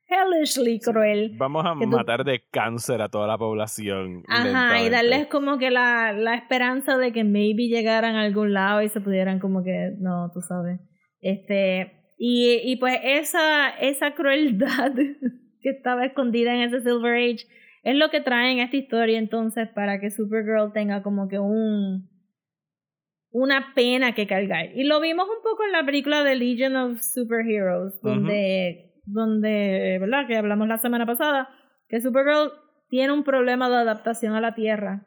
hellishly 0.08 0.80
cruel. 0.80 1.34
Vamos 1.36 1.64
a 1.64 1.74
matar 1.74 2.24
de 2.24 2.42
cáncer 2.50 3.02
a 3.02 3.08
toda 3.08 3.26
la 3.26 3.38
población. 3.38 4.22
Ajá, 4.28 4.82
y 4.82 4.88
darles 4.88 5.26
como 5.26 5.58
que 5.58 5.70
la, 5.70 6.12
la 6.12 6.34
esperanza 6.34 6.96
de 6.96 7.12
que 7.12 7.24
maybe 7.24 7.68
llegaran 7.68 8.16
a 8.16 8.22
algún 8.22 8.52
lado 8.52 8.82
y 8.82 8.88
se 8.88 9.00
pudieran 9.00 9.38
como 9.38 9.62
que, 9.62 9.92
no, 9.98 10.30
tú 10.32 10.40
sabes. 10.40 10.80
Este, 11.20 12.14
y, 12.18 12.60
y 12.64 12.76
pues 12.76 12.98
esa, 13.04 13.70
esa 13.70 14.14
crueldad 14.14 14.92
que 15.60 15.70
estaba 15.70 16.04
escondida 16.04 16.54
en 16.54 16.62
ese 16.62 16.80
Silver 16.80 17.14
Age 17.14 17.46
es 17.82 17.96
lo 17.96 18.10
que 18.10 18.20
traen 18.20 18.58
esta 18.58 18.76
historia 18.76 19.18
entonces 19.18 19.68
para 19.68 20.00
que 20.00 20.10
Supergirl 20.10 20.72
tenga 20.72 21.02
como 21.02 21.28
que 21.28 21.38
un 21.38 22.08
una 23.38 23.72
pena 23.74 24.14
que 24.14 24.26
cargar. 24.26 24.70
Y 24.74 24.84
lo 24.84 25.00
vimos 25.00 25.28
un 25.28 25.42
poco 25.42 25.64
en 25.64 25.72
la 25.72 25.84
película 25.84 26.24
de 26.24 26.34
Legion 26.34 26.76
of 26.76 27.00
Superheroes, 27.00 28.00
donde, 28.02 28.94
donde, 29.04 29.98
¿verdad? 30.00 30.26
Que 30.26 30.36
hablamos 30.36 30.66
la 30.66 30.78
semana 30.78 31.06
pasada, 31.06 31.48
que 31.88 32.00
Supergirl 32.00 32.52
tiene 32.88 33.12
un 33.12 33.22
problema 33.22 33.68
de 33.68 33.76
adaptación 33.76 34.34
a 34.34 34.40
la 34.40 34.54
Tierra, 34.54 35.06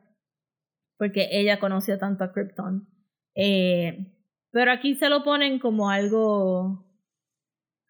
porque 0.97 1.27
ella 1.32 1.59
conoció 1.59 1.97
tanto 1.97 2.23
a 2.23 2.32
Krypton. 2.32 2.88
Eh, 3.36 4.13
pero 4.51 4.71
aquí 4.71 4.95
se 4.95 5.09
lo 5.09 5.23
ponen 5.23 5.59
como 5.59 5.89
algo 5.89 6.90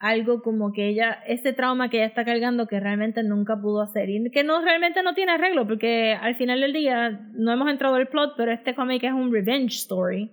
algo 0.02 0.42
como 0.42 0.72
que 0.72 0.88
ella, 0.88 1.22
este 1.28 1.52
trauma 1.52 1.88
que 1.88 1.98
ella 1.98 2.06
está 2.06 2.24
cargando 2.24 2.66
que 2.66 2.80
realmente 2.80 3.22
nunca 3.22 3.56
pudo 3.56 3.82
hacer 3.82 4.10
y 4.10 4.30
que 4.32 4.42
no 4.42 4.60
realmente 4.60 5.00
no 5.04 5.14
tiene 5.14 5.30
arreglo 5.30 5.64
porque 5.64 6.18
al 6.20 6.34
final 6.34 6.60
del 6.60 6.72
día 6.72 7.30
no 7.34 7.52
hemos 7.52 7.70
entrado 7.70 7.96
el 7.98 8.08
plot, 8.08 8.34
pero 8.36 8.50
este 8.50 8.74
cómic 8.74 9.04
es 9.04 9.12
un 9.12 9.32
revenge 9.32 9.76
story. 9.76 10.28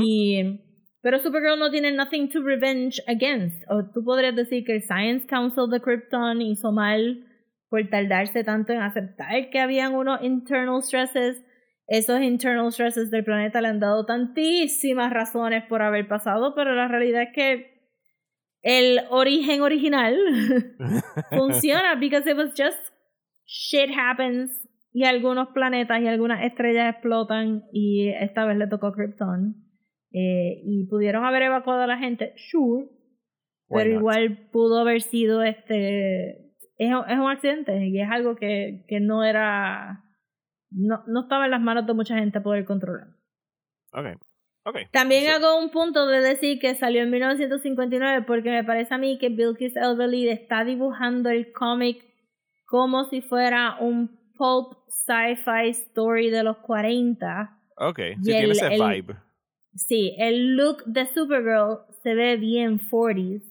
Y 0.00 0.62
pero 1.02 1.18
Supergirl 1.18 1.58
no 1.58 1.70
tiene 1.70 1.92
nothing 1.92 2.30
to 2.30 2.42
revenge 2.42 3.02
against. 3.06 3.62
O 3.68 3.84
tú 3.92 4.02
podrías 4.02 4.34
decir 4.34 4.64
que 4.64 4.76
el 4.76 4.82
Science 4.82 5.26
Council 5.26 5.68
de 5.70 5.80
Krypton 5.80 6.40
hizo 6.40 6.72
mal 6.72 7.22
por 7.68 7.86
tardarse 7.90 8.44
tanto 8.44 8.72
en 8.72 8.80
aceptar 8.80 9.50
que 9.50 9.60
habían 9.60 9.94
unos 9.94 10.22
internal 10.22 10.82
stresses. 10.82 11.44
Esos 11.86 12.22
internal 12.22 12.72
stresses 12.72 13.10
del 13.10 13.24
planeta 13.24 13.60
le 13.60 13.68
han 13.68 13.78
dado 13.78 14.06
tantísimas 14.06 15.12
razones 15.12 15.64
por 15.68 15.82
haber 15.82 16.08
pasado, 16.08 16.54
pero 16.56 16.74
la 16.74 16.88
realidad 16.88 17.24
es 17.24 17.32
que 17.34 17.75
el 18.66 19.02
origen 19.10 19.62
original 19.62 20.16
funciona 21.30 21.94
because 21.94 22.28
it 22.28 22.36
was 22.36 22.52
just 22.56 22.92
shit 23.44 23.90
happens 23.96 24.68
y 24.92 25.04
algunos 25.04 25.48
planetas 25.54 26.00
y 26.00 26.08
algunas 26.08 26.44
estrellas 26.44 26.92
explotan 26.92 27.62
y 27.72 28.08
esta 28.08 28.44
vez 28.44 28.58
le 28.58 28.66
tocó 28.66 28.92
Krypton 28.92 29.54
eh, 30.10 30.60
y 30.64 30.88
pudieron 30.90 31.24
haber 31.24 31.42
evacuado 31.42 31.82
a 31.82 31.86
la 31.86 31.98
gente 31.98 32.34
sure 32.36 32.88
pero 33.68 33.88
igual 33.88 34.48
pudo 34.50 34.80
haber 34.80 35.00
sido 35.00 35.44
este 35.44 36.30
es, 36.76 36.90
es, 37.08 37.18
un 37.18 37.30
accidente 37.30 37.86
y 37.86 38.00
es 38.00 38.10
algo 38.10 38.34
que, 38.34 38.84
que 38.88 38.98
no 38.98 39.22
era 39.22 40.02
no, 40.70 41.04
no 41.06 41.22
estaba 41.22 41.44
en 41.44 41.52
las 41.52 41.60
manos 41.60 41.86
de 41.86 41.94
mucha 41.94 42.18
gente 42.18 42.40
poder 42.40 42.64
controlar. 42.64 43.06
Okay 43.92 44.14
también 44.90 45.30
hago 45.30 45.58
un 45.58 45.70
punto 45.70 46.06
de 46.06 46.20
decir 46.20 46.58
que 46.58 46.74
salió 46.74 47.02
en 47.02 47.10
1959 47.10 48.24
porque 48.26 48.50
me 48.50 48.64
parece 48.64 48.94
a 48.94 48.98
mí 48.98 49.18
que 49.18 49.28
Bilkis 49.28 49.76
Elverly 49.76 50.28
está 50.28 50.64
dibujando 50.64 51.30
el 51.30 51.52
cómic 51.52 52.04
como 52.66 53.04
si 53.04 53.20
fuera 53.20 53.76
un 53.80 54.18
pulp 54.36 54.76
sci-fi 54.88 55.70
story 55.70 56.30
de 56.30 56.42
los 56.42 56.58
40. 56.58 57.58
Ok, 57.78 57.98
sí 58.16 58.22
tiene 58.22 58.52
ese 58.52 58.68
vibe. 58.70 59.16
Sí, 59.74 60.14
el 60.18 60.56
look 60.56 60.84
de 60.86 61.06
Supergirl 61.06 61.80
se 62.02 62.14
ve 62.14 62.36
bien 62.36 62.80
40s, 62.80 63.42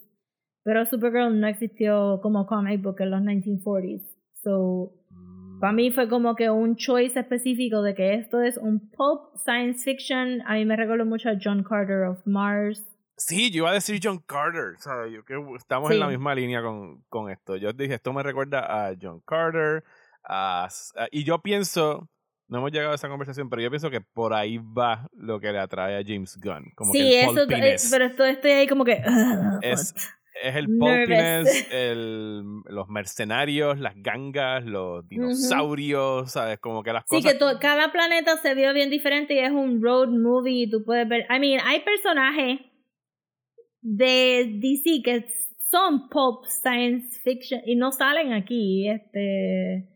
pero 0.64 0.86
Supergirl 0.86 1.40
no 1.40 1.48
existió 1.48 2.20
como 2.22 2.48
comic 2.48 2.82
book 2.82 3.00
en 3.00 3.12
los 3.12 3.22
1940s. 3.22 4.02
So, 4.42 4.92
para 5.60 5.74
mí 5.74 5.92
fue 5.92 6.08
como 6.08 6.36
que 6.36 6.50
un 6.50 6.76
choice 6.76 7.20
específico 7.20 7.82
de 7.82 7.96
que 7.96 8.16
esto 8.16 8.42
es 8.42 8.58
un 8.58 8.80
pulp 8.92 9.36
science 9.38 9.84
fiction. 9.84 10.42
A 10.46 10.54
mí 10.54 10.66
me 10.66 10.76
recuerdo 10.76 11.06
mucho 11.06 11.30
a 11.30 11.34
John 11.42 11.64
Carter 11.64 12.04
of 12.04 12.26
Mars. 12.26 12.84
Sí, 13.18 13.50
yo 13.50 13.60
iba 13.60 13.72
a 13.72 13.74
decir 13.74 14.00
John 14.04 14.20
Carter, 14.20 14.74
¿sabes? 14.78 15.14
Yo 15.14 15.24
que 15.24 15.36
estamos 15.58 15.90
en 15.92 16.00
la 16.00 16.08
misma 16.08 16.36
línea 16.36 16.62
con, 16.62 17.02
con, 17.08 17.32
esto. 17.32 17.56
Yo 17.56 17.72
dije, 17.72 17.94
esto 17.94 18.12
me 18.12 18.24
recuerda 18.24 18.88
a 18.90 18.94
John 19.02 19.22
Carter. 19.26 19.84
y 21.12 21.24
yo 21.24 21.42
pienso, 21.42 22.10
no 22.50 22.58
hemos 22.58 22.72
llegado 22.72 22.92
a 22.92 22.96
esa 22.96 23.08
conversación, 23.08 23.50
pero 23.50 23.62
yo 23.62 23.70
pienso 23.70 23.90
que 23.90 24.02
por 24.02 24.34
ahí 24.34 24.58
va 24.58 25.08
lo 25.14 25.40
que 25.40 25.52
le 25.54 25.60
atrae 25.60 25.98
a 25.98 26.04
James 26.06 26.38
Gunn. 26.44 26.72
Como 26.76 26.92
sí, 26.92 27.00
que 27.00 27.22
eso, 27.22 27.50
es, 27.50 27.90
pero 27.90 28.06
estoy 28.06 28.52
ahí 28.52 28.68
como 28.68 28.84
que... 28.84 29.02
es, 29.62 29.96
es 30.42 30.56
el 30.56 30.68
pulpiness, 30.68 31.68
el, 31.72 32.44
los 32.66 32.88
mercenarios, 32.90 33.80
las 33.80 33.96
gangas, 33.96 34.66
los 34.66 35.08
dinosaurios, 35.08 36.32
¿sabes? 36.32 36.60
Como 36.60 36.84
que 36.84 36.92
las 36.92 37.06
cosas. 37.06 37.32
Sí, 37.32 37.38
que 37.38 37.60
cada 37.60 37.92
planeta 37.92 38.38
se 38.38 38.54
vio 38.54 38.74
bien 38.74 38.90
diferente 38.90 39.34
y 39.34 39.40
es 39.40 39.52
un 39.52 39.82
road 39.82 40.10
movie 40.10 40.64
y 40.64 40.70
tú 40.70 40.84
puedes 40.84 41.08
ver. 41.08 41.26
I 41.30 41.40
mean, 41.40 41.62
hay 41.66 41.82
personajes 41.82 42.60
de 43.82 44.60
DC 44.60 45.02
que 45.04 45.26
son 45.70 46.10
pop 46.10 46.46
science 46.46 47.20
fiction 47.22 47.62
y 47.66 47.76
no 47.76 47.92
salen 47.92 48.34
aquí. 48.34 48.90
Este. 48.90 49.90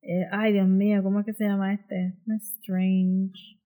Eh, 0.00 0.24
ay, 0.32 0.52
Dios 0.52 0.66
mío, 0.66 1.02
¿cómo 1.02 1.20
es 1.20 1.26
que 1.26 1.34
se 1.34 1.44
llama 1.44 1.74
este? 1.74 2.14
Strange. 2.60 3.58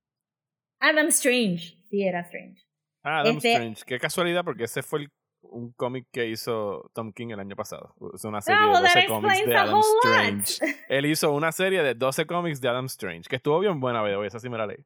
Adam 0.80 1.08
Strange. 1.08 1.76
Sí, 1.88 2.02
era 2.02 2.20
Strange. 2.20 2.60
Ah, 3.02 3.20
Adam 3.20 3.36
este 3.36 3.52
Strange. 3.52 3.82
Qué 3.86 3.98
casualidad, 3.98 4.44
porque 4.44 4.64
ese 4.64 4.82
fue 4.82 5.00
el 5.00 5.08
un 5.42 5.72
cómic 5.72 6.06
que 6.12 6.28
hizo 6.28 6.90
Tom 6.94 7.12
King 7.12 7.28
el 7.28 7.40
año 7.40 7.56
pasado. 7.56 7.94
Es 8.14 8.24
una 8.24 8.40
serie 8.40 8.60
de 8.60 8.72
12 8.72 9.06
cómics 9.06 9.46
de 9.46 9.56
Adam 9.56 9.80
Strange. 9.80 10.76
Él 10.88 11.06
hizo 11.06 11.34
una 11.34 11.52
serie 11.52 11.82
de 11.82 11.94
12 11.94 12.26
cómics 12.26 12.60
de 12.60 12.68
Adam 12.68 12.86
Strange, 12.86 13.28
que 13.28 13.36
estuvo 13.36 13.58
bien 13.60 13.80
buena, 13.80 14.02
veo, 14.02 14.24
esa 14.24 14.38
sí 14.38 14.48
me 14.48 14.58
la 14.58 14.66
leí. 14.66 14.78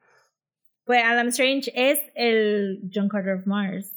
Pues 0.84 1.02
Adam 1.04 1.28
Strange 1.28 1.72
es 1.74 2.00
el 2.14 2.80
John 2.92 3.08
Carter 3.08 3.34
of 3.34 3.46
Mars. 3.46 3.92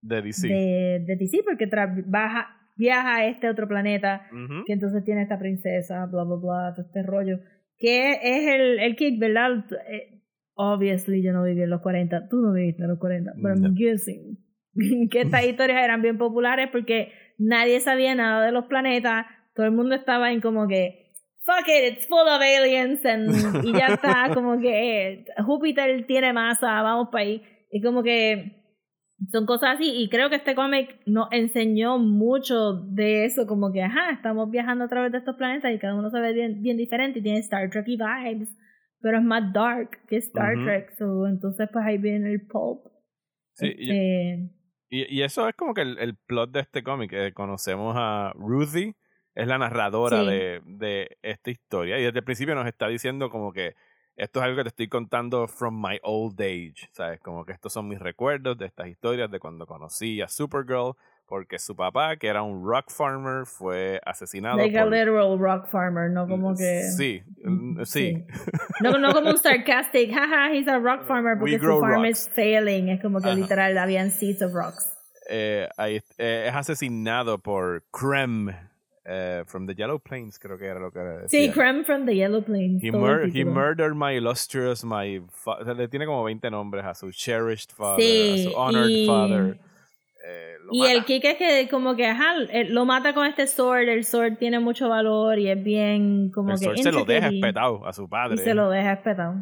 De 0.00 0.20
DC. 0.20 0.48
De, 0.48 1.16
DC, 1.16 1.42
porque 1.44 1.68
baja, 2.06 2.56
viaja 2.76 3.16
a 3.16 3.26
este 3.26 3.48
otro 3.48 3.68
planeta, 3.68 4.28
que 4.66 4.72
entonces 4.72 5.04
tiene 5.04 5.22
esta 5.22 5.38
princesa, 5.38 6.06
bla, 6.06 6.24
bla, 6.24 6.36
bla, 6.36 6.74
todo 6.74 6.86
este 6.86 7.02
rollo. 7.02 7.38
Que 7.78 8.12
es 8.22 8.54
el, 8.54 8.78
el 8.80 8.96
kid, 8.96 9.18
¿verdad? 9.20 9.64
Eh, 9.88 10.22
obviously 10.54 11.22
yo 11.22 11.32
no 11.32 11.44
viví 11.44 11.62
en 11.62 11.70
los 11.70 11.80
40, 11.80 12.28
tú 12.28 12.40
no 12.40 12.52
viviste 12.52 12.82
en 12.82 12.88
los 12.88 12.98
40, 12.98 13.32
pero 13.40 13.54
I'm 13.54 13.74
guessing 13.74 14.38
que 15.10 15.20
estas 15.20 15.44
historias 15.44 15.82
eran 15.82 16.02
bien 16.02 16.18
populares 16.18 16.68
porque 16.70 17.12
nadie 17.38 17.80
sabía 17.80 18.14
nada 18.14 18.44
de 18.44 18.52
los 18.52 18.66
planetas, 18.66 19.26
todo 19.54 19.66
el 19.66 19.72
mundo 19.72 19.94
estaba 19.94 20.32
en 20.32 20.40
como 20.40 20.66
que 20.68 21.12
fuck 21.44 21.68
it, 21.68 21.92
it's 21.92 22.06
full 22.06 22.20
of 22.20 22.40
aliens 22.40 23.00
y 23.64 23.72
ya 23.72 23.94
está 23.94 24.30
como 24.32 24.58
que 24.60 25.12
eh, 25.12 25.24
Júpiter 25.44 26.06
tiene 26.06 26.32
masa, 26.32 26.82
vamos 26.82 27.08
para 27.10 27.24
ahí 27.24 27.42
y 27.70 27.82
como 27.82 28.02
que 28.02 28.58
son 29.30 29.46
cosas 29.46 29.76
así 29.76 30.02
y 30.02 30.08
creo 30.08 30.30
que 30.30 30.36
este 30.36 30.54
cómic 30.54 31.00
nos 31.06 31.28
enseñó 31.30 31.98
mucho 31.98 32.74
de 32.74 33.24
eso 33.24 33.46
como 33.46 33.72
que 33.72 33.82
ajá, 33.82 34.10
estamos 34.12 34.50
viajando 34.50 34.84
a 34.84 34.88
través 34.88 35.12
de 35.12 35.18
estos 35.18 35.36
planetas 35.36 35.72
y 35.72 35.78
cada 35.78 35.94
uno 35.94 36.10
se 36.10 36.20
ve 36.20 36.32
bien, 36.32 36.62
bien 36.62 36.76
diferente 36.76 37.18
y 37.18 37.22
tiene 37.22 37.38
Star 37.38 37.70
Trek 37.70 37.86
y 37.88 37.96
vibes 37.96 38.56
pero 39.00 39.18
es 39.18 39.24
más 39.24 39.52
dark 39.52 40.06
que 40.08 40.16
Star 40.16 40.54
Trek 40.64 40.92
so, 40.96 41.26
entonces 41.26 41.68
pues 41.72 41.84
ahí 41.84 41.98
viene 41.98 42.32
el 42.32 42.46
pulp. 42.46 42.86
Sí, 43.54 43.66
este, 43.66 44.50
y, 44.92 45.18
y, 45.18 45.22
eso 45.22 45.48
es 45.48 45.54
como 45.54 45.72
que 45.72 45.80
el, 45.80 45.98
el 45.98 46.16
plot 46.16 46.50
de 46.50 46.60
este 46.60 46.82
cómic. 46.82 47.32
conocemos 47.32 47.94
a 47.98 48.32
Ruthie, 48.34 48.94
es 49.34 49.46
la 49.46 49.56
narradora 49.56 50.22
de, 50.22 50.60
de 50.66 51.16
esta 51.22 51.50
historia. 51.50 51.98
Y 51.98 52.02
desde 52.02 52.18
el 52.18 52.24
principio 52.24 52.54
nos 52.54 52.66
está 52.66 52.88
diciendo 52.88 53.30
como 53.30 53.52
que 53.52 53.74
esto 54.16 54.40
es 54.40 54.44
algo 54.44 54.58
que 54.58 54.64
te 54.64 54.68
estoy 54.68 54.88
contando 54.88 55.48
from 55.48 55.80
my 55.80 55.98
old 56.02 56.38
age, 56.40 56.90
¿sabes? 56.92 57.20
Como 57.20 57.46
que 57.46 57.52
estos 57.52 57.72
son 57.72 57.88
mis 57.88 57.98
recuerdos 57.98 58.58
de 58.58 58.66
estas 58.66 58.88
historias 58.88 59.30
de 59.30 59.40
cuando 59.40 59.66
conocí 59.66 60.20
a 60.20 60.28
Supergirl, 60.28 60.94
porque 61.26 61.58
su 61.58 61.74
papá, 61.74 62.16
que 62.16 62.28
era 62.28 62.42
un 62.42 62.64
rock 62.64 62.90
farmer, 62.90 63.46
fue 63.46 64.00
asesinado. 64.04 64.58
Like 64.58 64.78
a 64.78 64.84
literal 64.84 65.38
rock 65.38 65.68
farmer, 65.70 66.10
no 66.10 66.26
como 66.26 66.54
que. 66.54 66.82
Sí, 66.96 67.22
sí. 67.84 68.24
No, 68.80 68.98
no 68.98 69.12
como 69.12 69.30
un 69.30 69.38
sarcastic, 69.42 70.10
haha, 70.12 70.52
he's 70.52 70.68
a 70.68 70.78
rock 70.78 71.06
farmer 71.06 71.38
porque 71.38 71.58
su 71.58 71.80
farm 71.80 72.04
is 72.04 72.28
failing. 72.28 72.88
Es 72.88 73.00
como 73.00 73.20
que 73.20 73.34
literal 73.34 73.76
habían 73.78 74.10
seeds 74.10 74.42
of 74.42 74.52
rocks. 74.52 74.88
Eh, 75.30 75.68
ahí, 75.76 76.02
eh, 76.18 76.46
es 76.48 76.54
asesinado 76.54 77.38
por 77.38 77.84
Krem, 77.92 78.50
Uh, 79.04 79.42
from 79.46 79.66
the 79.66 79.74
Yellow 79.74 79.98
Plains, 79.98 80.38
creo 80.38 80.56
que 80.56 80.64
era 80.64 80.78
lo 80.78 80.92
que 80.92 81.00
era. 81.00 81.28
Sí, 81.28 81.52
Krem 81.52 81.84
from 81.84 82.06
the 82.06 82.14
Yellow 82.14 82.40
Plains. 82.40 82.80
He, 82.80 82.92
mur 82.92 83.26
he 83.26 83.42
murdered 83.42 83.96
my 83.96 84.12
illustrious, 84.12 84.84
my. 84.84 85.20
O 85.44 85.64
sea, 85.64 85.74
le 85.74 85.88
tiene 85.88 86.06
como 86.06 86.22
20 86.22 86.48
nombres 86.50 86.84
a 86.84 86.94
su 86.94 87.10
cherished 87.10 87.72
father, 87.72 88.00
sí, 88.00 88.46
a 88.46 88.50
su 88.50 88.56
honored 88.56 88.88
y... 88.88 89.06
father. 89.08 89.58
Eh, 90.24 90.56
y 90.70 90.80
mata. 90.80 90.92
el 90.92 91.04
kick 91.04 91.24
es 91.24 91.36
que 91.36 91.68
como 91.68 91.96
que 91.96 92.06
ajá, 92.06 92.34
lo 92.68 92.84
mata 92.84 93.12
con 93.12 93.26
este 93.26 93.46
sword, 93.46 93.88
el 93.88 94.04
sword 94.04 94.36
tiene 94.38 94.60
mucho 94.60 94.88
valor 94.88 95.38
y 95.38 95.50
es 95.50 95.62
bien 95.62 96.30
como 96.30 96.52
el 96.52 96.58
que... 96.58 96.64
Sword 96.66 96.78
se 96.78 96.92
lo 96.92 97.04
deja 97.04 97.28
espetado 97.28 97.84
a 97.86 97.92
su 97.92 98.08
padre. 98.08 98.36
Y 98.36 98.38
se 98.38 98.54
lo 98.54 98.70
deja 98.70 98.92
espetado. 98.92 99.34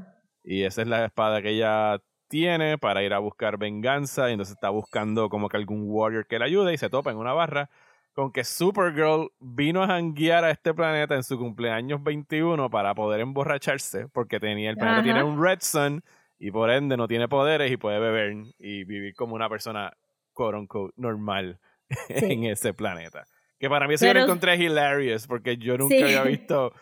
Y 0.43 0.63
esa 0.63 0.83
es 0.83 0.89
la 0.89 1.05
espada 1.05 1.43
que 1.43 1.51
ella 1.51 2.01
tiene 2.29 2.79
para 2.79 3.03
ir 3.03 3.13
a 3.13 3.19
buscar 3.19 3.59
venganza 3.59 4.31
y 4.31 4.33
entonces 4.33 4.55
está 4.55 4.71
buscando 4.71 5.29
como 5.29 5.49
que 5.49 5.57
algún 5.57 5.85
warrior 5.87 6.27
que 6.27 6.39
le 6.39 6.45
ayude 6.47 6.73
y 6.73 6.79
se 6.79 6.89
topa 6.89 7.11
en 7.11 7.19
una 7.19 7.33
barra 7.33 7.69
con 8.13 8.33
que 8.33 8.45
Supergirl 8.45 9.31
vino 9.41 9.83
a 9.83 9.89
janguear 9.89 10.45
a 10.45 10.51
este 10.51 10.75
planeta 10.75 11.15
en 11.15 11.23
su 11.23 11.39
cumpleaños 11.39 12.03
21 12.03 12.71
para 12.71 12.95
poder 12.95 13.21
emborracharse, 13.21 14.09
porque 14.09 14.41
tenía 14.41 14.71
el 14.71 14.77
planeta 14.77 15.03
tiene 15.03 15.23
un 15.23 15.43
Red 15.43 15.59
Sun 15.61 16.03
y 16.39 16.51
por 16.51 16.71
ende 16.71 16.97
no 16.97 17.07
tiene 17.07 17.29
poderes 17.29 17.71
y 17.71 17.77
puede 17.77 17.99
beber 17.99 18.37
y 18.59 18.85
vivir 18.85 19.15
como 19.15 19.35
una 19.35 19.49
persona 19.49 19.93
quote 20.33 20.57
unquote 20.57 20.95
normal 20.97 21.59
en 22.09 22.45
ese 22.45 22.75
planeta. 22.75 23.25
Que 23.59 23.69
para 23.69 23.87
mí 23.87 23.95
eso 23.95 24.07
yo 24.07 24.15
lo 24.15 24.21
encontré 24.21 24.57
hilarious, 24.57 25.27
porque 25.27 25.57
yo 25.57 25.77
nunca 25.77 25.97
había 25.97 26.23
visto 26.25 26.73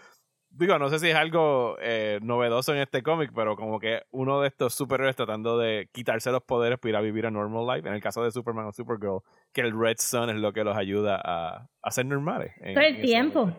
digo, 0.51 0.79
no 0.79 0.89
sé 0.89 0.99
si 0.99 1.09
es 1.09 1.15
algo 1.15 1.77
eh, 1.81 2.19
novedoso 2.23 2.75
en 2.75 2.81
este 2.81 3.03
cómic, 3.03 3.31
pero 3.35 3.57
como 3.57 3.79
que 3.79 4.03
uno 4.11 4.41
de 4.41 4.49
estos 4.49 4.75
superhéroes 4.75 5.17
tratando 5.17 5.59
de 5.59 5.89
quitarse 5.93 6.31
los 6.31 6.43
poderes 6.43 6.79
para 6.79 6.91
ir 6.91 6.97
a 6.97 7.01
vivir 7.01 7.27
a 7.27 7.31
normal 7.31 7.67
life, 7.67 7.89
en 7.89 7.95
el 7.95 8.03
caso 8.03 8.23
de 8.23 8.31
Superman 8.31 8.67
o 8.67 8.73
Supergirl, 8.73 9.21
que 9.53 9.61
el 9.61 9.79
Red 9.79 9.97
Sun 9.99 10.31
es 10.31 10.37
lo 10.37 10.53
que 10.53 10.65
los 10.65 10.77
ayuda 10.77 11.21
a, 11.23 11.69
a 11.83 11.91
ser 11.91 12.07
normales. 12.07 12.53
Todo 12.75 12.85
el 12.85 13.01
tiempo. 13.01 13.53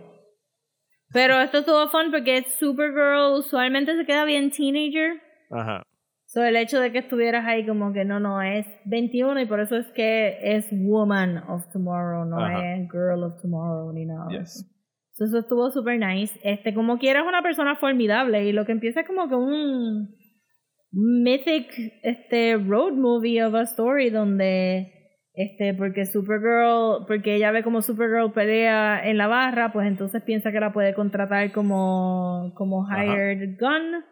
Pero 1.11 1.39
esto 1.39 1.59
estuvo 1.59 1.87
fun 1.89 2.11
porque 2.11 2.43
Supergirl 2.43 3.33
usualmente 3.37 3.95
se 3.95 4.05
queda 4.05 4.25
bien 4.25 4.51
teenager. 4.51 5.21
Ajá. 5.49 5.85
So 6.31 6.43
el 6.43 6.55
hecho 6.55 6.79
de 6.79 6.91
que 6.91 6.99
estuvieras 6.99 7.45
ahí 7.45 7.65
como 7.65 7.91
que 7.91 8.05
no, 8.05 8.19
no, 8.19 8.41
es 8.41 8.65
21 8.85 9.41
y 9.41 9.45
por 9.45 9.59
eso 9.59 9.77
es 9.77 9.87
que 9.95 10.37
es 10.41 10.67
Woman 10.71 11.37
of 11.49 11.67
Tomorrow, 11.73 12.25
no 12.25 12.47
es 12.47 12.89
Girl 12.91 13.23
of 13.23 13.41
Tomorrow 13.41 13.91
ni 13.93 14.05
nada. 14.05 14.27
Yes 14.29 14.69
eso 15.25 15.39
estuvo 15.39 15.69
super 15.71 15.99
nice. 15.99 16.39
Este, 16.43 16.73
como 16.73 16.97
quieras, 16.97 17.25
una 17.27 17.41
persona 17.41 17.75
formidable. 17.75 18.45
Y 18.45 18.51
lo 18.51 18.65
que 18.65 18.71
empieza 18.71 19.01
es 19.01 19.07
como 19.07 19.27
que 19.27 19.35
un 19.35 20.15
mythic 20.91 21.67
este, 22.03 22.57
road 22.57 22.93
movie 22.93 23.43
of 23.43 23.53
a 23.55 23.61
story 23.63 24.09
donde 24.09 24.93
este 25.33 25.75
porque 25.75 26.05
Supergirl 26.05 27.05
porque 27.07 27.35
ella 27.35 27.51
ve 27.51 27.63
como 27.63 27.81
Supergirl 27.81 28.33
pelea 28.33 28.99
en 29.07 29.17
la 29.17 29.27
barra 29.27 29.71
pues 29.71 29.87
entonces 29.87 30.23
piensa 30.23 30.51
que 30.51 30.59
la 30.59 30.73
puede 30.73 30.95
contratar 30.95 31.51
como 31.51 32.51
como 32.55 32.87
hired 32.89 33.55
gun 33.59 34.03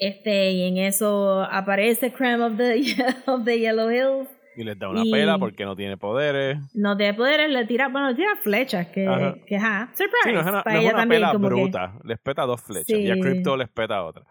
este 0.00 0.52
y 0.52 0.62
en 0.62 0.78
eso 0.78 1.42
aparece 1.42 2.12
Creme 2.12 2.44
of 2.44 2.56
the 2.56 2.80
of 3.26 3.44
the 3.44 3.58
Yellow 3.58 3.90
Hills 3.90 4.28
y 4.56 4.64
les 4.64 4.78
da 4.78 4.88
una 4.88 5.02
pela 5.04 5.38
porque 5.38 5.64
no 5.64 5.76
tiene 5.76 5.96
poderes. 5.96 6.58
No 6.74 6.96
tiene 6.96 7.14
poderes, 7.14 7.50
le 7.50 7.64
tira, 7.66 7.88
bueno, 7.88 8.10
le 8.10 8.14
tira 8.14 8.36
flechas, 8.42 8.88
que, 8.88 9.04
que 9.46 9.56
ajá, 9.56 9.90
surprise. 9.94 10.18
Sí, 10.24 10.32
no 10.32 10.40
es 10.40 10.46
una, 10.46 10.62
no 10.64 10.80
es 10.80 10.92
una 10.92 11.06
pela 11.06 11.32
bruta, 11.32 11.98
les 12.04 12.18
peta 12.18 12.42
dos 12.42 12.60
flechas 12.60 12.98
y 12.98 13.10
a 13.10 13.18
Crypto 13.18 13.56
les 13.56 13.68
peta 13.68 14.04
otra. 14.04 14.24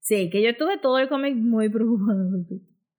Sí, 0.00 0.30
que 0.30 0.42
yo 0.42 0.50
estuve 0.50 0.78
todo 0.78 0.98
el 0.98 1.08
cómic 1.08 1.34
muy 1.34 1.68
preocupado 1.68 2.30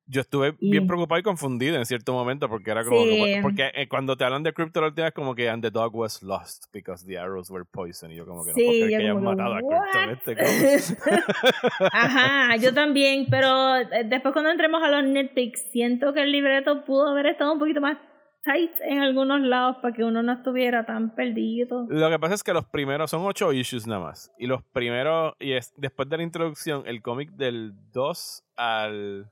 yo 0.08 0.22
estuve 0.22 0.56
bien 0.60 0.88
preocupado 0.88 1.20
y 1.20 1.24
confundido 1.24 1.76
en 1.76 1.86
cierto 1.86 2.14
momento 2.14 2.48
porque 2.48 2.72
era 2.72 2.84
como 2.84 3.02
porque 3.42 3.72
eh, 3.74 3.88
cuando 3.88 4.16
te 4.16 4.24
hablan 4.24 4.44
de 4.44 4.54
Crypto 4.54 4.82
la 4.82 4.88
última 4.88 5.08
es 5.08 5.14
como 5.14 5.36
que 5.36 5.50
and 5.50 5.62
the 5.62 5.70
dog 5.70 5.94
was 5.96 6.24
lost 6.24 6.66
because 6.74 7.06
the 7.06 7.18
arrows 7.18 7.50
were 7.50 7.66
poison 7.66 8.12
y 8.12 8.16
yo 8.16 8.26
como 8.26 8.44
que 8.44 8.52
no 8.52 8.56
porque 8.56 8.88
que 8.88 8.96
hayan 8.96 9.24
matado 9.24 9.56
a 9.56 9.60
Crypto 9.60 10.30
en 10.32 10.80
este 10.80 10.94
Ajá, 11.92 12.56
yo 12.58 12.74
también, 12.74 13.28
pero 13.30 13.78
eh, 13.78 14.04
después 14.06 14.34
cuando 14.34 14.52
entremos 14.52 14.82
a 14.82 14.90
los 14.90 15.04
nitpicks 15.04 15.72
siento 15.72 16.14
que 16.14 16.24
el 16.24 16.32
libreto 16.32 16.86
pudo 16.86 17.10
haber 17.10 17.28
estado 17.28 17.54
un 17.54 17.60
poquito 17.60 17.82
más 17.82 17.98
tight 18.44 18.72
en 18.82 19.00
algunos 19.00 19.42
lados 19.42 19.78
para 19.82 19.94
que 19.94 20.04
uno 20.04 20.24
no 20.24 20.34
estuviera 20.34 20.86
tan 20.86 21.14
perdido. 21.16 21.86
Lo 21.90 22.10
que 22.10 22.20
pasa 22.20 22.36
es 22.36 22.44
que 22.44 22.54
los 22.54 22.66
primeros 22.66 23.12
son 23.12 23.26
ocho 23.26 23.52
issues 23.52 23.88
nada 23.88 24.02
más 24.02 24.32
y 24.38 24.48
los 24.48 24.64
primeros 24.64 25.34
y 25.40 25.54
es 25.54 25.74
después 25.76 26.10
de 26.10 26.18
la 26.18 26.24
introducción 26.24 26.84
el 26.86 27.02
cómic 27.02 27.32
del 27.32 27.74
2 27.92 28.44
al 28.56 29.32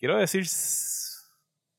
quiero 0.00 0.18
decir 0.18 0.44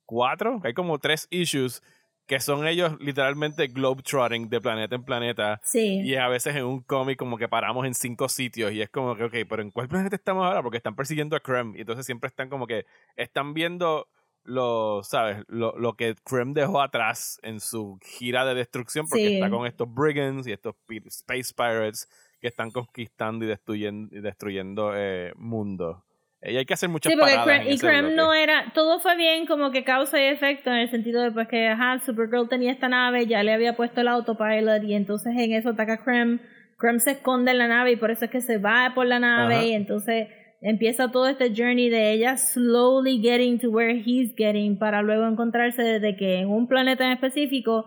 cuatro, 0.06 0.62
hay 0.64 0.74
como 0.74 1.00
tres 1.00 1.28
issues 1.32 1.82
que 2.28 2.40
son 2.40 2.66
ellos 2.66 2.96
literalmente 3.02 3.68
globetrotting 3.68 4.48
de 4.48 4.62
planeta 4.62 4.96
en 4.96 5.04
planeta. 5.04 5.60
Sí. 5.66 6.00
Y 6.02 6.16
a 6.16 6.30
veces 6.30 6.56
en 6.56 6.64
un 6.64 6.82
cómic 6.82 7.18
como 7.18 7.38
que 7.38 7.50
paramos 7.50 7.86
en 7.86 7.94
cinco 7.94 8.30
sitios 8.30 8.72
y 8.72 8.82
es 8.82 8.90
como 8.90 9.18
que, 9.18 9.26
ok, 9.26 9.34
pero 9.50 9.62
¿en 9.62 9.72
cuál 9.72 9.90
planeta 9.90 10.16
estamos 10.16 10.46
ahora? 10.46 10.64
Porque 10.64 10.78
están 10.78 10.96
persiguiendo 10.96 11.36
a 11.36 11.42
Krem 11.42 11.76
y 11.76 11.82
entonces 11.82 12.06
siempre 12.06 12.30
están 12.30 12.48
como 12.48 12.68
que 12.68 12.86
están 13.18 13.54
viendo 13.54 14.08
lo, 14.44 15.04
¿sabes? 15.04 15.44
Lo, 15.48 15.78
lo 15.78 15.96
que 15.96 16.16
Krem 16.24 16.54
dejó 16.54 16.82
atrás 16.82 17.40
en 17.44 17.60
su 17.60 18.00
gira 18.02 18.46
de 18.46 18.56
destrucción 18.56 19.08
porque 19.10 19.36
está 19.36 19.50
con 19.50 19.68
estos 19.68 19.94
brigands 19.94 20.48
y 20.48 20.54
estos 20.54 20.76
space 20.88 21.54
pirates 21.54 22.08
que 22.40 22.48
están 22.48 22.72
conquistando 22.72 23.46
y 23.46 23.50
destruyendo, 23.50 24.16
y 24.16 24.22
destruyendo 24.22 24.94
eh, 24.96 25.34
mundos. 25.36 25.98
Y 26.44 26.58
hay 26.58 26.66
que 26.66 26.74
hacer 26.74 26.90
muchas 26.90 27.14
sí, 27.14 27.20
porque 27.20 27.72
y 27.72 27.78
Krem 27.78 28.16
no 28.16 28.34
era, 28.34 28.72
todo 28.74 29.00
fue 29.00 29.16
bien 29.16 29.46
como 29.46 29.70
que 29.70 29.84
causa 29.84 30.20
y 30.20 30.26
efecto 30.26 30.72
en 30.72 30.78
el 30.78 30.90
sentido 30.90 31.22
de 31.22 31.32
pues 31.32 31.48
que 31.48 31.68
ajá, 31.68 32.00
Supergirl 32.00 32.50
tenía 32.50 32.72
esta 32.72 32.90
nave, 32.90 33.28
ya 33.28 33.44
le 33.44 33.54
había 33.54 33.76
puesto 33.76 34.02
el 34.02 34.08
autopilot 34.08 34.84
y 34.84 34.96
entonces 34.96 35.34
en 35.38 35.54
eso 35.54 35.70
ataca 35.70 36.04
Krem, 36.04 36.40
Krem 36.80 37.00
se 37.00 37.12
esconde 37.12 37.52
en 37.52 37.60
la 37.60 37.68
nave 37.68 37.92
y 37.92 37.96
por 37.96 38.10
eso 38.10 38.26
es 38.26 38.32
que 38.32 38.42
se 38.42 38.58
va 38.58 38.92
por 38.96 39.06
la 39.06 39.20
nave 39.20 39.68
y 39.68 39.74
entonces 39.74 40.30
empieza 40.62 41.12
todo 41.12 41.28
este 41.28 41.54
journey 41.56 41.90
de 41.90 42.12
ella 42.12 42.36
slowly 42.38 43.22
getting 43.22 43.60
to 43.60 43.70
where 43.70 43.94
he's 44.04 44.34
getting 44.36 44.80
para 44.80 45.04
luego 45.04 45.28
encontrarse 45.28 45.84
desde 45.84 46.16
que 46.16 46.40
en 46.40 46.50
un 46.50 46.68
planeta 46.68 47.06
en 47.06 47.12
específico 47.12 47.86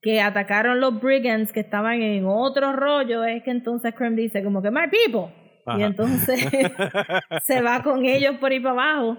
que 0.00 0.22
atacaron 0.22 0.80
los 0.80 0.98
brigands 0.98 1.52
que 1.52 1.60
estaban 1.60 2.00
en 2.00 2.24
otro 2.24 2.72
rollo 2.72 3.24
es 3.24 3.42
que 3.42 3.50
entonces 3.50 3.94
Krem 3.94 4.16
dice 4.16 4.42
como 4.42 4.62
que 4.62 4.70
my 4.70 4.88
people 4.90 5.39
y 5.78 5.82
entonces 5.82 6.40
se 7.44 7.60
va 7.60 7.82
con 7.82 8.04
ellos 8.04 8.36
por 8.36 8.52
ahí 8.52 8.60
para 8.60 8.72
abajo. 8.72 9.18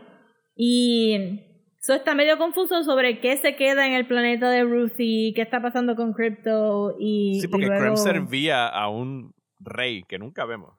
Y 0.55 1.41
eso 1.79 1.93
está 1.93 2.13
medio 2.13 2.37
confuso 2.37 2.83
sobre 2.83 3.19
qué 3.19 3.37
se 3.37 3.55
queda 3.55 3.87
en 3.87 3.93
el 3.93 4.05
planeta 4.05 4.49
de 4.49 4.63
Ruthie, 4.63 5.33
qué 5.33 5.41
está 5.41 5.61
pasando 5.61 5.95
con 5.95 6.13
Crypto 6.13 6.95
y... 6.99 7.39
Sí, 7.41 7.47
porque 7.47 7.67
Krem 7.67 7.97
servía 7.97 8.67
a 8.67 8.87
un 8.87 9.33
rey 9.63 10.03
que 10.03 10.19
nunca 10.19 10.45
vemos. 10.45 10.73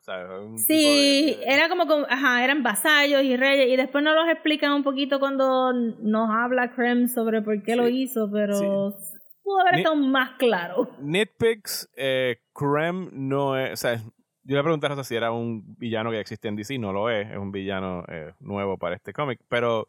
sí, 0.66 1.36
era 1.46 1.68
como, 1.68 1.84
ajá, 2.08 2.44
eran 2.44 2.62
vasallos 2.62 3.22
y 3.22 3.36
reyes 3.36 3.68
y 3.68 3.76
después 3.76 4.04
nos 4.04 4.14
los 4.14 4.28
explican 4.28 4.72
un 4.72 4.82
poquito 4.82 5.18
cuando 5.18 5.72
nos 5.72 6.30
habla 6.30 6.72
Krem 6.72 7.08
sobre 7.08 7.42
por 7.42 7.62
qué 7.62 7.76
lo 7.76 7.88
hizo, 7.88 8.30
pero 8.30 8.94
pudo 9.42 9.60
haber 9.60 9.80
estado 9.80 9.96
más 9.96 10.36
claro. 10.38 10.88
Nitpicks, 11.00 11.90
eh, 11.96 12.38
Krem 12.54 13.10
no 13.12 13.56
es, 13.58 13.72
o 13.72 13.76
sea, 13.76 14.00
yo 14.44 14.56
le 14.56 14.62
pregunté 14.62 14.86
a 14.86 15.04
si 15.04 15.14
era 15.14 15.30
un 15.32 15.76
villano 15.76 16.10
que 16.10 16.20
existe 16.20 16.48
en 16.48 16.56
DC, 16.56 16.78
no 16.78 16.92
lo 16.92 17.10
es, 17.10 17.30
es 17.30 17.38
un 17.38 17.52
villano 17.52 18.04
eh, 18.08 18.32
nuevo 18.40 18.76
para 18.76 18.96
este 18.96 19.12
cómic, 19.12 19.40
pero 19.48 19.88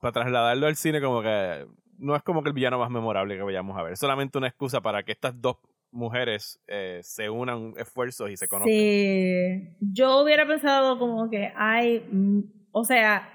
para 0.00 0.12
trasladarlo 0.12 0.66
al 0.66 0.76
cine 0.76 1.00
como 1.00 1.22
que 1.22 1.66
no 1.98 2.16
es 2.16 2.22
como 2.22 2.42
que 2.42 2.48
el 2.48 2.54
villano 2.54 2.78
más 2.78 2.90
memorable 2.90 3.36
que 3.36 3.42
vayamos 3.42 3.78
a 3.78 3.82
ver, 3.82 3.96
solamente 3.96 4.38
una 4.38 4.48
excusa 4.48 4.80
para 4.80 5.02
que 5.02 5.12
estas 5.12 5.40
dos 5.40 5.56
mujeres 5.92 6.60
eh, 6.66 7.00
se 7.02 7.28
unan 7.30 7.74
esfuerzos 7.76 8.30
y 8.30 8.36
se 8.36 8.48
conozcan. 8.48 8.72
Sí, 8.72 9.76
yo 9.80 10.22
hubiera 10.22 10.46
pensado 10.46 10.98
como 10.98 11.28
que 11.28 11.52
hay, 11.56 12.06
mm, 12.10 12.40
o 12.72 12.84
sea, 12.84 13.28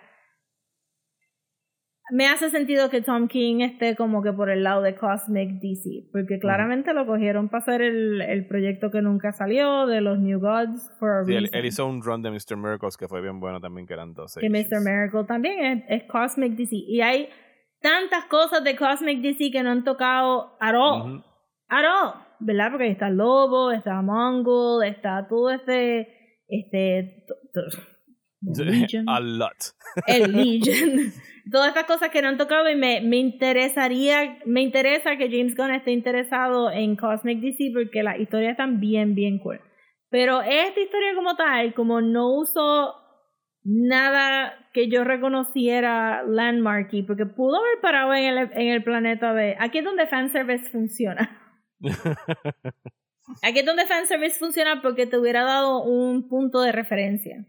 me 2.11 2.27
hace 2.27 2.49
sentido 2.49 2.89
que 2.89 3.01
Tom 3.01 3.27
King 3.27 3.61
esté 3.61 3.95
como 3.95 4.21
que 4.21 4.31
por 4.31 4.49
el 4.49 4.63
lado 4.63 4.81
de 4.81 4.95
Cosmic 4.95 5.59
DC, 5.59 6.09
porque 6.11 6.39
claramente 6.39 6.93
lo 6.93 7.05
cogieron 7.05 7.49
para 7.49 7.63
hacer 7.63 7.81
el, 7.81 8.21
el, 8.21 8.47
proyecto 8.47 8.91
que 8.91 9.01
nunca 9.01 9.31
salió 9.31 9.87
de 9.87 10.01
los 10.01 10.19
New 10.19 10.39
Gods 10.39 10.91
for 10.99 11.21
a 11.21 11.25
sí, 11.25 11.33
Él, 11.33 11.65
hizo 11.65 11.87
un 11.87 12.03
run 12.03 12.21
de 12.21 12.29
Mr. 12.29 12.57
Miracles 12.57 12.97
que 12.97 13.07
fue 13.07 13.21
bien 13.21 13.39
bueno 13.39 13.59
también, 13.59 13.87
que 13.87 13.93
eran 13.93 14.13
12. 14.13 14.39
Que 14.39 14.49
Mr. 14.49 14.81
Miracle 14.81 15.23
también 15.27 15.85
es, 15.87 16.03
Cosmic 16.03 16.53
DC. 16.53 16.75
Y 16.75 17.01
hay 17.01 17.29
tantas 17.81 18.25
cosas 18.25 18.63
de 18.63 18.75
Cosmic 18.75 19.21
DC 19.21 19.51
que 19.51 19.63
no 19.63 19.71
han 19.71 19.83
tocado 19.83 20.57
at 20.59 20.75
all. 20.75 21.23
at 21.69 21.85
all, 21.85 22.13
¿verdad? 22.39 22.71
Porque 22.71 22.91
está 22.91 23.09
Lobo, 23.09 23.71
está 23.71 24.01
Mongol, 24.03 24.83
está 24.85 25.27
todo 25.27 25.49
este, 25.49 26.43
este, 26.47 27.25
Legion, 28.41 29.09
a 29.09 29.19
lot. 29.19 29.73
el 30.05 30.31
Legion, 30.31 31.11
todas 31.51 31.69
estas 31.69 31.85
cosas 31.85 32.09
que 32.09 32.21
no 32.21 32.29
han 32.29 32.37
tocado 32.37 32.69
y 32.69 32.75
me, 32.75 33.01
me 33.01 33.17
interesaría, 33.17 34.39
me 34.45 34.61
interesa 34.61 35.17
que 35.17 35.29
James 35.29 35.55
Gunn 35.55 35.71
esté 35.71 35.91
interesado 35.91 36.71
en 36.71 36.95
Cosmic 36.95 37.39
DC 37.39 37.71
porque 37.73 38.03
las 38.03 38.19
historias 38.19 38.51
están 38.51 38.79
bien, 38.79 39.15
bien 39.15 39.39
cool. 39.39 39.59
Pero 40.09 40.41
esta 40.41 40.79
historia 40.79 41.13
como 41.15 41.35
tal, 41.35 41.73
como 41.73 42.01
no 42.01 42.29
uso 42.33 42.95
nada 43.63 44.53
que 44.73 44.87
yo 44.89 45.03
reconociera 45.03 46.23
landmarky, 46.23 47.03
porque 47.03 47.25
pudo 47.25 47.57
haber 47.57 47.81
parado 47.81 48.13
en 48.13 48.25
el, 48.25 48.37
en 48.53 48.67
el 48.69 48.83
planeta 48.83 49.33
de... 49.33 49.55
Aquí 49.59 49.79
es 49.79 49.85
donde 49.85 50.07
fanservice 50.07 50.69
funciona. 50.69 51.41
Aquí 53.41 53.59
es 53.59 53.65
donde 53.65 53.85
fanservice 53.85 54.37
funciona 54.37 54.81
porque 54.81 55.07
te 55.07 55.17
hubiera 55.17 55.43
dado 55.43 55.83
un 55.83 56.27
punto 56.29 56.61
de 56.61 56.71
referencia. 56.71 57.45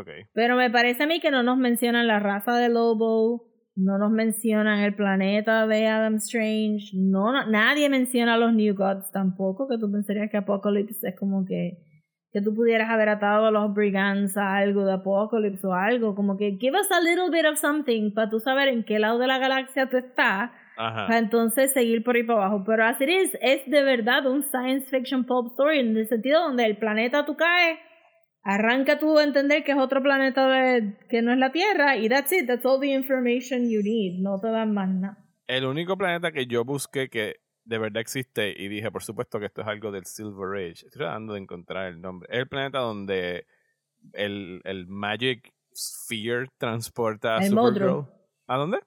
Okay. 0.00 0.24
Pero 0.34 0.56
me 0.56 0.70
parece 0.70 1.04
a 1.04 1.06
mí 1.06 1.20
que 1.20 1.30
no 1.30 1.42
nos 1.42 1.58
mencionan 1.58 2.06
la 2.06 2.18
raza 2.18 2.56
de 2.56 2.68
Lobo, 2.68 3.44
no 3.74 3.98
nos 3.98 4.10
mencionan 4.10 4.80
el 4.80 4.94
planeta 4.94 5.66
de 5.66 5.86
Adam 5.86 6.16
Strange, 6.16 6.90
no, 6.94 7.46
nadie 7.46 7.88
menciona 7.88 8.36
los 8.36 8.52
New 8.52 8.74
Gods 8.74 9.10
tampoco, 9.12 9.68
que 9.68 9.78
tú 9.78 9.90
pensarías 9.90 10.30
que 10.30 10.36
Apocalypse 10.36 11.08
es 11.08 11.16
como 11.16 11.44
que 11.44 11.78
que 12.36 12.42
tú 12.42 12.54
pudieras 12.54 12.90
haber 12.90 13.08
atado 13.08 13.46
a 13.46 13.50
los 13.50 13.72
brigands 13.72 14.36
a 14.36 14.56
algo 14.58 14.84
de 14.84 14.92
Apocalypse 14.92 15.66
o 15.66 15.72
algo, 15.72 16.14
como 16.14 16.36
que 16.36 16.58
give 16.60 16.78
us 16.78 16.92
a 16.92 17.00
little 17.00 17.30
bit 17.30 17.46
of 17.50 17.58
something 17.58 18.12
para 18.12 18.28
tú 18.28 18.40
saber 18.40 18.68
en 18.68 18.84
qué 18.84 18.98
lado 18.98 19.18
de 19.18 19.26
la 19.26 19.38
galaxia 19.38 19.88
tú 19.88 19.96
estás, 19.96 20.50
para 20.76 21.16
entonces 21.16 21.72
seguir 21.72 22.04
por 22.04 22.14
ahí 22.14 22.24
para 22.24 22.40
abajo. 22.40 22.62
Pero 22.66 22.84
así 22.84 23.04
es, 23.04 23.38
es 23.40 23.64
de 23.70 23.82
verdad 23.82 24.26
un 24.26 24.42
science 24.42 24.86
fiction 24.90 25.24
pop 25.24 25.46
story 25.52 25.78
en 25.78 25.96
el 25.96 26.06
sentido 26.08 26.42
donde 26.42 26.66
el 26.66 26.76
planeta 26.76 27.24
tú 27.24 27.36
caes, 27.36 27.78
arranca 28.46 28.96
tú 29.00 29.18
a 29.18 29.24
entender 29.24 29.64
que 29.64 29.72
es 29.72 29.78
otro 29.78 30.00
planeta 30.00 30.48
de, 30.48 30.96
que 31.08 31.20
no 31.20 31.32
es 31.32 31.38
la 31.38 31.50
Tierra 31.50 31.96
y 31.96 32.08
that's 32.08 32.32
it, 32.32 32.46
that's 32.46 32.64
all 32.64 32.80
the 32.80 32.92
information 32.92 33.68
you 33.68 33.82
need, 33.82 34.20
no 34.20 34.38
te 34.38 34.48
dan 34.48 34.72
más 34.72 34.88
nada. 34.88 35.18
El 35.48 35.64
único 35.64 35.98
planeta 35.98 36.30
que 36.30 36.46
yo 36.46 36.64
busqué 36.64 37.08
que 37.08 37.40
de 37.64 37.78
verdad 37.78 38.00
existe 38.00 38.54
y 38.56 38.68
dije, 38.68 38.92
por 38.92 39.02
supuesto 39.02 39.40
que 39.40 39.46
esto 39.46 39.62
es 39.62 39.66
algo 39.66 39.90
del 39.90 40.04
Silver 40.04 40.56
Age. 40.56 40.86
Estoy 40.86 40.98
tratando 40.98 41.34
de 41.34 41.40
encontrar 41.40 41.88
el 41.88 42.00
nombre. 42.00 42.28
Es 42.30 42.38
el 42.38 42.48
planeta 42.48 42.78
donde 42.78 43.46
el, 44.12 44.60
el 44.62 44.86
Magic 44.86 45.52
Sphere 45.74 46.46
transporta 46.56 47.36
a 47.36 47.42
Supergirl. 47.42 48.06
¿A 48.46 48.56
dónde? 48.56 48.78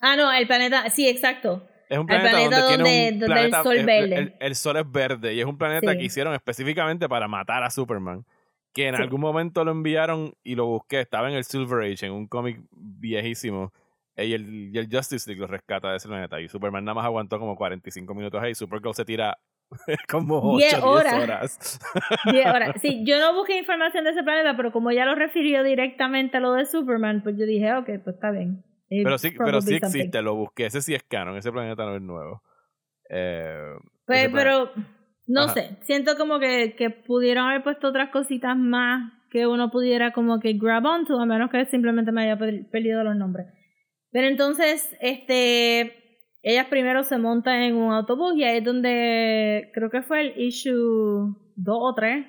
Ah, 0.00 0.14
no, 0.14 0.32
el 0.32 0.46
planeta, 0.46 0.88
sí, 0.90 1.08
exacto. 1.08 1.68
Es 1.88 1.98
un 1.98 2.06
planeta, 2.06 2.38
donde, 2.38 3.08
el 3.08 3.52
sol 3.52 3.76
es 3.76 3.84
verde. 3.84 4.36
El, 4.40 4.54
sol 4.54 4.76
es 4.76 4.90
verde 4.90 5.34
y 5.34 5.40
es 5.40 5.46
un 5.46 5.58
planeta 5.58 5.96
que 5.96 6.04
hicieron 6.04 6.34
específicamente 6.34 7.08
para 7.08 7.26
matar 7.26 7.64
a 7.64 7.70
Superman. 7.70 8.24
Que 8.72 8.88
en 8.88 8.94
algún 8.94 9.20
momento 9.20 9.64
lo 9.64 9.70
enviaron 9.70 10.34
y 10.42 10.54
lo 10.54 10.66
busqué. 10.66 11.00
Estaba 11.00 11.28
en 11.28 11.36
el 11.36 11.44
Silver 11.44 11.84
Age, 11.84 12.06
en 12.06 12.12
un 12.12 12.26
cómic 12.26 12.60
viejísimo 12.70 13.72
y 14.16 14.34
el, 14.34 14.70
y 14.74 14.78
el 14.78 14.88
Justice 14.90 15.28
League 15.28 15.40
lo 15.40 15.46
rescata 15.46 15.90
de 15.90 15.96
ese 15.96 16.08
planeta. 16.08 16.40
Y 16.40 16.48
Superman 16.48 16.84
nada 16.84 16.94
más 16.94 17.04
aguantó 17.04 17.38
como 17.38 17.56
45 17.56 18.14
minutos 18.14 18.42
ahí. 18.42 18.54
Supergirl 18.54 18.94
se 18.94 19.04
tira 19.04 19.38
como 20.08 20.54
8 20.54 20.56
10 20.58 20.82
horas. 20.82 21.12
10 21.12 21.22
horas. 21.22 21.80
10 22.30 22.46
horas. 22.46 22.76
Sí, 22.82 23.02
yo 23.04 23.18
no 23.18 23.34
busqué 23.34 23.58
información 23.58 24.04
de 24.04 24.10
ese 24.10 24.22
planeta, 24.22 24.56
pero 24.56 24.72
como 24.72 24.90
ya 24.92 25.04
lo 25.04 25.14
refirió 25.14 25.62
directamente 25.62 26.36
a 26.36 26.40
lo 26.40 26.52
de 26.52 26.66
Superman, 26.66 27.22
pues 27.22 27.36
yo 27.38 27.46
dije, 27.46 27.72
ok, 27.74 27.86
pues 28.04 28.16
está 28.16 28.30
bien. 28.30 28.64
Pero 28.88 29.16
sí, 29.16 29.32
pero 29.38 29.62
sí 29.62 29.76
existe, 29.76 30.20
lo 30.20 30.34
busqué. 30.34 30.66
Ese 30.66 30.82
sí 30.82 30.94
es 30.94 31.02
canon, 31.02 31.36
ese 31.38 31.50
planeta 31.50 31.86
no 31.86 31.96
es 31.96 32.02
nuevo. 32.02 32.42
Eh, 33.08 33.74
pues, 34.04 34.28
pero, 34.30 34.70
no 35.26 35.48
sé, 35.48 35.76
siento 35.82 36.16
como 36.16 36.38
que, 36.38 36.74
que 36.76 36.90
pudieron 36.90 37.46
haber 37.46 37.62
puesto 37.62 37.88
otras 37.88 38.10
cositas 38.10 38.56
más 38.56 39.12
que 39.30 39.46
uno 39.46 39.70
pudiera 39.70 40.12
como 40.12 40.40
que 40.40 40.52
grab 40.52 40.84
onto, 40.84 41.18
a 41.18 41.24
menos 41.24 41.50
que 41.50 41.64
simplemente 41.64 42.12
me 42.12 42.24
haya 42.24 42.38
perdido 42.38 43.02
los 43.02 43.16
nombres. 43.16 43.46
Pero 44.10 44.28
entonces, 44.28 44.94
este, 45.00 46.18
ellas 46.42 46.66
primero 46.68 47.02
se 47.02 47.16
montan 47.16 47.62
en 47.62 47.76
un 47.76 47.92
autobús 47.92 48.34
y 48.36 48.44
ahí 48.44 48.58
es 48.58 48.64
donde 48.64 49.70
creo 49.72 49.90
que 49.90 50.02
fue 50.02 50.20
el 50.20 50.40
issue 50.40 51.34
2 51.56 51.78
o 51.80 51.94
3, 51.94 52.26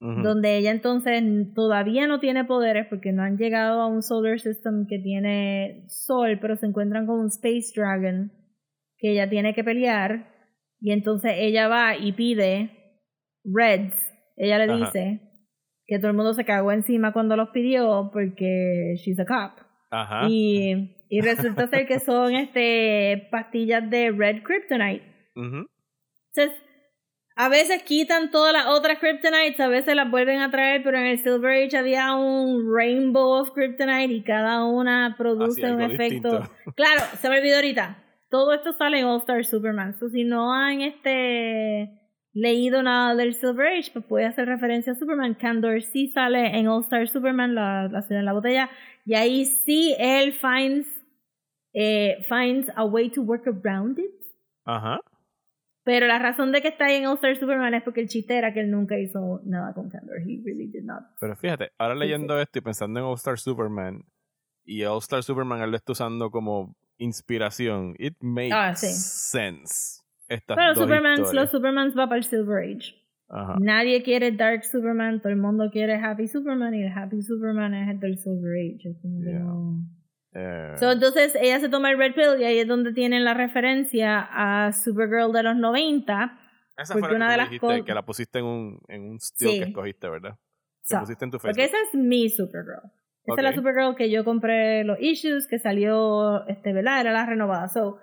donde 0.00 0.56
ella 0.56 0.72
entonces 0.72 1.22
todavía 1.54 2.08
no 2.08 2.18
tiene 2.18 2.44
poderes 2.44 2.88
porque 2.88 3.12
no 3.12 3.22
han 3.22 3.36
llegado 3.36 3.80
a 3.80 3.86
un 3.86 4.02
solar 4.02 4.40
system 4.40 4.86
que 4.88 4.98
tiene 4.98 5.84
sol, 5.86 6.38
pero 6.40 6.56
se 6.56 6.66
encuentran 6.66 7.06
con 7.06 7.20
un 7.20 7.26
space 7.28 7.72
dragon 7.76 8.32
que 8.98 9.12
ella 9.12 9.30
tiene 9.30 9.54
que 9.54 9.62
pelear 9.62 10.31
y 10.82 10.92
entonces 10.92 11.32
ella 11.36 11.68
va 11.68 11.96
y 11.96 12.12
pide 12.12 12.70
Reds, 13.44 13.96
ella 14.36 14.58
le 14.58 14.76
dice 14.76 15.20
que 15.86 15.98
todo 15.98 16.10
el 16.10 16.16
mundo 16.16 16.34
se 16.34 16.44
cagó 16.44 16.72
encima 16.72 17.12
cuando 17.12 17.36
los 17.36 17.50
pidió 17.50 18.10
porque 18.12 18.94
she's 18.96 19.18
a 19.18 19.24
cop. 19.24 19.64
Ajá. 19.90 20.26
Y 20.28 20.96
y 21.12 21.20
resulta 21.20 21.66
ser 21.68 21.86
que 21.86 22.00
son 22.00 22.34
este 22.34 23.28
pastillas 23.30 23.90
de 23.90 24.10
Red 24.10 24.42
Kryptonite. 24.44 25.04
Entonces, 25.36 26.58
a 27.36 27.50
veces 27.50 27.82
quitan 27.82 28.30
todas 28.30 28.54
las 28.54 28.66
otras 28.68 28.98
Kryptonites, 28.98 29.60
a 29.60 29.68
veces 29.68 29.94
las 29.94 30.10
vuelven 30.10 30.40
a 30.40 30.50
traer, 30.50 30.82
pero 30.82 30.96
en 30.96 31.04
el 31.04 31.18
Silver 31.18 31.66
Age 31.66 31.76
había 31.76 32.14
un 32.14 32.74
Rainbow 32.74 33.42
of 33.42 33.50
Kryptonite 33.52 34.14
y 34.14 34.22
cada 34.22 34.64
una 34.64 35.14
produce 35.18 35.70
un 35.70 35.82
efecto. 35.82 36.48
Claro, 36.74 37.02
se 37.20 37.28
me 37.28 37.40
olvidó 37.40 37.56
ahorita. 37.56 38.01
Todo 38.32 38.54
esto 38.54 38.72
sale 38.72 38.98
en 38.98 39.04
All 39.04 39.18
Star 39.18 39.44
Superman. 39.44 39.92
So, 39.98 40.08
si 40.08 40.24
no 40.24 40.54
han 40.54 40.80
este 40.80 42.00
leído 42.32 42.82
nada 42.82 43.14
del 43.14 43.34
Silver 43.34 43.66
Age, 43.66 43.90
pues 43.92 44.06
puede 44.06 44.24
hacer 44.24 44.48
referencia 44.48 44.94
a 44.94 44.96
Superman. 44.96 45.34
Candor 45.34 45.82
sí 45.82 46.08
sale 46.08 46.58
en 46.58 46.66
All 46.66 46.82
Star 46.82 47.06
Superman, 47.06 47.54
la, 47.54 47.88
la 47.88 48.00
ciudad 48.00 48.20
en 48.20 48.24
la 48.24 48.32
botella, 48.32 48.70
y 49.04 49.16
ahí 49.16 49.44
sí 49.44 49.94
él 49.98 50.32
finds 50.32 50.88
eh, 51.74 52.24
finds 52.26 52.72
a 52.74 52.86
way 52.86 53.10
to 53.10 53.20
work 53.20 53.46
around 53.46 53.98
it. 53.98 54.14
Ajá. 54.64 54.98
Pero 55.84 56.06
la 56.06 56.18
razón 56.18 56.52
de 56.52 56.62
que 56.62 56.68
está 56.68 56.86
ahí 56.86 56.96
en 56.96 57.06
All 57.08 57.16
Star 57.16 57.36
Superman 57.36 57.74
es 57.74 57.82
porque 57.82 58.00
el 58.00 58.08
chiste 58.08 58.38
era 58.38 58.54
que 58.54 58.60
él 58.60 58.70
nunca 58.70 58.98
hizo 58.98 59.42
nada 59.44 59.74
con 59.74 59.90
Candor. 59.90 60.20
He 60.20 60.40
really 60.42 60.68
did 60.68 60.84
not. 60.84 61.02
Pero 61.20 61.36
fíjate, 61.36 61.72
ahora 61.76 61.94
leyendo 61.96 62.40
esto 62.40 62.60
y 62.60 62.62
pensando 62.62 62.98
en 62.98 63.04
All 63.04 63.16
Star 63.16 63.38
Superman 63.38 64.06
y 64.64 64.84
All 64.84 65.00
Star 65.00 65.22
Superman 65.22 65.60
él 65.60 65.70
lo 65.70 65.76
está 65.76 65.92
usando 65.92 66.30
como 66.30 66.74
inspiración, 67.02 67.94
it 67.98 68.14
makes 68.20 68.54
ah, 68.54 68.74
sense. 68.74 70.00
Pero 70.28 70.74
Superman, 70.74 71.20
los 71.32 71.50
Supermans 71.50 71.96
va 71.96 72.06
para 72.06 72.18
el 72.18 72.24
Silver 72.24 72.64
Age. 72.64 72.94
Ajá. 73.28 73.56
Nadie 73.60 74.02
quiere 74.02 74.32
Dark 74.32 74.64
Superman, 74.64 75.20
todo 75.20 75.30
el 75.30 75.38
mundo 75.38 75.70
quiere 75.72 75.94
Happy 75.94 76.28
Superman 76.28 76.74
y 76.74 76.82
el 76.82 76.92
Happy 76.92 77.22
Superman 77.22 77.74
es 77.74 77.88
el 77.88 78.00
del 78.00 78.18
Silver 78.18 78.52
Age. 78.58 78.94
Eh, 80.34 80.76
entonces 80.80 81.34
ella 81.40 81.60
se 81.60 81.68
toma 81.68 81.90
el 81.90 81.98
Red 81.98 82.14
Pill 82.14 82.40
y 82.40 82.44
ahí 82.44 82.58
es 82.58 82.68
donde 82.68 82.92
tienen 82.92 83.24
la 83.24 83.34
referencia 83.34 84.28
a 84.30 84.72
Supergirl 84.72 85.32
de 85.32 85.42
los 85.42 85.56
90. 85.56 86.38
Esa 86.76 86.94
fue 86.94 87.14
una 87.14 87.30
de 87.30 87.36
las 87.36 87.58
cosas 87.58 87.82
que 87.82 87.94
la 87.94 88.02
pusiste 88.02 88.38
en 88.38 88.44
un, 88.44 88.80
en 88.88 89.02
un 89.02 89.20
steel 89.20 89.62
que 89.64 89.68
escogiste, 89.70 90.08
¿verdad? 90.08 90.38
Que 90.88 90.96
pusiste 90.98 91.24
en 91.24 91.30
tu 91.30 91.38
Facebook. 91.38 91.56
Porque 91.56 91.64
esa 91.64 91.76
es 91.88 91.94
mi 91.94 92.28
Supergirl. 92.28 92.90
Esa 93.24 93.36
es 93.36 93.42
la 93.42 93.52
Supergirl 93.54 93.94
que 93.94 94.10
yo 94.10 94.24
compré 94.24 94.84
los 94.84 94.98
issues, 95.00 95.46
que 95.46 95.58
salió, 95.58 96.46
este, 96.48 96.72
¿verdad? 96.72 97.00
Era 97.00 97.12
la 97.12 97.26
renovada. 97.26 97.68
So, 97.68 97.98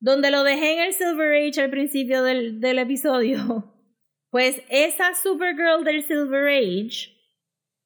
donde 0.00 0.30
lo 0.30 0.42
dejé 0.42 0.74
en 0.74 0.80
el 0.80 0.92
Silver 0.92 1.34
Age 1.34 1.60
al 1.62 1.70
principio 1.70 2.22
del, 2.22 2.60
del 2.60 2.78
episodio, 2.78 3.72
pues 4.30 4.62
esa 4.68 5.14
Supergirl 5.14 5.84
del 5.84 6.02
Silver 6.02 6.48
Age 6.48 7.14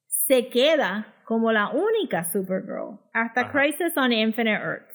se 0.06 0.48
queda 0.48 1.14
como 1.24 1.52
la 1.52 1.68
única 1.68 2.24
Supergirl 2.24 2.98
hasta 3.12 3.52
Crisis 3.52 3.96
on 3.96 4.12
Infinite 4.12 4.62
Earths. 4.62 4.94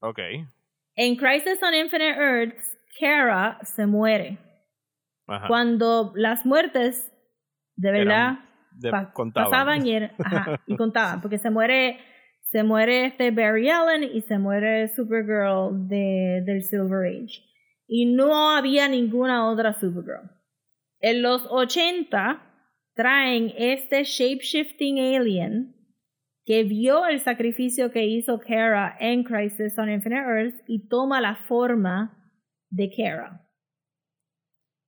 Ok. 0.00 0.18
En 0.94 1.16
Crisis 1.16 1.60
on 1.62 1.74
Infinite 1.74 2.14
Earths, 2.16 2.78
Kara 3.00 3.58
se 3.64 3.86
muere. 3.86 4.38
Ajá. 5.26 5.48
Cuando 5.48 6.12
las 6.14 6.46
muertes 6.46 7.12
de 7.76 7.92
verdad 7.92 8.38
pasaban 9.34 9.86
y, 9.86 9.96
y 10.66 10.76
contaban, 10.76 11.20
porque 11.20 11.38
se 11.38 11.50
muere 11.50 11.98
se 12.50 12.64
muere 12.64 13.06
este 13.06 13.30
Barry 13.30 13.70
Allen 13.70 14.02
y 14.02 14.22
se 14.22 14.38
muere 14.38 14.88
Supergirl 14.88 15.86
de, 15.86 16.42
del 16.44 16.62
Silver 16.62 17.06
Age. 17.06 17.44
Y 17.86 18.06
no 18.06 18.50
había 18.50 18.88
ninguna 18.88 19.48
otra 19.48 19.72
Supergirl. 19.72 20.30
En 21.00 21.22
los 21.22 21.46
80 21.48 22.42
traen 22.94 23.52
este 23.56 24.02
shape-shifting 24.02 24.98
alien 25.16 25.76
que 26.44 26.64
vio 26.64 27.06
el 27.06 27.20
sacrificio 27.20 27.92
que 27.92 28.06
hizo 28.06 28.40
Kara 28.40 28.96
en 28.98 29.22
Crisis 29.22 29.78
on 29.78 29.88
Infinite 29.88 30.22
Earth 30.22 30.64
y 30.66 30.88
toma 30.88 31.20
la 31.20 31.36
forma 31.36 32.34
de 32.68 32.90
Kara. 32.90 33.48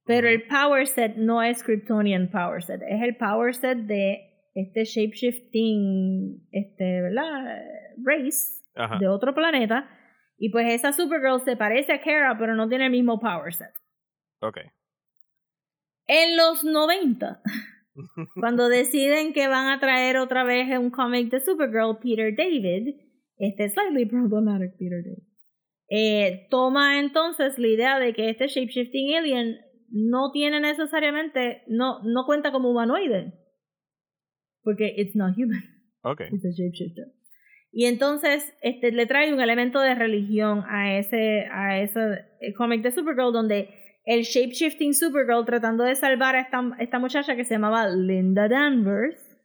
Pero 0.04 0.28
el 0.28 0.46
power 0.46 0.86
set 0.86 1.16
no 1.16 1.42
es 1.42 1.62
Kryptonian 1.62 2.30
power 2.30 2.62
set, 2.62 2.82
es 2.82 3.02
el 3.02 3.16
power 3.16 3.54
set 3.54 3.78
de 3.78 4.32
este 4.54 4.84
shape-shifting, 4.84 6.48
este, 6.50 7.02
¿verdad? 7.02 7.62
Race 8.02 8.62
de 8.98 9.08
otro 9.08 9.34
planeta. 9.34 9.88
Y 10.38 10.50
pues 10.50 10.72
esa 10.72 10.92
Supergirl 10.92 11.40
se 11.44 11.56
parece 11.56 11.92
a 11.92 12.00
Kara, 12.00 12.36
pero 12.38 12.54
no 12.54 12.68
tiene 12.68 12.86
el 12.86 12.90
mismo 12.90 13.20
power 13.20 13.54
set. 13.54 13.72
Ok. 14.40 14.58
En 16.08 16.36
los 16.36 16.64
90, 16.64 17.42
cuando 18.40 18.68
deciden 18.68 19.32
que 19.32 19.46
van 19.46 19.68
a 19.68 19.78
traer 19.78 20.16
otra 20.16 20.42
vez 20.42 20.76
un 20.76 20.90
cómic 20.90 21.30
de 21.30 21.40
Supergirl, 21.40 21.98
Peter 22.02 22.34
David, 22.34 22.96
este 23.38 23.68
slightly 23.70 24.06
problematic 24.06 24.76
Peter 24.76 25.02
David, 25.02 25.22
eh, 25.88 26.46
toma 26.50 26.98
entonces 26.98 27.58
la 27.58 27.68
idea 27.68 27.98
de 27.98 28.12
que 28.14 28.30
este 28.30 28.48
shapeshifting 28.48 29.14
alien 29.14 29.60
no 29.93 30.32
tiene 30.32 30.59
necesariamente, 30.60 31.62
no, 31.69 32.02
no 32.02 32.24
cuenta 32.24 32.51
como 32.51 32.70
humanoide. 32.70 33.35
Porque 34.62 34.94
it's 34.97 35.14
not 35.14 35.36
human. 35.36 35.62
Okay. 36.02 36.28
It's 36.32 36.44
a 36.44 36.51
shapeshifter. 36.51 37.12
Y 37.73 37.86
entonces 37.86 38.52
este, 38.60 38.93
le 38.93 39.06
trae 39.06 39.32
un 39.32 39.40
elemento 39.40 39.81
de 39.81 39.94
religión 39.94 40.64
a 40.69 40.98
ese, 40.98 41.47
a 41.51 41.81
ese 41.81 42.27
eh, 42.40 42.52
cómic 42.55 42.82
de 42.82 42.90
Supergirl 42.90 43.32
donde 43.32 43.70
el 44.05 44.23
shapeshifting 44.23 44.94
Supergirl 44.94 45.44
tratando 45.47 45.85
de 45.85 45.94
salvar 45.94 46.36
a 46.36 46.40
esta, 46.40 46.60
esta 46.78 46.98
muchacha 46.98 47.35
que 47.35 47.44
se 47.44 47.55
llamaba 47.55 47.89
Linda 47.89 48.48
Danvers, 48.48 49.39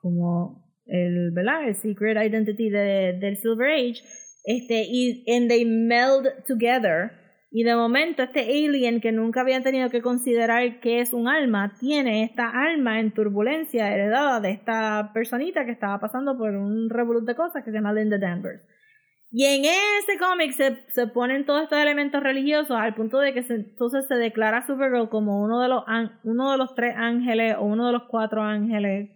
como 0.00 0.64
el, 0.86 1.30
¿verdad? 1.32 1.68
el 1.68 1.74
secret 1.74 2.18
identity 2.18 2.68
de, 2.68 3.16
del 3.18 3.36
Silver 3.36 3.70
Age, 3.70 4.02
este, 4.44 4.84
y 4.86 5.24
and 5.28 5.48
they 5.48 5.64
meld 5.64 6.26
together. 6.46 7.12
Y 7.56 7.62
de 7.62 7.76
momento 7.76 8.24
este 8.24 8.40
alien 8.40 9.00
que 9.00 9.12
nunca 9.12 9.42
habían 9.42 9.62
tenido 9.62 9.88
que 9.88 10.02
considerar 10.02 10.80
que 10.80 10.98
es 10.98 11.12
un 11.12 11.28
alma, 11.28 11.76
tiene 11.78 12.24
esta 12.24 12.50
alma 12.50 12.98
en 12.98 13.12
turbulencia 13.12 13.94
heredada 13.94 14.40
de 14.40 14.50
esta 14.50 15.12
personita 15.14 15.64
que 15.64 15.70
estaba 15.70 16.00
pasando 16.00 16.36
por 16.36 16.50
un 16.50 16.90
revolut 16.90 17.24
de 17.24 17.36
cosas 17.36 17.62
que 17.62 17.70
se 17.70 17.76
llama 17.76 17.92
Linda 17.92 18.18
Danvers. 18.18 18.60
Y 19.30 19.44
en 19.44 19.66
ese 19.66 20.18
cómic 20.18 20.50
se, 20.50 20.84
se 20.88 21.06
ponen 21.06 21.46
todos 21.46 21.62
estos 21.62 21.78
elementos 21.78 22.20
religiosos 22.24 22.76
al 22.76 22.96
punto 22.96 23.20
de 23.20 23.32
que 23.32 23.44
entonces 23.48 24.04
se 24.08 24.16
declara 24.16 24.66
Supergirl 24.66 25.08
como 25.08 25.40
uno 25.40 25.60
de, 25.60 25.68
los, 25.68 25.84
uno 26.24 26.50
de 26.50 26.58
los 26.58 26.74
tres 26.74 26.96
ángeles 26.96 27.54
o 27.56 27.62
uno 27.62 27.86
de 27.86 27.92
los 27.92 28.02
cuatro 28.08 28.42
ángeles. 28.42 29.10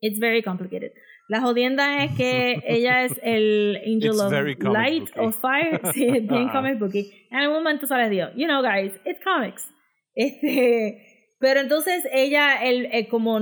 It's 0.00 0.20
very 0.20 0.44
complicated. 0.44 0.92
La 1.30 1.40
jodienda 1.40 2.02
es 2.02 2.10
que 2.16 2.60
ella 2.66 3.04
es 3.04 3.12
el 3.22 3.76
Angel 3.86 4.10
It's 4.10 4.20
of 4.20 4.32
Light 4.72 5.14
booky. 5.14 5.20
o 5.28 5.30
Fire. 5.32 5.80
Sí, 5.94 6.04
es 6.06 6.26
bien 6.26 6.48
Ajá. 6.48 6.52
comic 6.60 6.78
booky. 6.80 7.10
En 7.30 7.38
algún 7.38 7.58
momento 7.58 7.86
sale 7.86 8.10
Dios. 8.10 8.30
You 8.34 8.46
know, 8.46 8.60
guys, 8.62 8.92
it's 9.04 9.22
comics. 9.22 9.70
Este, 10.14 11.06
pero 11.38 11.60
entonces 11.60 12.06
ella, 12.12 12.56
el, 12.64 12.86
el- 12.92 13.08
como, 13.08 13.38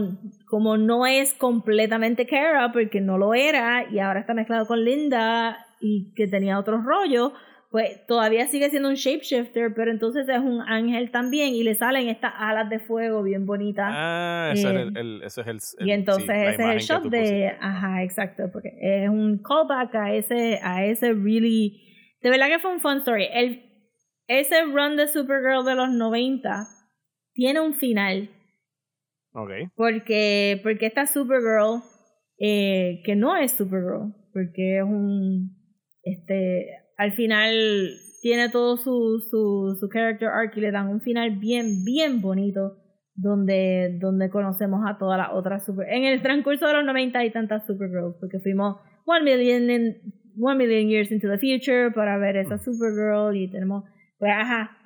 como 0.48 0.76
no 0.76 1.06
es 1.06 1.32
completamente 1.34 2.26
Kara, 2.26 2.72
porque 2.72 3.00
no 3.00 3.16
lo 3.18 3.32
era, 3.34 3.86
y 3.90 3.98
ahora 3.98 4.20
está 4.20 4.34
mezclado 4.34 4.66
con 4.66 4.84
Linda 4.84 5.58
y 5.80 6.12
que 6.14 6.26
tenía 6.28 6.58
otros 6.58 6.84
rollos, 6.84 7.32
pues 7.70 8.06
todavía 8.06 8.46
sigue 8.46 8.70
siendo 8.70 8.88
un 8.88 8.94
shapeshifter, 8.94 9.74
pero 9.74 9.90
entonces 9.90 10.26
es 10.28 10.38
un 10.38 10.62
ángel 10.62 11.10
también 11.10 11.54
y 11.54 11.62
le 11.64 11.74
salen 11.74 12.08
estas 12.08 12.32
alas 12.36 12.70
de 12.70 12.78
fuego 12.78 13.22
bien 13.22 13.44
bonitas. 13.44 13.90
Ah, 13.94 14.50
ese, 14.54 14.70
era 14.70 14.80
Eh, 14.80 14.82
el, 14.84 14.96
el- 14.96 15.22
ese 15.22 15.40
es 15.42 15.46
el, 15.46 15.58
Y 15.86 15.90
entonces 15.90 16.26
sí, 16.26 16.32
ese 16.32 16.48
es 16.48 16.58
el 16.60 16.78
shot 16.78 17.02
de, 17.10 17.48
ajá, 17.60 18.02
exacto, 18.02 18.44
porque 18.52 18.70
es 18.80 19.08
un 19.10 19.42
callback 19.42 19.94
a 19.96 20.14
ese, 20.14 20.58
a 20.62 20.86
ese 20.86 21.12
really, 21.12 21.82
de 22.22 22.30
verdad 22.30 22.48
que 22.48 22.58
fue 22.58 22.72
un 22.72 22.80
fun 22.80 22.98
story. 22.98 23.26
El, 23.32 23.62
ese 24.28 24.62
run 24.64 24.96
de 24.96 25.06
Supergirl 25.08 25.64
de 25.64 25.74
los 25.74 25.90
90 25.90 26.66
tiene 27.34 27.60
un 27.60 27.74
final, 27.74 28.30
Ok. 29.34 29.50
porque, 29.76 30.58
porque 30.62 30.86
esta 30.86 31.06
Supergirl, 31.06 31.82
eh, 32.38 33.02
que 33.04 33.14
no 33.14 33.36
es 33.36 33.52
Supergirl, 33.52 34.14
porque 34.32 34.78
es 34.78 34.84
un, 34.84 35.54
este, 36.02 36.66
al 36.98 37.12
final 37.12 37.94
tiene 38.20 38.50
todo 38.50 38.76
su, 38.76 39.20
su, 39.30 39.76
su 39.80 39.88
character 39.88 40.28
arc 40.28 40.54
y 40.56 40.60
le 40.60 40.70
dan 40.72 40.88
un 40.88 41.00
final 41.00 41.38
bien, 41.38 41.84
bien 41.84 42.20
bonito 42.20 42.76
donde, 43.14 43.96
donde 44.00 44.28
conocemos 44.30 44.80
a 44.86 44.98
todas 44.98 45.16
las 45.18 45.30
otras 45.32 45.64
super 45.64 45.88
en 45.88 46.04
el 46.04 46.20
transcurso 46.22 46.66
de 46.66 46.74
los 46.74 46.84
90 46.84 47.18
hay 47.18 47.30
tantas 47.32 47.66
Supergirls 47.66 48.16
porque 48.20 48.38
fuimos 48.40 48.76
one 49.06 49.22
million 49.24 49.70
in- 49.70 49.96
one 50.40 50.56
million 50.56 50.88
years 50.88 51.10
into 51.10 51.28
the 51.28 51.38
future 51.38 51.90
para 51.92 52.18
ver 52.18 52.36
esa 52.36 52.58
Supergirl 52.58 53.34
y 53.36 53.50
tenemos 53.50 53.84
pues 54.18 54.32
ajá. 54.36 54.76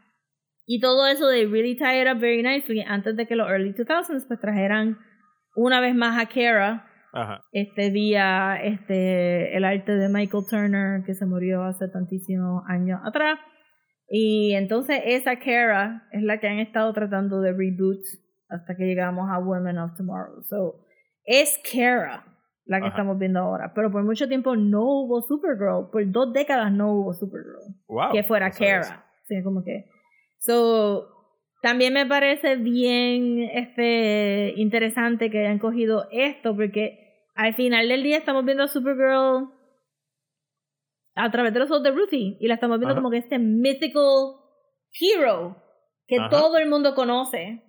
Y 0.67 0.79
todo 0.81 1.07
eso 1.09 1.27
de 1.27 1.47
really 1.47 1.75
tie 1.77 2.03
it 2.03 2.09
up 2.09 2.21
very 2.21 2.43
nicely. 2.43 2.83
Antes 2.87 3.17
de 3.17 3.27
que 3.27 3.35
los 3.35 3.49
early 3.51 3.73
2000s 3.73 4.27
pues 4.29 4.41
trajeran 4.41 4.97
una 5.57 5.81
vez 5.81 5.95
más 5.95 6.19
a 6.23 6.27
Kara 6.29 6.87
Ajá. 7.13 7.41
este 7.53 7.91
día 7.91 8.57
este 8.63 9.57
el 9.57 9.65
arte 9.65 9.93
de 9.97 10.09
Michael 10.09 10.45
Turner 10.49 11.03
que 11.05 11.15
se 11.15 11.27
murió 11.27 11.63
hace 11.65 11.89
tantísimos 11.89 12.63
años 12.69 13.01
atrás 13.05 13.39
y 14.09 14.53
entonces 14.55 15.01
esa 15.05 15.37
Kara 15.39 16.09
es 16.13 16.23
la 16.23 16.39
que 16.41 16.49
han 16.49 16.59
estado 16.59 16.93
tratando 16.93 17.41
de 17.41 17.53
reboot 17.53 18.01
hasta 18.49 18.77
que 18.77 18.85
llegamos 18.85 19.31
a 19.31 19.39
Women 19.39 19.79
of 19.79 19.97
Tomorrow 19.97 20.43
so 20.43 20.85
es 21.25 21.61
Kara 21.71 22.25
la 22.65 22.79
que 22.79 22.87
Ajá. 22.87 22.95
estamos 22.97 23.19
viendo 23.19 23.41
ahora 23.41 23.73
pero 23.75 23.91
por 23.91 24.05
mucho 24.05 24.29
tiempo 24.29 24.57
no 24.57 24.83
hubo 24.83 25.21
Supergirl 25.23 25.91
por 25.91 26.11
dos 26.11 26.33
décadas 26.33 26.73
no 26.73 26.93
hubo 26.95 27.13
Supergirl 27.13 27.77
Wow. 27.89 28.13
que 28.13 28.23
fuera 28.23 28.49
no. 28.49 28.55
Kara. 28.59 29.05
Sí, 29.25 29.43
como 29.45 29.63
que. 29.63 29.85
So, 30.39 31.12
también 31.63 31.95
me 31.95 32.07
parece 32.07 32.57
bien 32.57 33.49
este 33.55 34.53
interesante 34.57 35.31
que 35.31 35.39
hayan 35.39 35.61
cogido 35.61 36.09
esto, 36.11 36.57
porque 36.57 37.29
al 37.37 37.55
final 37.55 37.89
del 37.89 38.03
día 38.03 38.19
estamos 38.19 38.45
viendo 38.45 38.65
a 38.65 38.69
Supergirl 38.69 39.49
a 41.15 41.31
través 41.31 41.55
de 41.55 41.61
los 41.61 41.71
ojos 41.71 41.85
de 41.85 41.93
Ruthie, 41.93 42.37
y 42.41 42.49
la 42.49 42.55
estamos 42.55 42.79
viendo 42.79 42.95
Ajá. 42.95 43.01
como 43.01 43.11
que 43.11 43.19
este 43.19 43.39
mythical 43.39 44.41
hero 45.01 45.57
que 46.09 46.17
Ajá. 46.17 46.31
todo 46.31 46.59
el 46.59 46.69
mundo 46.69 46.95
conoce. 46.95 47.63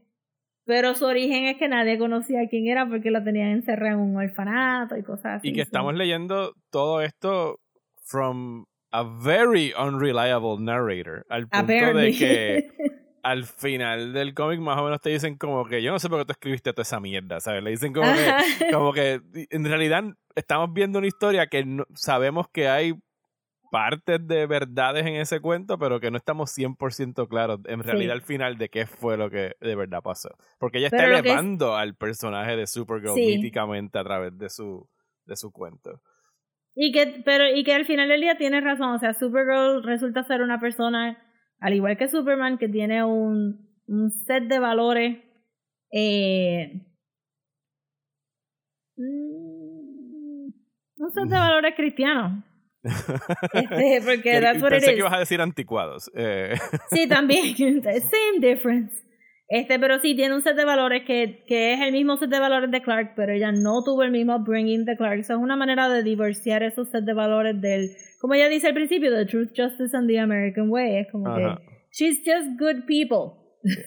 Pero 0.66 0.96
su 0.96 1.06
origen 1.06 1.46
es 1.46 1.58
que 1.58 1.68
nadie 1.68 2.00
conocía 2.00 2.48
quién 2.50 2.68
era 2.68 2.88
porque 2.88 3.12
lo 3.12 3.22
tenían 3.22 3.50
encerrado 3.50 4.00
en 4.00 4.12
un 4.12 4.18
orfanato 4.18 4.98
y 4.98 5.04
cosas 5.04 5.40
así. 5.40 5.50
Y 5.50 5.54
que 5.54 5.62
estamos 5.62 5.94
leyendo 5.94 6.54
todo 6.72 7.02
esto 7.02 7.60
from 8.06 8.66
a 8.92 9.04
very 9.04 9.74
unreliable 9.78 10.58
narrator. 10.60 11.26
Al 11.30 11.48
punto 11.50 11.74
de 11.74 12.14
que 12.14 12.70
al 13.24 13.46
final 13.46 14.14
del 14.14 14.34
cómic 14.34 14.60
más 14.60 14.78
o 14.80 14.84
menos 14.84 15.00
te 15.02 15.10
dicen 15.10 15.38
como 15.38 15.66
que 15.66 15.82
yo 15.82 15.92
no 15.92 16.00
sé 16.00 16.10
por 16.10 16.20
qué 16.20 16.26
tú 16.26 16.32
escribiste 16.34 16.72
toda 16.74 16.84
esa 16.84 17.00
mierda, 17.00 17.40
¿sabes? 17.40 17.64
Le 17.64 17.72
dicen 17.72 17.94
como 17.94 18.12
que, 18.14 18.72
como 18.74 18.94
que 18.94 19.22
en 19.50 19.66
realidad 19.66 20.04
estamos 20.36 20.74
viendo 20.74 21.00
una 21.00 21.08
historia 21.08 21.48
que 21.48 21.64
no- 21.66 21.86
sabemos 21.96 22.48
que 22.52 22.68
hay 22.68 22.94
partes 23.72 24.20
de 24.28 24.46
verdades 24.46 25.04
en 25.06 25.16
ese 25.16 25.40
cuento, 25.40 25.80
pero 25.80 26.00
que 26.00 26.12
no 26.12 26.18
estamos 26.18 26.52
100% 26.56 27.28
claros 27.28 27.60
en 27.66 27.82
realidad 27.82 28.14
al 28.14 28.22
final 28.22 28.58
de 28.58 28.70
qué 28.70 28.86
fue 28.86 29.18
lo 29.18 29.32
que 29.32 29.54
de 29.60 29.76
verdad 29.76 30.02
pasó. 30.04 30.30
Porque 30.60 30.78
ella 30.78 30.88
está 30.88 30.98
Pero 30.98 31.14
es- 31.16 31.20
elevando 31.22 31.76
al 31.76 31.96
personaje 31.96 32.56
de 32.56 32.68
Supergirl 32.68 33.16
Sí. 33.16 33.26
míticamente 33.26 33.98
a 33.98 34.04
través 34.04 34.38
de 34.38 34.50
su, 34.50 34.88
de 35.26 35.36
su 35.36 35.52
cuento. 35.52 36.02
Y 36.76 36.92
que, 36.92 37.22
pero, 37.26 37.48
y 37.48 37.64
que 37.64 37.74
al 37.74 37.86
final 37.86 38.10
del 38.10 38.22
día 38.22 38.36
tiene 38.38 38.60
razón. 38.62 38.94
O 38.96 39.00
sea, 39.00 39.14
Supergirl 39.14 39.82
resulta 39.84 40.24
ser 40.24 40.42
una 40.42 40.60
persona, 40.60 41.18
al 41.64 41.74
igual 41.74 41.98
que 41.98 42.08
Superman, 42.10 42.58
que 42.58 42.68
tiene 42.68 43.04
un, 43.04 43.68
un 43.88 44.12
set 44.12 44.44
de 44.44 44.60
valores. 44.60 45.18
Eh, 45.92 46.82
mm, 48.98 50.48
un 50.98 51.12
set 51.14 51.24
de 51.30 51.36
valores 51.48 51.74
cristianos. 51.76 52.44
Este, 53.54 54.02
porque 54.04 54.22
Que- 54.24 54.42
that's 54.42 54.62
what 54.62 54.72
it 54.74 54.80
pensé 54.80 54.88
is. 54.92 54.94
que 54.94 55.00
ibas 55.00 55.14
a 55.14 55.20
decir 55.20 55.40
anticuados. 55.42 56.12
Eh, 56.16 56.56
Sí, 56.92 57.08
también. 57.08 57.56
Same 57.84 58.40
difference. 58.42 59.02
Este, 59.48 59.78
pero 59.80 60.00
sí, 60.00 60.16
tiene 60.16 60.34
un 60.36 60.42
set 60.42 60.56
de 60.56 60.66
valores 60.66 61.04
que, 61.06 61.44
que 61.48 61.74
es 61.74 61.82
el 61.82 61.92
mismo 61.92 62.18
set 62.18 62.30
de 62.30 62.40
valores 62.40 62.72
de 62.72 62.82
Clark, 62.82 63.14
pero 63.16 63.34
ella 63.34 63.52
no 63.52 63.84
tuvo 63.84 64.04
el 64.04 64.12
mismo 64.12 64.36
upbringing 64.36 64.84
de 64.86 64.98
Clark. 64.98 65.20
Eso 65.20 65.34
es 65.34 65.40
una 65.40 65.56
manera 65.56 65.88
de 65.90 66.02
divorciar 66.02 66.64
esos 66.64 66.90
set 66.90 67.04
de 67.06 67.14
valores 67.14 67.60
del, 67.62 67.90
como 68.24 68.36
ella 68.36 68.48
dice 68.48 68.68
al 68.68 68.74
principio, 68.74 69.12
the 69.12 69.26
truth, 69.26 69.50
justice 69.54 69.94
and 69.94 70.08
the 70.08 70.18
American 70.18 70.70
way. 70.70 70.96
Es 70.96 71.12
como 71.12 71.28
Ajá. 71.28 71.58
que, 71.58 71.88
she's 71.92 72.20
just 72.24 72.58
good 72.58 72.86
people. 72.88 73.34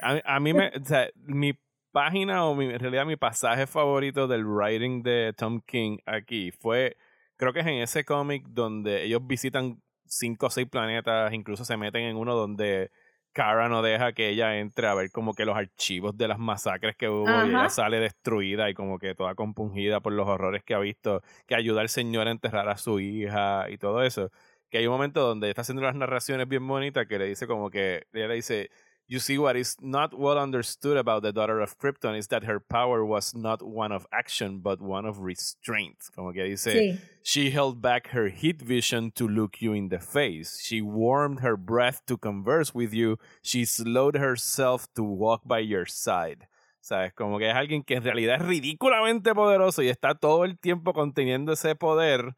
a, 0.02 0.20
a 0.26 0.40
mí 0.40 0.52
me. 0.52 0.68
O 0.78 0.84
sea, 0.84 1.08
mi 1.24 1.54
página 1.90 2.44
o 2.44 2.54
mi, 2.54 2.66
en 2.66 2.78
realidad 2.78 3.06
mi 3.06 3.16
pasaje 3.16 3.66
favorito 3.66 4.28
del 4.28 4.44
writing 4.44 5.02
de 5.02 5.32
Tom 5.32 5.62
King 5.66 5.96
aquí 6.04 6.50
fue. 6.50 6.98
Creo 7.38 7.54
que 7.54 7.60
es 7.60 7.66
en 7.66 7.76
ese 7.76 8.04
cómic 8.04 8.44
donde 8.48 9.04
ellos 9.04 9.26
visitan 9.26 9.80
cinco 10.04 10.48
o 10.48 10.50
seis 10.50 10.68
planetas, 10.68 11.32
incluso 11.32 11.64
se 11.64 11.78
meten 11.78 12.02
en 12.02 12.18
uno 12.18 12.34
donde 12.34 12.90
Kara 13.36 13.68
no 13.68 13.82
deja 13.82 14.14
que 14.14 14.30
ella 14.30 14.58
entre 14.58 14.86
a 14.86 14.94
ver 14.94 15.10
como 15.10 15.34
que 15.34 15.44
los 15.44 15.54
archivos 15.58 16.16
de 16.16 16.26
las 16.26 16.38
masacres 16.38 16.96
que 16.96 17.10
hubo 17.10 17.28
y 17.44 17.50
ella 17.50 17.68
sale 17.68 18.00
destruida 18.00 18.70
y 18.70 18.74
como 18.74 18.98
que 18.98 19.14
toda 19.14 19.34
compungida 19.34 20.00
por 20.00 20.14
los 20.14 20.26
horrores 20.26 20.64
que 20.64 20.72
ha 20.72 20.78
visto, 20.78 21.20
que 21.46 21.54
ayuda 21.54 21.82
al 21.82 21.90
señor 21.90 22.28
a 22.28 22.30
enterrar 22.30 22.66
a 22.70 22.78
su 22.78 22.98
hija 22.98 23.68
y 23.68 23.76
todo 23.76 24.02
eso. 24.02 24.30
Que 24.70 24.78
hay 24.78 24.86
un 24.86 24.94
momento 24.94 25.20
donde 25.20 25.50
está 25.50 25.60
haciendo 25.60 25.82
las 25.82 25.94
narraciones 25.94 26.48
bien 26.48 26.66
bonitas 26.66 27.06
que 27.06 27.18
le 27.18 27.26
dice 27.26 27.46
como 27.46 27.68
que, 27.68 28.06
ella 28.14 28.28
le 28.28 28.36
dice, 28.36 28.70
You 29.08 29.20
see, 29.20 29.38
what 29.38 29.54
is 29.56 29.76
not 29.80 30.18
well 30.18 30.36
understood 30.36 30.96
about 30.96 31.22
the 31.22 31.32
daughter 31.32 31.60
of 31.60 31.78
Krypton 31.78 32.18
is 32.18 32.26
that 32.28 32.42
her 32.44 32.58
power 32.58 33.04
was 33.04 33.34
not 33.36 33.62
one 33.62 33.92
of 33.92 34.04
action, 34.12 34.58
but 34.58 34.80
one 34.80 35.06
of 35.06 35.20
restraint. 35.20 35.98
Como 36.14 36.32
que 36.32 36.42
dice, 36.42 36.72
Sí. 36.72 36.98
she 37.22 37.50
held 37.50 37.80
back 37.80 38.08
her 38.08 38.28
heat 38.28 38.60
vision 38.60 39.12
to 39.12 39.28
look 39.28 39.60
you 39.62 39.72
in 39.74 39.90
the 39.90 40.00
face. 40.00 40.60
She 40.60 40.80
warmed 40.82 41.38
her 41.40 41.56
breath 41.56 42.04
to 42.06 42.18
converse 42.18 42.74
with 42.74 42.92
you. 42.92 43.16
She 43.42 43.64
slowed 43.64 44.16
herself 44.16 44.88
to 44.96 45.04
walk 45.04 45.42
by 45.46 45.60
your 45.60 45.86
side. 45.86 46.48
¿Sabes? 46.80 47.12
Como 47.14 47.38
que 47.38 47.48
es 47.48 47.54
alguien 47.54 47.84
que 47.84 47.96
en 47.96 48.02
realidad 48.02 48.40
es 48.40 48.46
ridículamente 48.46 49.34
poderoso 49.34 49.82
y 49.82 49.88
está 49.88 50.14
todo 50.14 50.44
el 50.44 50.58
tiempo 50.58 50.92
conteniendo 50.92 51.52
ese 51.52 51.74
poder 51.76 52.34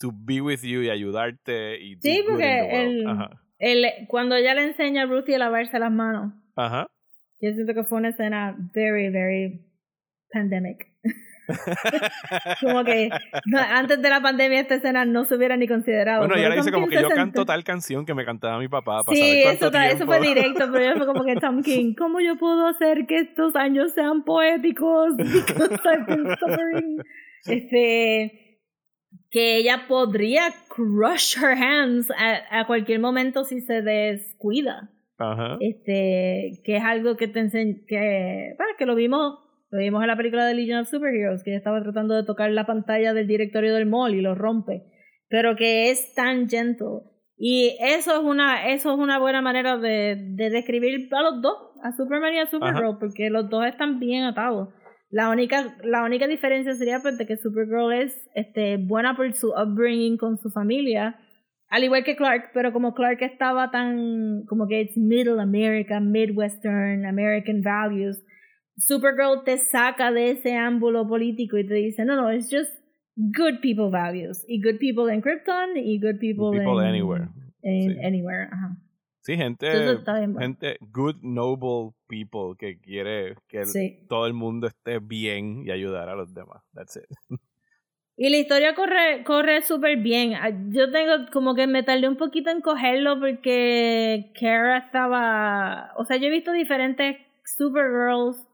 to 0.00 0.10
be 0.12 0.40
with 0.40 0.62
you 0.62 0.82
y 0.82 0.90
ayudarte 0.90 1.80
y 1.80 1.96
Sí, 2.00 2.24
porque 2.28 2.68
el-. 2.70 3.06
El, 3.62 3.86
cuando 4.08 4.34
ella 4.34 4.54
le 4.54 4.64
enseña 4.64 5.04
a 5.04 5.06
Ruthie 5.06 5.36
a 5.36 5.38
lavarse 5.38 5.78
las 5.78 5.92
manos, 5.92 6.34
Ajá. 6.56 6.88
yo 7.40 7.52
siento 7.52 7.74
que 7.74 7.84
fue 7.84 7.98
una 7.98 8.08
escena 8.08 8.56
very, 8.74 9.08
very 9.08 9.64
pandemic. 10.32 10.88
Como 12.60 12.82
que 12.82 13.08
no, 13.46 13.58
antes 13.60 14.02
de 14.02 14.10
la 14.10 14.20
pandemia 14.20 14.60
esta 14.60 14.74
escena 14.74 15.04
no 15.04 15.24
se 15.24 15.36
hubiera 15.36 15.56
ni 15.56 15.68
considerado. 15.68 16.26
Bueno, 16.26 16.34
ella 16.34 16.48
le 16.48 16.56
dice 16.56 16.72
como 16.72 16.88
que 16.88 17.02
yo 17.02 17.08
canto 17.08 17.44
tal 17.44 17.62
canción 17.62 18.04
que 18.04 18.14
me 18.14 18.24
cantaba 18.24 18.58
mi 18.58 18.68
papá 18.68 19.04
para 19.04 19.16
Sí, 19.16 19.42
saber 19.42 19.56
eso, 19.56 19.96
eso 19.96 20.06
fue 20.06 20.20
directo, 20.20 20.68
pero 20.72 20.84
ella 20.84 20.96
fue 20.96 21.06
como 21.06 21.24
que 21.24 21.36
Tom 21.36 21.62
King, 21.62 21.94
¿cómo 21.96 22.20
yo 22.20 22.36
puedo 22.36 22.66
hacer 22.66 23.06
que 23.06 23.18
estos 23.18 23.54
años 23.54 23.92
sean 23.92 24.24
poéticos? 24.24 25.16
Because 25.16 25.78
I've 25.84 26.06
been 26.06 26.36
suffering. 26.36 27.02
Este, 27.46 28.51
que 29.32 29.56
ella 29.56 29.86
podría 29.88 30.42
crush 30.68 31.36
her 31.42 31.56
hands 31.56 32.08
a, 32.12 32.60
a 32.60 32.66
cualquier 32.66 33.00
momento 33.00 33.42
si 33.44 33.60
se 33.62 33.82
descuida. 33.82 34.90
Ajá. 35.18 35.56
este 35.60 36.60
que 36.64 36.76
es 36.76 36.82
algo 36.82 37.16
que 37.16 37.28
te 37.28 37.38
enseñ 37.38 37.84
que 37.86 38.54
bueno, 38.56 38.72
que 38.76 38.86
lo 38.86 38.96
vimos 38.96 39.38
lo 39.70 39.78
vimos 39.78 40.02
en 40.02 40.08
la 40.08 40.16
película 40.16 40.46
de 40.46 40.54
Legion 40.54 40.80
of 40.80 40.88
Superheroes 40.88 41.44
que 41.44 41.50
ella 41.50 41.58
estaba 41.58 41.80
tratando 41.80 42.14
de 42.14 42.24
tocar 42.24 42.50
la 42.50 42.66
pantalla 42.66 43.12
del 43.14 43.28
directorio 43.28 43.72
del 43.72 43.86
mall 43.86 44.14
y 44.14 44.20
lo 44.20 44.34
rompe 44.34 44.82
pero 45.28 45.54
que 45.54 45.90
es 45.90 46.14
tan 46.14 46.48
gentle 46.48 47.02
y 47.36 47.76
eso 47.80 48.16
es 48.16 48.22
una 48.24 48.68
eso 48.70 48.92
es 48.92 48.98
una 48.98 49.18
buena 49.20 49.42
manera 49.42 49.76
de, 49.76 50.16
de 50.18 50.50
describir 50.50 51.08
a 51.12 51.22
los 51.22 51.40
dos 51.40 51.56
a 51.84 51.92
Superman 51.92 52.34
y 52.34 52.38
a 52.40 52.46
Supergirl 52.46 52.98
porque 52.98 53.30
los 53.30 53.48
dos 53.48 53.64
están 53.64 54.00
bien 54.00 54.24
atados 54.24 54.70
la 55.12 55.30
única 55.30 55.76
la 55.84 56.02
única 56.02 56.26
diferencia 56.26 56.74
sería 56.74 56.98
pues, 57.00 57.16
de 57.18 57.26
que 57.26 57.36
Supergirl 57.36 57.92
es 57.92 58.28
este 58.34 58.78
buena 58.78 59.14
por 59.14 59.32
su 59.34 59.50
upbringing 59.50 60.16
con 60.16 60.38
su 60.38 60.50
familia 60.50 61.16
al 61.68 61.84
igual 61.84 62.04
que 62.04 62.16
Clark, 62.16 62.50
pero 62.52 62.70
como 62.74 62.92
Clark 62.92 63.22
estaba 63.22 63.70
tan 63.70 64.44
como 64.46 64.66
que 64.68 64.82
it's 64.82 64.96
middle 64.96 65.40
America, 65.40 66.00
midwestern 66.00 67.06
American 67.06 67.62
values, 67.62 68.22
Supergirl 68.76 69.42
te 69.44 69.56
saca 69.56 70.12
de 70.12 70.32
ese 70.32 70.54
ámbulo 70.54 71.08
político 71.08 71.56
y 71.56 71.66
te 71.66 71.74
dice, 71.74 72.04
no, 72.04 72.14
no, 72.14 72.30
it's 72.30 72.50
just 72.50 72.70
good 73.16 73.60
people 73.62 73.90
values. 73.90 74.44
Y 74.48 74.60
good 74.60 74.78
people 74.78 75.10
in 75.10 75.22
Krypton 75.22 75.76
y 75.76 75.98
good 75.98 76.18
people, 76.18 76.50
People 76.50 76.80
in, 76.82 76.88
anywhere. 76.88 77.28
in 77.62 77.92
Sí. 77.92 77.98
anywhere. 78.02 78.48
Ajá. 78.52 78.76
Sí, 79.22 79.36
gente, 79.36 79.66
gente, 80.38 80.78
good, 80.80 81.16
noble 81.22 81.94
people 82.08 82.56
que 82.58 82.80
quiere 82.80 83.36
que 83.48 83.58
el- 83.60 83.66
Sí. 83.66 84.04
todo 84.08 84.26
el 84.26 84.34
mundo 84.34 84.66
esté 84.66 84.98
bien 84.98 85.62
y 85.64 85.70
ayudar 85.70 86.08
a 86.08 86.16
los 86.16 86.34
demás. 86.34 86.62
That's 86.74 86.96
it. 86.96 87.04
Y 88.14 88.28
la 88.28 88.36
historia 88.36 88.74
corre 88.74 89.24
corre 89.24 89.62
súper 89.62 89.96
bien. 89.96 90.34
Ah, 90.34 90.50
Yo 90.68 90.90
tengo 90.92 91.12
como 91.32 91.54
que 91.54 91.66
me 91.66 91.82
tardé 91.82 92.06
un 92.08 92.16
poquito 92.16 92.50
en 92.50 92.60
cogerlo 92.60 93.18
porque 93.18 94.30
Kara 94.38 94.76
estaba... 94.78 95.92
O 95.96 96.04
sea, 96.04 96.18
yo 96.18 96.26
he 96.26 96.30
visto 96.30 96.52
diferentes 96.52 97.16
Supergirls, 97.42 98.46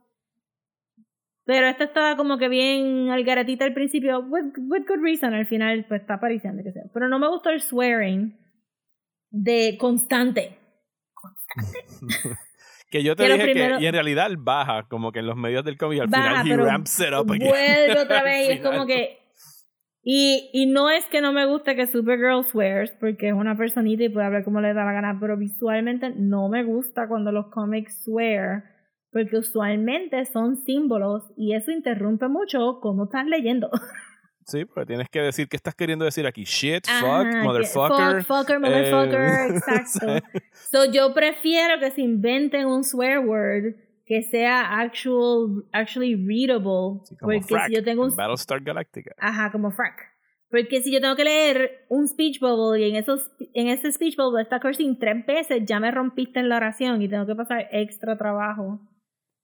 pero 1.45 1.66
esta 1.66 1.85
estaba 1.85 2.16
como 2.16 2.39
que 2.39 2.49
bien 2.49 3.09
algaratita 3.11 3.65
al 3.65 3.74
principio, 3.74 4.20
with, 4.20 4.53
with 4.69 4.85
good 4.86 5.03
reason, 5.03 5.35
al 5.35 5.47
final 5.47 5.85
pues 5.89 6.03
está 6.03 6.15
apareciendo, 6.15 6.62
que 6.62 6.73
sea. 6.73 6.85
Pero 6.95 7.09
no 7.09 7.19
me 7.19 7.28
gustó 7.28 7.51
el 7.51 7.61
swearing 7.61 8.39
de 9.30 9.76
constante. 9.78 10.59
Que 12.90 13.02
yo 13.02 13.14
te 13.16 13.24
dije 13.24 13.42
primero- 13.42 13.76
que, 13.76 13.84
y 13.84 13.86
en 13.86 13.92
realidad 13.92 14.28
él 14.28 14.38
baja, 14.38 14.84
como 14.88 15.12
que 15.12 15.18
en 15.18 15.26
los 15.26 15.36
medios 15.36 15.62
del 15.62 15.76
cómic, 15.76 16.00
al 16.00 16.06
Baja, 16.06 16.42
final 16.42 16.60
he 16.60 16.64
ramps 16.64 16.98
it 17.00 17.09
up 17.12 17.30
again. 17.30 17.46
Vuelve 17.50 18.00
otra 18.00 18.22
vez 18.24 18.48
y 18.48 18.52
es 18.52 18.60
como 18.62 18.86
que. 18.86 19.18
Y, 20.02 20.48
y 20.55 20.64
no 20.72 20.88
es 20.88 21.05
que 21.09 21.20
no 21.20 21.34
me 21.34 21.44
guste 21.44 21.76
que 21.76 21.86
Supergirl 21.86 22.44
swears, 22.46 22.92
porque 22.98 23.28
es 23.28 23.34
una 23.34 23.59
personita 23.59 24.05
y 24.05 24.09
puede 24.09 24.24
hablar 24.24 24.42
como 24.42 24.62
le 24.62 24.72
da 24.72 24.86
la 24.86 24.92
gana, 24.92 25.18
pero 25.20 25.36
visualmente 25.36 26.14
no 26.16 26.48
me 26.48 26.64
gusta 26.64 27.09
cuando 27.09 27.30
los 27.30 27.48
cómics 27.50 28.05
swear, 28.05 28.62
porque 29.12 29.36
usualmente 29.36 30.24
son 30.24 30.56
símbolos 30.56 31.24
y 31.36 31.55
eso 31.55 31.70
interrumpe 31.70 32.28
mucho 32.28 32.78
cómo 32.80 33.05
estás 33.05 33.26
leyendo. 33.26 33.68
Sí, 34.48 34.64
porque 34.64 34.86
tienes 34.86 35.10
que 35.10 35.20
decir, 35.20 35.46
¿qué 35.46 35.56
estás 35.56 35.74
queriendo 35.74 36.06
decir 36.06 36.26
aquí? 36.26 36.44
Shit, 36.44 36.86
fuck, 36.86 37.04
Ajá, 37.06 37.42
motherfucker. 37.44 38.24
Fuck, 38.24 38.38
fucker, 38.38 38.58
motherfucker, 38.58 39.20
eh, 39.20 39.46
exacto. 39.56 40.26
So 40.70 40.90
yo 40.90 41.12
prefiero 41.12 41.78
que 41.78 41.90
se 41.90 42.00
inventen 42.00 42.66
un 42.66 42.82
swear 42.82 43.18
word 43.18 43.74
que 44.06 44.22
sea 44.22 44.80
actual, 44.80 45.66
actually 45.72 46.14
readable, 46.14 47.00
Sí, 47.04 47.14
como 47.18 47.32
porque 47.32 47.42
frack, 47.42 47.68
si 47.68 47.74
yo 47.74 47.84
tengo 47.84 48.04
un 48.06 48.16
Battlestar 48.16 48.62
Galactica. 48.62 49.14
Ajá, 49.18 49.52
como 49.52 49.70
frack. 49.70 50.16
Porque 50.50 50.80
si 50.80 50.90
yo 50.90 51.02
tengo 51.02 51.14
que 51.14 51.24
leer 51.24 51.84
un 51.90 52.08
speech 52.08 52.40
bubble 52.40 52.80
y 52.80 52.88
en, 52.88 52.96
esos, 52.96 53.30
en 53.52 53.68
ese 53.68 53.92
speech 53.92 54.16
bubble 54.16 54.40
está 54.40 54.60
cursing 54.60 54.98
tres 54.98 55.26
veces, 55.26 55.62
ya 55.66 55.78
me 55.78 55.90
rompiste 55.90 56.40
en 56.40 56.48
la 56.48 56.56
oración 56.56 57.02
y 57.02 57.08
tengo 57.08 57.26
que 57.26 57.34
pasar 57.34 57.68
extra 57.70 58.16
trabajo 58.16 58.80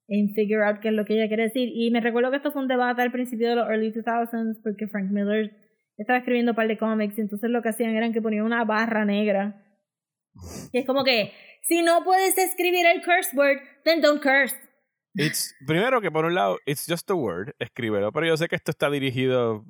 en 0.09 0.35
figure 0.35 0.65
out 0.65 0.81
qué 0.81 0.89
es 0.89 0.95
lo 0.95 1.05
que 1.05 1.15
ella 1.15 1.29
quiere 1.29 1.45
decir. 1.45 1.71
Y 1.73 1.91
me 1.91 2.01
recuerdo 2.01 2.31
que 2.31 2.39
esto 2.39 2.53
fue 2.53 2.63
un 2.63 2.69
debate 2.69 3.03
al 3.03 3.13
principio 3.13 3.49
de 3.49 3.57
los 3.57 3.69
early 3.69 3.93
2000s 3.93 4.61
porque 4.63 4.87
Frank 4.89 5.11
Miller 5.11 5.53
estaba 5.97 6.19
escribiendo 6.19 6.53
un 6.53 6.57
par 6.57 6.69
de 6.69 6.79
cómics 6.79 7.19
y 7.19 7.23
entonces 7.23 7.51
lo 7.51 7.63
que 7.63 7.71
hacían 7.71 7.95
era 7.95 8.11
que 8.13 8.23
ponían 8.23 8.45
una 8.45 8.65
barra 8.65 9.05
negra. 9.05 9.61
Y 10.73 10.79
es 10.79 10.87
como 10.87 11.05
que, 11.05 11.33
si 11.63 11.83
no 11.83 12.03
puedes 12.05 12.37
escribir 12.37 12.85
el 12.87 13.03
curse 13.03 13.37
word, 13.37 13.59
then 13.85 14.01
don't 14.01 14.21
curse. 14.23 14.55
It's, 15.15 15.55
primero 15.65 16.01
que 16.01 16.11
por 16.11 16.25
un 16.25 16.35
lado, 16.35 16.59
it's 16.67 16.87
just 16.89 17.09
a 17.11 17.15
word, 17.15 17.55
escríbelo, 17.61 18.11
pero 18.11 18.27
yo 18.27 18.37
sé 18.37 18.49
que 18.49 18.57
esto 18.57 18.73
está 18.73 18.91
dirigido 18.91 19.65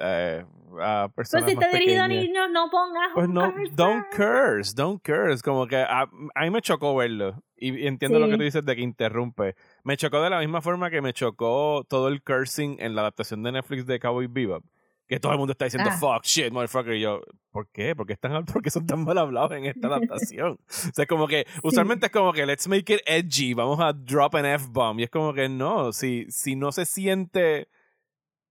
eh, 0.00 0.42
a 0.80 1.08
Pues 1.14 1.30
personas 1.30 1.50
si 1.50 1.52
está 1.52 1.68
dirigido 1.68 2.02
a 2.02 2.08
niños, 2.08 2.48
no 2.50 2.70
pongas 2.70 3.10
Pues 3.14 3.28
no, 3.28 3.52
curse 3.52 3.72
don't 3.74 4.04
curse, 4.10 4.74
don't 4.74 5.02
curse. 5.02 5.42
Como 5.42 5.66
que 5.66 5.76
a, 5.76 6.08
a 6.34 6.42
mí 6.42 6.50
me 6.50 6.62
chocó 6.62 6.96
verlo. 6.96 7.42
Y, 7.68 7.86
entiendo 7.86 8.18
lo 8.18 8.26
Sí. 8.26 8.32
que 8.32 8.36
tú 8.38 8.42
dices 8.44 8.64
de 8.64 8.76
que 8.76 8.82
interrumpe. 8.82 9.54
Me 9.84 9.96
chocó 9.96 10.20
de 10.22 10.30
la 10.30 10.40
misma 10.40 10.60
forma 10.60 10.90
que 10.90 11.00
me 11.00 11.12
chocó 11.12 11.84
todo 11.88 12.08
el 12.08 12.22
cursing 12.22 12.76
en 12.80 12.94
la 12.94 13.02
adaptación 13.02 13.42
de 13.42 13.52
Netflix 13.52 13.86
de 13.86 13.98
Cowboy 14.00 14.26
Bebop. 14.26 14.64
Que 15.06 15.20
todo 15.20 15.32
el 15.32 15.38
mundo 15.38 15.52
está 15.52 15.66
diciendo 15.66 15.90
Ah. 15.92 15.98
fuck, 15.98 16.24
shit, 16.24 16.50
motherfucker. 16.50 16.94
Y 16.94 17.00
yo, 17.02 17.20
¿por 17.50 17.68
qué? 17.68 17.94
¿Por 17.94 18.06
qué, 18.06 18.14
están, 18.14 18.44
por 18.46 18.62
qué 18.62 18.70
son 18.70 18.86
tan 18.86 19.04
mal 19.04 19.18
hablados 19.18 19.52
en 19.52 19.66
esta 19.66 19.88
adaptación? 19.88 20.52
o 20.90 20.92
sea, 20.94 21.06
como 21.06 21.26
que 21.28 21.46
usualmente 21.62 22.06
es 22.06 22.12
como 22.12 22.32
que 22.32 22.46
let's 22.46 22.66
make 22.66 22.92
it 22.94 23.00
edgy, 23.06 23.52
vamos 23.54 23.78
a 23.80 23.92
drop 23.92 24.34
an 24.36 24.46
F-bomb. 24.46 25.00
Y 25.00 25.02
es 25.04 25.10
como 25.10 25.34
que 25.34 25.48
no, 25.48 25.92
si, 25.92 26.24
si 26.30 26.56
no 26.56 26.72
se 26.72 26.86
siente. 26.86 27.68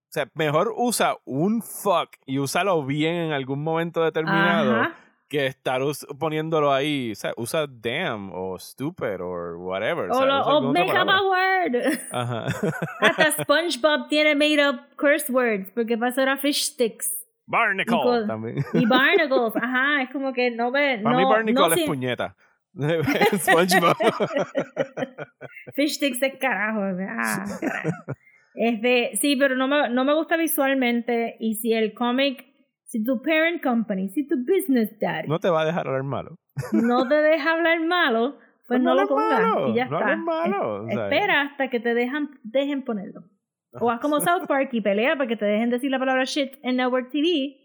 O 0.08 0.12
sea, 0.14 0.30
mejor 0.34 0.72
usa 0.76 1.16
un 1.24 1.60
fuck 1.60 2.10
y 2.24 2.38
úsalo 2.38 2.84
bien 2.86 3.16
en 3.16 3.32
algún 3.32 3.64
momento 3.64 4.04
determinado 4.04 4.76
Ajá. 4.76 4.96
Que 5.38 5.46
estar 5.46 5.80
poniéndolo 6.18 6.72
ahí. 6.72 7.12
O 7.12 7.14
sea, 7.14 7.32
usa 7.36 7.66
damn 7.68 8.30
o 8.32 8.58
stupid 8.58 9.20
o 9.20 9.58
whatever. 9.58 10.10
O, 10.10 10.24
lo- 10.24 10.72
make 10.72 10.90
up 10.92 11.08
a 11.08 11.22
word. 11.22 11.76
Ajá. 12.12 12.46
Hasta 13.00 13.42
SpongeBob 13.42 14.08
tiene 14.08 14.34
made 14.34 14.60
up 14.66 14.80
curse 14.96 15.30
words 15.32 15.70
porque 15.74 15.96
pasó 15.98 16.22
era 16.22 16.36
fish 16.36 16.62
sticks 16.64 17.10
Barnacle 17.46 17.94
Nico- 17.96 18.26
también. 18.26 18.64
y 18.72 18.86
barnacles. 18.86 19.54
Ajá, 19.56 20.02
es 20.02 20.10
como 20.10 20.32
que 20.32 20.50
no 20.50 20.70
ve. 20.70 21.00
Para 21.02 21.16
no, 21.16 21.20
mí 21.20 21.24
Barnacle 21.24 21.54
no 21.54 21.66
es 21.66 21.74
sin- 21.74 21.86
puñeta. 21.86 22.36
SpongeBob. 23.38 23.96
Fish 25.74 25.94
sticks 25.96 26.20
de 26.20 26.38
carajo. 26.38 26.80
Ah, 27.08 27.44
carajo. 27.60 28.12
Este, 28.54 29.16
sí, 29.16 29.36
pero 29.36 29.56
no 29.56 29.66
me, 29.68 29.88
no 29.90 30.04
me 30.04 30.14
gusta 30.14 30.36
visualmente. 30.36 31.36
Y 31.40 31.56
si 31.56 31.72
el 31.72 31.92
cómic, 31.94 32.44
si 32.84 33.02
tu 33.02 33.20
parent 33.22 33.62
company, 33.62 34.08
si 34.10 34.26
tu 34.26 34.36
business 34.36 34.90
daddy 35.00 35.28
no 35.28 35.38
te 35.38 35.50
va 35.50 35.62
a 35.62 35.64
dejar 35.64 35.86
hablar 35.86 36.02
malo. 36.04 36.36
no 36.72 37.08
te 37.08 37.14
deja 37.16 37.52
hablar 37.52 37.80
malo, 37.80 38.38
pues 38.68 38.80
no, 38.80 38.94
lo 38.94 39.00
hables 39.02 39.08
pongas 39.08 39.40
malo, 39.42 39.68
y 39.68 39.74
ya 39.74 39.86
no 39.86 39.98
está. 39.98 40.16
malo, 40.16 40.86
Es- 40.88 40.94
o 40.94 40.98
sea. 40.98 41.04
espera 41.08 41.40
hasta 41.42 41.68
que 41.70 41.80
te 41.80 41.94
dejan, 41.94 42.30
dejen 42.44 42.84
ponerlo. 42.84 43.24
O 43.80 43.90
haz 43.90 43.98
como 44.00 44.20
South 44.20 44.46
Park 44.46 44.68
y 44.72 44.80
pelea 44.80 45.16
para 45.16 45.26
que 45.28 45.36
te 45.36 45.44
dejen 45.46 45.68
decir 45.70 45.90
la 45.90 45.98
palabra 45.98 46.22
shit 46.24 46.52
en 46.62 46.76
Network 46.76 47.10
TV 47.10 47.56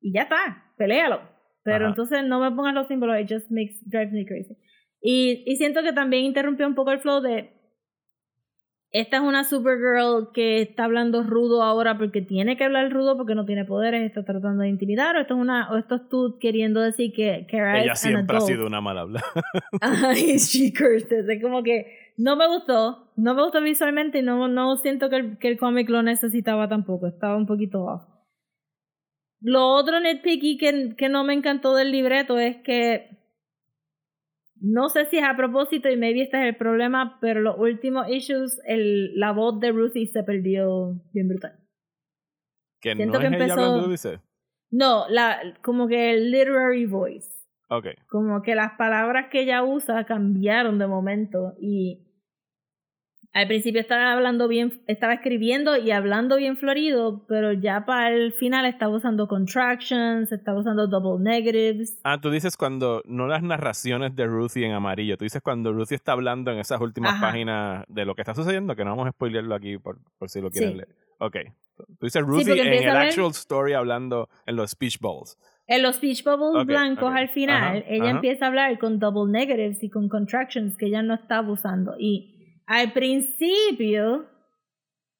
y 0.00 0.12
ya 0.12 0.22
está, 0.22 0.72
pelealo. 0.76 1.20
Pero 1.62 1.76
Ajá. 1.86 1.88
entonces 1.88 2.22
no 2.26 2.38
me 2.40 2.50
pongas 2.54 2.74
los 2.74 2.86
símbolos, 2.86 3.18
it 3.18 3.26
just 3.32 3.50
makes, 3.50 3.76
drives 3.86 4.12
me 4.12 4.26
crazy. 4.26 4.54
Y, 5.00 5.42
y 5.46 5.56
siento 5.56 5.82
que 5.82 5.94
también 5.94 6.24
interrumpió 6.24 6.66
un 6.66 6.74
poco 6.74 6.90
el 6.90 6.98
flow 7.00 7.22
de 7.22 7.50
esta 8.94 9.16
es 9.16 9.24
una 9.24 9.42
Supergirl 9.42 10.30
que 10.32 10.62
está 10.62 10.84
hablando 10.84 11.24
rudo 11.24 11.64
ahora 11.64 11.98
porque 11.98 12.22
tiene 12.22 12.56
que 12.56 12.62
hablar 12.62 12.92
rudo 12.92 13.16
porque 13.16 13.34
no 13.34 13.44
tiene 13.44 13.64
poderes, 13.64 14.04
está 14.04 14.24
tratando 14.24 14.62
de 14.62 14.68
intimidar, 14.68 15.16
o 15.16 15.20
esto 15.20 15.34
es 15.34 15.40
una, 15.40 15.68
o 15.72 15.76
esto 15.76 15.96
es 15.96 16.08
tú 16.08 16.38
queriendo 16.40 16.80
decir 16.80 17.12
que 17.12 17.44
Kara 17.50 17.82
Ella 17.82 17.96
siempre 17.96 18.36
ha 18.36 18.40
sido 18.40 18.68
una 18.68 18.80
mal 18.80 18.96
habla. 18.96 19.20
Ay, 19.80 20.38
she 20.38 20.72
cursed. 20.72 21.28
Es 21.28 21.42
como 21.42 21.64
que 21.64 22.12
no 22.16 22.36
me 22.36 22.46
gustó, 22.46 23.10
no 23.16 23.34
me 23.34 23.42
gustó 23.42 23.60
visualmente 23.60 24.20
y 24.20 24.22
no, 24.22 24.46
no 24.46 24.76
siento 24.76 25.10
que 25.10 25.16
el, 25.16 25.38
que 25.38 25.48
el 25.48 25.58
cómic 25.58 25.90
lo 25.90 26.04
necesitaba 26.04 26.68
tampoco, 26.68 27.08
estaba 27.08 27.36
un 27.36 27.46
poquito 27.46 27.82
off. 27.82 28.04
Lo 29.40 29.70
otro 29.70 29.98
nitpicky 29.98 30.56
que, 30.56 30.94
que 30.96 31.08
no 31.08 31.24
me 31.24 31.34
encantó 31.34 31.74
del 31.74 31.90
libreto 31.90 32.38
es 32.38 32.58
que 32.58 33.23
no 34.64 34.88
sé 34.88 35.04
si 35.06 35.18
es 35.18 35.24
a 35.24 35.36
propósito 35.36 35.90
y 35.90 35.96
maybe 35.96 36.22
este 36.22 36.40
es 36.40 36.46
el 36.46 36.56
problema, 36.56 37.18
pero 37.20 37.42
los 37.42 37.58
últimos 37.58 38.08
issues, 38.08 38.60
el, 38.64 39.14
la 39.18 39.32
voz 39.32 39.60
de 39.60 39.70
Ruthie 39.72 40.06
se 40.06 40.22
perdió 40.22 40.98
bien 41.12 41.28
brutal. 41.28 41.58
¿Que 42.80 42.94
Siento 42.94 43.14
no 43.14 43.20
que 43.20 43.26
es 43.26 43.32
empezó... 43.32 43.88
dice? 43.88 44.20
No, 44.70 45.04
la, 45.10 45.38
como 45.62 45.86
que 45.86 46.12
el 46.12 46.30
literary 46.30 46.86
voice. 46.86 47.30
Okay. 47.68 47.94
Como 48.08 48.40
que 48.42 48.54
las 48.54 48.72
palabras 48.78 49.26
que 49.30 49.42
ella 49.42 49.62
usa 49.62 50.04
cambiaron 50.04 50.78
de 50.78 50.86
momento 50.86 51.54
y 51.60 52.03
al 53.34 53.48
principio 53.48 53.80
estaba 53.80 54.12
hablando 54.12 54.46
bien, 54.46 54.80
estaba 54.86 55.14
escribiendo 55.14 55.76
y 55.76 55.90
hablando 55.90 56.36
bien 56.36 56.56
florido, 56.56 57.26
pero 57.26 57.52
ya 57.52 57.84
para 57.84 58.14
el 58.14 58.32
final 58.32 58.64
estaba 58.64 58.94
usando 58.94 59.26
contractions, 59.26 60.30
estaba 60.30 60.60
usando 60.60 60.86
double 60.86 61.22
negatives. 61.22 61.98
Ah, 62.04 62.20
tú 62.20 62.30
dices 62.30 62.56
cuando, 62.56 63.02
no 63.06 63.26
las 63.26 63.42
narraciones 63.42 64.14
de 64.14 64.26
Ruthie 64.26 64.66
en 64.66 64.72
amarillo, 64.72 65.16
tú 65.18 65.24
dices 65.24 65.42
cuando 65.42 65.72
Ruthie 65.72 65.96
está 65.96 66.12
hablando 66.12 66.52
en 66.52 66.60
esas 66.60 66.80
últimas 66.80 67.20
páginas 67.20 67.84
de 67.88 68.04
lo 68.04 68.14
que 68.14 68.22
está 68.22 68.36
sucediendo, 68.36 68.76
que 68.76 68.84
no 68.84 68.90
vamos 68.90 69.08
a 69.08 69.10
spoilerlo 69.10 69.56
aquí 69.56 69.78
por, 69.78 69.98
por 70.16 70.30
si 70.30 70.40
lo 70.40 70.50
quieren 70.52 70.76
leer. 70.76 70.88
Ok. 71.18 71.36
Tú 71.76 72.06
dices 72.06 72.22
Ruthie 72.22 72.52
en 72.52 72.88
el 72.88 72.96
actual 72.96 73.32
story 73.32 73.72
hablando 73.72 74.28
en 74.46 74.54
los 74.54 74.70
speech 74.70 75.00
bubbles. 75.00 75.36
En 75.66 75.82
los 75.82 75.96
speech 75.96 76.22
bubbles 76.22 76.66
blancos 76.66 77.12
al 77.12 77.30
final, 77.30 77.84
ella 77.88 78.10
empieza 78.10 78.44
a 78.44 78.48
hablar 78.48 78.78
con 78.78 79.00
double 79.00 79.32
negatives 79.32 79.82
y 79.82 79.90
con 79.90 80.08
contractions 80.08 80.76
que 80.76 80.86
ella 80.86 81.02
no 81.02 81.14
estaba 81.14 81.50
usando. 81.50 81.96
Y 81.98 82.33
al 82.66 82.92
principio 82.92 84.26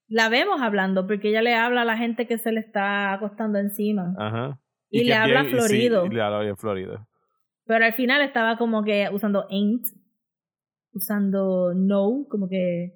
la 0.08 0.28
vemos 0.28 0.60
hablando 0.60 1.06
porque 1.06 1.30
ella 1.30 1.42
le 1.42 1.54
habla 1.54 1.82
a 1.82 1.84
la 1.84 1.96
gente 1.96 2.26
que 2.26 2.38
se 2.38 2.52
le 2.52 2.60
está 2.60 3.12
acostando 3.12 3.58
encima. 3.58 4.14
Ajá. 4.18 4.60
Y, 4.90 5.04
le 5.04 5.14
habla 5.14 5.44
florido. 5.44 6.06
Y 6.06 6.10
le 6.10 6.22
habla 6.22 6.40
bien 6.40 6.56
florido. 6.56 7.06
Pero 7.66 7.84
al 7.84 7.94
final 7.94 8.22
estaba 8.22 8.56
como 8.56 8.84
que 8.84 9.08
usando 9.10 9.46
ain't, 9.50 9.86
usando 10.92 11.72
no, 11.74 12.26
como 12.28 12.48
que 12.48 12.92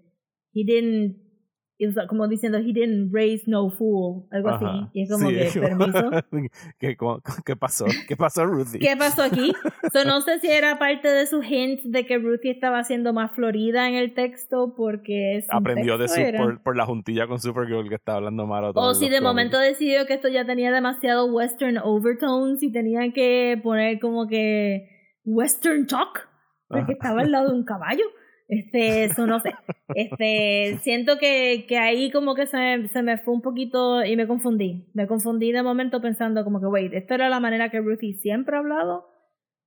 he 0.55 0.65
didn't 0.65 1.28
como 2.09 2.27
diciendo, 2.27 2.59
he 2.59 2.73
didn't 2.73 3.13
raise 3.13 3.45
no 3.47 3.71
fool, 3.71 4.27
algo 4.33 4.49
así. 4.49 4.67
Y 4.93 5.03
es 5.03 5.11
como 5.11 5.29
que, 5.29 5.51
permiso. 5.61 6.11
¿Qué, 6.79 6.97
¿Qué, 7.45 7.57
pasó? 7.57 7.87
¿Qué 8.09 8.17
pasó, 8.17 8.45
Ruthie? 8.47 8.81
¿Qué 8.81 8.97
pasó 8.97 9.23
aquí? 9.23 9.53
so, 9.93 10.05
no 10.05 10.21
sé 10.21 10.41
si 10.41 10.49
era 10.49 10.79
parte 10.79 11.09
de 11.09 11.27
su 11.27 11.43
hint 11.43 11.83
de 11.85 12.05
que 12.05 12.19
Ruthie 12.19 12.51
estaba 12.51 12.83
siendo 12.85 13.13
más 13.13 13.33
florida 13.33 13.89
en 13.89 13.95
el 13.95 14.15
texto 14.15 14.75
porque 14.77 15.37
es 15.37 15.47
Aprendió 15.51 15.99
de 15.99 16.09
su, 16.09 16.21
por, 16.63 16.77
la 16.77 16.85
juntilla 16.85 17.27
con 17.27 17.39
Supergirl 17.39 17.89
que 17.89 17.95
estaba 17.95 18.19
hablando 18.19 18.47
malo. 18.47 18.73
O 18.75 18.95
si 18.95 19.09
de 19.09 19.21
momento 19.21 19.59
decidió 19.59 20.07
que 20.07 20.15
esto 20.15 20.29
ya 20.29 20.45
tenía 20.45 20.73
demasiado 20.73 21.27
western 21.27 21.79
overtones 21.79 22.63
y 22.63 22.73
tenía 22.73 23.13
que 23.13 23.61
poner 23.63 24.01
como 24.01 24.27
que 24.27 24.89
western 25.25 25.87
talk 25.87 26.29
porque 26.69 26.93
estaba 26.93 27.23
al 27.23 27.33
lado 27.33 27.49
de 27.49 27.55
un 27.55 27.65
caballo. 27.65 28.05
Este, 28.49 29.05
eso 29.05 29.27
no 29.27 29.41
sé. 29.41 29.53
Este, 29.95 30.79
siento 30.83 31.19
que, 31.19 31.67
que 31.69 31.77
ahí 31.77 32.11
como 32.11 32.35
que 32.35 32.47
se, 32.47 32.89
se, 32.89 33.03
me 33.03 33.19
fue 33.19 33.35
un 33.35 33.43
poquito 33.43 34.03
y 34.03 34.17
me 34.17 34.27
confundí. 34.27 34.91
Me 34.95 35.07
confundí 35.07 35.53
de 35.53 35.63
momento 35.63 36.01
pensando 36.01 36.45
como 36.45 36.59
que, 36.59 36.67
wait, 36.67 36.93
¿esto 36.95 37.15
era 37.15 37.29
la 37.29 37.41
manera 37.41 37.71
que 37.71 37.81
Ruthie 37.81 38.15
siempre 38.15 38.57
ha 38.57 38.61
hablado? 38.61 39.07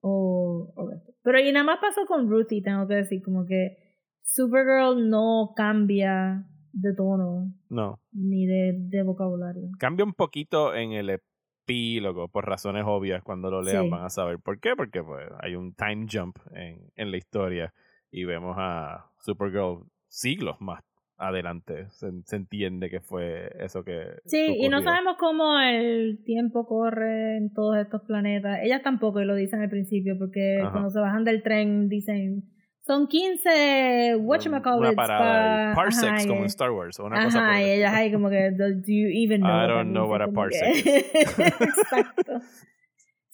O, 0.02 0.74
o 0.76 0.90
Pero 1.22 1.40
y 1.40 1.52
nada 1.52 1.64
más 1.64 1.80
pasó 1.80 2.06
con 2.08 2.28
Ruthie, 2.28 2.64
tengo 2.64 2.88
que 2.88 2.96
decir, 2.96 3.22
como 3.22 3.46
que 3.46 3.78
Supergirl 4.24 5.08
no 5.10 5.54
cambia 5.56 6.48
de 6.74 6.96
tono. 6.96 7.54
No. 7.70 8.00
Ni 8.12 8.48
de, 8.48 8.74
de 8.76 9.04
vocabulario. 9.04 9.70
Cambia 9.78 10.06
un 10.06 10.14
poquito 10.14 10.74
en 10.74 10.94
el 10.94 11.12
epílogo, 11.12 12.30
por 12.30 12.48
razones 12.48 12.84
obvias, 12.88 13.22
cuando 13.22 13.52
lo 13.52 13.62
lean 13.62 13.92
van 13.92 14.06
a 14.06 14.10
saber 14.10 14.40
por 14.40 14.60
qué, 14.60 14.76
porque 14.76 15.04
pues, 15.04 15.28
hay 15.40 15.56
un 15.56 15.76
time 15.76 16.08
jump 16.12 16.38
en, 16.56 16.92
en 16.96 17.12
la 17.12 17.18
historia 17.18 17.72
y 18.12 18.26
vemos 18.26 18.56
a 18.60 19.06
Supergirl 19.20 19.86
siglos 20.08 20.58
más 20.60 20.84
adelante. 21.22 21.88
Se, 21.92 22.36
entiende 22.36 22.90
que 22.90 23.00
fue 23.00 23.52
eso 23.60 23.84
que. 23.84 24.18
Sí, 24.26 24.58
y 24.60 24.70
no 24.70 24.82
sabemos 24.82 25.16
cómo 25.18 25.60
el 25.60 26.24
tiempo 26.26 26.66
corre 26.68 27.38
en 27.38 27.54
todos 27.54 27.78
estos 27.78 28.02
planetas. 28.02 28.60
Ellas 28.64 28.82
tampoco 28.84 29.22
lo 29.22 29.36
dicen 29.36 29.62
al 29.62 29.70
principio, 29.70 30.18
porque 30.18 30.60
cuando 30.72 30.90
se 30.90 31.00
bajan 31.00 31.24
del 31.24 31.44
tren 31.44 31.88
dicen. 31.88 32.44
Son 32.84 33.08
15 33.08 34.16
whatchamacallits 34.22 34.96
para 34.96 35.74
parsecs 35.76 36.26
como 36.26 36.40
en 36.40 36.46
Star 36.48 36.72
Wars 36.72 37.00
o 37.00 37.06
una 37.06 37.26
cosa 37.26 37.62
y 37.62 37.70
ellas 37.70 37.94
ahí 37.94 38.12
como 38.12 38.28
que 38.28 38.50
do 38.50 38.70
you 38.88 39.08
even 39.08 39.42
know 39.42 39.52
I 39.52 39.68
don't 39.68 39.92
know 39.92 40.10
what 40.10 40.20
a 40.20 40.28
parsec 40.28 40.78
is. 40.78 40.88
Exacto. 41.40 42.42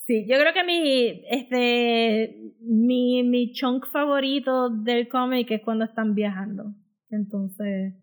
Sí, 0.08 0.26
yo 0.26 0.40
creo 0.40 0.54
que 0.54 0.64
mi, 0.64 1.22
este, 1.30 2.56
mi, 2.62 3.24
mi 3.24 3.52
chunk 3.52 3.88
favorito 3.88 4.70
del 4.70 5.10
cómic 5.10 5.52
es 5.52 5.62
cuando 5.62 5.84
están 5.84 6.16
viajando. 6.16 6.74
Entonces, 7.10 7.94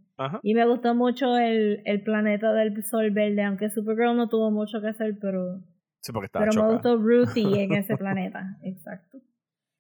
y 0.43 0.53
me 0.53 0.67
gustó 0.67 0.95
mucho 0.95 1.39
el, 1.39 1.81
el 1.87 2.03
planeta 2.03 2.53
del 2.53 2.85
sol 2.85 3.11
verde, 3.11 3.43
aunque 3.43 3.71
Supergirl 3.71 4.17
no 4.17 4.29
tuvo 4.29 4.51
mucho 4.51 4.83
que 4.83 4.89
hacer, 4.89 5.17
pero, 5.19 5.63
sí, 6.03 6.13
porque 6.13 6.27
estaba 6.27 6.45
pero 6.45 6.63
me 6.63 6.73
gustó 6.75 6.97
Ruthie 6.99 7.63
en 7.63 7.73
ese 7.73 7.97
planeta, 7.97 8.59
exacto. 8.63 9.19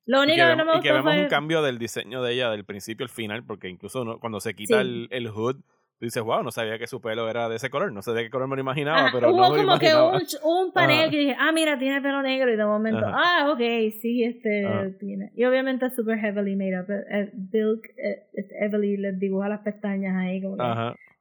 Lo 0.06 0.22
único 0.22 0.36
que, 0.36 0.56
no 0.56 0.64
me 0.64 0.72
gustó 0.72 0.78
y 0.78 0.82
que 0.82 0.92
vemos 0.92 1.16
un 1.16 1.28
cambio 1.28 1.60
del 1.60 1.78
diseño 1.78 2.22
de 2.22 2.32
ella 2.32 2.50
del 2.50 2.64
principio 2.64 3.04
al 3.04 3.10
final, 3.10 3.44
porque 3.44 3.68
incluso 3.68 4.18
cuando 4.18 4.40
se 4.40 4.54
quita 4.54 4.80
el, 4.80 5.08
el 5.10 5.28
hood, 5.28 5.56
dices, 6.00 6.22
wow, 6.22 6.42
no 6.42 6.50
sabía 6.50 6.78
que 6.78 6.86
su 6.86 7.00
pelo 7.00 7.28
era 7.28 7.48
de 7.48 7.56
ese 7.56 7.70
color, 7.70 7.92
no 7.92 8.02
sé 8.02 8.12
de 8.12 8.24
qué 8.24 8.30
color 8.30 8.48
me 8.48 8.56
lo 8.56 8.62
imaginaba, 8.62 9.10
pero 9.12 9.30
hubo 9.30 9.48
no 9.48 9.56
como 9.56 9.78
que 9.78 9.94
un, 9.94 10.22
un 10.42 10.72
panel 10.72 11.10
que 11.10 11.18
dije, 11.18 11.36
ah, 11.38 11.52
mira, 11.52 11.78
tiene 11.78 12.00
pelo 12.02 12.22
negro, 12.22 12.52
y 12.52 12.56
de 12.56 12.64
momento, 12.64 13.04
ah, 13.06 13.48
ok, 13.50 13.60
sí, 14.00 14.24
este 14.24 14.94
tiene. 14.98 15.32
Y 15.36 15.44
obviamente 15.44 15.86
es 15.86 15.94
super 15.94 16.18
heavily 16.18 16.56
made 16.56 16.80
up. 16.80 16.90
Eh, 16.90 17.04
eh, 17.10 17.30
Bill, 17.32 17.80
eh, 17.96 18.26
este, 18.34 18.78
le 18.78 19.12
dibuja 19.12 19.48
las 19.48 19.60
pestañas 19.60 20.16
ahí, 20.16 20.42
como. 20.42 20.56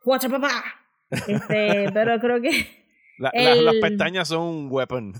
¡Guacha, 0.04 0.30
papá! 0.30 0.50
Este, 1.10 1.90
pero 1.94 2.20
creo 2.20 2.42
que. 2.42 2.50
las 3.18 3.76
pestañas 3.82 4.28
son 4.28 4.42
un 4.42 4.68
weapon, 4.72 5.14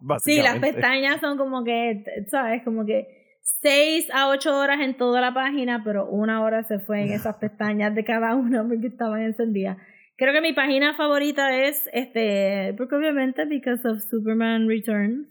básicamente. 0.00 0.20
Sí, 0.24 0.42
las 0.42 0.58
pestañas 0.58 1.20
son 1.20 1.38
como 1.38 1.64
que, 1.64 2.04
¿sabes? 2.30 2.62
Como 2.62 2.84
que 2.84 3.17
6 3.60 4.10
a 4.12 4.28
8 4.28 4.58
horas 4.58 4.80
en 4.80 4.96
toda 4.96 5.20
la 5.20 5.32
página, 5.32 5.82
pero 5.84 6.08
una 6.08 6.42
hora 6.42 6.62
se 6.62 6.78
fue 6.78 7.02
en 7.02 7.12
esas 7.12 7.36
pestañas 7.36 7.94
de 7.94 8.04
cada 8.04 8.34
una 8.34 8.66
porque 8.66 8.88
estaban 8.88 9.22
encendidas. 9.22 9.78
Creo 10.16 10.32
que 10.32 10.40
mi 10.40 10.52
página 10.52 10.94
favorita 10.94 11.56
es 11.56 11.88
este, 11.92 12.74
porque 12.76 12.96
obviamente 12.96 13.46
because 13.46 13.86
of 13.88 14.00
Superman 14.00 14.68
Returns. 14.68 15.28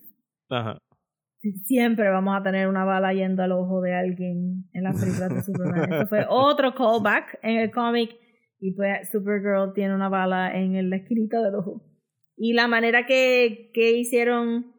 Ajá. 0.49 0.77
Siempre 1.65 2.09
vamos 2.09 2.35
a 2.37 2.43
tener 2.43 2.67
una 2.67 2.83
bala 2.83 3.13
yendo 3.13 3.43
al 3.43 3.51
ojo 3.51 3.81
de 3.81 3.93
alguien 3.93 4.65
en 4.73 4.83
las 4.83 4.99
películas 4.99 5.29
de 5.29 5.41
Superman. 5.41 5.93
Eso 5.93 6.07
fue 6.07 6.25
otro 6.29 6.73
callback 6.73 7.39
en 7.43 7.57
el 7.57 7.71
cómic 7.71 8.15
y 8.59 8.73
pues 8.73 9.09
Supergirl 9.11 9.73
tiene 9.73 9.93
una 9.93 10.09
bala 10.09 10.57
en 10.57 10.75
el 10.75 10.91
esquinita 10.91 11.41
del 11.41 11.55
ojo. 11.55 11.83
Y 12.35 12.53
la 12.53 12.67
manera 12.67 13.05
que, 13.05 13.71
que 13.73 13.91
hicieron 13.91 14.76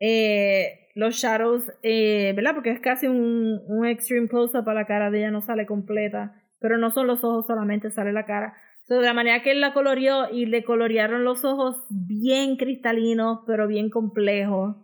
eh, 0.00 0.88
los 0.94 1.14
shadows, 1.14 1.70
eh, 1.82 2.32
¿verdad? 2.34 2.54
Porque 2.54 2.70
es 2.70 2.80
casi 2.80 3.06
un, 3.06 3.60
un 3.66 3.86
extreme 3.86 4.28
close-up 4.28 4.68
a 4.68 4.74
la 4.74 4.86
cara 4.86 5.10
de 5.10 5.18
ella, 5.18 5.30
no 5.30 5.40
sale 5.40 5.66
completa, 5.66 6.34
pero 6.60 6.78
no 6.78 6.90
son 6.90 7.06
los 7.06 7.22
ojos 7.24 7.46
solamente, 7.46 7.90
sale 7.90 8.12
la 8.12 8.26
cara. 8.26 8.54
de 8.88 9.00
la 9.00 9.14
manera 9.14 9.42
que 9.42 9.52
él 9.52 9.60
la 9.60 9.72
coloreó 9.72 10.30
y 10.32 10.46
le 10.46 10.64
colorearon 10.64 11.24
los 11.24 11.44
ojos 11.44 11.86
bien 11.90 12.56
cristalinos, 12.56 13.40
pero 13.46 13.68
bien 13.68 13.90
complejos. 13.90 14.76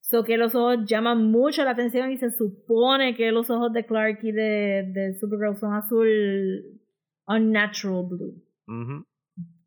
So 0.00 0.24
que 0.24 0.38
los 0.38 0.56
ojos 0.56 0.86
llaman 0.86 1.30
mucho 1.30 1.62
la 1.62 1.70
atención 1.70 2.10
y 2.10 2.16
se 2.16 2.30
supone 2.30 3.14
que 3.14 3.30
los 3.30 3.48
ojos 3.48 3.72
de 3.72 3.86
Clark 3.86 4.18
y 4.22 4.32
de, 4.32 4.90
de 4.92 5.14
Supergirl 5.14 5.56
son 5.56 5.74
azul 5.74 6.80
unnatural 7.28 8.06
blue. 8.08 9.06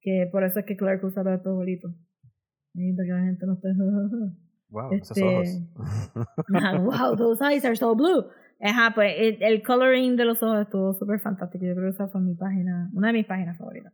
Que 0.01 0.27
por 0.29 0.43
eso 0.43 0.59
es 0.59 0.65
que 0.65 0.75
Clark 0.75 1.01
usa 1.03 1.23
los 1.23 1.35
espejolitos. 1.35 1.93
Para 2.73 3.05
que 3.05 3.11
la 3.13 3.23
gente 3.23 3.45
no 3.45 3.53
esté... 3.53 3.69
Wow, 4.73 4.91
esos 4.91 5.15
este, 5.15 5.23
ojos. 5.23 5.47
wow, 6.81 7.15
those 7.15 7.41
eyes 7.41 7.63
are 7.63 7.75
so 7.75 7.95
blue. 7.95 8.25
Ajá, 8.59 8.91
pues 8.95 9.13
el, 9.39 9.61
coloring 9.61 10.15
de 10.15 10.25
los 10.25 10.41
ojos 10.41 10.61
estuvo 10.61 10.93
súper 10.93 11.19
fantástico. 11.19 11.63
Yo 11.65 11.73
creo 11.75 11.85
que 11.91 11.95
esa 11.95 12.07
fue 12.07 12.21
mi 12.21 12.33
página, 12.33 12.89
una 12.93 13.07
de 13.07 13.13
mis 13.13 13.25
páginas 13.25 13.57
favoritas. 13.57 13.93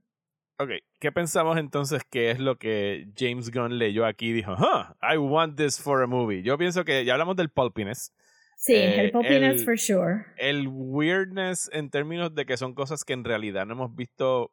Ok, 0.57 0.69
¿qué 0.99 1.11
pensamos 1.11 1.57
entonces 1.57 2.01
que 2.09 2.31
es 2.31 2.39
lo 2.39 2.57
que 2.57 3.07
James 3.17 3.51
Gunn 3.51 3.77
leyó 3.77 4.05
aquí 4.05 4.27
y 4.29 4.33
dijo, 4.33 4.53
huh, 4.53 4.93
I 5.01 5.17
want 5.17 5.57
this 5.57 5.81
for 5.81 6.01
a 6.03 6.07
movie? 6.07 6.43
Yo 6.43 6.57
pienso 6.57 6.83
que 6.85 7.03
ya 7.05 7.13
hablamos 7.13 7.35
del 7.35 7.49
pulpiness. 7.49 8.13
Sí, 8.57 8.75
el 8.75 9.05
Eh, 9.07 9.11
poppiness 9.11 9.59
el- 9.59 9.65
for 9.65 9.77
sure. 9.77 10.25
el 10.37 10.67
weirdness 10.69 11.69
en 11.73 11.89
términos 11.89 12.35
de 12.35 12.45
que 12.45 12.57
son 12.57 12.73
cosas 12.73 13.03
que 13.05 13.13
en 13.13 13.23
realidad 13.23 13.65
no 13.65 13.73
hemos 13.73 13.95
visto 13.95 14.51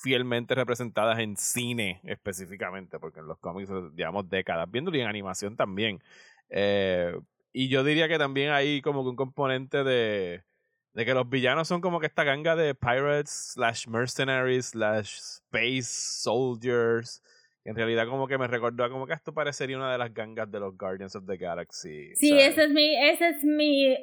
fielmente 0.00 0.54
representadas 0.54 1.18
en 1.18 1.36
cine 1.36 2.00
específicamente, 2.04 2.98
porque 2.98 3.20
en 3.20 3.26
los 3.26 3.38
cómics 3.38 3.70
llevamos 3.94 4.28
décadas 4.28 4.70
viéndolo 4.70 4.96
y 4.96 5.00
en 5.00 5.08
animación 5.08 5.56
también. 5.56 6.02
Eh, 6.48 7.14
y 7.52 7.68
yo 7.68 7.84
diría 7.84 8.08
que 8.08 8.18
también 8.18 8.50
hay 8.50 8.80
como 8.80 9.02
que 9.02 9.10
un 9.10 9.16
componente 9.16 9.84
de, 9.84 10.42
de 10.94 11.04
que 11.04 11.14
los 11.14 11.28
villanos 11.28 11.68
son 11.68 11.80
como 11.80 12.00
que 12.00 12.06
esta 12.06 12.24
ganga 12.24 12.56
de 12.56 12.74
pirates, 12.74 13.52
slash 13.54 13.86
mercenaries, 13.88 14.66
slash 14.66 15.14
space 15.14 15.82
soldiers. 15.82 17.22
En 17.64 17.76
realidad 17.76 18.06
como 18.08 18.26
que 18.26 18.38
me 18.38 18.46
recordó 18.46 18.88
como 18.90 19.06
que 19.06 19.12
esto 19.12 19.34
parecería 19.34 19.76
una 19.76 19.92
de 19.92 19.98
las 19.98 20.14
gangas 20.14 20.50
de 20.50 20.60
los 20.60 20.76
Guardians 20.78 21.14
of 21.14 21.26
the 21.26 21.36
Galaxy. 21.36 22.14
Sí, 22.14 22.30
¿sabes? 22.30 22.48
ese 22.48 22.64
es 22.64 22.70
mi, 22.70 22.96
ese 22.96 23.28
es 23.28 23.44
mi 23.44 23.96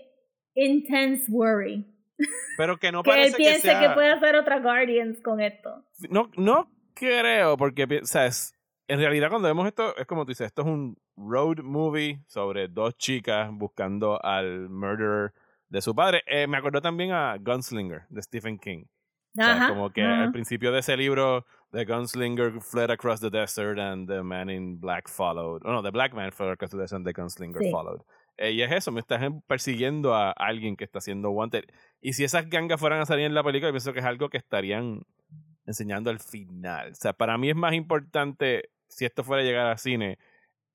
intense 0.53 1.25
worry. 1.29 1.96
Pero 2.57 2.77
que 2.77 2.91
no 2.91 3.03
que 3.03 3.09
él 3.11 3.15
parece 3.17 3.31
que 3.37 3.43
piense 3.43 3.61
sea... 3.61 3.79
que 3.79 3.89
puede 3.93 4.11
hacer 4.11 4.35
otra 4.35 4.59
Guardians 4.59 5.21
con 5.21 5.39
esto. 5.41 5.83
No, 6.09 6.29
no 6.35 6.69
creo, 6.93 7.57
porque, 7.57 7.83
o 8.01 8.05
sea, 8.05 8.25
es- 8.25 8.53
en 8.89 8.99
realidad 8.99 9.29
cuando 9.29 9.47
vemos 9.49 9.67
esto, 9.67 9.95
es 9.97 10.05
como 10.07 10.23
tú 10.25 10.29
dices, 10.31 10.47
esto 10.47 10.61
es 10.61 10.67
un 10.67 10.97
road 11.17 11.57
movie 11.61 12.21
sobre 12.27 12.67
dos 12.69 12.95
chicas 12.97 13.49
buscando 13.51 14.23
al 14.23 14.69
murderer 14.69 15.33
de 15.67 15.81
su 15.81 15.93
padre. 15.93 16.23
Eh, 16.25 16.47
me 16.47 16.57
acordó 16.57 16.81
también 16.81 17.11
a 17.11 17.35
Gunslinger, 17.37 18.03
de 18.09 18.21
Stephen 18.21 18.57
King. 18.57 18.85
O 19.37 19.43
sea, 19.43 19.53
Ajá. 19.55 19.69
como 19.69 19.89
que 19.91 20.01
ajá. 20.01 20.23
al 20.23 20.31
principio 20.31 20.71
de 20.71 20.79
ese 20.79 20.95
libro, 20.95 21.45
The 21.71 21.83
Gunslinger 21.85 22.61
fled 22.61 22.89
across 22.89 23.19
the 23.19 23.29
desert 23.29 23.77
and 23.77 24.07
the 24.07 24.23
man 24.23 24.49
in 24.49 24.79
black 24.79 25.09
followed. 25.09 25.61
Oh, 25.65 25.73
no, 25.73 25.83
The 25.83 25.91
Black 25.91 26.13
Man 26.13 26.31
fled 26.31 26.51
across 26.53 26.71
the 26.71 26.77
desert 26.77 26.95
and 26.95 27.05
the 27.05 27.13
Gunslinger 27.13 27.59
Sí. 27.59 27.69
followed. 27.69 28.01
Eh, 28.37 28.51
y 28.51 28.61
es 28.61 28.71
eso, 28.71 28.91
me 28.91 28.99
estás 28.99 29.21
persiguiendo 29.47 30.13
a 30.13 30.31
alguien 30.31 30.75
que 30.75 30.83
está 30.83 31.01
siendo 31.01 31.31
wanted. 31.31 31.65
Y 32.01 32.13
si 32.13 32.23
esas 32.23 32.49
gangas 32.49 32.79
fueran 32.79 33.01
a 33.01 33.05
salir 33.05 33.25
en 33.25 33.33
la 33.33 33.43
película, 33.43 33.69
yo 33.69 33.73
pienso 33.73 33.93
que 33.93 33.99
es 33.99 34.05
algo 34.05 34.29
que 34.29 34.37
estarían 34.37 35.01
enseñando 35.65 36.09
al 36.09 36.19
final. 36.19 36.91
O 36.91 36.95
sea, 36.95 37.13
para 37.13 37.37
mí 37.37 37.49
es 37.49 37.55
más 37.55 37.73
importante, 37.73 38.69
si 38.87 39.05
esto 39.05 39.23
fuera 39.23 39.41
a 39.41 39.45
llegar 39.45 39.67
a 39.67 39.77
cine, 39.77 40.17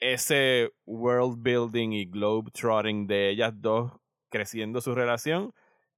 ese 0.00 0.72
world 0.84 1.42
building 1.42 1.92
y 1.92 2.06
globe 2.06 2.50
trotting 2.52 3.06
de 3.06 3.30
ellas 3.30 3.52
dos 3.54 3.92
creciendo 4.28 4.80
su 4.80 4.94
relación, 4.94 5.52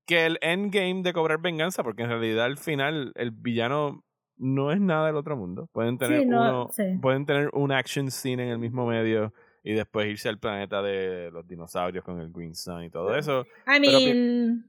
que 0.06 0.26
el 0.26 0.38
endgame 0.42 1.02
de 1.02 1.12
cobrar 1.12 1.40
venganza, 1.40 1.82
porque 1.82 2.02
en 2.02 2.10
realidad 2.10 2.44
al 2.44 2.58
final 2.58 3.12
el 3.14 3.30
villano 3.30 4.04
no 4.36 4.72
es 4.72 4.80
nada 4.80 5.06
del 5.06 5.16
otro 5.16 5.36
mundo. 5.36 5.68
Pueden 5.72 5.96
tener 5.96 6.20
Sí, 6.20 6.26
no, 6.26 6.40
uno, 6.40 6.68
sí. 6.72 6.82
pueden 7.00 7.24
tener 7.24 7.48
un 7.54 7.72
action 7.72 8.10
scene 8.10 8.42
en 8.42 8.50
el 8.50 8.58
mismo 8.58 8.86
medio 8.86 9.32
y 9.64 9.72
después 9.72 10.06
irse 10.06 10.28
al 10.28 10.38
planeta 10.38 10.82
de 10.82 11.30
los 11.32 11.48
dinosaurios 11.48 12.04
con 12.04 12.20
el 12.20 12.30
Green 12.30 12.54
Sun 12.54 12.84
y 12.84 12.90
todo 12.90 13.16
eso. 13.16 13.46
I 13.66 13.80
mean, 13.80 14.66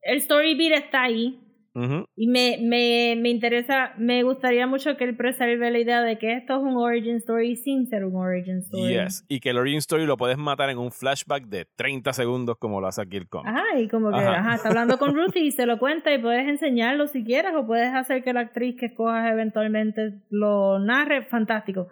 el 0.00 0.18
story 0.18 0.54
beat 0.54 0.84
está 0.84 1.02
ahí. 1.02 1.40
Ujú. 1.74 2.04
Y 2.14 2.26
me, 2.26 2.58
me, 2.60 3.16
me 3.18 3.30
interesa, 3.30 3.94
me 3.96 4.22
gustaría 4.22 4.66
mucho 4.66 4.98
que 4.98 5.04
él 5.04 5.16
preserve 5.16 5.70
la 5.70 5.78
idea 5.78 6.02
de 6.02 6.18
que 6.18 6.34
esto 6.34 6.56
es 6.56 6.62
un 6.62 6.76
origin 6.76 7.16
story 7.16 7.56
sin 7.56 7.88
ser 7.88 8.04
un 8.04 8.14
origin 8.14 8.58
story. 8.58 8.92
Yes. 8.92 9.24
Y 9.26 9.40
que 9.40 9.50
el 9.50 9.56
origin 9.56 9.78
story 9.78 10.04
lo 10.04 10.18
puedes 10.18 10.36
matar 10.36 10.68
en 10.68 10.76
un 10.76 10.92
flashback 10.92 11.46
de 11.46 11.64
30 11.64 12.12
segundos 12.12 12.58
como 12.58 12.80
lo 12.82 12.88
hace 12.88 13.00
aquí 13.00 13.16
el 13.16 13.26
cómic. 13.26 13.48
Ajá, 13.48 13.78
y 13.78 13.88
como 13.88 14.10
que, 14.10 14.18
Ajá. 14.18 14.40
ajá, 14.40 14.54
está 14.56 14.68
hablando 14.68 14.98
con 14.98 15.14
Ruthie 15.16 15.46
y 15.46 15.50
se 15.50 15.64
lo 15.64 15.78
cuenta 15.78 16.12
y 16.12 16.18
puedes 16.18 16.46
enseñarlo 16.46 17.06
si 17.06 17.24
quieres 17.24 17.52
o 17.56 17.66
puedes 17.66 17.92
hacer 17.94 18.22
que 18.22 18.34
la 18.34 18.40
actriz 18.40 18.76
que 18.78 18.86
escojas 18.86 19.32
eventualmente 19.32 20.20
lo 20.28 20.78
narre, 20.78 21.22
fantástico. 21.22 21.88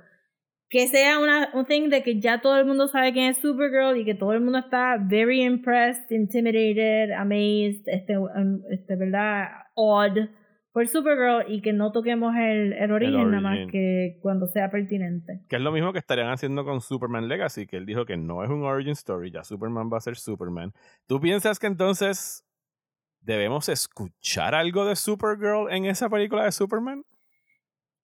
Que 0.71 0.87
sea 0.87 1.19
una, 1.19 1.51
un 1.53 1.67
thing 1.67 1.89
de 1.89 2.03
que 2.03 2.21
ya 2.21 2.41
todo 2.41 2.57
el 2.57 2.65
mundo 2.65 2.87
sabe 2.87 3.13
quién 3.13 3.27
es 3.27 3.39
Supergirl 3.39 3.99
y 3.99 4.05
que 4.05 4.15
todo 4.15 4.33
el 4.33 4.41
mundo 4.41 4.59
está 4.59 4.97
very 4.99 5.43
impressed, 5.43 6.11
intimidated, 6.11 7.11
amazed, 7.11 7.83
este, 7.87 8.17
um, 8.17 8.63
este 8.71 8.97
¿verdad? 8.97 9.49
Awed 9.77 10.29
por 10.73 10.87
Supergirl 10.87 11.53
y 11.53 11.63
que 11.63 11.73
no 11.73 11.91
toquemos 11.91 12.35
el, 12.37 12.73
el 12.73 12.93
origen 12.93 13.31
nada 13.31 13.41
más 13.41 13.59
que 13.71 14.19
cuando 14.23 14.47
sea 14.47 14.71
pertinente. 14.71 15.41
Que 15.49 15.57
es 15.57 15.63
lo 15.63 15.73
mismo 15.73 15.93
que 15.93 15.99
estarían 15.99 16.31
haciendo 16.31 16.65
con 16.65 16.81
Superman 16.81 17.29
Legacy, 17.29 17.67
que 17.67 17.77
él 17.77 17.87
dijo 17.87 18.05
que 18.05 18.17
no 18.17 18.45
es 18.45 18.51
un 18.51 18.63
origin 18.63 18.93
story, 18.93 19.33
ya 19.33 19.43
Superman 19.43 19.91
va 19.93 19.99
a 19.99 20.01
ser 20.01 20.17
Superman. 20.17 20.73
¿Tú 21.07 21.21
piensas 21.21 21.59
que 21.59 21.67
entonces 21.67 22.45
debemos 23.21 23.69
escuchar 23.69 24.55
algo 24.55 24.85
de 24.85 24.95
Supergirl 24.95 25.71
en 25.71 25.87
esa 25.87 26.09
película 26.09 26.45
de 26.45 26.53
Superman? 26.53 27.03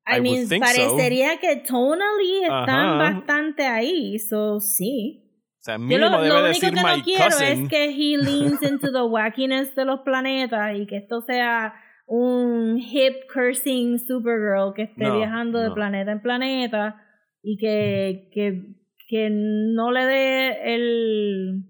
I, 0.09 0.21
mean, 0.21 0.47
so. 0.47 0.59
parecería 0.59 1.39
que 1.39 1.57
tonally 1.57 2.43
están 2.45 2.69
Ajá. 2.71 2.97
bastante 2.97 3.65
ahí, 3.67 4.19
so 4.19 4.61
sí. 4.61 5.23
O 5.61 5.63
sea, 5.67 5.77
Yo 5.77 5.81
mínimo 5.85 6.11
lo, 6.11 6.23
debe 6.23 6.29
lo 6.29 6.35
único 6.47 6.49
decir 6.49 6.75
que 6.75 6.81
no 6.81 7.03
quiero 7.03 7.25
cousin. 7.25 7.63
es 7.65 7.69
que 7.69 7.85
he 7.87 8.17
leans 8.23 8.63
into 8.63 8.93
the 8.93 9.03
wackiness 9.03 9.75
de 9.75 9.85
los 9.85 10.01
planetas 10.01 10.77
y 10.79 10.87
que 10.87 10.99
esto 10.99 11.23
sea 11.23 11.75
un 12.07 12.79
hip 12.79 13.15
cursing 13.33 13.99
Supergirl 13.99 14.75
que 14.75 14.83
esté 14.83 15.03
No, 15.05 15.17
viajando 15.19 15.59
de 15.61 15.69
no. 15.71 15.75
planeta 15.75 16.13
en 16.13 16.23
planeta 16.23 17.03
y 17.43 17.57
que, 17.59 18.29
que, 18.33 18.63
que 19.09 19.29
no 19.31 19.91
le 19.91 20.05
dé 20.05 20.75
el... 20.75 21.63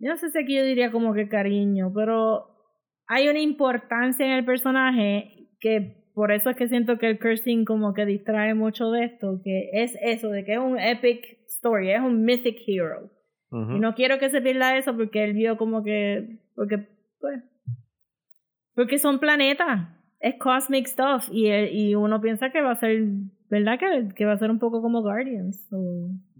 Yo 0.00 0.10
no 0.10 0.16
sé 0.16 0.30
si 0.30 0.38
aquí 0.38 0.56
yo 0.56 0.64
diría 0.64 0.90
como 0.90 1.14
que 1.14 1.28
cariño, 1.28 1.92
pero 1.94 2.46
hay 3.06 3.28
una 3.28 3.40
importancia 3.40 4.26
en 4.26 4.32
el 4.32 4.44
personaje 4.44 5.50
que 5.60 5.97
por 6.18 6.32
eso 6.32 6.50
es 6.50 6.56
que 6.56 6.66
siento 6.68 6.98
que 6.98 7.08
el 7.08 7.18
cursing 7.20 7.64
como 7.64 7.94
que 7.94 8.04
distrae 8.04 8.52
mucho 8.54 8.90
de 8.90 9.04
esto, 9.04 9.40
que 9.44 9.70
es 9.72 9.96
eso, 10.02 10.28
de 10.30 10.44
que 10.44 10.54
es 10.54 10.58
un 10.58 10.78
epic 10.78 11.38
story, 11.48 11.92
es 11.92 12.00
un 12.00 12.24
mythic 12.24 12.58
hero. 12.66 13.10
Y 13.50 13.78
no 13.80 13.94
quiero 13.94 14.18
que 14.18 14.28
se 14.28 14.42
pierda 14.42 14.76
eso 14.76 14.94
porque 14.96 15.24
él 15.24 15.32
vio 15.32 15.56
como 15.56 15.82
que. 15.82 16.38
Porque, 16.54 16.86
pues. 17.20 17.42
Porque 18.74 18.98
son 18.98 19.18
planetas. 19.20 19.88
Es 20.20 20.34
cosmic 20.38 20.86
stuff. 20.86 21.28
Y, 21.32 21.46
él- 21.46 21.70
y 21.72 21.94
uno 21.94 22.20
piensa 22.20 22.50
que 22.50 22.60
va 22.60 22.72
a 22.72 22.76
ser. 22.80 23.04
¿Verdad? 23.48 23.78
Que, 23.78 24.08
que 24.14 24.24
va 24.26 24.32
a 24.32 24.38
ser 24.38 24.50
un 24.50 24.58
poco 24.58 24.82
como 24.82 25.00
Guardians. 25.00 25.66
so, 25.70 25.78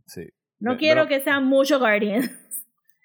Sí. 0.06 0.22
no 0.60 0.76
quiero 0.76 1.06
que 1.06 1.20
sea 1.20 1.40
mucho 1.40 1.78
Guardians. 1.78 2.30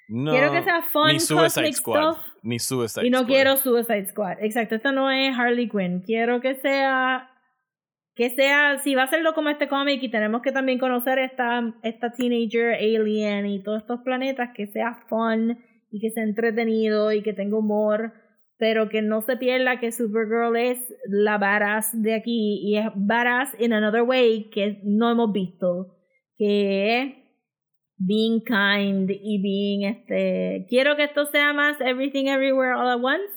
No, 0.10 0.32
quiero 0.32 0.52
que 0.52 0.64
sea 0.64 0.82
fun, 0.82 1.14
ni 1.14 1.20
Suicide 1.22 1.44
cosmic 1.46 1.74
Squad. 1.76 2.14
stuff. 2.16 2.33
Ni 2.44 2.60
Suicide 2.60 3.08
Y 3.08 3.10
no 3.10 3.20
Squad. 3.20 3.28
quiero 3.28 3.56
Suicide 3.58 4.06
Squad. 4.08 4.38
Exacto, 4.42 4.76
esto 4.76 4.92
no 4.92 5.10
es 5.10 5.36
Harley 5.38 5.70
Quinn. 5.70 6.02
Quiero 6.02 6.42
que 6.42 6.56
sea. 6.56 7.30
Que 8.16 8.30
sea. 8.30 8.78
Si 8.84 8.94
va 8.96 9.04
a 9.04 9.08
serlo 9.08 9.34
como 9.34 9.50
este 9.50 9.68
cómic 9.68 10.04
y 10.04 10.10
tenemos 10.10 10.42
que 10.42 10.52
también 10.52 10.78
conocer 10.78 11.18
esta, 11.20 11.74
esta 11.84 12.12
teenager 12.12 12.76
alien 12.76 13.46
y 13.48 13.64
todos 13.64 13.82
estos 13.82 14.02
planetas, 14.02 14.50
que 14.54 14.68
sea 14.68 15.00
fun 15.08 15.58
y 15.90 16.00
que 16.00 16.12
sea 16.12 16.24
entretenido 16.24 17.12
y 17.12 17.24
que 17.24 17.34
tenga 17.34 17.58
humor. 17.58 18.14
Pero 18.58 18.88
que 18.90 19.02
no 19.02 19.22
se 19.22 19.36
pierda 19.38 19.80
que 19.80 19.92
Supergirl 19.92 20.56
es 20.56 20.78
la 21.08 21.38
badass 21.38 22.02
de 22.02 22.14
aquí 22.14 22.60
y 22.62 22.78
es 22.78 22.86
badass 22.94 23.56
in 23.60 23.74
another 23.74 24.04
way 24.04 24.50
que 24.52 24.80
no 24.84 25.10
hemos 25.10 25.32
visto. 25.32 25.96
Que 26.38 27.00
es 27.00 27.14
being 28.06 28.42
kind 28.42 29.10
y 29.10 29.42
being 29.42 29.84
este 29.86 30.66
quiero 30.70 30.96
que 30.96 31.04
esto 31.04 31.26
sea 31.26 31.54
más 31.54 31.80
everything 31.82 32.26
everywhere 32.28 32.74
all 32.74 32.88
at 32.90 33.00
once 33.02 33.34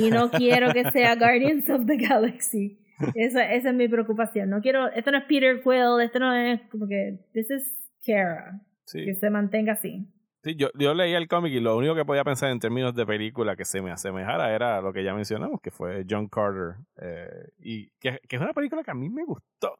y 0.00 0.10
no 0.10 0.30
quiero 0.30 0.72
que 0.72 0.90
sea 0.90 1.14
Guardians 1.16 1.68
of 1.70 1.86
the 1.86 1.96
Galaxy 1.96 2.78
esa, 3.14 3.52
esa 3.52 3.68
es 3.70 3.74
mi 3.74 3.88
preocupación 3.88 4.50
no 4.50 4.60
quiero 4.60 4.88
esto 4.92 5.10
no 5.10 5.18
es 5.18 5.24
Peter 5.24 5.60
Quill 5.62 6.00
esto 6.02 6.18
no 6.18 6.32
es 6.34 6.60
como 6.70 6.86
que 6.86 7.18
this 7.32 7.50
is 7.50 7.90
Kara 8.06 8.60
Sí. 8.86 9.02
que 9.04 9.14
se 9.14 9.30
mantenga 9.30 9.72
así 9.72 10.06
Sí, 10.42 10.56
yo, 10.56 10.68
yo 10.78 10.92
leía 10.92 11.16
el 11.16 11.26
cómic 11.26 11.54
y 11.54 11.60
lo 11.60 11.74
único 11.74 11.94
que 11.94 12.04
podía 12.04 12.22
pensar 12.22 12.50
en 12.50 12.58
términos 12.60 12.94
de 12.94 13.06
película 13.06 13.56
que 13.56 13.64
se 13.64 13.80
me 13.80 13.90
asemejara 13.90 14.54
era 14.54 14.82
lo 14.82 14.92
que 14.92 15.02
ya 15.02 15.14
mencionamos, 15.14 15.58
que 15.62 15.70
fue 15.70 16.04
John 16.06 16.28
Carter. 16.28 16.74
eh, 17.00 17.30
y 17.60 17.88
que, 17.98 18.18
que 18.28 18.36
es 18.36 18.42
una 18.42 18.52
película 18.52 18.84
que 18.84 18.90
a 18.90 18.94
mí 18.94 19.08
me 19.08 19.24
gustó, 19.24 19.78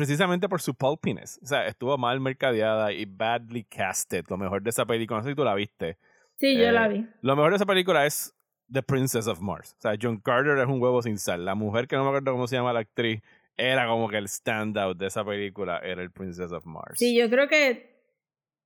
precisamente 0.00 0.48
por 0.48 0.62
su 0.62 0.74
pulpiness. 0.74 1.38
O 1.42 1.46
sea, 1.46 1.66
estuvo 1.66 1.98
mal 1.98 2.20
mercadeada 2.20 2.90
y 2.90 3.04
badly 3.04 3.64
casted. 3.64 4.24
Lo 4.30 4.38
mejor 4.38 4.62
de 4.62 4.70
esa 4.70 4.86
película, 4.86 5.18
no 5.18 5.24
sé 5.24 5.30
si 5.30 5.36
tú 5.36 5.44
la 5.44 5.54
viste. 5.54 5.98
sí 6.38 6.56
yo 6.56 6.64
Eh, 6.64 6.72
la 6.72 6.88
vi 6.88 7.06
Lo 7.20 7.36
mejor 7.36 7.50
de 7.50 7.56
esa 7.56 7.66
película 7.66 8.06
es 8.06 8.34
The 8.72 8.82
Princess 8.82 9.26
of 9.26 9.42
Mars. 9.42 9.74
O 9.78 9.82
sea, 9.82 9.98
John 10.00 10.16
Carter 10.16 10.56
es 10.56 10.66
un 10.68 10.80
huevo 10.80 11.02
sin 11.02 11.18
sal. 11.18 11.44
La 11.44 11.54
mujer 11.54 11.86
que 11.86 11.96
no 11.96 12.04
me 12.04 12.08
acuerdo 12.08 12.32
cómo 12.32 12.46
se 12.46 12.56
llama 12.56 12.72
la 12.72 12.80
actriz 12.80 13.20
era 13.58 13.86
como 13.86 14.08
que 14.08 14.16
el 14.16 14.26
standout 14.26 14.96
de 14.96 15.08
esa 15.08 15.22
película 15.22 15.80
era 15.84 16.00
el 16.02 16.10
Princess 16.10 16.50
of 16.50 16.64
Mars. 16.64 16.98
sí 16.98 17.14
yo 17.14 17.28
creo 17.28 17.46
que 17.46 17.89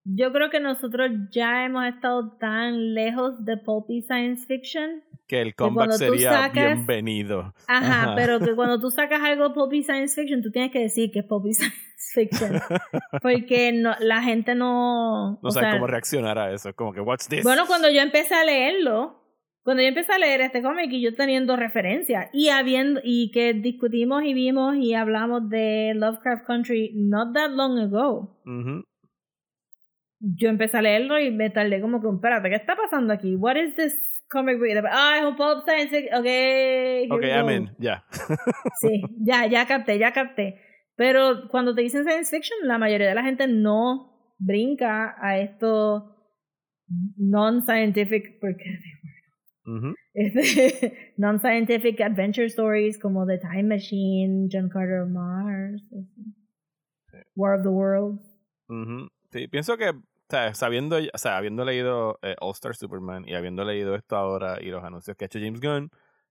yo 0.05 0.33
creo 0.33 0.51
que 0.51 0.61
nosotros 0.61 1.11
ya 1.31 1.65
hemos 1.65 1.85
estado 1.87 2.37
tan 2.39 2.95
lejos 2.95 3.45
de 3.45 3.57
pulpy 3.57 4.03
science 4.03 4.47
fiction 4.47 5.03
que 5.27 5.41
el 5.41 5.55
comeback 5.55 5.93
sería 5.93 6.33
sacas- 6.33 6.75
bienvenido. 6.75 7.55
Ajá, 7.67 8.03
Ajá. 8.03 8.15
pero 8.15 8.41
que 8.41 8.55
cuando 8.55 8.79
tú 8.79 8.91
sacas 8.91 9.23
algo 9.23 9.55
pulpy 9.55 9.83
science 9.83 10.15
fiction, 10.21 10.43
tú 10.43 10.51
tienes 10.51 10.71
que 10.71 10.81
decir 10.81 11.11
que 11.11 11.21
es 11.21 11.25
pulpy 11.25 11.53
science 11.55 11.75
fiction. 12.13 12.61
Porque 13.23 13.73
no, 13.73 13.95
la 14.01 14.23
gente 14.23 14.55
no... 14.55 15.39
No 15.43 15.51
sea, 15.51 15.73
cómo 15.73 15.87
reaccionar 15.87 16.39
a 16.39 16.53
eso. 16.53 16.69
Es 16.69 16.75
como 16.75 16.93
que, 16.93 17.01
what's 17.01 17.27
this? 17.29 17.43
Bueno, 17.43 17.65
cuando 17.67 17.91
yo 17.91 18.03
empecé 18.03 18.35
a 18.35 18.45
leerlo, 18.45 19.23
cuando 19.63 19.83
yo 19.83 19.89
empecé 19.89 20.13
a 20.13 20.19
leer 20.19 20.43
este 20.43 20.61
cómic 20.61 20.93
y 20.93 21.01
yo 21.01 21.15
teniendo 21.15 21.57
referencias 21.57 22.29
y 22.35 22.51
habiendo 22.51 23.01
y 23.03 23.31
que 23.33 23.55
discutimos 23.55 24.25
y 24.25 24.35
vimos 24.35 24.77
y 24.77 24.93
hablamos 24.93 25.49
de 25.49 25.93
Lovecraft 25.95 26.47
Country 26.47 26.93
not 26.95 27.33
that 27.33 27.51
long 27.51 27.79
ago. 27.79 28.37
Ujú. 28.45 28.85
Yo 30.37 30.49
empecé 30.49 30.79
a 30.79 30.83
leerlo 30.83 31.19
y 31.19 31.31
me 31.31 31.51
tardé 31.51 31.81
como 31.81 32.01
que, 32.01 32.09
espérate, 32.09 32.49
¿qué 32.49 32.57
está 32.57 32.77
pasando 32.77 33.13
aquí? 33.13 33.37
What 33.37 33.57
is 33.57 33.75
this 33.75 33.95
comic 34.31 34.59
book? 34.59 34.89
Ah, 34.91 35.19
es 35.19 35.25
un 35.27 35.37
pop 35.37 35.65
science. 35.65 36.09
Ok, 36.13 37.13
ok, 37.13 37.25
amén, 37.33 37.75
ya. 37.79 38.05
sí, 38.81 39.03
ya, 39.21 39.47
ya 39.47 39.67
capté, 39.67 39.99
ya 39.99 40.13
capté. 40.13 40.61
Pero 40.97 41.49
cuando 41.49 41.75
te 41.75 41.83
dicen 41.83 42.05
science 42.05 42.35
fiction, 42.35 42.59
la 42.63 42.79
mayoría 42.79 43.09
de 43.09 43.15
la 43.15 43.23
gente 43.23 43.47
no 43.47 44.35
brinca 44.39 45.17
a 45.21 45.39
esto 45.39 46.11
non-scientific, 47.17 48.39
porque 48.41 48.65
este, 50.15 51.13
non-scientific 51.17 52.01
adventure 52.01 52.47
stories 52.47 52.99
como 52.99 53.27
The 53.27 53.39
Time 53.39 53.65
Machine, 53.65 54.49
John 54.51 54.69
Carter 54.69 55.03
of 55.03 55.11
Mars, 55.11 55.83
War 57.35 57.55
of 57.55 57.63
the 57.63 57.71
Worlds. 57.71 58.23
Sí, 59.31 59.49
pienso 59.49 59.77
que 59.77 59.93
sabiendo, 60.53 60.97
o 61.13 61.19
sea, 61.19 61.37
habiendo 61.37 61.65
leído 61.65 62.19
eh, 62.23 62.35
All 62.41 62.53
Star 62.53 62.75
Superman 62.75 63.25
y 63.27 63.35
habiendo 63.35 63.65
leído 63.65 63.95
esto 63.95 64.17
ahora 64.17 64.59
y 64.61 64.67
los 64.67 64.83
anuncios 64.85 65.17
que 65.17 65.25
ha 65.25 65.27
hecho 65.27 65.39
James 65.39 65.61
Gunn, 65.61 65.91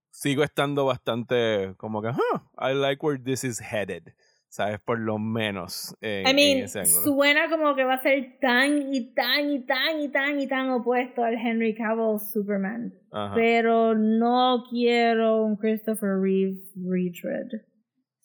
sigo 0.10 0.44
estando 0.44 0.86
bastante 0.86 1.74
como 1.78 2.02
que, 2.02 2.10
I 2.10 2.74
like 2.74 3.06
where 3.06 3.22
this 3.22 3.44
is 3.44 3.60
headed. 3.62 4.14
¿sabes? 4.54 4.80
Por 4.82 5.00
lo 5.00 5.18
menos 5.18 5.96
en, 6.00 6.28
I 6.28 6.34
mean, 6.36 6.64
ese 6.66 6.82
ángulo. 6.82 7.02
Suena 7.02 7.50
como 7.50 7.74
que 7.74 7.84
va 7.86 7.96
a 7.96 8.04
ser 8.04 8.38
tan 8.40 8.94
y 8.94 9.12
tan 9.16 9.50
y 9.50 9.66
tan 9.66 10.00
y 10.00 10.10
tan 10.10 10.40
y 10.40 10.48
tan 10.48 10.70
opuesto 10.70 11.24
al 11.24 11.34
Henry 11.34 11.74
Cavill 11.74 12.20
Superman. 12.20 12.94
Pero 13.34 13.96
no 13.96 14.64
quiero 14.70 15.44
un 15.44 15.56
Christopher 15.56 16.20
Reeve 16.22 16.60
retread. 16.76 17.64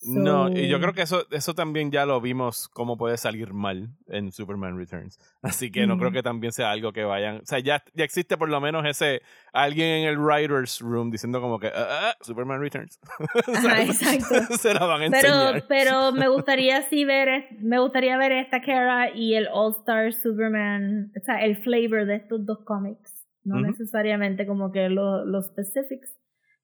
No, 0.06 0.48
y 0.48 0.68
yo 0.68 0.78
creo 0.80 0.92
que 0.92 1.02
eso, 1.02 1.26
eso 1.32 1.54
también 1.54 1.90
ya 1.90 2.06
lo 2.06 2.20
vimos 2.20 2.68
cómo 2.68 2.96
puede 2.96 3.16
salir 3.16 3.52
mal 3.52 3.88
en 4.06 4.30
Superman 4.30 4.78
Returns. 4.78 5.18
Así 5.42 5.72
que 5.72 5.86
no 5.86 5.98
creo 5.98 6.12
que 6.12 6.22
también 6.22 6.52
sea 6.52 6.70
algo 6.70 6.92
que 6.92 7.02
vayan. 7.02 7.38
O 7.38 7.46
sea, 7.46 7.58
ya, 7.58 7.82
ya 7.94 8.04
existe 8.04 8.36
por 8.36 8.48
lo 8.48 8.60
menos 8.60 8.86
ese 8.86 9.22
alguien 9.52 9.88
en 9.88 10.08
el 10.08 10.18
Writer's 10.18 10.80
Room 10.80 11.10
diciendo 11.10 11.40
como 11.40 11.58
que 11.58 11.68
ah, 11.68 12.10
ah, 12.10 12.16
Superman 12.20 12.60
Returns. 12.60 13.00
exacto. 13.48 14.56
Se 14.58 14.72
la 14.72 14.86
van 14.86 15.02
a 15.02 15.06
enseñar. 15.06 15.64
Pero, 15.66 15.66
pero 15.68 16.12
me 16.12 16.28
gustaría 16.28 16.82
sí 16.82 17.04
ver, 17.04 17.48
me 17.60 17.80
gustaría 17.80 18.16
ver 18.16 18.32
esta 18.32 18.60
Kara 18.62 19.10
y 19.12 19.34
el 19.34 19.48
All 19.52 19.74
Star 19.80 20.12
Superman, 20.12 21.12
o 21.20 21.24
sea, 21.24 21.44
el 21.44 21.56
flavor 21.56 22.06
de 22.06 22.16
estos 22.16 22.46
dos 22.46 22.58
cómics. 22.64 23.14
No 23.44 23.60
necesariamente 23.60 24.46
como 24.46 24.70
que 24.72 24.90
los 24.90 25.46
specifics. 25.46 26.14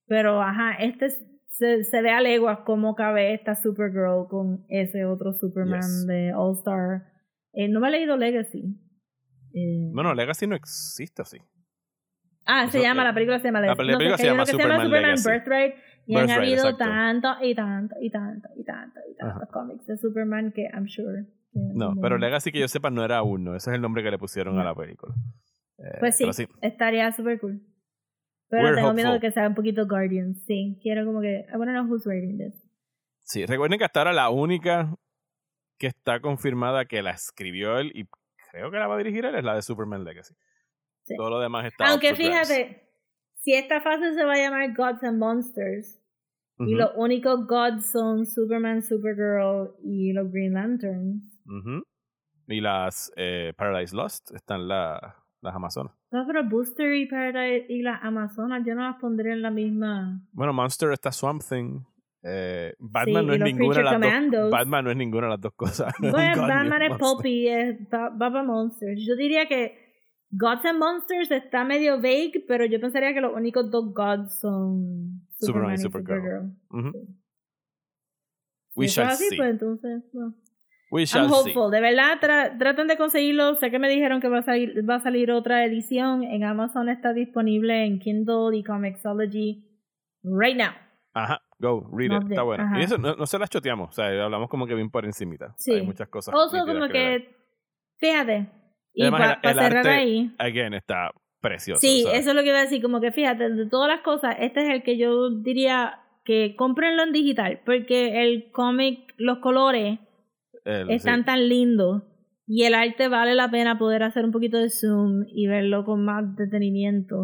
Pero 0.06 0.42
ajá, 0.42 0.74
este 0.74 1.06
es 1.06 1.24
se, 1.56 1.84
se 1.84 2.02
ve 2.02 2.10
a 2.10 2.20
leguas 2.20 2.60
cómo 2.64 2.96
cabe 2.96 3.32
esta 3.32 3.54
Supergirl 3.54 4.26
con 4.28 4.64
ese 4.68 5.04
otro 5.04 5.32
Superman 5.32 6.06
de 6.06 6.32
All 6.34 6.56
Star. 6.58 7.04
Eh, 7.52 7.68
no 7.68 7.78
me 7.78 7.88
he 7.88 7.90
leído 7.92 8.16
Legacy. 8.16 8.76
Eh, 9.54 9.90
bueno, 9.92 10.14
Legacy 10.14 10.48
no 10.48 10.56
existe 10.56 11.24
sí 11.24 11.38
Ah, 12.44 12.68
se 12.68 12.82
llama, 12.82 13.04
la 13.04 13.14
película 13.14 13.38
se 13.38 13.46
llama 13.46 13.60
Legacy. 13.60 13.78
La 13.78 13.96
película 13.96 14.18
se, 14.18 14.26
llama 14.26 14.44
Superman, 14.44 15.14
Birthright. 15.24 15.74
Y 16.06 16.16
han 16.16 16.30
habido 16.30 16.76
tanto 16.76 17.28
y 17.40 17.54
tanto 17.54 17.94
y 18.00 18.10
tanto 18.10 18.48
y 18.56 18.64
tanto 18.64 19.00
y 19.10 19.14
tantos 19.16 19.48
cómics 19.50 19.86
de 19.86 19.96
Superman 19.96 20.52
que 20.52 20.68
I'm 20.74 20.86
sure. 20.86 21.24
no, 21.52 21.94
pero 22.02 22.18
Legacy 22.18 22.50
que 22.50 22.58
yo 22.58 22.68
sepa 22.68 22.90
no 22.90 23.04
era 23.04 23.22
uno. 23.22 23.54
Ese 23.54 23.70
es 23.70 23.76
el 23.76 23.80
nombre 23.80 24.02
que 24.02 24.10
le 24.10 24.18
pusieron 24.18 24.58
a 24.58 24.64
la 24.64 24.74
película. 24.74 25.14
Eh, 25.78 25.98
pues 26.00 26.16
sí, 26.16 26.26
estaría 26.60 27.10
súper 27.12 27.40
cool. 27.40 27.62
Pero 28.62 28.74
tengo 28.76 28.92
miedo 28.94 29.12
de 29.12 29.20
que 29.20 29.30
sea 29.30 29.48
un 29.48 29.54
poquito 29.54 29.86
Guardian. 29.86 30.34
Sí, 30.46 30.78
quiero 30.82 31.04
como 31.04 31.20
que. 31.20 31.46
I 31.52 31.56
wanna 31.56 31.72
know 31.72 31.84
who's 31.84 32.06
writing 32.06 32.38
this. 32.38 32.54
Sí, 33.22 33.46
recuerden 33.46 33.78
que 33.78 33.84
hasta 33.84 34.00
ahora 34.00 34.12
la 34.12 34.30
única 34.30 34.94
que 35.78 35.86
está 35.86 36.20
confirmada 36.20 36.84
que 36.84 37.02
la 37.02 37.12
escribió 37.12 37.78
él 37.78 37.90
y 37.94 38.06
creo 38.50 38.70
que 38.70 38.78
la 38.78 38.86
va 38.86 38.94
a 38.94 38.98
dirigir 38.98 39.24
él 39.24 39.34
es 39.34 39.44
la 39.44 39.54
de 39.54 39.62
Superman 39.62 40.04
Legacy. 40.04 40.34
Todo 41.16 41.30
lo 41.30 41.40
demás 41.40 41.66
está. 41.66 41.86
Aunque 41.86 42.14
fíjate, 42.14 42.88
si 43.36 43.54
esta 43.54 43.80
fase 43.80 44.14
se 44.14 44.24
va 44.24 44.34
a 44.34 44.36
llamar 44.36 44.74
Gods 44.74 45.02
and 45.04 45.18
Monsters 45.18 46.00
y 46.58 46.74
los 46.74 46.90
únicos 46.96 47.46
gods 47.46 47.90
son 47.90 48.26
Superman, 48.26 48.82
Supergirl 48.82 49.74
y 49.82 50.12
los 50.12 50.30
Green 50.30 50.54
Lanterns. 50.54 51.22
Y 52.46 52.60
las 52.60 53.12
eh, 53.16 53.52
Paradise 53.56 53.94
Lost 53.94 54.30
están 54.32 54.68
la, 54.68 55.23
las 55.44 55.54
Amazonas. 55.54 55.92
No, 56.10 56.26
pero 56.26 56.44
Booster 56.48 56.94
y 56.94 57.06
Paradise 57.06 57.66
y 57.68 57.82
las 57.82 58.02
Amazonas 58.02 58.62
yo 58.66 58.74
no 58.74 58.82
las 58.82 58.96
pondría 58.96 59.32
en 59.32 59.42
la 59.42 59.50
misma. 59.50 60.20
Bueno, 60.32 60.52
Monster 60.52 60.92
está 60.92 61.12
Swamp 61.12 61.42
Thing. 61.48 61.80
Eh, 62.26 62.74
Batman, 62.78 63.26
no 63.26 63.34
es 63.34 63.40
ninguna 63.40 63.76
de 63.76 63.82
las 63.84 64.30
dos, 64.30 64.50
Batman 64.50 64.84
no 64.84 64.90
es 64.90 64.96
ninguna 64.96 65.26
de 65.26 65.30
las 65.32 65.40
dos 65.42 65.52
cosas. 65.54 65.92
bueno, 66.00 66.42
Batman 66.42 66.82
es 66.82 66.96
Poppy, 66.96 67.48
es 67.48 67.78
Baba 67.90 68.42
Monsters. 68.42 69.04
Yo 69.06 69.14
diría 69.14 69.46
que 69.46 69.84
Gods 70.30 70.64
and 70.64 70.78
Monsters 70.78 71.30
está 71.30 71.64
medio 71.64 71.96
vague, 71.96 72.42
pero 72.48 72.64
yo 72.64 72.80
pensaría 72.80 73.12
que 73.12 73.20
los 73.20 73.34
únicos 73.34 73.70
dos 73.70 73.92
gods 73.92 74.40
son 74.40 75.20
Superman, 75.38 75.74
y 75.74 75.78
Supergirl. 75.78 76.50
We 78.74 78.88
shall 78.88 79.08
así, 79.08 79.28
see. 79.28 79.36
Pues, 79.36 79.50
entonces, 79.50 80.02
no. 80.12 80.34
We 80.94 81.06
shall 81.06 81.24
I'm 81.24 81.32
hopeful. 81.32 81.72
De 81.72 81.80
verdad, 81.80 82.20
traten 82.56 82.86
de 82.86 82.96
conseguirlo. 82.96 83.56
Sé 83.56 83.72
que 83.72 83.80
me 83.80 83.88
dijeron 83.88 84.20
que 84.20 84.28
va 84.28 84.38
a, 84.38 84.42
salir, 84.42 84.88
va 84.88 84.94
a 84.94 85.00
salir 85.00 85.32
otra 85.32 85.64
edición. 85.64 86.22
En 86.22 86.44
Amazon 86.44 86.88
está 86.88 87.12
disponible 87.12 87.84
en 87.84 87.98
Kindle 87.98 88.56
y 88.56 88.62
Comixology 88.62 89.64
right 90.22 90.56
now. 90.56 90.70
Ajá, 91.12 91.42
go, 91.58 91.90
read 91.92 92.12
it. 92.16 92.30
Está 92.30 92.44
bueno. 92.44 92.78
Y 92.78 92.84
eso 92.84 92.96
no, 92.96 93.26
se 93.26 93.40
las 93.40 93.50
choteamos. 93.50 93.88
O 93.88 93.92
sea, 93.92 94.06
hablamos 94.22 94.48
como 94.48 94.68
que 94.68 94.76
bien 94.76 94.88
por 94.88 95.04
encimita. 95.04 95.52
Sí. 95.56 95.72
Hay 95.72 95.82
muchas 95.82 96.08
cosas. 96.08 96.32
Also, 96.32 96.64
como 96.64 96.86
que, 96.86 97.28
fíjate. 97.98 98.46
Y 98.92 99.10
para 99.10 99.40
cerrar 99.42 99.88
ahí. 99.88 100.32
Again, 100.38 100.74
está 100.74 101.10
precioso. 101.40 101.80
Sí, 101.80 102.04
eso 102.12 102.30
es 102.30 102.36
lo 102.36 102.42
que 102.42 102.50
iba 102.50 102.58
a 102.58 102.62
decir. 102.62 102.80
Como 102.80 103.00
que 103.00 103.10
fíjate, 103.10 103.50
de 103.50 103.68
todas 103.68 103.88
las 103.88 104.02
cosas, 104.02 104.36
este 104.38 104.62
es 104.62 104.68
el 104.68 104.84
que 104.84 104.96
yo 104.96 105.30
diría 105.30 106.04
que 106.24 106.54
cómprenlo 106.54 107.02
en 107.02 107.10
digital. 107.10 107.62
Porque 107.66 108.22
el 108.22 108.52
cómic, 108.52 109.12
los 109.16 109.38
colores 109.38 109.98
están 110.64 111.24
tan 111.24 111.48
lindos. 111.48 112.02
Y 112.46 112.64
el 112.64 112.74
arte 112.74 113.08
vale 113.08 113.34
la 113.34 113.50
pena 113.50 113.78
poder 113.78 114.02
hacer 114.02 114.24
un 114.24 114.30
poquito 114.30 114.58
de 114.58 114.68
zoom 114.68 115.24
y 115.28 115.46
verlo 115.46 115.84
con 115.84 116.04
más 116.04 116.36
detenimiento. 116.36 117.22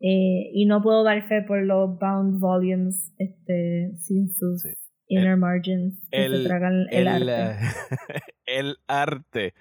Eh, 0.00 0.50
y 0.52 0.66
no 0.66 0.82
puedo 0.82 1.04
dar 1.04 1.26
fe 1.28 1.42
por 1.42 1.62
los 1.62 1.98
bound 1.98 2.40
volumes 2.40 3.14
este, 3.18 3.92
sin 3.96 4.28
sus 4.28 4.62
inner 5.08 5.36
margins 5.36 6.06
el, 6.10 6.42
se 6.42 6.48
tragan 6.48 6.86
el, 6.90 7.08
arte. 7.08 7.32
Eh, 7.32 8.20
el 8.46 8.76
arte 8.88 9.54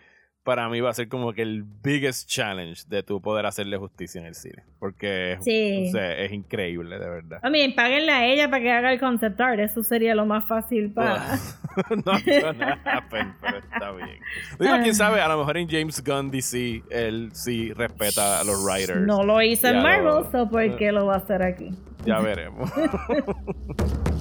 para 0.45 0.69
mí 0.69 0.79
va 0.79 0.91
a 0.91 0.93
ser 0.93 1.09
como 1.09 1.33
que 1.33 1.41
el 1.41 1.63
biggest 1.63 2.29
challenge 2.29 2.83
de 2.87 3.01
tu 3.01 3.19
poder 3.19 3.47
hacerle 3.47 3.77
justicia 3.77 4.21
en 4.21 4.27
el 4.27 4.35
cine. 4.35 4.63
Porque 4.77 5.39
es 5.43 6.31
increíble, 6.31 6.99
de 6.99 7.09
verdad. 7.09 7.39
I 7.43 7.49
mean, 7.49 7.73
páguenle 7.73 8.11
a 8.11 8.27
ella 8.27 8.47
para 8.47 8.61
que 8.61 8.71
haga 8.71 8.93
el 8.93 8.99
concept 8.99 9.41
art. 9.41 9.59
Eso 9.59 9.81
sería 9.81 10.13
lo 10.13 10.27
más 10.27 10.47
fácil 10.47 10.91
para. 10.91 11.39
no, 11.89 12.13
no, 12.13 12.53
no 12.53 12.77
pero 13.09 13.57
está 13.57 13.91
bien. 13.91 14.19
Digo, 14.59 14.73
quién 14.83 14.93
sabe, 14.93 15.19
a 15.19 15.27
lo 15.27 15.39
mejor 15.39 15.57
en 15.57 15.67
James 15.67 16.03
Gunn 16.03 16.29
DC 16.29 16.83
él 16.91 17.31
sí 17.33 17.73
respeta 17.73 18.39
a 18.39 18.43
los 18.43 18.63
writers. 18.63 19.01
No 19.01 19.23
lo 19.23 19.41
hizo 19.41 19.67
en 19.67 19.81
Marvel, 19.81 20.25
so 20.31 20.47
¿por 20.47 20.77
qué 20.77 20.91
lo 20.91 21.07
va 21.07 21.15
a 21.15 21.17
hacer 21.17 21.41
aquí? 21.41 21.71
Ya 22.05 22.19
veremos. 22.19 22.71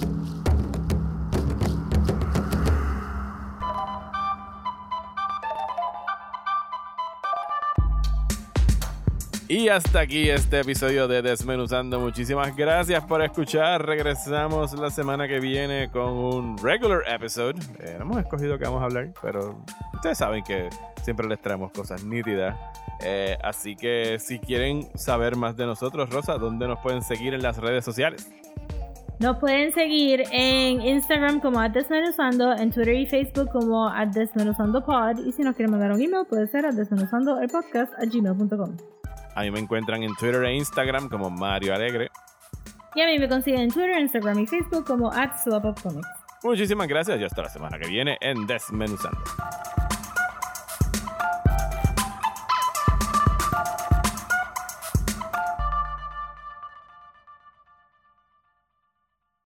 Y 9.46 9.68
hasta 9.68 10.00
aquí 10.00 10.30
este 10.30 10.60
episodio 10.60 11.06
de 11.06 11.20
Desmenuzando. 11.20 12.00
Muchísimas 12.00 12.56
gracias 12.56 13.04
por 13.04 13.22
escuchar. 13.22 13.84
Regresamos 13.84 14.72
la 14.72 14.88
semana 14.88 15.28
que 15.28 15.38
viene 15.38 15.90
con 15.90 16.12
un 16.12 16.56
regular 16.56 17.02
episode. 17.06 17.60
Eh, 17.80 17.96
no 17.98 18.04
hemos 18.04 18.18
escogido 18.18 18.58
que 18.58 18.64
vamos 18.64 18.80
a 18.80 18.86
hablar, 18.86 19.12
pero 19.20 19.62
ustedes 19.92 20.16
saben 20.16 20.42
que 20.44 20.70
siempre 21.02 21.28
les 21.28 21.38
traemos 21.42 21.72
cosas 21.72 22.02
nítidas. 22.04 22.56
Eh, 23.02 23.36
así 23.42 23.76
que 23.76 24.18
si 24.18 24.38
quieren 24.38 24.88
saber 24.94 25.36
más 25.36 25.56
de 25.58 25.66
nosotros, 25.66 26.08
Rosa, 26.08 26.38
¿dónde 26.38 26.66
nos 26.66 26.78
pueden 26.80 27.02
seguir 27.02 27.34
en 27.34 27.42
las 27.42 27.58
redes 27.58 27.84
sociales? 27.84 28.32
Nos 29.18 29.36
pueden 29.38 29.72
seguir 29.72 30.24
en 30.32 30.80
Instagram 30.80 31.40
como 31.40 31.60
Desmenuzando, 31.68 32.54
en 32.54 32.70
Twitter 32.70 32.94
y 32.94 33.06
Facebook 33.06 33.50
como 33.50 33.92
Desmenuzando 34.12 34.82
y 35.26 35.32
si 35.32 35.42
nos 35.42 35.54
quieren 35.54 35.70
mandar 35.70 35.92
un 35.92 36.00
email 36.00 36.24
puede 36.28 36.46
ser 36.46 36.64
a 36.64 36.70
desmenuzandoelpodcast 36.70 37.92
a 37.94 38.06
gmail.com. 38.06 38.93
A 39.34 39.42
mí 39.42 39.50
me 39.50 39.58
encuentran 39.58 40.02
en 40.02 40.14
Twitter 40.14 40.44
e 40.44 40.54
Instagram 40.54 41.08
como 41.08 41.30
Mario 41.30 41.74
Alegre. 41.74 42.10
Y 42.94 43.00
a 43.00 43.06
mí 43.06 43.18
me 43.18 43.28
consiguen 43.28 43.62
en 43.62 43.70
Twitter, 43.70 43.98
Instagram 43.98 44.38
y 44.38 44.46
Facebook 44.46 44.84
como 44.86 45.10
at 45.12 45.32
Muchísimas 46.42 46.86
gracias 46.86 47.20
y 47.20 47.24
hasta 47.24 47.42
la 47.42 47.48
semana 47.48 47.78
que 47.78 47.88
viene 47.88 48.16
en 48.20 48.46
Desmenuzando. 48.46 49.18